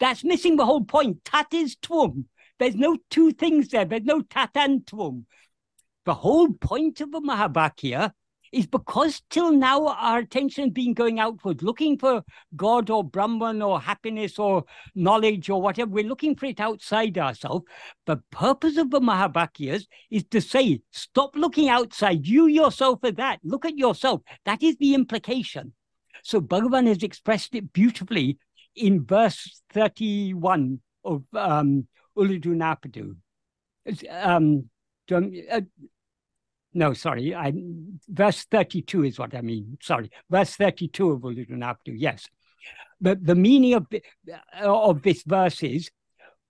That's 0.00 0.24
missing 0.24 0.56
the 0.56 0.64
whole 0.64 0.84
point. 0.84 1.24
Tat 1.24 1.48
is 1.52 1.76
Tvam. 1.76 2.24
There's 2.58 2.74
no 2.74 2.96
two 3.10 3.32
things 3.32 3.68
there. 3.68 3.84
There's 3.84 4.04
no 4.04 4.22
Tat 4.22 4.50
and 4.54 4.84
Tvam. 4.84 5.24
The 6.04 6.14
whole 6.14 6.52
point 6.52 7.00
of 7.00 7.12
the 7.12 7.20
Mahavakya 7.20 8.12
is 8.52 8.66
because 8.66 9.22
till 9.30 9.52
now 9.52 9.88
our 9.88 10.18
attention 10.18 10.64
has 10.64 10.72
been 10.72 10.94
going 10.94 11.20
outward, 11.20 11.62
looking 11.62 11.98
for 11.98 12.24
God 12.56 12.90
or 12.90 13.04
Brahman 13.04 13.62
or 13.62 13.80
happiness 13.80 14.38
or 14.38 14.64
knowledge 14.94 15.50
or 15.50 15.60
whatever. 15.60 15.90
We're 15.90 16.04
looking 16.04 16.34
for 16.36 16.46
it 16.46 16.60
outside 16.60 17.18
ourselves. 17.18 17.64
The 18.06 18.18
purpose 18.30 18.76
of 18.76 18.90
the 18.90 19.00
Mahavakyas 19.00 19.86
is 20.10 20.24
to 20.30 20.40
say, 20.40 20.80
stop 20.90 21.36
looking 21.36 21.68
outside. 21.68 22.26
You 22.26 22.46
yourself 22.46 23.00
are 23.04 23.12
that. 23.12 23.40
Look 23.42 23.64
at 23.64 23.78
yourself. 23.78 24.22
That 24.44 24.62
is 24.62 24.76
the 24.76 24.94
implication. 24.94 25.72
So 26.22 26.40
Bhagavan 26.40 26.86
has 26.86 27.02
expressed 27.02 27.54
it 27.54 27.72
beautifully 27.72 28.38
in 28.74 29.04
verse 29.04 29.62
31 29.72 30.80
of 31.04 31.24
um, 31.34 31.86
Ulladu 32.16 32.54
Narpadu. 32.54 33.16
Um, 34.10 34.68
uh, 35.10 35.60
no, 36.78 36.92
sorry, 36.92 37.34
I, 37.34 37.52
verse 38.08 38.44
32 38.44 39.04
is 39.04 39.18
what 39.18 39.34
I 39.34 39.40
mean. 39.40 39.78
Sorry, 39.82 40.10
verse 40.30 40.54
32 40.54 41.10
of 41.10 41.20
Ulladu 41.22 41.50
Narpadu, 41.50 41.94
yes. 41.96 42.28
But 43.00 43.24
the 43.24 43.34
meaning 43.34 43.74
of, 43.74 43.86
of 44.62 45.02
this 45.02 45.24
verse 45.24 45.62
is 45.64 45.90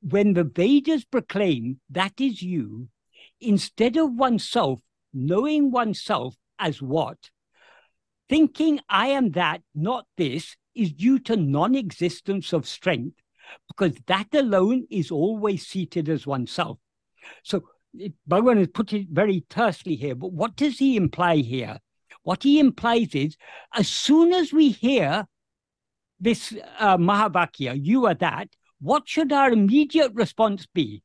when 0.02 0.34
the 0.34 0.44
Vedas 0.44 1.06
proclaim 1.06 1.80
that 1.90 2.20
is 2.20 2.42
you, 2.42 2.88
instead 3.40 3.96
of 3.96 4.12
oneself 4.12 4.80
knowing 5.14 5.70
oneself 5.70 6.36
as 6.58 6.82
what, 6.82 7.30
thinking 8.28 8.80
I 8.86 9.08
am 9.08 9.30
that, 9.30 9.62
not 9.74 10.04
this, 10.18 10.56
is 10.74 10.92
due 10.92 11.18
to 11.20 11.36
non 11.36 11.74
existence 11.74 12.52
of 12.52 12.66
strength, 12.66 13.16
because 13.66 13.94
that 14.06 14.28
alone 14.34 14.86
is 14.90 15.10
always 15.10 15.66
seated 15.66 16.10
as 16.10 16.26
oneself. 16.26 16.78
So 17.42 17.64
Bhagavan 18.28 18.58
has 18.58 18.68
put 18.68 18.92
it 18.92 19.08
very 19.10 19.44
tersely 19.48 19.96
here, 19.96 20.14
but 20.14 20.32
what 20.32 20.56
does 20.56 20.78
he 20.78 20.96
imply 20.96 21.36
here? 21.36 21.78
What 22.22 22.42
he 22.42 22.58
implies 22.60 23.14
is 23.14 23.36
as 23.74 23.88
soon 23.88 24.32
as 24.32 24.52
we 24.52 24.70
hear 24.70 25.26
this 26.20 26.54
uh, 26.78 26.96
Mahavakya, 26.96 27.78
you 27.82 28.06
are 28.06 28.14
that, 28.14 28.48
what 28.80 29.08
should 29.08 29.32
our 29.32 29.50
immediate 29.50 30.12
response 30.14 30.66
be? 30.66 31.02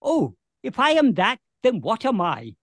Oh, 0.00 0.34
if 0.62 0.78
I 0.78 0.90
am 0.90 1.14
that, 1.14 1.38
then 1.62 1.80
what 1.80 2.04
am 2.04 2.20
I? 2.20 2.54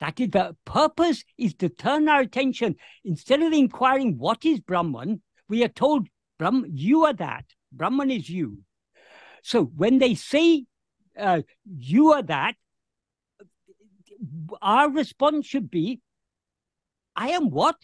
That 0.00 0.20
is 0.20 0.30
the 0.30 0.56
purpose 0.64 1.24
is 1.36 1.54
to 1.54 1.68
turn 1.68 2.08
our 2.08 2.20
attention 2.20 2.76
instead 3.04 3.42
of 3.42 3.52
inquiring 3.52 4.18
what 4.18 4.44
is 4.44 4.60
Brahman, 4.60 5.22
we 5.48 5.64
are 5.64 5.68
told 5.68 6.08
Brahman, 6.38 6.70
you 6.74 7.04
are 7.04 7.14
that. 7.14 7.46
Brahman 7.72 8.10
is 8.10 8.28
you. 8.28 8.58
So 9.42 9.64
when 9.64 9.98
they 9.98 10.14
say 10.14 10.66
uh, 11.18 11.42
you 11.66 12.12
are 12.12 12.22
that, 12.22 12.54
our 14.62 14.90
response 14.90 15.46
should 15.46 15.70
be, 15.70 16.00
I 17.14 17.30
am 17.30 17.50
what? 17.50 17.76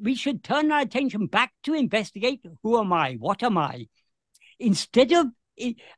We 0.00 0.14
should 0.14 0.44
turn 0.44 0.70
our 0.70 0.80
attention 0.80 1.26
back 1.26 1.52
to 1.64 1.74
investigate 1.74 2.40
who 2.62 2.78
am 2.78 2.92
I? 2.92 3.14
What 3.14 3.42
am 3.42 3.58
I? 3.58 3.86
Instead 4.58 5.12
of, 5.12 5.26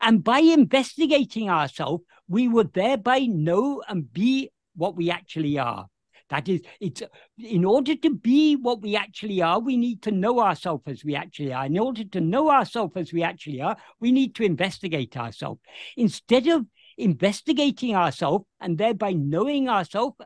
and 0.01 0.25
by 0.25 0.39
investigating 0.39 1.51
ourselves, 1.51 2.05
we 2.29 2.49
would 2.49 2.73
thereby 2.73 3.27
know 3.27 3.83
and 3.89 4.11
be 4.13 4.51
what 4.75 4.97
we 4.97 5.11
actually 5.11 5.59
are. 5.59 5.87
That 6.31 6.49
is, 6.49 6.63
it's 6.81 7.03
in 7.39 7.65
order 7.65 7.97
to 7.97 8.15
be 8.15 8.55
what 8.55 8.81
we 8.81 8.97
actually 8.97 9.43
are, 9.43 9.59
we 9.59 9.77
need 9.77 10.01
to 10.03 10.13
know 10.13 10.41
ourselves 10.41 10.85
as 10.87 11.05
we 11.05 11.17
actually 11.17 11.53
are. 11.53 11.67
In 11.67 11.79
order 11.79 12.05
to 12.05 12.21
know 12.21 12.51
ourselves 12.51 12.93
as 12.97 13.13
we 13.13 13.25
actually 13.25 13.61
are, 13.61 13.77
we 13.99 14.13
need 14.13 14.37
to 14.37 14.45
investigate 14.45 15.17
ourselves. 15.17 15.61
Instead 15.97 16.47
of 16.47 16.67
investigating 16.97 17.97
ourselves 17.97 18.45
and 18.61 18.79
thereby 18.79 19.13
knowing 19.13 19.69
ourselves 19.69 20.17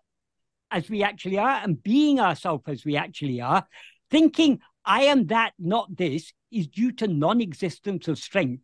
as 0.71 0.91
we 0.91 1.03
actually 1.03 1.39
are 1.39 1.61
and 1.63 1.83
being 1.83 2.21
ourselves 2.21 2.65
as 2.67 2.85
we 2.85 2.97
actually 2.97 3.41
are, 3.41 3.67
thinking 4.11 4.61
I 4.85 5.05
am 5.05 5.29
that, 5.29 5.53
not 5.59 5.97
this, 5.97 6.33
is 6.53 6.67
due 6.67 6.93
to 6.93 7.09
non 7.09 7.41
existence 7.41 8.09
of 8.09 8.19
strength. 8.19 8.63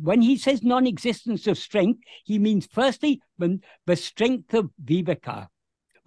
When 0.00 0.22
he 0.22 0.36
says 0.36 0.62
non 0.62 0.86
existence 0.86 1.48
of 1.48 1.58
strength, 1.58 2.00
he 2.24 2.38
means 2.38 2.68
firstly 2.70 3.20
the 3.38 3.96
strength 3.96 4.54
of 4.54 4.70
viveka, 4.82 5.48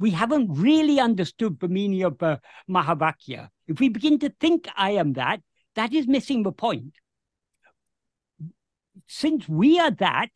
we 0.04 0.12
haven't 0.12 0.52
really 0.52 1.00
understood 1.00 1.58
the 1.62 1.70
meaning 1.70 2.04
of 2.04 2.22
uh, 2.22 2.36
Mahavakya. 2.70 3.48
If 3.68 3.80
we 3.80 3.88
begin 3.88 4.20
to 4.20 4.30
think 4.38 4.68
I 4.76 4.92
am 4.92 5.14
that, 5.14 5.40
that 5.76 5.94
is 5.94 6.08
missing 6.08 6.44
the 6.44 6.52
point. 6.52 6.96
Since 9.08 9.48
we 9.48 9.80
are 9.80 9.92
that, 9.92 10.28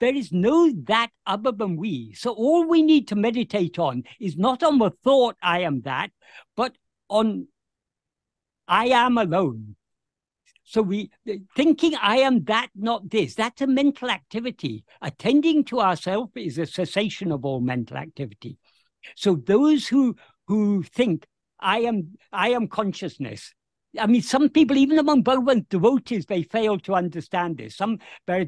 there 0.00 0.12
is 0.12 0.32
no 0.32 0.72
that 0.88 1.10
other 1.24 1.52
than 1.52 1.76
we. 1.76 2.14
So 2.14 2.32
all 2.32 2.66
we 2.66 2.82
need 2.82 3.06
to 3.06 3.14
meditate 3.14 3.78
on 3.78 4.02
is 4.18 4.36
not 4.36 4.64
on 4.64 4.78
the 4.78 4.90
thought 5.04 5.36
I 5.40 5.60
am 5.60 5.82
that, 5.82 6.10
but 6.56 6.72
on 7.08 7.46
I 8.66 8.86
am 8.86 9.18
alone. 9.18 9.76
So 10.64 10.82
we 10.82 11.12
thinking 11.54 11.94
I 11.94 12.16
am 12.16 12.42
that, 12.46 12.70
not 12.74 13.08
this. 13.08 13.36
That's 13.36 13.62
a 13.62 13.68
mental 13.68 14.10
activity. 14.10 14.84
Attending 15.00 15.62
to 15.66 15.78
ourself 15.78 16.30
is 16.34 16.58
a 16.58 16.66
cessation 16.66 17.30
of 17.30 17.44
all 17.44 17.60
mental 17.60 17.98
activity. 17.98 18.58
So 19.14 19.36
those 19.36 19.86
who 19.86 20.16
who 20.46 20.82
think 20.82 21.26
I 21.60 21.80
am 21.80 22.16
I 22.32 22.50
am 22.50 22.68
consciousness. 22.68 23.54
I 23.98 24.06
mean, 24.06 24.22
some 24.22 24.50
people, 24.50 24.76
even 24.76 24.98
among 24.98 25.24
Bhagavan 25.24 25.68
devotees, 25.68 26.26
they 26.26 26.42
fail 26.42 26.78
to 26.80 26.94
understand 26.94 27.56
this. 27.56 27.76
Some 27.76 27.98
there, 28.26 28.46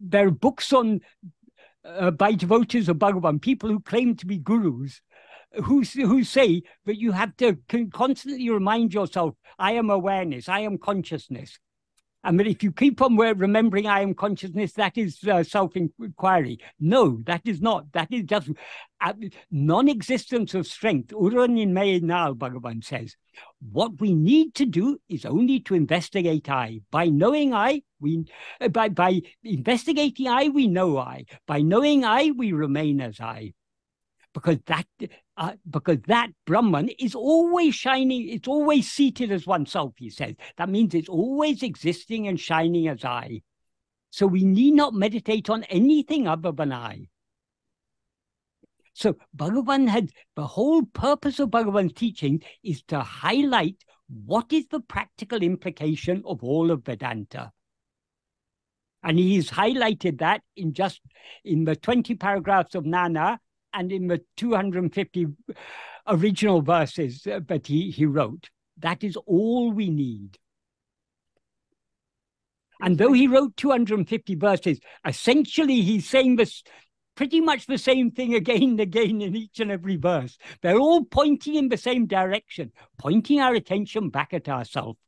there 0.00 0.28
are 0.28 0.30
books 0.30 0.72
on 0.72 1.00
uh, 1.84 2.10
by 2.10 2.32
devotees 2.32 2.88
of 2.88 2.96
Bhagavan, 2.96 3.40
people 3.40 3.68
who 3.68 3.80
claim 3.80 4.16
to 4.16 4.26
be 4.26 4.38
gurus, 4.38 5.00
who 5.64 5.82
who 5.82 6.24
say 6.24 6.62
that 6.86 6.98
you 6.98 7.12
have 7.12 7.36
to 7.38 7.58
constantly 7.92 8.50
remind 8.50 8.94
yourself, 8.94 9.34
I 9.58 9.72
am 9.72 9.90
awareness, 9.90 10.48
I 10.48 10.60
am 10.60 10.78
consciousness. 10.78 11.58
I 12.24 12.32
mean, 12.32 12.48
if 12.48 12.62
you 12.62 12.72
keep 12.72 13.00
on 13.00 13.16
remembering 13.16 13.86
I 13.86 14.00
am 14.00 14.14
consciousness, 14.14 14.72
that 14.72 14.98
is 14.98 15.22
uh, 15.24 15.44
self 15.44 15.76
inquiry. 15.76 16.58
No, 16.80 17.20
that 17.26 17.42
is 17.44 17.60
not. 17.60 17.92
That 17.92 18.08
is 18.10 18.24
just 18.24 18.50
uh, 19.00 19.12
non 19.50 19.88
existence 19.88 20.54
of 20.54 20.66
strength. 20.66 21.12
Uranin 21.12 22.02
now, 22.02 22.34
Bhagavan 22.34 22.84
says. 22.84 23.16
What 23.70 24.00
we 24.00 24.14
need 24.14 24.54
to 24.56 24.66
do 24.66 24.98
is 25.08 25.24
only 25.24 25.60
to 25.60 25.74
investigate 25.74 26.50
I. 26.50 26.80
By 26.90 27.06
knowing 27.06 27.54
I, 27.54 27.82
we 28.00 28.24
uh, 28.60 28.68
by 28.68 28.88
by 28.88 29.22
investigating 29.44 30.26
I, 30.26 30.48
we 30.48 30.66
know 30.66 30.98
I. 30.98 31.24
By 31.46 31.60
knowing 31.60 32.04
I, 32.04 32.32
we 32.36 32.52
remain 32.52 33.00
as 33.00 33.20
I 33.20 33.52
because 34.34 34.58
that 34.66 34.86
uh, 35.36 35.52
because 35.68 35.98
that 36.06 36.30
Brahman 36.46 36.90
is 36.98 37.14
always 37.14 37.74
shining, 37.74 38.28
it's 38.28 38.48
always 38.48 38.90
seated 38.90 39.32
as 39.32 39.46
oneself, 39.46 39.94
he 39.96 40.10
says. 40.10 40.34
That 40.56 40.68
means 40.68 40.94
it's 40.94 41.08
always 41.08 41.62
existing 41.62 42.28
and 42.28 42.38
shining 42.38 42.88
as 42.88 43.04
I. 43.04 43.42
So 44.10 44.26
we 44.26 44.44
need 44.44 44.74
not 44.74 44.94
meditate 44.94 45.50
on 45.50 45.64
anything 45.64 46.26
other 46.26 46.52
than 46.52 46.72
I. 46.72 47.08
So 48.94 49.16
Bhagavan 49.36 49.88
had 49.88 50.10
the 50.34 50.46
whole 50.46 50.84
purpose 50.84 51.38
of 51.38 51.50
Bhagavan's 51.50 51.92
teaching 51.92 52.42
is 52.64 52.82
to 52.88 53.00
highlight 53.00 53.76
what 54.08 54.52
is 54.52 54.66
the 54.68 54.80
practical 54.80 55.42
implication 55.42 56.22
of 56.26 56.42
all 56.42 56.70
of 56.70 56.84
Vedanta. 56.84 57.52
And 59.04 59.18
he's 59.18 59.50
highlighted 59.50 60.18
that 60.18 60.42
in 60.56 60.72
just 60.72 61.00
in 61.44 61.64
the 61.64 61.76
20 61.76 62.16
paragraphs 62.16 62.74
of 62.74 62.84
Nan 62.84 63.14
Yar 63.14 63.38
and 63.78 63.92
in 63.92 64.08
the 64.08 64.20
250 64.36 65.26
original 66.08 66.62
verses 66.62 67.22
that 67.22 67.66
he, 67.66 67.92
he 67.92 68.06
wrote. 68.06 68.50
That 68.78 69.04
is 69.04 69.16
all 69.24 69.70
we 69.70 69.88
need. 69.88 70.36
And 72.80 72.98
though 72.98 73.12
he 73.12 73.28
wrote 73.28 73.56
250 73.56 74.34
verses, 74.34 74.80
essentially 75.06 75.80
he's 75.82 76.08
saying 76.08 76.36
this 76.36 76.64
pretty 77.14 77.40
much 77.40 77.66
the 77.66 77.78
same 77.78 78.10
thing 78.10 78.34
again 78.34 78.62
and 78.62 78.80
again 78.80 79.20
in 79.20 79.36
each 79.36 79.60
and 79.60 79.70
every 79.70 79.96
verse. 79.96 80.38
They're 80.60 80.78
all 80.78 81.04
pointing 81.04 81.54
in 81.54 81.68
the 81.68 81.76
same 81.76 82.06
direction, 82.06 82.72
pointing 82.98 83.40
our 83.40 83.54
attention 83.54 84.10
back 84.10 84.34
at 84.34 84.48
ourselves. 84.48 84.98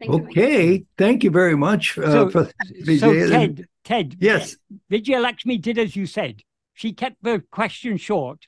Yeah. 0.00 0.06
Thank 0.10 0.30
okay, 0.30 0.72
you. 0.72 0.86
thank 0.98 1.24
you 1.24 1.30
very 1.30 1.56
much. 1.56 1.98
Uh, 1.98 2.10
so, 2.10 2.30
for, 2.30 2.50
so 2.96 3.28
Ted, 3.28 3.66
Ted. 3.84 4.16
Yes. 4.18 4.56
Vijay 4.90 5.20
Lakshmi 5.20 5.58
did 5.58 5.78
as 5.78 5.94
you 5.94 6.06
said. 6.06 6.42
She 6.74 6.92
kept 6.92 7.16
the 7.22 7.42
question 7.50 7.96
short. 7.96 8.46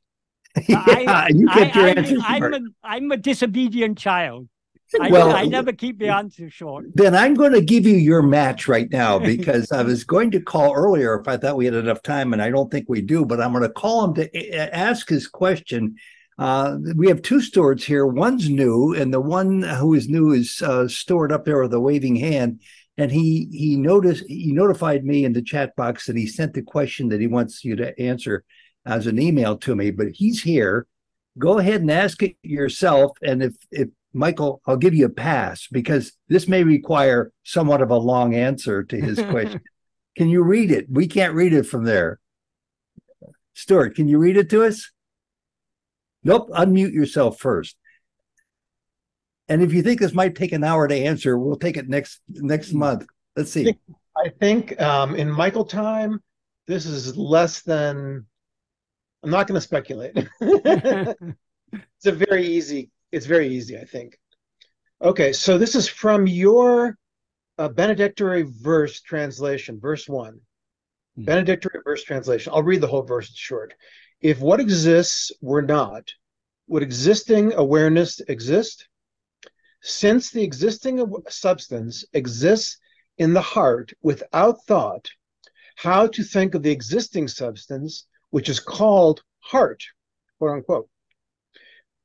yeah, 0.68 0.82
I, 0.86 1.28
you 1.32 1.46
kept 1.48 1.76
I, 1.76 1.80
your 1.80 1.88
I, 1.88 1.92
answer 1.92 2.16
I'm, 2.22 2.40
short. 2.40 2.54
I'm, 2.54 2.64
a, 2.64 2.68
I'm 2.82 3.12
a 3.12 3.16
disobedient 3.16 3.98
child. 3.98 4.48
I, 5.00 5.10
well, 5.10 5.34
I 5.34 5.44
never 5.44 5.72
keep 5.72 5.98
the 5.98 6.08
answer 6.08 6.48
short. 6.48 6.86
Then 6.94 7.14
I'm 7.14 7.34
going 7.34 7.52
to 7.52 7.60
give 7.60 7.86
you 7.86 7.96
your 7.96 8.22
match 8.22 8.68
right 8.68 8.90
now 8.90 9.18
because 9.34 9.72
I 9.72 9.82
was 9.82 10.04
going 10.04 10.30
to 10.32 10.40
call 10.40 10.74
earlier 10.74 11.18
if 11.20 11.26
I 11.26 11.36
thought 11.36 11.56
we 11.56 11.64
had 11.64 11.74
enough 11.74 12.02
time, 12.02 12.32
and 12.32 12.40
I 12.40 12.50
don't 12.50 12.70
think 12.70 12.86
we 12.88 13.02
do. 13.02 13.24
But 13.24 13.40
I'm 13.40 13.52
going 13.52 13.64
to 13.64 13.68
call 13.68 14.04
him 14.04 14.14
to 14.14 14.74
ask 14.74 15.08
his 15.08 15.26
question. 15.26 15.96
Uh, 16.38 16.76
we 16.96 17.08
have 17.08 17.22
two 17.22 17.40
Stuarts 17.40 17.84
here. 17.84 18.06
One's 18.06 18.48
new, 18.48 18.94
and 18.94 19.12
the 19.12 19.20
one 19.20 19.62
who 19.62 19.94
is 19.94 20.08
new 20.08 20.32
is 20.32 20.60
uh, 20.62 20.86
Stuart 20.86 21.32
up 21.32 21.44
there 21.44 21.62
with 21.62 21.72
a 21.72 21.80
waving 21.80 22.16
hand 22.16 22.60
and 22.98 23.10
he 23.10 23.48
he 23.52 23.76
noticed 23.76 24.24
he 24.26 24.52
notified 24.52 25.04
me 25.04 25.24
in 25.24 25.32
the 25.32 25.42
chat 25.42 25.76
box 25.76 26.06
that 26.06 26.16
he 26.16 26.26
sent 26.26 26.54
the 26.54 26.62
question 26.62 27.08
that 27.08 27.20
he 27.20 27.26
wants 27.26 27.64
you 27.64 27.76
to 27.76 27.98
answer 28.00 28.44
as 28.84 29.06
an 29.06 29.18
email 29.18 29.56
to 29.58 29.74
me, 29.74 29.90
but 29.90 30.08
he's 30.14 30.42
here. 30.42 30.86
Go 31.38 31.58
ahead 31.58 31.80
and 31.80 31.90
ask 31.90 32.22
it 32.22 32.36
yourself. 32.42 33.16
And 33.22 33.42
if 33.42 33.54
if 33.70 33.88
Michael, 34.12 34.62
I'll 34.66 34.78
give 34.78 34.94
you 34.94 35.06
a 35.06 35.10
pass 35.10 35.68
because 35.70 36.12
this 36.28 36.48
may 36.48 36.64
require 36.64 37.32
somewhat 37.42 37.82
of 37.82 37.90
a 37.90 37.96
long 37.96 38.34
answer 38.34 38.82
to 38.84 38.96
his 38.96 39.20
question. 39.30 39.60
can 40.16 40.28
you 40.28 40.42
read 40.42 40.70
it? 40.70 40.86
We 40.88 41.06
can't 41.06 41.34
read 41.34 41.52
it 41.52 41.64
from 41.64 41.84
there. 41.84 42.18
Stuart, 43.52 43.94
can 43.94 44.08
you 44.08 44.18
read 44.18 44.36
it 44.36 44.48
to 44.50 44.64
us? 44.64 44.90
Nope, 46.26 46.50
unmute 46.50 46.92
yourself 46.92 47.38
first. 47.38 47.76
And 49.48 49.62
if 49.62 49.72
you 49.72 49.80
think 49.82 50.00
this 50.00 50.12
might 50.12 50.34
take 50.34 50.50
an 50.50 50.64
hour 50.64 50.88
to 50.88 50.94
answer, 50.94 51.38
we'll 51.38 51.54
take 51.54 51.76
it 51.76 51.88
next 51.88 52.20
next 52.28 52.72
hmm. 52.72 52.78
month. 52.78 53.06
Let's 53.36 53.52
see. 53.52 53.60
I 53.60 53.64
think, 53.64 53.78
I 54.16 54.28
think 54.40 54.80
um, 54.80 55.14
in 55.14 55.30
Michael 55.30 55.64
time, 55.64 56.20
this 56.66 56.84
is 56.84 57.16
less 57.16 57.62
than. 57.62 58.26
I'm 59.22 59.30
not 59.30 59.46
going 59.46 59.54
to 59.54 59.60
speculate. 59.60 60.16
it's 60.40 62.06
a 62.06 62.12
very 62.12 62.44
easy. 62.44 62.90
It's 63.12 63.26
very 63.26 63.48
easy, 63.48 63.78
I 63.78 63.84
think. 63.84 64.18
Okay, 65.00 65.32
so 65.32 65.58
this 65.58 65.76
is 65.76 65.88
from 65.88 66.26
your 66.26 66.98
uh, 67.56 67.68
benedictory 67.68 68.42
verse 68.42 69.00
translation, 69.00 69.78
verse 69.78 70.08
one. 70.08 70.40
Hmm. 71.14 71.22
Benedictory 71.24 71.82
verse 71.84 72.02
translation. 72.02 72.52
I'll 72.52 72.64
read 72.64 72.80
the 72.80 72.88
whole 72.88 73.02
verse. 73.02 73.30
It's 73.30 73.38
short. 73.38 73.74
If 74.20 74.40
what 74.40 74.60
exists 74.60 75.30
were 75.40 75.62
not, 75.62 76.10
would 76.68 76.82
existing 76.82 77.52
awareness 77.52 78.20
exist? 78.20 78.88
Since 79.82 80.30
the 80.30 80.42
existing 80.42 81.04
substance 81.28 82.04
exists 82.12 82.78
in 83.18 83.34
the 83.34 83.42
heart 83.42 83.92
without 84.02 84.64
thought, 84.64 85.08
how 85.76 86.06
to 86.08 86.24
think 86.24 86.54
of 86.54 86.62
the 86.62 86.70
existing 86.70 87.28
substance, 87.28 88.06
which 88.30 88.48
is 88.48 88.58
called 88.58 89.22
heart, 89.40 89.84
quote 90.38 90.52
unquote. 90.52 90.88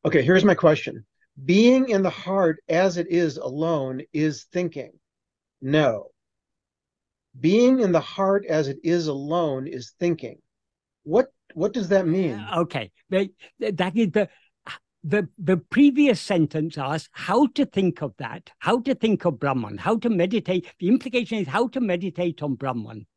Okay, 0.03 0.21
here's 0.21 0.45
my 0.45 0.55
question. 0.55 1.05
Being 1.45 1.89
in 1.89 2.03
the 2.03 2.09
heart 2.09 2.59
as 2.67 2.97
it 2.97 3.07
is 3.07 3.37
alone 3.37 4.01
is 4.13 4.45
thinking. 4.51 4.91
No. 5.61 6.11
Being 7.39 7.79
in 7.79 7.93
the 7.93 8.01
heart 8.01 8.45
as 8.45 8.67
it 8.67 8.79
is 8.83 9.07
alone 9.07 9.67
is 9.67 9.93
thinking. 9.99 10.39
What 11.03 11.31
what 11.53 11.73
does 11.73 11.89
that 11.89 12.07
mean? 12.07 12.33
Uh, 12.33 12.59
okay, 12.61 12.91
that 13.09 13.95
is 13.95 14.11
the 14.11 14.29
the 15.03 15.27
the 15.37 15.57
previous 15.57 16.21
sentence 16.21 16.77
asks 16.77 17.09
how 17.13 17.47
to 17.47 17.65
think 17.65 18.01
of 18.01 18.13
that, 18.17 18.51
how 18.59 18.79
to 18.81 18.93
think 18.93 19.25
of 19.25 19.39
Brahman, 19.39 19.77
how 19.77 19.97
to 19.97 20.09
meditate. 20.09 20.67
The 20.79 20.87
implication 20.87 21.39
is 21.39 21.47
how 21.47 21.67
to 21.69 21.81
meditate 21.81 22.43
on 22.43 22.55
Brahman. 22.55 23.07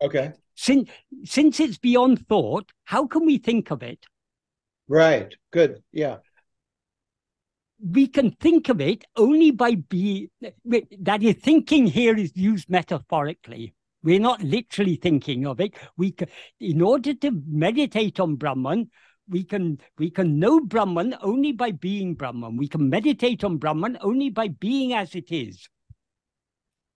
Okay. 0.00 0.32
Since 0.54 0.90
since 1.24 1.60
it's 1.60 1.78
beyond 1.78 2.26
thought, 2.28 2.70
how 2.84 3.06
can 3.06 3.26
we 3.26 3.38
think 3.38 3.70
of 3.70 3.82
it? 3.82 4.06
Right. 4.88 5.34
Good. 5.50 5.82
Yeah. 5.92 6.18
We 7.84 8.06
can 8.06 8.30
think 8.30 8.68
of 8.68 8.80
it 8.80 9.04
only 9.16 9.50
by 9.50 9.74
be 9.74 10.30
that 11.00 11.22
is 11.22 11.34
thinking 11.34 11.86
here 11.86 12.16
is 12.16 12.36
used 12.36 12.70
metaphorically. 12.70 13.74
We're 14.02 14.20
not 14.20 14.42
literally 14.42 14.96
thinking 14.96 15.46
of 15.46 15.60
it. 15.60 15.74
We 15.96 16.12
can, 16.12 16.28
in 16.60 16.80
order 16.80 17.14
to 17.14 17.42
meditate 17.46 18.20
on 18.20 18.36
Brahman, 18.36 18.90
we 19.28 19.42
can 19.42 19.78
we 19.98 20.10
can 20.10 20.38
know 20.38 20.60
Brahman 20.60 21.16
only 21.20 21.52
by 21.52 21.72
being 21.72 22.14
Brahman. 22.14 22.56
We 22.56 22.68
can 22.68 22.88
meditate 22.88 23.42
on 23.42 23.56
Brahman 23.56 23.98
only 24.00 24.30
by 24.30 24.48
being 24.48 24.92
as 24.92 25.14
it 25.14 25.32
is. 25.32 25.68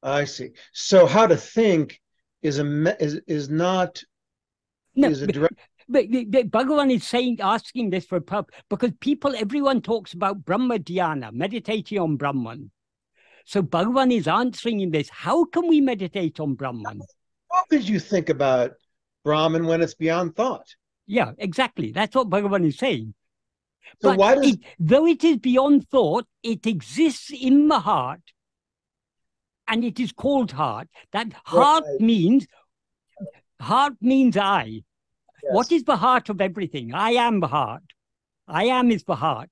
I 0.03 0.25
see. 0.25 0.51
So 0.73 1.07
how 1.07 1.27
to 1.27 1.37
think 1.37 2.01
is 2.43 2.59
a 2.59 3.03
is 3.03 3.21
is 3.27 3.51
not 3.51 4.03
no, 4.95 5.09
is 5.09 5.23
a 5.23 5.27
direct. 5.27 5.59
But, 5.89 6.07
but, 6.11 6.31
but 6.31 6.51
Bhagavan 6.51 6.95
is 6.95 7.05
saying, 7.05 7.39
asking 7.41 7.91
this 7.91 8.07
for 8.07 8.21
purpose 8.21 8.55
because 8.69 8.93
people, 9.01 9.35
everyone 9.35 9.83
talks 9.83 10.13
about 10.13 10.45
Brahma 10.45 10.79
Dhyana, 10.79 11.33
meditating 11.33 11.99
on 11.99 12.17
Brahman. 12.17 12.71
So 13.45 13.63
Bhagavan 13.63 14.13
is 14.13 14.29
answering 14.29 14.81
in 14.81 14.91
this. 14.91 15.09
How 15.11 15.45
can 15.45 15.69
we 15.69 15.81
meditate 15.81 16.41
on 16.41 16.55
Brahman? 16.55 17.03
How 17.51 17.65
could 17.71 17.89
you 17.89 17.99
think 17.99 18.29
about 18.29 18.73
Brahman 19.25 19.67
when 19.67 19.83
it's 19.83 19.95
beyond 19.95 20.37
thought? 20.37 20.67
Yeah, 21.07 21.33
exactly. 21.39 21.91
That's 21.93 22.15
what 22.15 22.31
Bhagavan 22.31 22.67
is 22.67 22.79
saying. 22.79 23.15
So 24.01 24.11
but 24.11 24.19
why 24.19 24.35
does... 24.37 24.53
it, 24.53 24.61
though 24.79 25.07
it 25.07 25.25
is 25.25 25.39
beyond 25.39 25.89
thought, 25.89 26.27
it 26.43 26.67
exists 26.67 27.31
in 27.33 27.69
the 27.69 27.81
heart, 27.81 28.21
and 29.67 29.85
it 29.85 29.99
is 29.99 30.13
called 30.13 30.53
heart. 30.53 30.89
That 31.13 31.33
heart 31.45 31.85
right. 31.87 32.01
means 32.01 32.47
heart 33.61 33.95
means 34.01 34.37
I. 34.37 34.83
Yes. 35.43 35.53
What 35.53 35.73
is 35.73 35.85
the 35.85 35.97
heart 35.97 36.29
of 36.29 36.41
everything? 36.41 36.95
I 36.95 37.13
am 37.13 37.41
the 37.41 37.49
heart. 37.49 37.83
I 38.47 38.65
am 38.65 38.91
is 38.91 39.05
the 39.05 39.17
heart, 39.17 39.51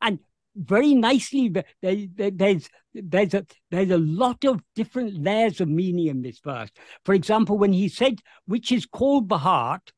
and 0.00 0.18
very 0.56 0.94
nicely 0.94 1.48
there, 1.48 1.64
there, 1.82 2.30
there's 2.30 2.68
there's 2.94 3.34
a 3.34 3.46
there's 3.70 3.90
a 3.90 3.98
lot 3.98 4.44
of 4.44 4.62
different 4.74 5.22
layers 5.22 5.60
of 5.60 5.68
meaning 5.68 6.06
in 6.06 6.22
this 6.22 6.40
verse. 6.40 6.70
For 7.04 7.14
example, 7.14 7.58
when 7.58 7.72
he 7.72 7.88
said 7.88 8.20
which 8.46 8.70
is 8.70 8.86
called 8.86 9.28
the 9.28 9.38
heart, 9.38 9.92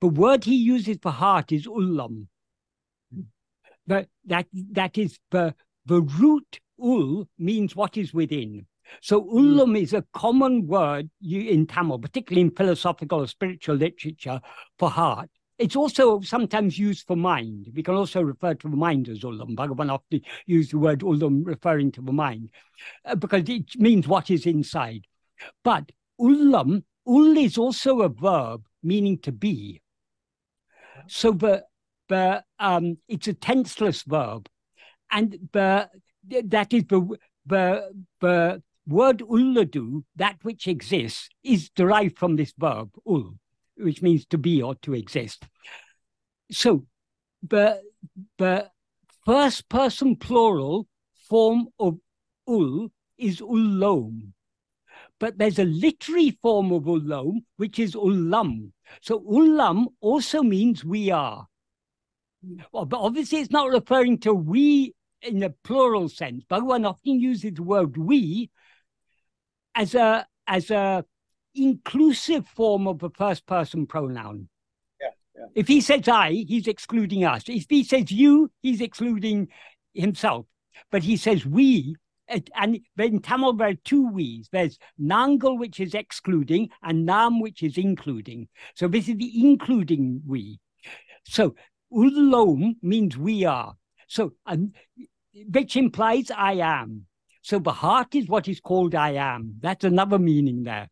the 0.00 0.08
word 0.08 0.44
he 0.44 0.54
uses 0.54 0.98
for 1.02 1.12
heart 1.12 1.52
is 1.52 1.66
ullam. 1.66 2.26
But 3.86 4.08
that 4.26 4.46
that 4.72 4.98
is 4.98 5.18
the 5.30 5.54
the 5.86 6.02
root 6.02 6.60
ul 6.80 7.28
means 7.38 7.74
what 7.74 7.96
is 7.96 8.14
within. 8.14 8.66
So 9.02 9.20
hmm. 9.20 9.36
ullam 9.36 9.80
is 9.80 9.92
a 9.92 10.04
common 10.12 10.66
word 10.66 11.10
in 11.20 11.66
Tamil, 11.66 11.98
particularly 11.98 12.42
in 12.42 12.54
philosophical 12.54 13.22
or 13.22 13.26
spiritual 13.26 13.76
literature, 13.76 14.40
for 14.78 14.90
heart. 14.90 15.30
It's 15.58 15.74
also 15.74 16.20
sometimes 16.20 16.78
used 16.78 17.06
for 17.06 17.16
mind. 17.16 17.68
We 17.74 17.82
can 17.82 17.94
also 17.94 18.22
refer 18.22 18.54
to 18.54 18.68
the 18.68 18.76
mind 18.76 19.08
as 19.08 19.20
ullam. 19.20 19.56
Bhagavan 19.56 19.90
often 19.90 20.20
used 20.46 20.72
the 20.72 20.78
word 20.78 21.00
ullam 21.00 21.44
referring 21.44 21.90
to 21.92 22.00
the 22.00 22.12
mind 22.12 22.50
uh, 23.04 23.16
because 23.16 23.48
it 23.48 23.76
means 23.76 24.06
what 24.06 24.30
is 24.30 24.46
inside. 24.46 25.06
But 25.64 25.90
ullam, 26.20 26.84
ul 27.06 27.36
is 27.36 27.58
also 27.58 28.02
a 28.02 28.08
verb 28.08 28.64
meaning 28.82 29.18
to 29.18 29.32
be. 29.32 29.82
So 31.08 31.32
the, 31.32 31.64
the 32.08 32.44
um, 32.58 32.98
it's 33.08 33.28
a 33.28 33.32
tenseless 33.32 34.02
verb, 34.02 34.48
and 35.10 35.48
the 35.52 35.88
that 36.44 36.72
is 36.72 36.84
the 36.88 37.16
the 37.46 37.90
the 38.20 38.62
word 38.86 39.18
ulladu, 39.18 40.04
that 40.16 40.36
which 40.42 40.66
exists, 40.66 41.28
is 41.42 41.70
derived 41.70 42.18
from 42.18 42.36
this 42.36 42.52
verb 42.58 42.90
ul, 43.06 43.34
which 43.78 44.02
means 44.02 44.26
to 44.26 44.38
be 44.38 44.62
or 44.62 44.74
to 44.76 44.94
exist. 44.94 45.44
So 46.50 46.86
the 47.46 47.80
the 48.38 48.70
first 49.24 49.68
person 49.68 50.16
plural 50.16 50.86
form 51.28 51.68
of 51.78 51.98
ul 52.46 52.88
is 53.18 53.40
ullom. 53.40 54.32
But 55.20 55.38
there's 55.38 55.58
a 55.58 55.64
literary 55.64 56.38
form 56.42 56.72
of 56.72 56.84
ullam, 56.84 57.44
which 57.56 57.78
is 57.78 57.94
ullam. 57.94 58.70
So 59.00 59.20
ullam 59.20 59.86
also 60.00 60.42
means 60.42 60.84
we 60.84 61.10
are. 61.10 61.46
Well, 62.72 62.84
but 62.84 63.00
obviously, 63.00 63.40
it's 63.40 63.50
not 63.50 63.68
referring 63.68 64.18
to 64.20 64.32
we 64.32 64.94
in 65.22 65.42
a 65.42 65.50
plural 65.50 66.08
sense. 66.08 66.44
Bhagavan 66.44 66.88
often 66.88 67.20
uses 67.20 67.54
the 67.54 67.62
word 67.62 67.96
we 67.96 68.50
as 69.74 69.94
a 69.94 70.26
as 70.46 70.70
a 70.70 71.04
inclusive 71.54 72.46
form 72.46 72.86
of 72.86 73.02
a 73.02 73.10
first 73.10 73.46
person 73.46 73.86
pronoun. 73.86 74.48
Yeah, 75.00 75.08
yeah. 75.36 75.46
If 75.54 75.68
he 75.68 75.80
says 75.80 76.08
I, 76.08 76.44
he's 76.46 76.66
excluding 76.66 77.24
us. 77.24 77.44
If 77.46 77.66
he 77.68 77.84
says 77.84 78.10
you, 78.10 78.50
he's 78.62 78.80
excluding 78.80 79.48
himself. 79.94 80.46
But 80.90 81.02
he 81.02 81.16
says 81.16 81.44
we, 81.44 81.96
and 82.28 82.80
in 82.98 83.20
Tamil 83.20 83.54
there 83.54 83.68
are 83.68 83.74
two 83.74 84.06
we's. 84.06 84.48
There's 84.52 84.78
nangal, 85.00 85.58
which 85.58 85.80
is 85.80 85.94
excluding, 85.94 86.70
and 86.82 87.06
nam, 87.06 87.40
which 87.40 87.62
is 87.62 87.78
including. 87.78 88.48
So 88.74 88.88
this 88.88 89.08
is 89.08 89.16
the 89.16 89.32
including 89.42 90.22
we. 90.26 90.60
So 91.24 91.54
ulom 91.92 92.76
means 92.82 93.16
we 93.16 93.44
are. 93.44 93.74
So 94.06 94.34
um, 94.46 94.72
which 95.50 95.76
implies 95.76 96.30
I 96.30 96.54
am. 96.54 97.06
So 97.42 97.58
the 97.58 97.72
heart 97.72 98.14
is 98.14 98.28
what 98.28 98.48
is 98.48 98.60
called 98.60 98.94
I 98.94 99.12
am. 99.12 99.54
That's 99.60 99.84
another 99.84 100.18
meaning 100.18 100.64
there. 100.64 100.88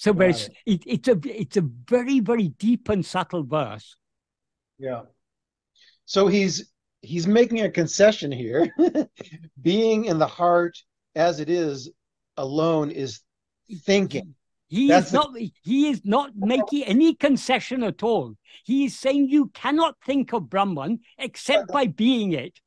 So 0.00 0.14
there's 0.14 0.48
it, 0.64 0.82
it's 0.86 1.08
a 1.08 1.20
it's 1.24 1.58
a 1.58 1.60
very 1.60 2.20
very 2.20 2.48
deep 2.48 2.88
and 2.88 3.04
subtle 3.04 3.44
verse. 3.44 3.96
Yeah. 4.78 5.02
So 6.06 6.26
he's 6.26 6.72
he's 7.02 7.26
making 7.26 7.60
a 7.60 7.70
concession 7.70 8.32
here. 8.32 8.66
Being 9.60 10.06
in 10.06 10.18
the 10.18 10.26
heart 10.26 10.78
as 11.14 11.38
it 11.38 11.50
is 11.50 11.90
alone 12.38 12.90
is 12.90 13.20
thinking. 13.84 14.34
He 14.68 14.88
That's 14.88 15.08
is 15.08 15.12
the... 15.12 15.18
not 15.18 15.36
he 15.36 15.90
is 15.90 16.00
not 16.02 16.30
making 16.34 16.84
any 16.84 17.14
concession 17.14 17.82
at 17.82 18.02
all. 18.02 18.36
He 18.64 18.86
is 18.86 18.98
saying 18.98 19.28
you 19.28 19.50
cannot 19.52 19.96
think 20.06 20.32
of 20.32 20.48
Brahman 20.48 21.00
except 21.18 21.68
by 21.68 21.88
being 21.88 22.32
it. 22.32 22.58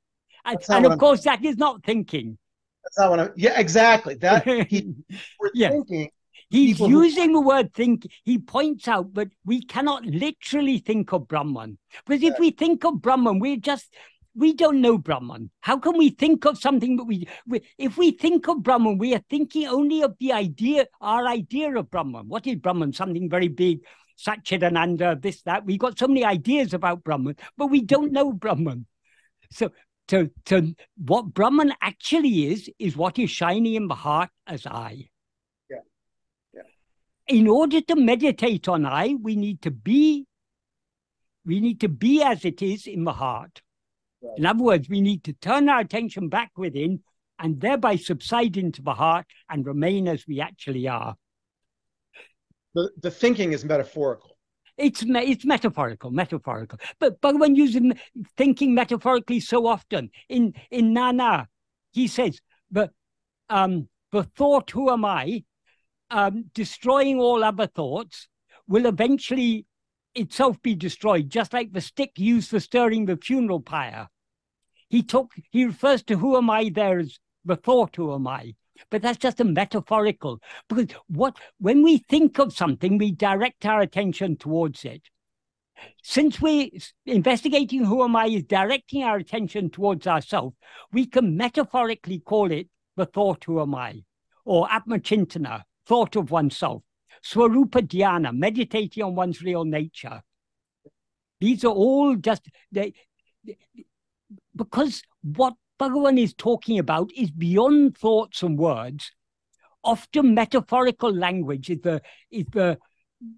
And, 0.46 0.60
and 0.70 0.86
of 0.86 0.92
I'm... 0.92 1.00
course 1.00 1.24
that 1.24 1.44
is 1.44 1.58
not 1.58 1.84
thinking. 1.84 2.38
That's 2.84 3.00
not 3.00 3.10
what 3.10 3.20
I'm 3.22 3.34
yeah, 3.36 3.60
exactly. 3.60 4.14
That 4.14 4.46
he 4.70 4.94
we're 5.40 5.50
yeah. 5.56 5.70
thinking 5.70 6.12
He's 6.54 6.80
using 6.80 7.30
who... 7.30 7.34
the 7.34 7.42
word 7.42 7.74
think. 7.74 8.08
He 8.24 8.38
points 8.38 8.88
out, 8.88 9.14
but 9.14 9.30
we 9.44 9.62
cannot 9.62 10.06
literally 10.06 10.78
think 10.78 11.12
of 11.12 11.28
Brahman. 11.28 11.78
Because 12.06 12.24
if 12.24 12.40
we 12.40 12.52
think 12.52 12.86
of 12.86 13.02
Brahman, 13.02 13.40
we're 13.40 13.58
just 13.58 13.94
we 14.36 14.54
don't 14.54 14.82
know 14.82 14.98
Brahman. 14.98 15.52
How 15.62 15.78
can 15.78 15.98
we 15.98 16.10
think 16.10 16.46
of 16.46 16.58
something 16.58 16.98
that 16.98 17.04
we, 17.04 17.28
we, 17.46 17.62
if 17.78 17.98
we 17.98 18.12
think 18.12 18.48
of 18.48 18.64
Brahman, 18.64 18.98
we 18.98 19.14
are 19.14 19.22
thinking 19.30 19.68
only 19.68 20.02
of 20.02 20.16
the 20.20 20.34
idea, 20.34 20.88
our 21.02 21.28
idea 21.28 21.74
of 21.76 21.92
Brahman. 21.92 22.28
What 22.28 22.48
is 22.48 22.56
Brahman? 22.56 22.94
Something 22.94 23.30
very 23.30 23.48
big, 23.48 23.82
Satchidananda, 24.20 25.22
this, 25.22 25.42
that. 25.44 25.66
We've 25.66 25.80
got 25.80 26.00
so 26.00 26.08
many 26.08 26.26
ideas 26.26 26.74
about 26.74 27.04
Brahman, 27.04 27.36
but 27.58 27.68
we 27.68 27.82
don't 27.82 28.12
know 28.12 28.34
Brahman. 28.34 28.88
So, 29.52 29.72
so, 30.10 30.30
so 30.48 30.64
what 30.98 31.34
Brahman 31.34 31.74
actually 31.82 32.52
is, 32.52 32.70
is 32.80 32.98
what 32.98 33.20
is 33.20 33.30
shining 33.30 33.76
in 33.76 33.88
the 33.88 33.96
heart 33.96 34.30
as 34.48 34.66
I. 34.66 35.10
In 37.28 37.48
order 37.48 37.82
to 37.82 37.96
meditate 37.96 38.68
on 38.68 38.86
I, 38.86 39.16
we 39.22 39.36
need 39.36 39.62
to 39.62 39.72
be, 39.72 40.26
we 41.46 41.60
need 41.60 41.80
to 41.82 41.90
be 41.90 42.22
as 42.22 42.44
it 42.44 42.62
is 42.62 42.86
in 42.86 43.04
the 43.04 43.14
heart. 43.14 43.62
Right. 44.22 44.38
In 44.38 44.46
other 44.46 44.64
words, 44.64 44.90
we 44.90 45.02
need 45.02 45.24
to 45.26 45.34
turn 45.34 45.70
our 45.70 45.80
attention 45.80 46.30
back 46.30 46.52
within 46.58 47.02
and 47.40 47.60
thereby 47.60 47.96
subside 47.96 48.58
into 48.58 48.82
the 48.82 48.94
heart 48.94 49.26
and 49.50 49.66
remain 49.66 50.08
as 50.08 50.26
we 50.28 50.42
actually 50.42 50.88
are. 50.88 51.16
The, 52.74 52.90
the 53.02 53.12
thinking 53.12 53.54
is 53.54 53.64
metaphorical. 53.64 54.38
It's 54.78 55.04
it's 55.06 55.46
metaphorical, 55.46 56.10
metaphorical. 56.10 56.80
But 57.00 57.22
but 57.22 57.36
Bhagavan 57.36 57.56
uses 57.56 57.82
thinking 58.36 58.74
metaphorically 58.74 59.40
so 59.40 59.68
often. 59.68 60.10
In 60.30 60.56
in 60.72 60.94
Nan 60.94 61.20
Yar, 61.20 61.48
he 61.92 62.08
says, 62.08 62.42
"But 62.72 62.90
um, 63.50 63.88
the 64.12 64.24
thought, 64.24 64.72
who 64.72 64.90
am 64.90 65.06
I, 65.06 65.44
um, 66.14 66.46
destroying 66.54 67.20
all 67.20 67.44
other 67.44 67.68
thoughts, 67.68 68.28
will 68.68 68.86
eventually 68.86 69.66
itself 70.16 70.62
be 70.62 70.76
destroyed, 70.76 71.30
just 71.30 71.54
like 71.54 71.74
the 71.74 71.82
stick 71.82 72.12
used 72.18 72.50
for 72.50 72.60
stirring 72.60 73.06
the 73.06 73.18
funeral 73.18 73.60
pyre. 73.60 74.08
He 74.90 75.02
took 75.02 75.32
he 75.50 75.66
refers 75.66 76.04
to 76.04 76.18
who 76.18 76.38
am 76.38 76.50
I 76.50 76.70
there 76.70 77.00
as 77.00 77.20
the 77.44 77.56
thought 77.56 77.96
who 77.96 78.14
am 78.14 78.28
I. 78.28 78.54
But 78.90 79.02
that's 79.02 79.18
just 79.18 79.40
a 79.40 79.44
metaphorical 79.44 80.40
because 80.70 80.96
what 81.08 81.38
when 81.58 81.82
we 81.84 81.98
think 81.98 82.38
of 82.38 82.54
something, 82.54 82.98
we 82.98 83.12
direct 83.12 83.66
our 83.66 83.82
attention 83.82 84.38
towards 84.38 84.86
it. 84.86 85.10
Since 86.04 86.40
we 86.40 86.80
investigating 87.06 87.86
who 87.86 88.04
am 88.04 88.16
I 88.16 88.28
is 88.28 88.44
directing 88.44 89.04
our 89.04 89.18
attention 89.18 89.72
towards 89.72 90.06
ourselves, 90.06 90.56
we 90.92 91.08
can 91.08 91.36
metaphorically 91.36 92.20
call 92.20 92.52
it 92.52 92.68
the 92.96 93.08
thought 93.08 93.44
who 93.46 93.60
am 93.60 93.74
I, 93.74 94.04
or 94.46 94.68
Atmachintana, 94.68 95.64
thought 95.86 96.16
of 96.16 96.32
oneself, 96.32 96.84
Swarupa 97.24 97.82
Dhyana, 97.82 98.36
meditating 98.36 99.04
on 99.04 99.16
one's 99.16 99.42
real 99.42 99.66
nature. 99.66 100.22
These 101.40 101.64
are 101.66 101.74
all 101.74 102.16
just 102.16 102.48
they, 102.72 102.94
because 104.56 105.04
what 105.22 105.56
Bhagavan 105.80 106.20
is 106.20 106.34
talking 106.34 106.80
about 106.80 107.12
is 107.16 107.32
beyond 107.32 107.98
thoughts 107.98 108.44
and 108.44 108.58
words. 108.58 109.12
Often 109.84 110.34
metaphorical 110.34 111.12
language 111.12 111.70
is 111.70 111.82
the, 111.82 112.02
is 112.32 112.46
the 112.52 112.78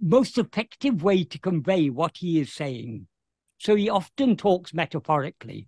most 0.02 0.38
effective 0.38 1.02
way 1.02 1.24
to 1.24 1.40
convey 1.40 1.90
what 1.90 2.18
he 2.18 2.40
is 2.40 2.54
saying. 2.54 3.08
So 3.58 3.76
he 3.76 3.90
often 3.90 4.36
talks 4.36 4.74
metaphorically. 4.74 5.68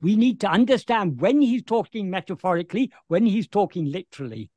We 0.00 0.14
need 0.14 0.40
to 0.40 0.48
understand 0.48 1.20
when 1.20 1.40
he's 1.40 1.62
talking 1.62 2.10
metaphorically, 2.10 2.92
when 3.08 3.26
he's 3.26 3.48
talking 3.48 3.86
literally. 3.86 4.50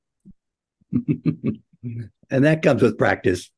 and 1.84 2.46
that 2.46 2.62
comes 2.62 2.82
with 2.82 2.98
practice. 2.98 3.50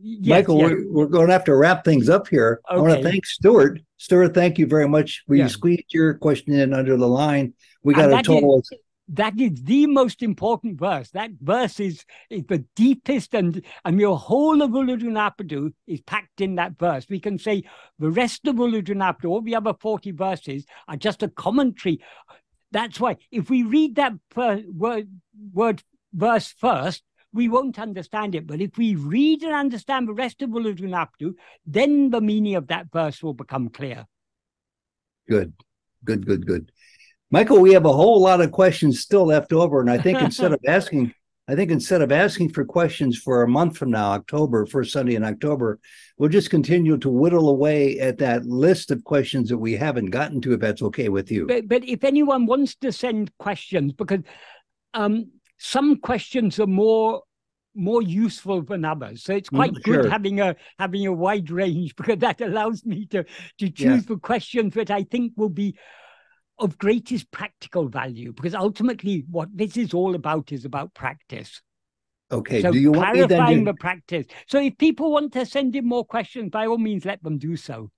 Yes, 0.00 0.38
Michael, 0.38 0.58
yes. 0.58 0.70
We're, 0.70 0.92
we're, 0.92 1.06
going 1.06 1.26
to 1.26 1.32
have 1.32 1.44
to 1.44 1.54
wrap 1.54 1.84
things 1.84 2.08
up 2.08 2.28
here. 2.28 2.60
Okay. 2.70 2.78
I 2.78 2.80
want 2.80 2.94
to 2.94 3.02
thank 3.02 3.26
Stuart. 3.26 3.80
Stuart, 3.98 4.34
thank 4.34 4.58
you 4.58 4.66
very 4.66 4.88
much. 4.88 5.22
We 5.26 5.38
yeah. 5.38 5.48
squeezed 5.48 5.92
your 5.92 6.14
question 6.14 6.54
in 6.54 6.72
under 6.72 6.96
the 6.96 7.08
line. 7.08 7.54
We 7.82 7.94
got 7.94 8.12
a 8.12 8.22
total. 8.22 8.60
Is, 8.60 8.70
that 9.08 9.38
is 9.40 9.62
the 9.62 9.86
most 9.86 10.22
important 10.22 10.78
verse. 10.78 11.10
That 11.10 11.30
verse 11.40 11.80
is, 11.80 12.04
is 12.30 12.44
the 12.48 12.64
deepest, 12.76 13.34
and 13.34 13.64
and 13.84 13.98
your 13.98 14.18
whole 14.18 14.62
of 14.62 14.70
Ulladu 14.70 15.72
is 15.86 16.00
packed 16.02 16.40
in 16.40 16.56
that 16.56 16.78
verse. 16.78 17.06
We 17.08 17.18
can 17.20 17.38
say 17.38 17.64
the 17.98 18.10
rest 18.10 18.46
of 18.46 18.56
Ulladu 18.56 19.24
all 19.24 19.40
the 19.40 19.56
other 19.56 19.74
40 19.80 20.10
verses, 20.12 20.66
are 20.86 20.96
just 20.96 21.22
a 21.22 21.28
commentary. 21.28 22.00
That's 22.70 23.00
why 23.00 23.16
if 23.30 23.48
we 23.48 23.62
read 23.62 23.96
that 23.96 24.12
word, 24.36 25.08
word 25.52 25.82
verse 26.12 26.54
first, 26.58 27.02
we 27.32 27.48
won't 27.48 27.78
understand 27.78 28.34
it. 28.34 28.46
But 28.46 28.60
if 28.60 28.76
we 28.78 28.94
read 28.94 29.42
and 29.42 29.52
understand 29.52 30.08
the 30.08 30.14
rest 30.14 30.42
of 30.42 30.50
Ulladu 30.50 31.34
then 31.66 32.10
the 32.10 32.20
meaning 32.20 32.54
of 32.54 32.68
that 32.68 32.90
verse 32.92 33.22
will 33.22 33.34
become 33.34 33.68
clear. 33.68 34.06
Good, 35.28 35.52
good, 36.04 36.26
good, 36.26 36.46
good. 36.46 36.72
Michael, 37.30 37.60
we 37.60 37.74
have 37.74 37.84
a 37.84 37.92
whole 37.92 38.20
lot 38.20 38.40
of 38.40 38.52
questions 38.52 39.00
still 39.00 39.26
left 39.26 39.52
over. 39.52 39.80
And 39.80 39.90
I 39.90 39.98
think 39.98 40.20
instead 40.22 40.52
of 40.52 40.60
asking, 40.66 41.12
I 41.46 41.54
think 41.54 41.70
instead 41.70 42.00
of 42.00 42.10
asking 42.10 42.50
for 42.50 42.64
questions 42.64 43.18
for 43.18 43.42
a 43.42 43.48
month 43.48 43.76
from 43.76 43.90
now, 43.90 44.12
October, 44.12 44.64
first 44.64 44.92
Sunday 44.92 45.14
in 45.14 45.24
October, 45.24 45.78
we'll 46.16 46.30
just 46.30 46.48
continue 46.48 46.96
to 46.96 47.10
whittle 47.10 47.50
away 47.50 47.98
at 48.00 48.16
that 48.18 48.46
list 48.46 48.90
of 48.90 49.04
questions 49.04 49.50
that 49.50 49.58
we 49.58 49.74
haven't 49.74 50.06
gotten 50.06 50.40
to, 50.40 50.54
if 50.54 50.60
that's 50.60 50.80
okay 50.80 51.10
with 51.10 51.30
you. 51.30 51.46
But, 51.46 51.68
but 51.68 51.84
if 51.84 52.02
anyone 52.02 52.46
wants 52.46 52.74
to 52.76 52.92
send 52.92 53.36
questions, 53.36 53.92
because 53.92 54.20
um, 54.94 55.30
some 55.58 55.96
questions 55.96 56.58
are 56.58 56.66
more 56.66 57.22
more 57.74 58.02
useful 58.02 58.62
than 58.62 58.84
others. 58.84 59.22
So 59.22 59.34
it's 59.34 59.50
quite 59.50 59.72
mm, 59.72 59.82
good 59.82 60.02
sure. 60.02 60.10
having 60.10 60.40
a 60.40 60.56
having 60.78 61.06
a 61.06 61.12
wide 61.12 61.50
range 61.50 61.94
because 61.96 62.18
that 62.18 62.40
allows 62.40 62.84
me 62.84 63.06
to 63.06 63.24
to 63.58 63.70
choose 63.70 64.02
yeah. 64.02 64.14
the 64.14 64.16
questions 64.16 64.74
that 64.74 64.90
I 64.90 65.04
think 65.04 65.32
will 65.36 65.48
be 65.48 65.76
of 66.58 66.76
greatest 66.78 67.30
practical 67.30 67.88
value. 67.88 68.32
Because 68.32 68.54
ultimately, 68.54 69.24
what 69.30 69.48
this 69.54 69.76
is 69.76 69.94
all 69.94 70.14
about 70.14 70.50
is 70.52 70.64
about 70.64 70.94
practice. 70.94 71.62
Okay. 72.30 72.60
So 72.60 72.72
do 72.72 72.78
you 72.78 72.92
want 72.92 73.14
clarifying 73.14 73.64
to... 73.64 73.72
the 73.72 73.74
practice? 73.74 74.26
So 74.46 74.60
if 74.60 74.76
people 74.76 75.12
want 75.12 75.32
to 75.34 75.46
send 75.46 75.74
in 75.76 75.86
more 75.86 76.04
questions, 76.04 76.50
by 76.50 76.66
all 76.66 76.78
means, 76.78 77.04
let 77.04 77.22
them 77.22 77.38
do 77.38 77.56
so. 77.56 77.90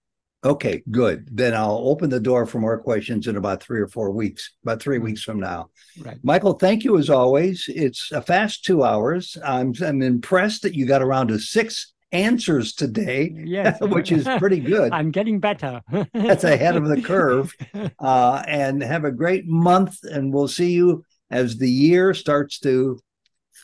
Okay, 0.42 0.82
good. 0.90 1.28
Then 1.30 1.54
I'll 1.54 1.82
open 1.84 2.08
the 2.08 2.20
door 2.20 2.46
for 2.46 2.58
more 2.58 2.78
questions 2.78 3.26
in 3.26 3.36
about 3.36 3.62
three 3.62 3.80
or 3.80 3.88
four 3.88 4.10
weeks, 4.10 4.52
about 4.62 4.80
three 4.80 4.98
weeks 4.98 5.22
from 5.22 5.38
now. 5.38 5.68
Right. 6.00 6.18
Michael, 6.22 6.54
thank 6.54 6.82
you 6.82 6.96
as 6.96 7.10
always. 7.10 7.66
It's 7.68 8.10
a 8.10 8.22
fast 8.22 8.64
two 8.64 8.82
hours. 8.82 9.36
I'm 9.44 9.74
I'm 9.84 10.00
impressed 10.00 10.62
that 10.62 10.74
you 10.74 10.86
got 10.86 11.02
around 11.02 11.28
to 11.28 11.38
six 11.38 11.92
answers 12.12 12.72
today, 12.72 13.32
yes. 13.36 13.78
which 13.82 14.12
is 14.12 14.26
pretty 14.38 14.60
good. 14.60 14.92
I'm 14.92 15.10
getting 15.10 15.40
better. 15.40 15.82
That's 16.14 16.44
ahead 16.44 16.76
of 16.76 16.88
the 16.88 17.02
curve. 17.02 17.54
Uh, 17.98 18.42
and 18.48 18.82
have 18.82 19.04
a 19.04 19.12
great 19.12 19.46
month, 19.46 19.98
and 20.04 20.32
we'll 20.32 20.48
see 20.48 20.72
you 20.72 21.04
as 21.30 21.58
the 21.58 21.70
year 21.70 22.14
starts 22.14 22.58
to 22.60 22.98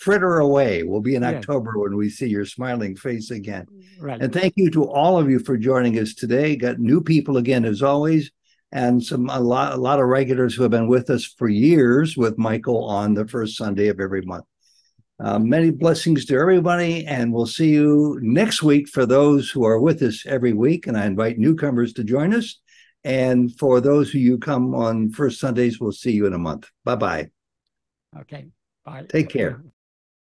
fritter 0.01 0.39
away. 0.39 0.82
We'll 0.82 1.01
be 1.01 1.14
in 1.14 1.23
yes. 1.23 1.36
October 1.36 1.78
when 1.78 1.97
we 1.97 2.10
see 2.10 2.28
your 2.28 2.44
smiling 2.44 2.97
face 2.97 3.31
again. 3.31 3.66
Right. 3.98 4.20
And 4.20 4.32
thank 4.32 4.55
you 4.56 4.70
to 4.70 4.85
all 4.85 5.18
of 5.18 5.31
you 5.31 5.39
for 5.39 5.56
joining 5.56 5.98
us 5.98 6.14
today. 6.14 6.56
Got 6.56 6.78
new 6.78 7.01
people 7.01 7.36
again 7.36 7.64
as 7.64 7.82
always, 7.82 8.31
and 8.73 9.02
some 9.02 9.28
a 9.31 9.40
lot 9.40 9.73
a 9.73 9.77
lot 9.77 10.01
of 10.01 10.06
regulars 10.06 10.55
who 10.55 10.62
have 10.62 10.70
been 10.70 10.89
with 10.89 11.10
us 11.10 11.24
for 11.24 11.48
years 11.48 12.16
with 12.16 12.39
Michael 12.39 12.85
on 12.85 13.14
the 13.14 13.27
first 13.27 13.56
Sunday 13.56 13.89
of 13.89 14.01
every 14.01 14.23
month. 14.23 14.44
Uh, 15.18 15.39
many 15.39 15.70
blessings 15.70 16.27
to 16.27 16.36
everybody, 16.36 17.06
and 17.06 17.32
we'll 17.32 17.47
see 17.47 17.70
you 17.70 18.18
next 18.20 18.62
week 18.62 18.86
for 18.86 19.06
those 19.06 19.51
who 19.51 19.64
are 19.64 19.81
with 19.81 20.02
us 20.02 20.27
every 20.27 20.52
week. 20.52 20.86
And 20.86 20.97
I 20.97 21.06
invite 21.06 21.39
newcomers 21.39 21.94
to 21.94 22.05
join 22.05 22.35
us. 22.35 22.60
And 23.02 23.56
for 23.56 23.81
those 23.81 24.10
who 24.10 24.18
you 24.18 24.36
come 24.36 24.74
on 24.74 25.10
first 25.10 25.40
Sundays, 25.40 25.81
we'll 25.81 25.93
see 25.93 26.12
you 26.12 26.27
in 26.27 26.35
a 26.35 26.39
month. 26.39 26.68
Bye 26.85 26.97
bye. 26.97 27.31
Okay. 28.20 28.47
Bye. 28.85 29.06
Take 29.09 29.28
care. 29.28 29.62